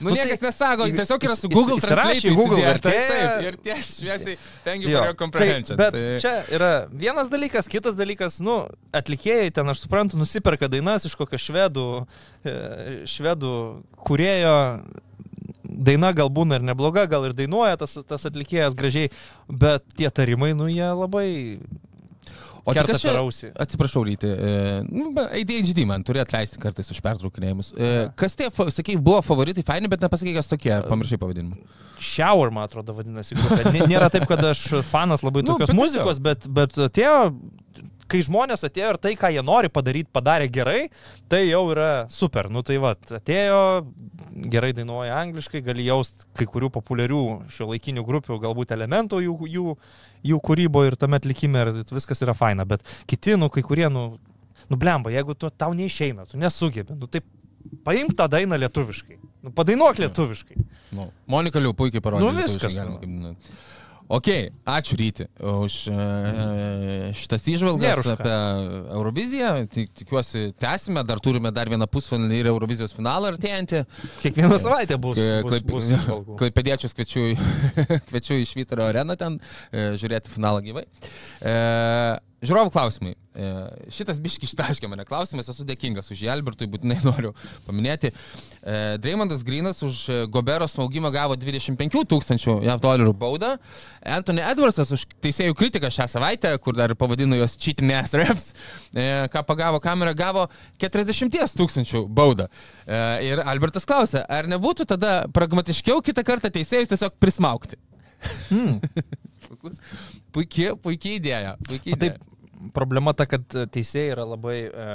nu 0.00 0.10
Nu, 0.10 0.14
niekas 0.16 0.38
tai- 0.38 0.48
nesako, 0.48 0.84
tiesiog 0.86 1.24
yra 1.26 1.36
su 1.36 1.48
Google 1.48 1.80
Translate. 1.80 2.34
Google 2.34 2.58
įsidėję. 2.58 2.80
Taip, 2.80 3.42
ir 3.48 3.56
tiesiai 3.56 3.96
šviesiai, 3.98 4.36
thank 4.64 4.82
you 4.82 4.90
Jo, 4.90 4.98
for 4.98 5.06
your 5.10 5.16
comprehension. 5.16 5.76
Tai, 5.76 5.90
bet 5.90 5.92
Tai- 5.98 6.20
čia 6.22 6.34
yra 6.54 6.70
vienas 6.92 7.28
dalykas, 7.32 7.68
kitas 7.68 7.94
dalykas, 7.98 8.40
nu, 8.40 8.68
atlikėjai 8.92 9.50
ten, 9.52 9.68
aš 9.68 9.84
suprantu, 9.86 10.16
nusiperka 10.20 10.68
dainas 10.68 11.04
iš 11.04 11.14
kokio 11.18 11.38
švedų, 11.38 12.06
e, 12.44 12.56
švedų 13.06 13.52
kurėjo. 14.06 14.56
Daina 15.68 16.12
gal 16.16 16.30
būna 16.32 16.56
ir 16.58 16.62
nebloga, 16.64 17.04
gal 17.08 17.26
ir 17.28 17.34
dainuoja 17.36 17.76
tas, 17.76 17.92
tas 18.08 18.24
atlikėjas 18.24 18.74
gražiai, 18.74 19.10
bet 19.48 19.84
tie 19.96 20.08
tarimai, 20.10 20.54
nu, 20.56 20.64
jie 20.66 20.88
labai 20.96 21.58
O 22.68 22.74
tai 22.76 22.84
kas 22.92 23.02
čia- 23.02 23.12
per 23.14 23.20
ausį. 23.22 23.50
Atsiprašau, 23.64 24.04
Ryti, 24.06 24.28
e, 24.28 24.52
nu, 24.92 25.10
ADHD 25.24 25.84
man 25.88 26.04
turi 26.06 26.20
atleisti 26.22 26.60
kartais 26.62 26.90
už 26.92 27.00
pertraukinėjimus. 27.04 27.72
E, 27.74 27.92
kas 28.18 28.36
tie, 28.38 28.50
sakai, 28.52 28.96
buvo 29.00 29.22
favoritai 29.24 29.64
faini, 29.66 29.88
bet 29.88 30.04
nepasakai, 30.04 30.34
kas 30.36 30.50
tokie, 30.52 30.72
ar 30.76 30.86
pamiršai 30.90 31.18
pavadinimą. 31.22 31.56
Shower, 31.98 32.52
man 32.54 32.68
atrodo, 32.68 32.94
vadinasi 32.94 33.34
Nėra 33.88 34.10
taip, 34.12 34.28
kad 34.30 34.44
aš 34.52 34.66
fanas 34.86 35.24
labai 35.26 35.42
Nu, 35.42 35.56
tokios 35.56 35.72
bet 35.72 35.76
muzikos, 35.80 36.20
bet, 36.22 36.46
bet 36.54 36.76
atėjo, 36.86 37.16
kai 38.08 38.20
žmonės 38.24 38.62
atėjo 38.64 38.92
ir 38.94 38.98
tai, 39.02 39.12
ką 39.20 39.30
jie 39.34 39.42
nori 39.44 39.68
padaryti, 39.72 40.08
padarė 40.14 40.46
gerai, 40.52 40.88
tai 41.28 41.42
jau 41.48 41.64
yra 41.74 42.06
super. 42.12 42.48
Nu 42.48 42.62
tai 42.64 42.78
va, 42.80 42.94
atėjo, 43.18 43.58
gerai 44.48 44.70
dainuoja 44.76 45.18
angliškai, 45.24 45.60
gali 45.66 45.84
jausti 45.88 46.24
kai 46.38 46.46
kurių 46.48 46.70
populiarių 46.78 47.22
šio 47.52 47.68
laikinių 47.72 48.04
grupių, 48.06 48.38
galbūt 48.46 48.72
elementų 48.76 49.20
jų, 49.26 49.34
jų, 49.56 49.74
jų 50.26 50.40
kūrybo 50.44 50.84
ir 50.88 50.96
tame 51.00 51.18
atlikime 51.20 51.64
ir 51.64 51.72
viskas 51.92 52.22
yra 52.24 52.34
faina, 52.36 52.66
bet 52.68 52.84
kiti, 53.10 53.36
nu 53.40 53.50
kai 53.52 53.64
kurie, 53.66 53.86
nu, 53.92 54.06
nublemba, 54.72 55.12
jeigu 55.14 55.36
tu, 55.38 55.50
tau 55.50 55.74
neišeina, 55.76 56.26
tu 56.30 56.40
nesugebi, 56.40 56.96
nu 56.98 57.10
tai 57.10 57.22
paimk 57.86 58.16
tą 58.18 58.28
dainą 58.32 58.58
lietuviškai, 58.64 59.18
nu 59.46 59.54
padainuok 59.54 60.02
lietuviškai. 60.04 60.62
Nu, 60.96 61.10
Monika 61.28 61.60
Liu 61.60 61.74
puikiai 61.76 62.04
parodė. 62.04 62.24
Nu, 62.24 62.32
lietuviškai 62.36 62.70
viskas, 62.72 62.78
galima 62.80 63.28
nu. 63.28 63.34
Ok, 64.08 64.28
ačiū 64.64 64.96
Ryti 64.96 65.26
už 65.44 65.74
e, 65.92 65.96
šitas 67.12 67.42
įžvalgas 67.52 68.06
apie 68.14 68.36
Euroviziją. 68.96 69.50
Tik, 69.68 69.90
tikiuosi, 70.00 70.46
tęsime, 70.56 71.02
dar 71.04 71.20
turime 71.20 71.52
dar 71.52 71.68
vieną 71.68 71.84
pusfinalį 71.92 72.38
ir 72.40 72.48
Eurovizijos 72.48 72.96
finalą 72.96 73.34
artėjantį. 73.34 73.82
Kiekvieną 74.22 74.56
savaitę 74.62 74.96
bus. 74.96 75.20
Bus, 75.20 75.52
Klaip- 75.52 75.68
bus 75.68 75.90
įžvalgų. 75.98 76.36
Klaipėdiečius 76.40 76.96
kviečiu, 76.96 77.26
kviečiu 78.08 78.40
į 78.40 78.48
Švytario 78.48 78.88
areną 78.88 79.18
ten 79.20 79.36
e, 79.42 79.90
žiūrėti 80.00 80.32
finalą 80.32 80.64
gyvai. 80.64 80.86
Žiūrovų 82.38 82.70
klausimai. 82.70 83.16
E, 83.34 83.46
Šitas 83.90 84.20
biški 84.22 84.46
ištaškė 84.46 84.86
mane 84.90 85.02
klausimas, 85.06 85.48
esu 85.50 85.64
dėkingas 85.66 86.06
už 86.14 86.20
jį, 86.22 86.28
Albertui 86.30 86.68
būtinai 86.70 87.00
noriu 87.08 87.32
paminėti. 87.66 88.12
E, 88.12 88.76
Dreimondas 89.02 89.42
Grinas 89.46 89.82
už 89.82 89.98
e, 90.06 90.18
Gobero 90.30 90.68
smaugimą 90.70 91.10
gavo 91.14 91.34
25 91.38 91.98
tūkstančių 92.12 92.60
JAV 92.68 92.84
dolerių 92.84 93.14
baudą. 93.18 93.56
Anthony 94.18 94.44
Edwardsas 94.46 94.94
už 94.94 95.08
teisėjų 95.24 95.58
kritiką 95.58 95.90
šią 95.90 96.06
savaitę, 96.14 96.54
kur 96.62 96.78
dar 96.78 96.94
pavadino 96.98 97.40
ass 97.42 98.14
refs, 98.22 98.52
e, 98.94 99.08
ką 99.34 99.42
pagavo 99.48 99.82
kamera, 99.82 100.14
gavo 100.14 100.46
40 100.78 101.58
tūkstančių 101.58 102.06
baudą. 102.06 102.46
Ir 103.24 103.42
Albertas 103.42 103.84
klausė, 103.88 104.22
ar 104.22 104.46
nebūtų 104.48 104.86
tada 104.94 105.14
pragmatiškiau 105.34 106.00
kitą 106.06 106.22
kartą 106.24 106.52
teisėjus 106.54 106.94
tiesiog 106.94 107.18
prismaukti? 107.20 107.80
Hmm. 108.48 108.78
Puikus. 109.58 109.80
Puikiai, 110.34 110.74
puikiai 110.82 111.18
idėja. 111.18 111.54
Puikiai 111.66 111.96
O 111.96 112.00
Taip, 112.00 112.18
problema 112.74 113.14
ta, 113.16 113.26
kad 113.30 113.44
teisėjai 113.74 114.14
yra 114.14 114.26
labai 114.28 114.58
e, 114.68 114.88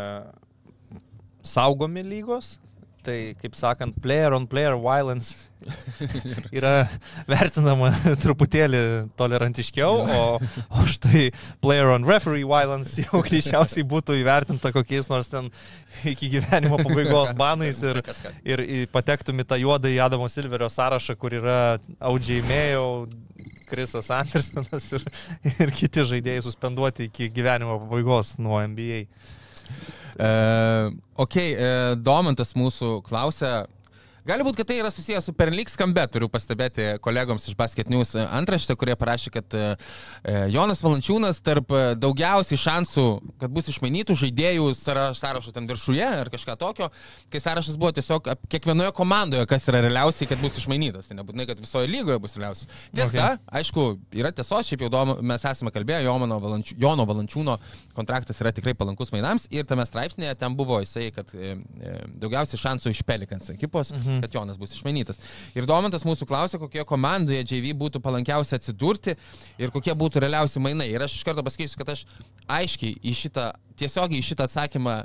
saugomi 1.43 2.03
lygos. 2.07 2.57
Tai, 3.03 3.17
kaip 3.35 3.55
sakant, 3.59 3.95
player 3.99 4.31
on 4.31 4.45
player 4.47 4.77
violence 4.79 5.49
yra 6.57 6.85
vertinama 7.27 7.89
truputėlį 8.23 8.79
tolerantiškiau, 9.19 9.97
o, 10.03 10.21
o 10.39 10.85
štai 10.87 11.25
player 11.63 11.91
on 11.91 12.07
referee 12.07 12.45
violence 12.47 13.03
jau 13.03 13.19
greičiausiai 13.25 13.83
būtų 13.87 14.15
įvertinta 14.21 14.71
kokiais 14.75 15.09
nors 15.11 15.31
ten 15.31 15.49
iki 16.07 16.31
gyvenimo 16.37 16.79
pabaigos 16.79 17.33
banais 17.39 17.81
ir, 17.83 17.99
ir 18.47 18.63
patektum 18.93 19.43
į 19.43 19.47
tą 19.51 19.59
juodą 19.59 19.91
į 19.91 19.99
Adamo 20.05 20.29
Silverio 20.31 20.71
sąrašą, 20.71 21.17
kur 21.19 21.35
yra 21.41 21.59
Audžiaimėjau, 21.99 22.87
Krisas 23.67 24.11
Andersonas 24.15 24.89
ir, 24.95 25.05
ir 25.57 25.75
kiti 25.75 26.07
žaidėjai 26.07 26.47
suspenduoti 26.47 27.09
iki 27.11 27.27
gyvenimo 27.33 27.81
pabaigos 27.83 28.37
nuo 28.39 28.63
NBA. 28.63 29.03
E, 30.17 30.29
ok, 31.19 31.37
e, 31.37 31.69
Domantas 32.01 32.53
mūsų 32.57 32.99
klausia. 33.07 33.63
Gali 34.23 34.43
būti, 34.45 34.61
kad 34.61 34.69
tai 34.69 34.77
yra 34.79 34.87
susijęs 34.93 35.25
su 35.27 35.33
pernelyg 35.35 35.67
skambė, 35.67 36.05
turiu 36.07 36.29
pastebėti 36.31 36.93
kolegoms 37.03 37.43
iš 37.49 37.57
Basket 37.59 37.89
News 37.91 38.13
antraštę, 38.15 38.77
kurie 38.79 38.95
parašė, 38.95 39.31
kad 39.35 39.55
e, 39.59 39.63
e, 40.23 40.35
Jonas 40.53 40.79
Valančiūnas 40.83 41.41
tarp 41.43 41.73
e, 41.75 41.81
daugiausiai 41.99 42.61
šansų, 42.61 43.03
kad 43.41 43.51
bus 43.51 43.67
išmainytų 43.73 44.15
žaidėjų 44.21 44.69
sąra- 44.79 45.09
sąrašo 45.19 45.51
ten 45.55 45.67
viršuje 45.67 46.05
ar 46.21 46.31
kažką 46.31 46.55
tokio, 46.61 46.87
kai 47.33 47.41
sąrašas 47.43 47.75
buvo 47.81 47.91
tiesiog 47.97 48.29
kiekvienoje 48.47 48.93
komandoje, 48.95 49.43
kas 49.51 49.67
yra 49.67 49.81
realiausiai, 49.83 50.29
kad 50.31 50.39
bus 50.39 50.55
išmainytas. 50.61 51.11
Tai 51.11 51.19
nebūtinai, 51.19 51.49
kad 51.51 51.59
visoje 51.59 51.91
lygoje 51.91 52.23
bus 52.23 52.37
realiausiai. 52.39 52.71
Tiesa, 52.95 53.33
okay. 53.33 53.43
aišku, 53.59 53.85
yra 54.23 54.31
tiesos, 54.31 54.71
šiaip 54.71 54.87
jau 54.87 54.91
dom, 54.93 55.17
mes 55.19 55.43
esame 55.51 55.75
kalbėję, 55.75 56.07
Jono, 56.07 56.39
Valančiū, 56.39 56.79
Jono 56.79 57.03
Valančiūno 57.11 57.59
kontraktas 57.99 58.39
yra 58.39 58.55
tikrai 58.55 58.71
palankus 58.79 59.11
mainams 59.11 59.49
ir 59.51 59.67
tame 59.67 59.83
straipsnėje 59.89 60.39
ten 60.39 60.55
buvo 60.55 60.79
jisai, 60.79 61.09
kad 61.11 61.35
daugiausiai 62.23 62.63
šansų 62.63 62.95
iš 62.95 63.03
Pelikans 63.07 63.51
ekipos, 63.51 63.91
mhm. 63.91 64.12
Kad 64.21 64.35
Jonas 64.35 64.59
bus 64.61 64.75
išmainytas. 64.77 65.19
Ir 65.57 65.67
Domantas 65.69 66.05
mūsų 66.07 66.27
klausė, 66.29 66.59
kokioje 66.61 66.85
komandoje 66.89 67.41
JV 67.43 67.73
būtų 67.79 68.01
palankiausia 68.03 68.59
atsidurti 68.59 69.17
ir 69.57 69.73
kokie 69.73 69.95
būtų 69.97 70.23
realiausi 70.25 70.61
mainai. 70.63 70.91
Ir 70.93 71.05
aš 71.05 71.17
iš 71.19 71.25
karto 71.27 71.45
pasakysiu, 71.45 71.79
kad 71.81 71.93
aš 71.95 72.05
aiškiai 72.51 72.97
į 73.01 73.15
šitą, 73.23 73.49
tiesiogiai 73.79 74.21
į 74.21 74.27
šitą 74.31 74.49
atsakymą 74.49 75.03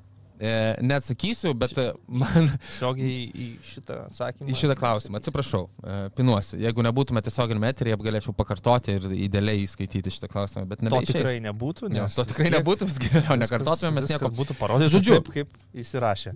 neatsakysiu, 0.83 1.53
bet 1.59 1.73
e, 1.79 1.87
man 2.07 2.49
Tiesiogiai 2.63 3.25
į 3.29 3.47
šitą 3.67 3.97
atsakymą. 4.07 4.49
į 4.49 4.57
šitą 4.61 4.77
klausimą, 4.79 5.19
atsiprašau, 5.21 5.65
e, 5.83 5.97
pinuosiu. 6.17 6.59
Jeigu 6.63 6.85
nebūtume 6.87 7.23
tiesioginėme 7.27 7.71
eteryje, 7.73 7.99
galėčiau 8.07 8.35
pakartoti 8.39 8.95
ir 8.99 9.09
idealiai 9.19 9.65
įskaityti 9.67 10.13
šitą 10.15 10.31
klausimą, 10.33 10.65
bet 10.71 10.79
To 10.83 10.89
nebeišeis. 10.89 11.17
tikrai 11.19 11.37
nebūtų, 11.49 11.91
Jo, 11.91 12.05
nes 12.07 12.15
to 12.19 12.25
tikrai 12.31 12.53
nebūtų, 12.55 12.89
vis 12.91 12.99
geriau 13.03 13.37
nekartotume, 13.41 13.93
mes 13.99 14.09
nieko. 14.13 14.31
būtų 14.39 14.59
parodyti, 14.61 14.93
Žodžiu. 14.95 15.19
taip, 15.19 15.33
kaip 15.35 15.83
įsirašė. 15.85 16.35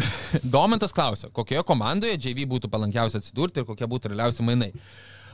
Domantas 0.56 0.92
klausia, 0.96 1.30
kokioje 1.34 1.64
komandoje 1.66 2.16
JV 2.18 2.46
būtų 2.50 2.70
palankiausia 2.72 3.18
atsidurti 3.20 3.60
ir 3.62 3.68
kokie 3.68 3.88
būtų 3.90 4.12
realiausi 4.14 4.46
mainai. 4.46 4.72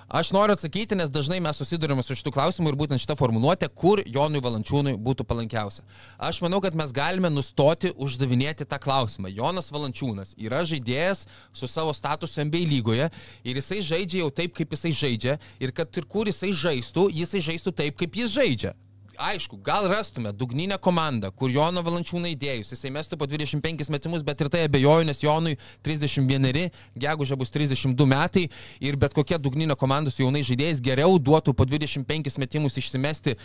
Aš 0.09 0.31
noriu 0.31 0.55
atsakyti, 0.55 0.95
nes 0.95 1.11
dažnai 1.11 1.41
mes 1.43 1.59
susidurime 1.59 2.03
su 2.07 2.15
šitų 2.15 2.31
klausimų 2.31 2.70
ir 2.70 2.77
būtent 2.78 3.03
šitą 3.03 3.16
formuluotę, 3.19 3.66
kur 3.74 3.99
Jonui 4.07 4.39
Valančiūnui 4.45 4.93
būtų 5.03 5.27
palankiausia. 5.27 5.83
Aš 6.15 6.39
manau, 6.45 6.61
kad 6.62 6.78
mes 6.78 6.95
galime 6.95 7.27
nustoti 7.27 7.91
uždavinėti 7.91 8.69
tą 8.70 8.78
klausimą. 8.78 9.33
Jonas 9.35 9.73
Valančiūnas 9.74 10.37
yra 10.39 10.62
žaidėjas 10.62 11.24
su 11.51 11.66
savo 11.66 11.91
statusu 11.91 12.45
MBA 12.47 12.62
lygoje 12.70 13.11
ir 13.43 13.59
jisai 13.59 13.83
žaidžia 13.83 14.23
jau 14.23 14.31
taip, 14.31 14.55
kaip 14.55 14.78
jisai 14.78 14.95
žaidžia 14.95 15.39
ir 15.59 15.74
kad 15.74 15.99
ir 15.99 16.07
kur 16.07 16.31
jisai 16.31 16.55
žaistų, 16.55 17.11
jisai 17.11 17.43
žaistų 17.51 17.74
taip, 17.74 17.99
kaip 17.99 18.23
jis 18.23 18.31
žaidžia. 18.39 18.77
Aišku, 19.19 19.57
gal 19.65 19.89
rastume 19.89 20.33
dugninę 20.33 20.79
komandą, 20.79 21.31
kur 21.33 21.51
Jono 21.51 21.83
Valančiūną 21.87 22.29
įdėjus, 22.35 22.73
jisai 22.75 22.91
mestų 22.93 23.19
po 23.21 23.29
25 23.29 23.89
metimus, 23.93 24.25
bet 24.27 24.45
ir 24.45 24.51
tai 24.53 24.65
abejoju, 24.67 25.07
nes 25.09 25.23
Jonui 25.23 25.57
31, 25.87 26.69
gegužė 26.99 27.39
bus 27.41 27.53
32 27.55 28.09
metai 28.11 28.47
ir 28.81 28.99
bet 29.01 29.17
kokia 29.17 29.39
dugninė 29.41 29.77
komanda 29.79 30.13
su 30.13 30.25
jaunais 30.25 30.47
žaidėjais 30.49 30.83
geriau 30.85 31.17
duotų 31.19 31.57
po 31.57 31.65
25 31.65 32.37
metimus 32.43 32.77
išsimesti 32.77 33.37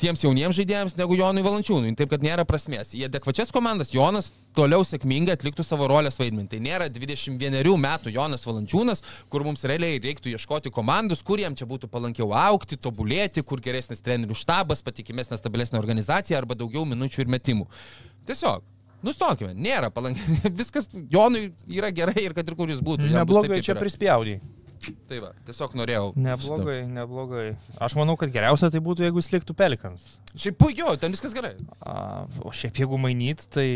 tiems 0.00 0.22
jauniems 0.24 0.56
žaidėjams 0.56 0.96
negu 0.98 1.16
Jonui 1.18 1.44
Valančiūnui. 1.44 1.92
Taip, 1.98 2.10
kad 2.12 2.24
nėra 2.24 2.46
prasmės. 2.48 2.94
Į 2.96 3.06
adekvačias 3.08 3.52
komandas 3.54 3.92
Jonas 3.94 4.30
toliau 4.56 4.84
sėkmingai 4.86 5.36
atliktų 5.36 5.64
savo 5.66 5.88
rolės 5.90 6.18
vaidmenį. 6.20 6.48
Tai 6.50 6.60
nėra 6.64 6.88
21 6.92 7.70
metų 7.84 8.14
Jonas 8.14 8.46
Valančiūnas, 8.48 9.04
kur 9.32 9.44
mums 9.46 9.64
realiai 9.68 10.00
reiktų 10.02 10.34
ieškoti 10.34 10.72
komandus, 10.74 11.22
kur 11.26 11.42
jam 11.42 11.56
čia 11.58 11.68
būtų 11.70 11.90
palankiau 11.92 12.32
aukti, 12.36 12.80
tobulėti, 12.80 13.44
kur 13.46 13.62
geresnis 13.62 14.02
trenerių 14.04 14.36
štabas, 14.38 14.84
patikimesnė, 14.86 15.38
stabilesnė 15.40 15.80
organizacija 15.82 16.40
arba 16.40 16.58
daugiau 16.58 16.86
minučių 16.88 17.26
ir 17.26 17.34
metimų. 17.36 17.68
Tiesiog. 18.30 18.66
Nustokime, 19.04 19.54
nėra 19.56 19.88
palankiai. 19.92 20.50
Viskas 20.60 20.90
Jonui 21.12 21.50
yra 21.72 21.88
gerai 21.94 22.26
ir 22.26 22.34
kad 22.36 22.48
ir 22.48 22.56
kur 22.58 22.68
jis 22.68 22.82
būtų. 22.84 23.08
Neblogai 23.14 23.62
čia 23.64 23.76
prispjaudai. 23.78 24.40
Tai 24.80 25.18
va, 25.20 25.30
tiesiog 25.44 25.74
norėjau. 25.76 26.06
Neblogai, 26.16 26.78
neblogai. 26.88 27.46
Aš 27.84 27.96
manau, 27.98 28.14
kad 28.20 28.32
geriausia 28.32 28.70
tai 28.72 28.80
būtų, 28.84 29.04
jeigu 29.04 29.20
jis 29.20 29.28
liktų 29.34 29.56
Pelikans. 29.58 30.06
šitą. 30.14 30.38
Šiaip 30.44 30.56
puikiu, 30.62 30.92
ten 31.02 31.12
viskas 31.12 31.34
gerai. 31.36 31.52
A, 31.84 32.24
O 32.40 32.52
šiaip 32.54 32.80
jeigu 32.80 32.96
mainyt, 33.00 33.44
tai 33.52 33.66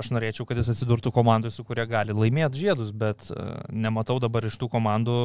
aš 0.00 0.12
norėčiau, 0.14 0.46
kad 0.48 0.56
jis 0.56 0.70
atsidurtų 0.72 1.12
komandai, 1.12 1.52
su 1.52 1.64
kuria 1.68 1.84
gali 1.90 2.16
laimėti 2.16 2.62
žiedus, 2.62 2.94
bet 2.96 3.28
e, 3.28 3.36
nematau 3.68 4.16
dabar 4.22 4.46
iš 4.48 4.56
tų 4.60 4.70
komandų, 4.72 5.18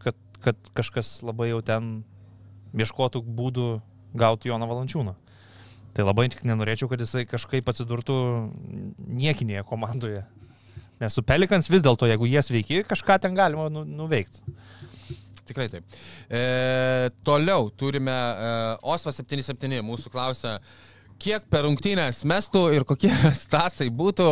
kad, 0.00 0.16
kad 0.44 0.56
kažkas 0.72 1.18
labai 1.26 1.50
jau 1.50 1.60
ten 1.66 1.92
ieškotų 2.74 3.20
būdų 3.36 3.68
gauti 4.16 4.48
Joną 4.48 4.70
Valančiūną. 4.70 5.14
Tai 5.94 6.08
labai 6.08 6.26
tik 6.32 6.42
nenorėčiau, 6.48 6.88
kad 6.90 7.04
jisai 7.04 7.22
kažkaip 7.28 7.68
atsidurtų 7.70 8.16
niekinėje 8.98 9.62
komandoje. 9.68 10.24
Nes 11.04 11.12
su 11.12 11.24
Pelikans 11.26 11.68
vis 11.68 11.84
dėlto, 11.84 12.08
jeigu 12.08 12.28
jie 12.30 12.40
sveiki, 12.40 12.80
kažką 12.88 13.18
ten 13.20 13.36
galima 13.36 13.68
nu, 13.72 13.82
nuveikti. 13.84 14.40
Tikrai 15.44 15.68
taip. 15.68 15.96
E, 16.32 17.10
toliau 17.26 17.68
turime 17.76 18.14
e, 18.14 18.52
Osva 18.94 19.12
77, 19.12 19.82
mūsų 19.84 20.12
klausia, 20.14 20.54
kiek 21.20 21.44
per 21.52 21.66
rungtynės 21.66 22.22
mestų 22.28 22.62
ir 22.78 22.86
kokie 22.88 23.12
stacijai 23.44 23.92
būtų 23.92 24.30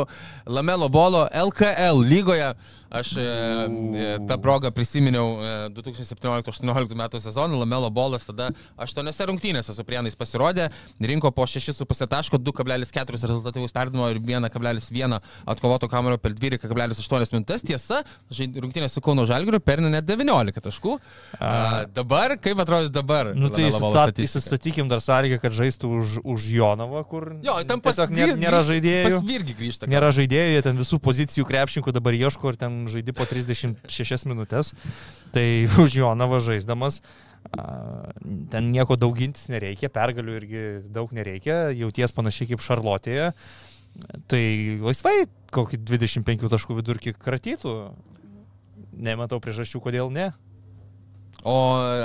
Lamelo 0.48 0.88
Bolo 0.92 1.26
LKL 1.28 2.00
lygoje. 2.08 2.54
Aš 2.92 3.16
e, 3.16 3.20
e, 3.22 4.18
tą 4.28 4.36
progą 4.42 4.68
prisiminiau 4.70 5.38
e, 5.40 5.52
2017-2018 5.72 6.96
metų 7.00 7.20
sezoną, 7.24 7.56
Lamelo 7.62 7.88
Bolas 7.90 8.26
tada 8.28 8.50
aštuoniose 8.76 9.24
rungtynėse 9.30 9.72
su 9.72 9.84
prienais 9.88 10.16
pasirodė, 10.18 10.66
rinko 11.00 11.30
po 11.32 11.46
6,5 11.48 12.08
taško, 12.12 12.36
2,4 12.36 13.16
rezultatyvus 13.16 13.72
perdimo 13.72 14.10
ir 14.12 14.20
1,1 14.20 15.16
atkovoto 15.54 15.88
kamuolio 15.88 16.20
per 16.20 16.34
12,8 16.36 17.32
minutės. 17.32 17.64
Tiesa, 17.64 18.02
rungtynės 18.36 18.92
su 18.92 19.00
Kauno 19.04 19.24
Žalgiriu 19.30 19.62
per 19.64 19.80
net 19.80 20.04
19 20.04 20.60
taškų. 20.68 20.98
A, 21.40 21.86
dabar, 21.96 22.36
kaip 22.44 22.60
atrodo 22.60 22.92
dabar? 22.92 23.32
Nu 23.32 23.48
tai 23.48 23.70
įsistat, 23.70 24.20
įsistatykim 24.20 24.92
dar 24.92 25.00
sąlygą, 25.00 25.40
kad 25.46 25.56
žaistų 25.56 25.94
už, 26.02 26.18
už 26.28 26.50
Jonavą, 26.58 27.06
kur 27.08 27.30
Jo, 27.40 27.56
ten 27.64 27.80
pas 27.80 27.96
nėra, 28.12 28.36
nėra 28.36 28.60
žaidėjų. 28.68 29.08
Pas 29.08 29.26
virgi 29.32 29.56
grįžta. 29.56 29.88
Nėra 29.88 30.12
žaidėjų, 30.12 30.54
jie 30.58 30.62
ten 30.68 30.78
visų 30.84 31.00
pozicijų 31.02 31.48
krepšininkų 31.48 31.96
dabar 31.96 32.20
ieško 32.20 32.52
ir 32.52 32.60
ten 32.60 32.81
žaidži 32.90 33.14
po 33.16 33.26
36 33.28 34.28
minutės. 34.30 34.72
Tai 35.34 35.46
už 35.84 35.98
Jonavą 36.00 36.40
žaisdamas. 36.44 37.02
Ten 38.52 38.70
nieko 38.70 38.94
daugintis 38.96 39.48
nereikia, 39.50 39.90
pergalių 39.92 40.36
irgi 40.38 40.62
daug 40.94 41.10
nereikia, 41.14 41.72
jauties 41.74 42.14
panašiai 42.14 42.52
kaip 42.52 42.62
Šarlotėje. 42.62 43.32
Tai 44.30 44.44
laisvai 44.80 45.26
kokį 45.52 45.82
25 45.82 46.48
taškų 46.52 46.78
vidurkį 46.78 47.16
kratytų. 47.18 47.74
Nematau 48.92 49.40
priežasčių, 49.42 49.82
kodėl 49.84 50.12
ne. 50.14 50.30
O 51.42 51.54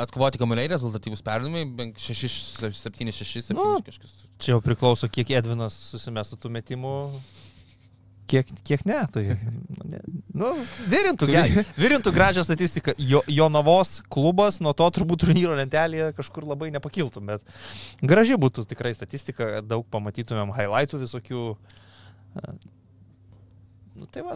atkovoti 0.02 0.40
kamuoliai 0.42 0.70
rezultatyvus 0.72 1.22
perdavimai, 1.22 1.92
6, 2.02 2.30
7, 2.74 3.12
6, 3.14 3.42
7 3.52 3.58
Nu, 3.58 3.78
kažkas. 3.86 4.16
Čia 4.42 4.56
jau 4.56 4.64
priklauso, 4.66 5.10
kiek 5.14 5.30
Edvinas 5.38 5.78
susimestų 5.92 6.40
tų 6.42 6.52
metimų. 6.56 6.94
Kiek, 8.28 8.50
kiek 8.68 8.82
ne, 8.86 8.98
tai. 9.14 9.24
nu, 9.32 9.86
Ne, 9.88 10.00
nu, 10.36 10.50
virintų, 10.92 11.28
ge- 11.32 11.64
virintų 11.80 12.12
gražią 12.12 12.44
statistiką. 12.44 12.92
Jo, 13.00 13.22
Jonavos 13.32 14.02
klubas 14.12 14.60
nuo 14.60 14.74
to 14.76 14.88
turbūt 14.98 15.24
turnyro 15.24 15.56
lentelėje 15.56 16.10
kažkur 16.18 16.44
labai 16.50 16.68
nepakiltų, 16.76 17.24
bet 17.30 17.46
graži 18.04 18.36
būtų 18.36 18.66
tikrai 18.68 18.92
statistika, 18.98 19.62
daug 19.64 19.88
pamatytumėm 19.94 20.52
highlightų 20.58 21.00
visokių. 21.06 21.46
Nu, 23.98 24.06
tai 24.14 24.22
va. 24.22 24.36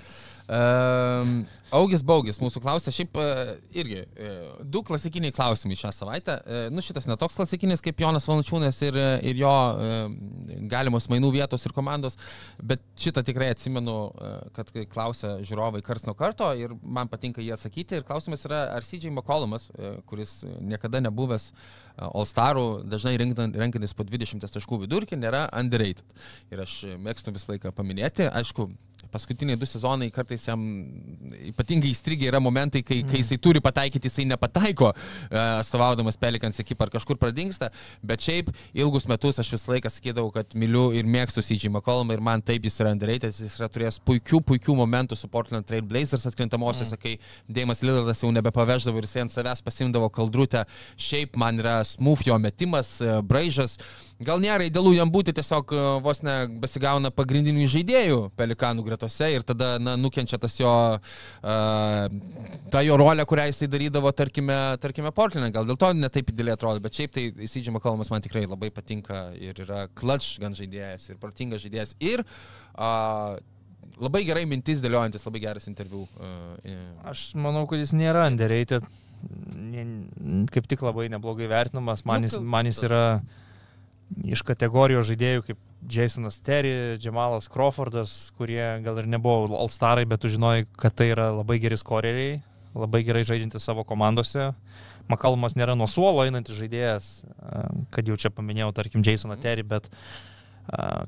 Um, 0.51 1.43
Augis 1.77 2.01
Baugis 2.03 2.39
mūsų 2.41 2.59
klausė, 2.63 2.91
šiaip 2.91 3.17
uh, 3.21 3.51
irgi 3.77 4.01
uh, 4.01 4.63
du 4.67 4.81
klasikiniai 4.83 5.33
klausimai 5.35 5.77
šią 5.79 5.91
savaitę. 5.95 6.38
Uh, 6.41 6.63
nu, 6.73 6.81
šitas 6.83 7.05
netoks 7.07 7.38
klasikinis 7.38 7.83
kaip 7.85 8.01
Jonas 8.01 8.25
Valančiūnas 8.27 8.81
ir, 8.88 8.97
ir 9.29 9.39
jo 9.39 9.51
uh, 9.51 10.01
galimos 10.71 11.07
mainų 11.11 11.29
vietos 11.38 11.63
ir 11.67 11.75
komandos, 11.77 12.17
bet 12.57 12.83
šitą 12.99 13.23
tikrai 13.27 13.51
atsimenu, 13.53 13.95
uh, 14.09 14.33
kad 14.57 14.73
klausė 14.91 15.38
žiūrovai 15.47 15.83
kars 15.85 16.07
nuo 16.09 16.17
karto 16.17 16.49
ir 16.57 16.73
man 16.81 17.11
patinka 17.11 17.43
jį 17.45 17.53
atsakyti. 17.55 18.01
Ir 18.01 18.07
klausimas 18.07 18.47
yra, 18.49 18.65
ar 18.75 18.88
CJ 18.88 19.13
McCollumas, 19.13 19.69
uh, 19.77 20.01
kuris 20.09 20.39
niekada 20.59 21.03
nebuvęs 21.05 21.51
uh, 21.53 22.09
All-Starų, 22.09 22.67
dažnai 22.89 23.13
renkan- 23.21 23.53
renkantis 23.61 23.93
po 23.93 24.03
20 24.09 24.49
taškų 24.57 24.83
vidurkį, 24.88 25.21
nėra 25.21 25.45
underrated. 25.53 26.07
Ir 26.51 26.65
aš 26.65 26.81
mėgstu 26.99 27.33
visą 27.35 27.53
laiką 27.53 27.71
paminėti, 27.77 28.27
aišku, 28.27 28.71
paskutiniai 29.11 29.59
du 29.59 29.67
sezonai 29.69 30.09
kartais 30.13 30.47
jam 30.47 30.63
ypatingai 31.51 31.91
įstrigę 31.91 32.29
yra 32.29 32.41
momentai, 32.43 32.83
kai, 32.85 33.01
kai 33.07 33.21
jisai 33.21 33.38
turi 33.41 33.61
pataikyti, 33.63 34.09
jisai 34.09 34.25
nepataiko, 34.29 34.91
e, 35.29 35.38
atstovaudamas 35.61 36.19
Pelikans 36.21 36.61
ekipą 36.63 36.88
ar 36.88 36.93
kažkur 36.95 37.19
pradingsta, 37.21 37.71
bet 38.05 38.23
šiaip 38.25 38.51
ilgus 38.73 39.07
metus 39.11 39.41
aš 39.41 39.51
visą 39.55 39.75
laiką 39.75 39.91
sakydavau, 39.91 40.31
kad 40.35 40.55
myliu 40.57 40.89
ir 40.97 41.07
mėgstu 41.09 41.43
CJ 41.45 41.71
McCollumą 41.71 42.17
ir 42.17 42.23
man 42.23 42.43
taip 42.45 42.65
jis 42.67 42.79
yra 42.83 42.93
underrated, 42.95 43.35
jis 43.35 43.57
yra 43.59 43.69
turėjęs 43.71 44.01
puikių, 44.07 44.41
puikių 44.47 44.75
momentų 44.79 45.17
su 45.19 45.29
Portland 45.31 45.67
Trail 45.67 45.85
Blazers 45.88 46.27
atkrintamosiose, 46.29 46.97
kai 47.01 47.17
Deimas 47.49 47.83
Lillardas 47.85 48.23
jau 48.23 48.31
nebepaveždavo 48.33 49.01
ir 49.01 49.07
jisai 49.07 49.25
ant 49.25 49.35
savęs 49.35 49.63
pasimdavo 49.65 50.09
kaldrutę, 50.13 50.65
šiaip 50.99 51.38
man 51.39 51.59
yra 51.61 51.81
smooth 51.88 52.25
jo 52.27 52.38
metimas, 52.41 52.95
e, 53.01 53.19
braižas. 53.25 53.77
Gal 54.21 54.41
nėra 54.41 54.67
idealu 54.67 54.93
jam 54.97 55.11
būti 55.11 55.33
tiesiog 55.38 55.73
e, 55.73 55.83
vos 56.05 56.21
ne 56.25 56.35
besigauna 56.61 57.11
pagrindinių 57.15 57.67
žaidėjų 57.71 58.19
pelikanų 58.38 58.85
gretose 59.01 59.33
ir 59.33 59.41
tada 59.43 59.79
na, 59.79 59.95
nukenčia 59.97 60.37
tas 60.37 60.57
jo, 60.59 60.71
uh, 60.97 62.07
ta 62.71 62.81
jo 62.81 62.97
rolė, 62.97 63.25
kurią 63.25 63.47
jisai 63.49 63.69
darydavo, 63.71 64.11
tarkime, 64.11 64.77
tarkime 64.81 65.11
Portland'e. 65.11 65.51
Gal 65.51 65.65
dėl 65.65 65.77
to 65.77 65.91
netaip 65.93 66.31
įdėlė 66.31 66.55
atrodo, 66.55 66.81
bet 66.83 66.95
šiaip 66.95 67.13
tai 67.15 67.25
CJ 67.41 67.73
McCollumas 67.73 68.11
man 68.11 68.21
tikrai 68.21 68.45
labai 68.45 68.71
patinka 68.71 69.31
ir 69.35 69.57
yra 69.65 69.87
clutch 69.93 70.39
gan 70.41 70.55
žaidėjas 70.57 71.09
ir 71.11 71.21
protingas 71.21 71.63
žaidėjas 71.65 71.95
ir 71.99 72.23
uh, 72.23 73.37
labai 74.01 74.23
gerai 74.27 74.45
mintis 74.49 74.81
dėliojantis, 74.83 75.25
labai 75.25 75.43
geras 75.43 75.69
interviu. 75.71 76.07
Uh, 76.17 76.77
Aš 77.11 77.31
manau, 77.39 77.65
kad 77.69 77.81
jis 77.81 77.95
nėra 77.97 78.27
underrated. 78.29 78.85
Kaip 79.21 80.65
tik 80.65 80.81
labai 80.81 81.05
neblogai 81.13 81.49
vertinamas. 81.49 82.01
Man 82.09 82.23
Nu, 82.23 82.29
jis, 82.29 82.39
man 82.41 82.65
jis 82.65 82.79
yra 82.87 83.03
iš 84.27 84.41
kategorijos 84.43 85.05
žaidėjų 85.07 85.43
kaip 85.45 85.59
Jasonas 85.89 86.39
Terry, 86.41 86.97
Džemalas 87.01 87.49
Crawfordas, 87.51 88.31
kurie 88.37 88.81
gal 88.85 88.99
ir 89.01 89.09
nebuvo 89.09 89.49
All-Starai, 89.57 90.05
bet 90.09 90.21
tu 90.21 90.31
žinojai, 90.31 90.65
kad 90.77 90.95
tai 90.97 91.11
yra 91.13 91.31
labai 91.33 91.57
geri 91.63 91.77
skoreriai, 91.79 92.41
labai 92.77 93.03
gerai 93.07 93.23
žaidžiantys 93.27 93.65
savo 93.65 93.85
komandose. 93.87 94.51
Makalmas 95.11 95.57
nėra 95.57 95.75
nuo 95.75 95.89
suolo 95.89 96.23
einantis 96.23 96.59
žaidėjas, 96.59 97.07
kad 97.91 98.07
jau 98.07 98.19
čia 98.19 98.31
paminėjau, 98.33 98.71
tarkim, 98.77 99.03
Jasoną 99.05 99.39
Terry, 99.41 99.65
bet 99.67 99.89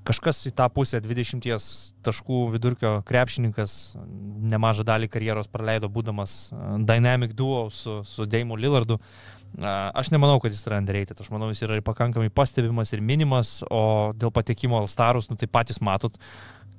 kažkas 0.04 0.42
į 0.50 0.56
tą 0.58 0.66
pusę 0.74 1.00
20 1.00 1.46
taškų 2.04 2.40
vidurkio 2.56 2.96
krepšininkas 3.08 3.94
nemažą 4.54 4.84
dalį 4.88 5.08
karjeros 5.14 5.48
praleido 5.48 5.88
būdamas 5.94 6.50
Dynamic 6.84 7.38
Duo 7.38 7.70
su, 7.72 8.02
su 8.04 8.26
Deimu 8.26 8.58
Lillardu. 8.60 8.98
A, 8.98 9.43
Aš 9.62 10.10
nemanau, 10.10 10.40
kad 10.42 10.54
jis 10.54 10.66
yra 10.66 10.80
underrated, 10.82 11.20
aš 11.22 11.30
manau, 11.30 11.52
jis 11.54 11.62
yra 11.68 11.78
ir 11.78 11.86
pakankamai 11.86 12.32
pastebimas 12.34 12.94
ir 12.96 13.04
minimas, 13.06 13.60
o 13.70 14.12
dėl 14.18 14.34
patekimo 14.34 14.80
All 14.80 14.90
Starus, 14.90 15.30
nu 15.30 15.38
tai 15.38 15.50
patys 15.52 15.78
matot, 15.84 16.18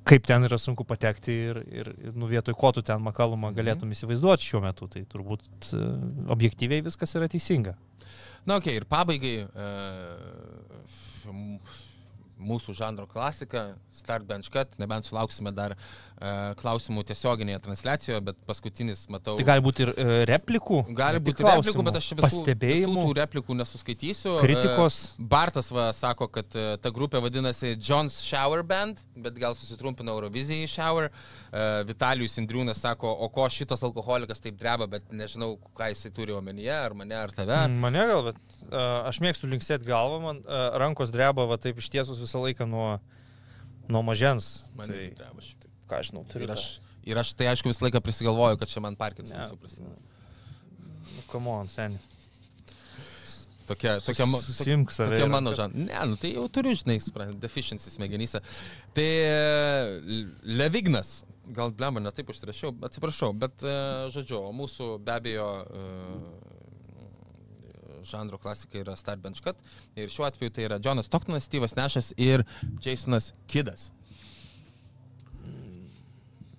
kaip 0.04 0.26
ten 0.26 0.44
yra 0.48 0.58
sunku 0.58 0.84
patekti 0.88 1.36
ir, 1.52 1.62
ir, 1.70 1.92
ir 2.08 2.18
nu 2.18 2.26
vietoj 2.28 2.56
ko 2.58 2.72
tu 2.74 2.82
ten 2.84 3.00
makalumą 3.04 3.52
galėtum 3.56 3.94
įsivaizduoti 3.94 4.50
šiuo 4.50 4.60
metu, 4.64 4.88
tai 4.90 5.04
turbūt 5.08 5.70
e, 5.70 5.86
objektyviai 6.34 6.84
viskas 6.84 7.14
yra 7.16 7.30
teisinga. 7.30 7.76
Na, 8.44 8.58
okei, 8.58 8.74
okay, 8.74 8.80
ir 8.82 8.84
pabaigai 8.90 9.36
uh, 9.46 10.74
mūsų 12.46 12.74
žanro 12.76 13.06
klasika, 13.10 13.74
Start 13.94 14.26
Bench 14.28 14.50
Cut, 14.52 14.76
nebent 14.82 15.08
sulauksime 15.08 15.52
dar 15.54 15.74
uh, 15.76 16.54
klausimų 16.60 17.04
tiesioginėje 17.08 17.60
transliacijoje, 17.64 18.20
bet 18.30 18.40
paskutinis, 18.48 19.06
matau. 19.12 19.36
Tai 19.38 19.46
gali 19.48 19.64
būti 19.64 19.86
ir 19.86 19.92
e, 19.94 20.06
replikų, 20.30 20.80
Gali 20.96 21.20
tik 21.20 21.26
būti 21.28 21.46
replikų, 21.46 21.84
bet 21.86 21.98
aš 22.00 22.10
visų, 22.18 22.42
visų 22.62 22.94
tų 22.94 23.14
replikų 23.18 23.56
nesuskaitysiu. 23.58 24.36
kritikos. 24.42 25.00
E, 25.18 25.26
Bartas 25.34 25.70
va, 25.74 25.88
sako, 25.96 26.28
kad 26.32 26.56
e, 26.58 26.66
ta 26.82 26.92
grupė 26.94 27.22
vadinasi 27.24 27.74
John's 27.76 28.20
Shower 28.24 28.64
Band, 28.66 29.00
bet 29.16 29.38
gal 29.40 29.56
susitrumpina 29.58 30.14
Eurovizijai 30.14 30.68
Shower. 30.70 31.10
E, 31.50 31.84
Vitalijus 31.88 32.38
Indriūnas 32.40 32.80
sako, 32.84 33.10
o 33.24 33.28
ko 33.32 33.46
šitas 33.52 33.84
alkoholikas 33.86 34.42
taip 34.42 34.58
dreba, 34.60 34.88
bet 34.90 35.06
nežinau, 35.14 35.54
ką 35.76 35.90
jisai 35.92 36.12
turi 36.14 36.34
omenyje, 36.34 36.72
ar 36.74 36.96
mane, 36.98 37.16
ar 37.18 37.32
tave. 37.34 37.60
Mane 37.80 38.04
gal, 38.10 38.24
bet 38.30 38.58
uh, 38.68 39.06
aš 39.08 39.20
mėgstu 39.24 39.48
linksėti 39.50 39.86
galvą, 39.88 40.20
man 40.22 40.40
uh, 40.44 40.74
rankos 40.80 41.12
dreba 41.14 41.46
va 41.48 41.58
taip 41.60 41.78
ištiesus 41.82 42.20
visą 42.22 42.33
laiką 42.42 42.66
nuo, 42.70 42.98
nuo 43.88 44.02
mažens. 44.06 44.70
Man 44.78 44.90
tai, 44.90 45.10
dreba 45.18 45.44
šiaip 45.44 45.68
ką 45.90 46.00
aš 46.00 46.10
žinau, 46.12 46.24
turiu. 46.30 46.48
Ir 46.48 46.54
aš, 46.56 46.64
ir 47.04 47.20
aš 47.20 47.34
tai 47.38 47.50
aišku 47.52 47.70
visą 47.70 47.86
laiką 47.86 48.00
prisigalvoju, 48.04 48.58
kad 48.60 48.70
čia 48.72 48.82
man 48.84 48.96
Parkinsonas 48.96 49.46
Ne. 49.46 49.52
suprasi. 49.52 49.84
Nu, 49.84 51.22
come 51.30 51.50
on, 51.52 51.68
seniai. 51.68 52.00
Tokia, 53.64 53.96
tokia, 54.04 54.26
Susimk 54.26 54.90
save 54.92 55.14
tokia 55.14 55.26
mano 55.32 55.54
žan. 55.56 55.72
Ne, 55.72 55.96
nu 56.10 56.18
tai 56.20 56.34
jau 56.34 56.44
turiu, 56.52 56.74
žinai, 56.76 56.98
supranti, 57.00 57.38
deficiency 57.40 57.88
smegenyse. 57.92 58.42
Tai 58.96 59.06
e, 59.06 60.10
Levignas, 60.44 61.22
gal 61.56 61.72
blemba, 61.72 62.02
ne 62.04 62.12
taip 62.12 62.28
užsirašiau, 62.32 62.74
atsiprašau, 62.84 63.32
bet 63.40 63.64
e, 63.64 63.76
žodžiu, 64.12 64.42
mūsų 64.58 64.90
be 65.04 65.14
abejo 65.16 65.48
e, 65.64 65.86
žanro 68.04 68.38
klasika 68.38 68.78
yra 68.78 68.96
Star 68.96 69.16
Bench 69.16 69.40
Cut 69.44 69.56
ir 69.96 70.08
šiuo 70.12 70.26
atveju 70.28 70.50
tai 70.50 70.64
yra 70.68 70.78
Jonas 70.84 71.08
Toktonas, 71.08 71.48
Steve'as 71.48 71.76
Nešas 71.78 72.12
ir 72.16 72.44
Jasonas 72.84 73.32
Kidas. 73.46 73.90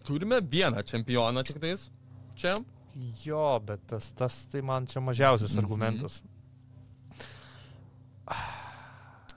Turime 0.06 0.42
vieną 0.42 0.84
čempioną 0.86 1.44
tik 1.44 1.58
tais 1.60 1.88
čia. 2.38 2.56
Jo, 3.26 3.60
bet 3.60 3.82
tas, 3.90 4.12
tas 4.16 4.46
tai 4.52 4.62
man 4.62 4.86
čia 4.88 5.02
mažiausias 5.02 5.56
Mhm. 5.56 5.64
argumentas. 5.66 6.22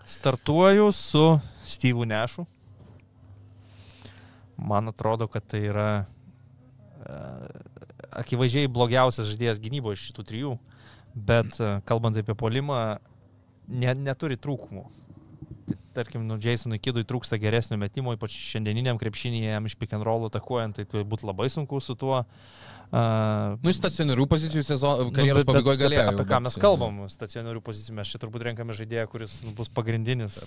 Startuoju 0.05 0.93
su 0.93 1.39
Steve'u 1.67 2.05
Nešu. 2.05 2.47
Man 4.57 4.89
atrodo, 4.89 5.27
kad 5.27 5.47
tai 5.47 5.61
yra 5.71 6.05
e, 7.07 7.13
akivaizdžiai 8.11 8.69
blogiausias 8.69 9.29
žaidėjas 9.31 9.61
gynyboje 9.63 9.95
iš 9.99 10.07
šitų 10.11 10.25
trijų, 10.31 10.55
bet 11.19 11.59
e, 11.61 11.75
kalbant 11.89 12.17
apie 12.21 12.37
polimą, 12.39 12.79
ne, 13.69 13.93
neturi 13.99 14.39
trūkumų. 14.41 14.87
Tarkim, 15.99 16.23
nu, 16.29 16.37
Jasonui 16.39 16.79
Kidui 16.79 17.03
trūksta 17.09 17.41
geresnio 17.43 17.79
metimo, 17.81 18.15
ypač 18.15 18.37
šiandieniniam 18.53 19.01
krepšinėje, 19.01 19.51
jam 19.51 19.67
iš 19.67 19.75
pick 19.81 19.97
and 19.97 20.07
roll 20.07 20.29
atakuojant, 20.29 20.79
tai 20.79 21.03
būtų 21.03 21.27
labai 21.27 21.49
sunku 21.51 21.81
su 21.83 21.97
tuo. 21.99 22.23
Uh, 22.23 22.79
Nu, 22.89 23.73
stacionarių 23.77 24.25
pozicijų 24.31 24.65
sezono 24.65 25.11
karjeros 25.13 25.45
Nu, 25.45 25.49
pabaigoje 25.51 25.81
galėjo. 25.83 26.05
Apie, 26.07 26.23
apie 26.23 26.31
ką 26.31 26.39
mes 26.47 26.55
kalbam, 26.61 27.03
stacionarių 27.13 27.61
pozicijų, 27.65 27.99
mes 27.99 28.13
čia 28.15 28.21
turbūt 28.23 28.47
renkame 28.49 28.77
žaidėją, 28.77 29.05
kuris 29.13 29.35
bus 29.59 29.69
pagrindinis 29.69 30.39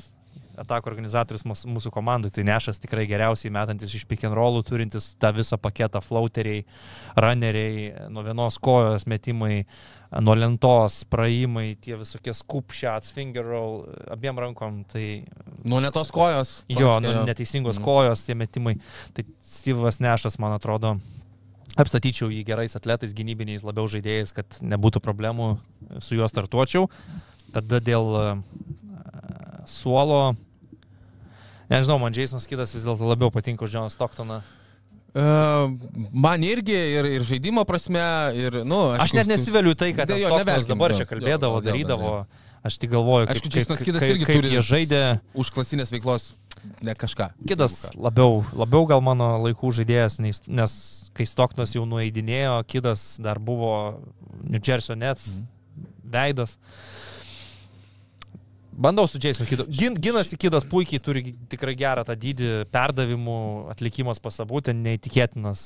atako 0.59 0.91
organizatorius 0.91 1.45
mūsų, 1.45 1.91
komandai. 1.93 2.31
Tai 2.33 2.45
nešas 2.47 2.81
tikrai 2.81 3.05
geriausiai 3.09 3.53
metantis 3.53 3.93
iš 3.95 4.05
pick 4.09 4.25
and 4.27 4.35
rollų, 4.37 4.63
turintis 4.67 5.13
tą 5.21 5.31
visą 5.35 5.59
paketą 5.61 6.01
flauteriai, 6.03 6.65
runneriai, 7.19 7.89
nuo 8.11 8.25
vienos 8.25 8.59
kojos 8.61 9.07
metimai, 9.09 9.63
nuo 10.19 10.35
lentos, 10.35 11.01
praėjimai, 11.11 11.69
tie 11.81 11.95
visokie 11.99 12.33
scoop 12.35 12.75
shots, 12.75 13.13
finger 13.15 13.47
roll, 13.47 13.85
abiem 14.11 14.39
rankom. 14.41 14.83
Tai 14.91 15.05
Nuo 15.63 15.79
netos 15.83 16.09
kojos. 16.11 16.61
Jo, 16.71 16.97
nu, 17.03 17.11
jo. 17.13 17.25
neteisingos 17.27 17.79
mm. 17.79 17.85
kojos, 17.85 18.25
tie 18.25 18.35
metimai. 18.35 18.75
Tai 19.15 19.25
Steve'as 19.45 20.01
Nešas, 20.03 20.39
man 20.41 20.55
atrodo, 20.57 20.95
apstatyčiau 21.79 22.31
jį 22.31 22.43
gerais 22.47 22.75
atletais, 22.75 23.13
gynybiniais 23.15 23.63
labiau 23.65 23.87
žaidėjais, 23.91 24.33
kad 24.35 24.59
nebūtų 24.65 25.03
problemų 25.03 25.53
su 26.03 26.17
juo 26.17 26.27
startuočiau. 26.31 26.89
Tada 27.51 27.81
dėl 27.83 28.07
suolo, 29.71 30.35
nežinau, 31.71 31.99
man 32.01 32.13
Jasonas 32.15 32.47
Kitas 32.49 32.73
vis 32.75 32.83
dėlto 32.85 33.07
labiau 33.07 33.31
patinka 33.33 33.63
už 33.65 33.73
Johną 33.77 33.89
Stocktoną. 33.93 34.41
E, 35.11 35.23
Man 36.15 36.43
irgi 36.47 36.75
ir, 36.75 37.07
ir 37.17 37.25
žaidimo 37.27 37.65
prasme, 37.67 37.99
ir, 38.37 38.61
nu, 38.67 38.91
Aš 38.95 39.11
net 39.17 39.27
nesiveliu 39.27 39.73
tai, 39.75 39.91
kad 39.95 40.07
Tai 40.07 40.19
jo, 40.19 40.27
Stocktonas 40.29 40.47
nevelkim, 40.47 40.71
dabar 40.75 40.95
čia 40.95 41.07
kalbėdavo, 41.09 41.57
jo, 41.59 41.65
darydavo. 41.67 42.13
jo. 42.21 42.47
Aš 42.61 42.75
tik 42.77 42.91
galvoju, 42.93 43.25
kaip, 43.25 43.39
Aišku, 43.41 43.49
Jasonas 43.57 43.81
Kidas 43.81 44.03
kaip, 44.03 44.11
irgi 44.13 44.25
kaip 44.29 44.37
turi 44.37 44.51
jie 44.53 44.61
žaidė. 44.61 45.01
už 45.33 45.49
klasinės 45.51 45.89
veiklos 45.91 46.27
ne 46.85 46.93
kažką. 46.93 47.31
Kidas 47.49 47.89
labiau, 47.97 48.43
labiau 48.53 48.85
gal 48.85 49.01
mano 49.01 49.31
laikų 49.47 49.71
žaidėjas, 49.79 50.19
nes, 50.21 50.75
kai 51.17 51.25
Stoktonas 51.25 51.73
jau 51.73 51.87
nueidinėjo, 51.89 52.59
Kidas 52.69 53.17
dar 53.19 53.39
buvo 53.41 53.97
New 54.43 54.61
Jersey 54.61 54.95
Nets 54.95 55.39
Mhm. 55.41 55.47
veidas. 56.11 56.57
Bandau 58.71 59.07
su 59.07 59.19
Jasonu 59.19 59.47
Kidu. 59.49 59.65
Gin, 59.69 59.95
ginasi 59.99 60.37
Kidas 60.39 60.63
puikiai, 60.67 61.01
turi 61.03 61.33
tikrai 61.51 61.73
gerą 61.75 62.05
tą 62.07 62.15
dydį, 62.15 62.51
perdavimų 62.71 63.35
atlikimas 63.73 64.21
pasabų, 64.23 64.61
ten 64.69 64.79
neįtikėtinas. 64.85 65.63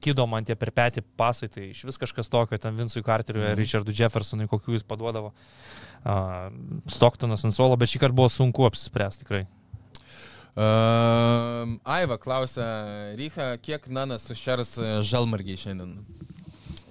Kido 0.00 0.24
man 0.30 0.46
tie 0.48 0.56
per 0.56 0.72
petį 0.76 1.04
pasai, 1.20 1.50
tai 1.52 1.68
iš 1.74 1.84
vis 1.88 2.00
kažkas 2.00 2.32
tokio, 2.32 2.56
ten 2.60 2.78
Vinsui 2.78 3.04
Carteriui, 3.04 3.44
mm. 3.50 3.58
Richardui 3.60 3.96
Jeffersonui, 3.96 4.48
kokiu 4.48 4.76
jis 4.76 4.86
paduodavo. 4.88 5.34
Uh, 6.06 6.48
Stoktonas 6.88 7.44
ant 7.44 7.56
suolo, 7.56 7.76
bet 7.76 7.92
šį 7.92 8.06
kartą 8.06 8.20
buvo 8.22 8.32
sunku 8.32 8.64
apsispręsti 8.68 9.26
tikrai. 9.26 9.44
Uh, 10.56 11.76
Aiva 11.84 12.16
klausia, 12.16 12.64
Rycha, 13.18 13.50
kiek 13.60 13.90
Nanas 13.92 14.24
sušers 14.24 14.78
e, 14.80 14.92
žalmargiai 15.04 15.60
šiandien? 15.60 15.98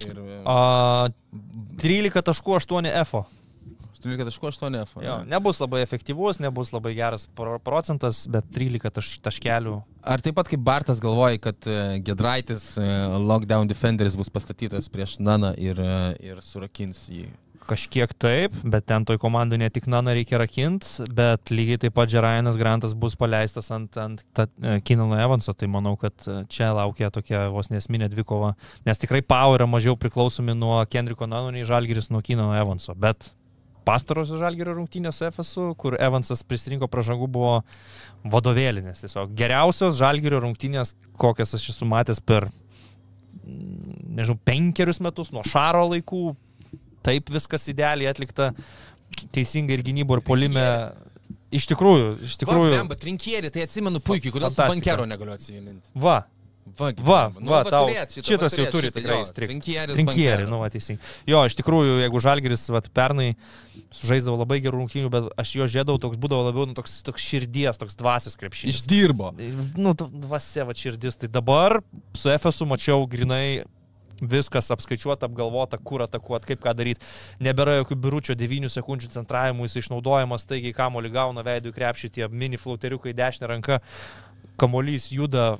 Ir 0.05 0.19
uh, 0.21 0.35
Uh, 0.45 1.09
13.8 1.81 2.91
F. 3.01 3.25
13.8 4.05 4.81
F. 4.83 4.97
Jo, 5.01 5.19
nebus 5.25 5.59
labai 5.63 5.81
efektyvus, 5.81 6.39
nebus 6.43 6.71
labai 6.75 6.93
geras 6.97 7.25
pro- 7.35 7.57
procentas, 7.63 8.25
bet 8.31 8.47
13 8.53 8.93
taš, 8.93 9.15
taškelių. 9.25 9.79
Ar 10.05 10.21
taip 10.21 10.37
pat 10.37 10.51
kaip 10.51 10.61
Bartas 10.65 11.01
galvoja, 11.01 11.39
kad 11.41 11.65
e, 11.65 11.79
Gedraitis, 12.05 12.75
e, 12.77 12.85
lockdown 13.17 13.69
defenderis 13.71 14.17
bus 14.19 14.29
pastatytas 14.29 14.91
prieš 14.93 15.17
Naną 15.23 15.55
ir, 15.57 15.81
e, 15.81 15.97
ir 16.29 16.43
surakins 16.45 17.07
jį? 17.09 17.25
Kažkiek 17.65 18.11
taip, 18.21 18.53
bet 18.61 18.85
ten 18.85 19.07
toj 19.09 19.17
komandai 19.17 19.57
ne 19.57 19.71
tik 19.73 19.87
Nana 19.89 20.13
reikia 20.13 20.37
rakinti, 20.37 21.07
bet 21.17 21.49
lygiai 21.49 21.79
taip 21.81 21.95
pat 21.97 22.11
Džerainas 22.11 22.59
Grantas 22.61 22.93
bus 22.93 23.15
paleistas 23.17 23.71
ant, 23.73 23.97
ant 23.97 24.21
Kinano 24.85 25.17
Evanso, 25.17 25.55
tai 25.57 25.65
manau, 25.73 25.95
kad 25.97 26.13
čia 26.53 26.67
laukia 26.77 27.09
tokia 27.09 27.47
vos 27.49 27.71
nesminė 27.73 28.11
dvikova, 28.13 28.51
nes 28.85 29.01
tikrai 29.01 29.23
Pau 29.25 29.55
yra 29.57 29.65
mažiau 29.65 29.97
priklausomi 29.97 30.53
nuo 30.53 30.77
Kendriko 30.85 31.25
Nano 31.25 31.49
nei 31.55 31.65
Žalgiris 31.65 32.11
nuo 32.13 32.21
Kinano 32.21 32.53
Evanso, 32.53 32.93
bet 32.93 33.31
pastarosios 33.85 34.41
Žalgirio 34.41 34.75
rungtynės 34.77 35.19
su 35.19 35.27
FSU, 35.29 35.67
kur 35.79 35.97
Evansas 36.01 36.43
prisirinko 36.47 36.89
pražangų, 36.91 37.29
buvo 37.31 37.53
vadovėlinės. 38.33 39.03
Tiesiog 39.05 39.33
geriausios 39.37 39.99
Žalgirio 39.99 40.41
rungtynės, 40.43 40.95
kokias 41.21 41.55
aš 41.57 41.69
esu 41.75 41.87
matęs 41.89 42.21
per, 42.21 42.49
mm, 43.43 43.95
nežinau, 44.17 44.39
penkerius 44.47 45.01
metus 45.03 45.31
nuo 45.35 45.45
Šaro 45.47 45.85
laikų. 45.93 46.35
Taip 47.05 47.29
viskas 47.29 47.67
idealiai 47.69 48.09
atlikta, 48.09 48.49
teisingai 49.35 49.77
ir 49.77 49.83
gynybo, 49.85 50.17
ir 50.17 50.25
polime. 50.25 50.65
Iš 51.55 51.67
tikrųjų, 51.69 52.07
iš 52.25 52.39
tikrųjų. 52.41 52.71
Va, 52.73 52.87
bet 52.89 53.05
rinkėri, 53.05 53.51
tai 53.53 53.63
atsimenu 53.63 54.01
puikiai, 54.03 54.33
kodėl 54.33 54.51
su 54.51 54.59
bankero 54.59 55.05
negaliu 55.07 55.35
atsiminti. 55.37 55.85
Va, 55.93 56.23
Va, 56.65 56.89
va, 56.97 57.19
nu, 57.37 57.51
va, 57.53 57.59
tau, 57.61 57.85
turėt 57.85 58.15
šitą, 58.15 58.25
šitas 58.25 58.55
va, 58.55 58.57
jau 58.57 58.63
turėt 58.73 58.73
turi 58.73 58.87
šitą, 58.89 58.97
tikrai 58.97 59.17
jo, 59.19 59.25
strikt. 59.29 59.51
Rinkėris. 59.51 59.97
Rinkėri, 59.99 60.29
bankero. 60.31 60.49
nu, 60.49 60.61
va, 60.63 60.69
teisingai. 60.73 61.11
Jo, 61.29 61.43
iš 61.45 61.55
tikrųjų, 61.59 61.99
jeigu 62.01 62.21
Žalgeris, 62.25 62.63
va, 62.73 62.81
pernai 62.97 63.27
sužaisdavo 63.93 64.39
labai 64.41 64.57
gerų 64.65 64.79
rungtynių, 64.81 65.11
bet 65.13 65.27
aš 65.43 65.51
jo 65.59 65.67
žiedavau, 65.69 66.01
toks 66.01 66.17
būdavo 66.17 66.47
labiau, 66.47 66.65
nu, 66.65 66.73
toks, 66.73 66.97
toks 67.05 67.21
širdies, 67.21 67.77
toks 67.77 67.99
dvasios 67.99 68.33
krepšinis. 68.41 68.81
Išdirbo. 68.81 69.29
Nu, 69.77 69.93
t- 69.93 70.09
dvasia, 70.25 70.65
va, 70.65 70.73
širdis. 70.73 71.19
Tai 71.21 71.29
dabar 71.37 71.77
su 72.17 72.33
FSU 72.33 72.65
mačiau 72.73 73.05
grinai 73.13 73.61
viskas 74.25 74.71
apskaičiuota, 74.73 75.29
apgalvota, 75.29 75.77
kur 75.77 76.01
atakuoti, 76.07 76.49
kaip 76.49 76.63
ką 76.65 76.73
daryti. 76.81 77.05
Nebėra 77.45 77.77
jokių 77.81 77.99
biručio 78.07 78.35
9 78.39 78.71
sekundžių 78.73 79.11
centravimų, 79.19 79.67
jis 79.67 79.83
išnaudojamas, 79.83 80.47
taigi 80.49 80.73
kamolį 80.73 81.13
gauna 81.13 81.45
veidų 81.45 81.75
krepšį, 81.75 82.11
tie 82.17 82.29
mini 82.31 82.57
flauteriukai 82.57 83.13
dešinė 83.13 83.53
ranka, 83.53 83.81
kamolys 84.57 85.11
juda. 85.13 85.55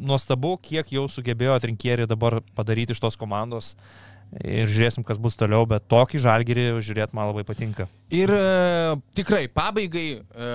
Nuostabu, 0.00 0.54
kiek 0.64 0.94
jau 0.94 1.04
sugebėjo 1.12 1.58
atrinkėri 1.58 2.08
dabar 2.08 2.40
padaryti 2.56 2.96
iš 2.96 3.02
tos 3.04 3.18
komandos. 3.20 3.74
Ir 4.46 4.68
žiūrėsim, 4.70 5.02
kas 5.02 5.18
bus 5.18 5.34
toliau, 5.34 5.64
bet 5.66 5.88
tokį 5.90 6.20
žalgerį 6.22 6.64
žiūrėti 6.86 7.16
man 7.18 7.32
labai 7.32 7.42
patinka. 7.48 7.88
Ir 8.14 8.30
e, 8.30 8.42
tikrai, 9.18 9.48
pabaigai, 9.50 10.04
e, 10.22 10.50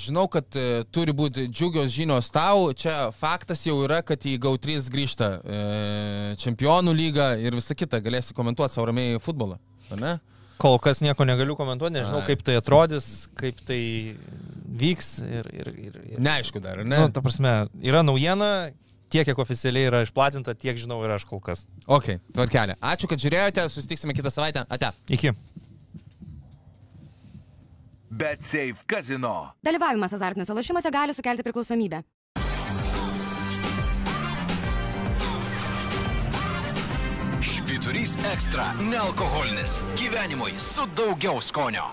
žinau, 0.00 0.24
kad 0.32 0.48
e, 0.56 0.86
turi 0.88 1.12
būti 1.12 1.44
džiugios 1.52 1.92
žinios 1.92 2.32
tau. 2.32 2.70
Čia 2.72 3.10
faktas 3.12 3.66
jau 3.68 3.76
yra, 3.84 4.00
kad 4.08 4.24
į 4.24 4.38
GAU3 4.40 4.88
grįžta 4.94 5.28
e, 5.36 5.60
čempionų 6.40 6.96
lyga 6.96 7.34
ir 7.36 7.60
visa 7.60 7.76
kita. 7.76 8.00
Galėsi 8.00 8.36
komentuoti 8.36 8.78
savo 8.78 8.88
ramiai 8.88 9.20
futbolą. 9.20 9.60
ar 9.92 10.00
Ne? 10.00 10.16
Kol 10.60 10.76
kas 10.82 11.00
nieko 11.00 11.24
negaliu 11.24 11.56
komentuoti, 11.56 11.94
nežinau, 11.96 12.20
Ai. 12.20 12.28
kaip 12.28 12.42
tai 12.44 12.58
atrodys, 12.60 13.06
kaip 13.38 13.62
tai 13.64 13.80
vyks. 14.80 15.14
Ir, 15.24 15.48
ir, 15.56 15.70
ir, 15.88 15.98
ir. 16.14 16.20
Neaišku 16.20 16.60
dar, 16.60 16.82
ar 16.82 16.86
ne? 16.86 16.92
Na, 16.92 17.08
nu, 17.08 17.14
ta 17.16 17.22
prasme, 17.24 17.54
yra 17.80 18.02
naujiena, 18.04 18.50
tiek, 19.12 19.24
kiek 19.28 19.40
oficialiai 19.40 19.88
yra 19.88 20.02
išplatinta, 20.04 20.54
tiek 20.58 20.76
žinau 20.80 21.00
ir 21.06 21.14
aš 21.16 21.24
kol 21.28 21.40
kas. 21.44 21.64
Ok, 21.88 22.12
tvarkelė. 22.36 22.76
Ačiū, 22.92 23.08
kad 23.10 23.22
žiūrėjote, 23.22 23.66
susitiksime 23.72 24.16
kitą 24.16 24.32
savaitę. 24.34 24.66
Ate. 24.68 24.92
Iki. 25.16 25.32
Bet 28.20 28.42
Safe 28.44 28.84
Casino. 28.90 29.54
Dalyvavimas 29.64 30.12
azartiniuose 30.16 30.54
lošimuose 30.56 30.90
gali 30.92 31.14
sukelti 31.14 31.46
priklausomybę. 31.46 32.02
Ožys 38.00 38.16
ekstra- 38.32 38.64
nealkoholinis. 38.90 39.82
Gyvenimui 39.96 40.58
su 40.58 40.86
daugiau 40.96 41.40
skonio. 41.40 41.84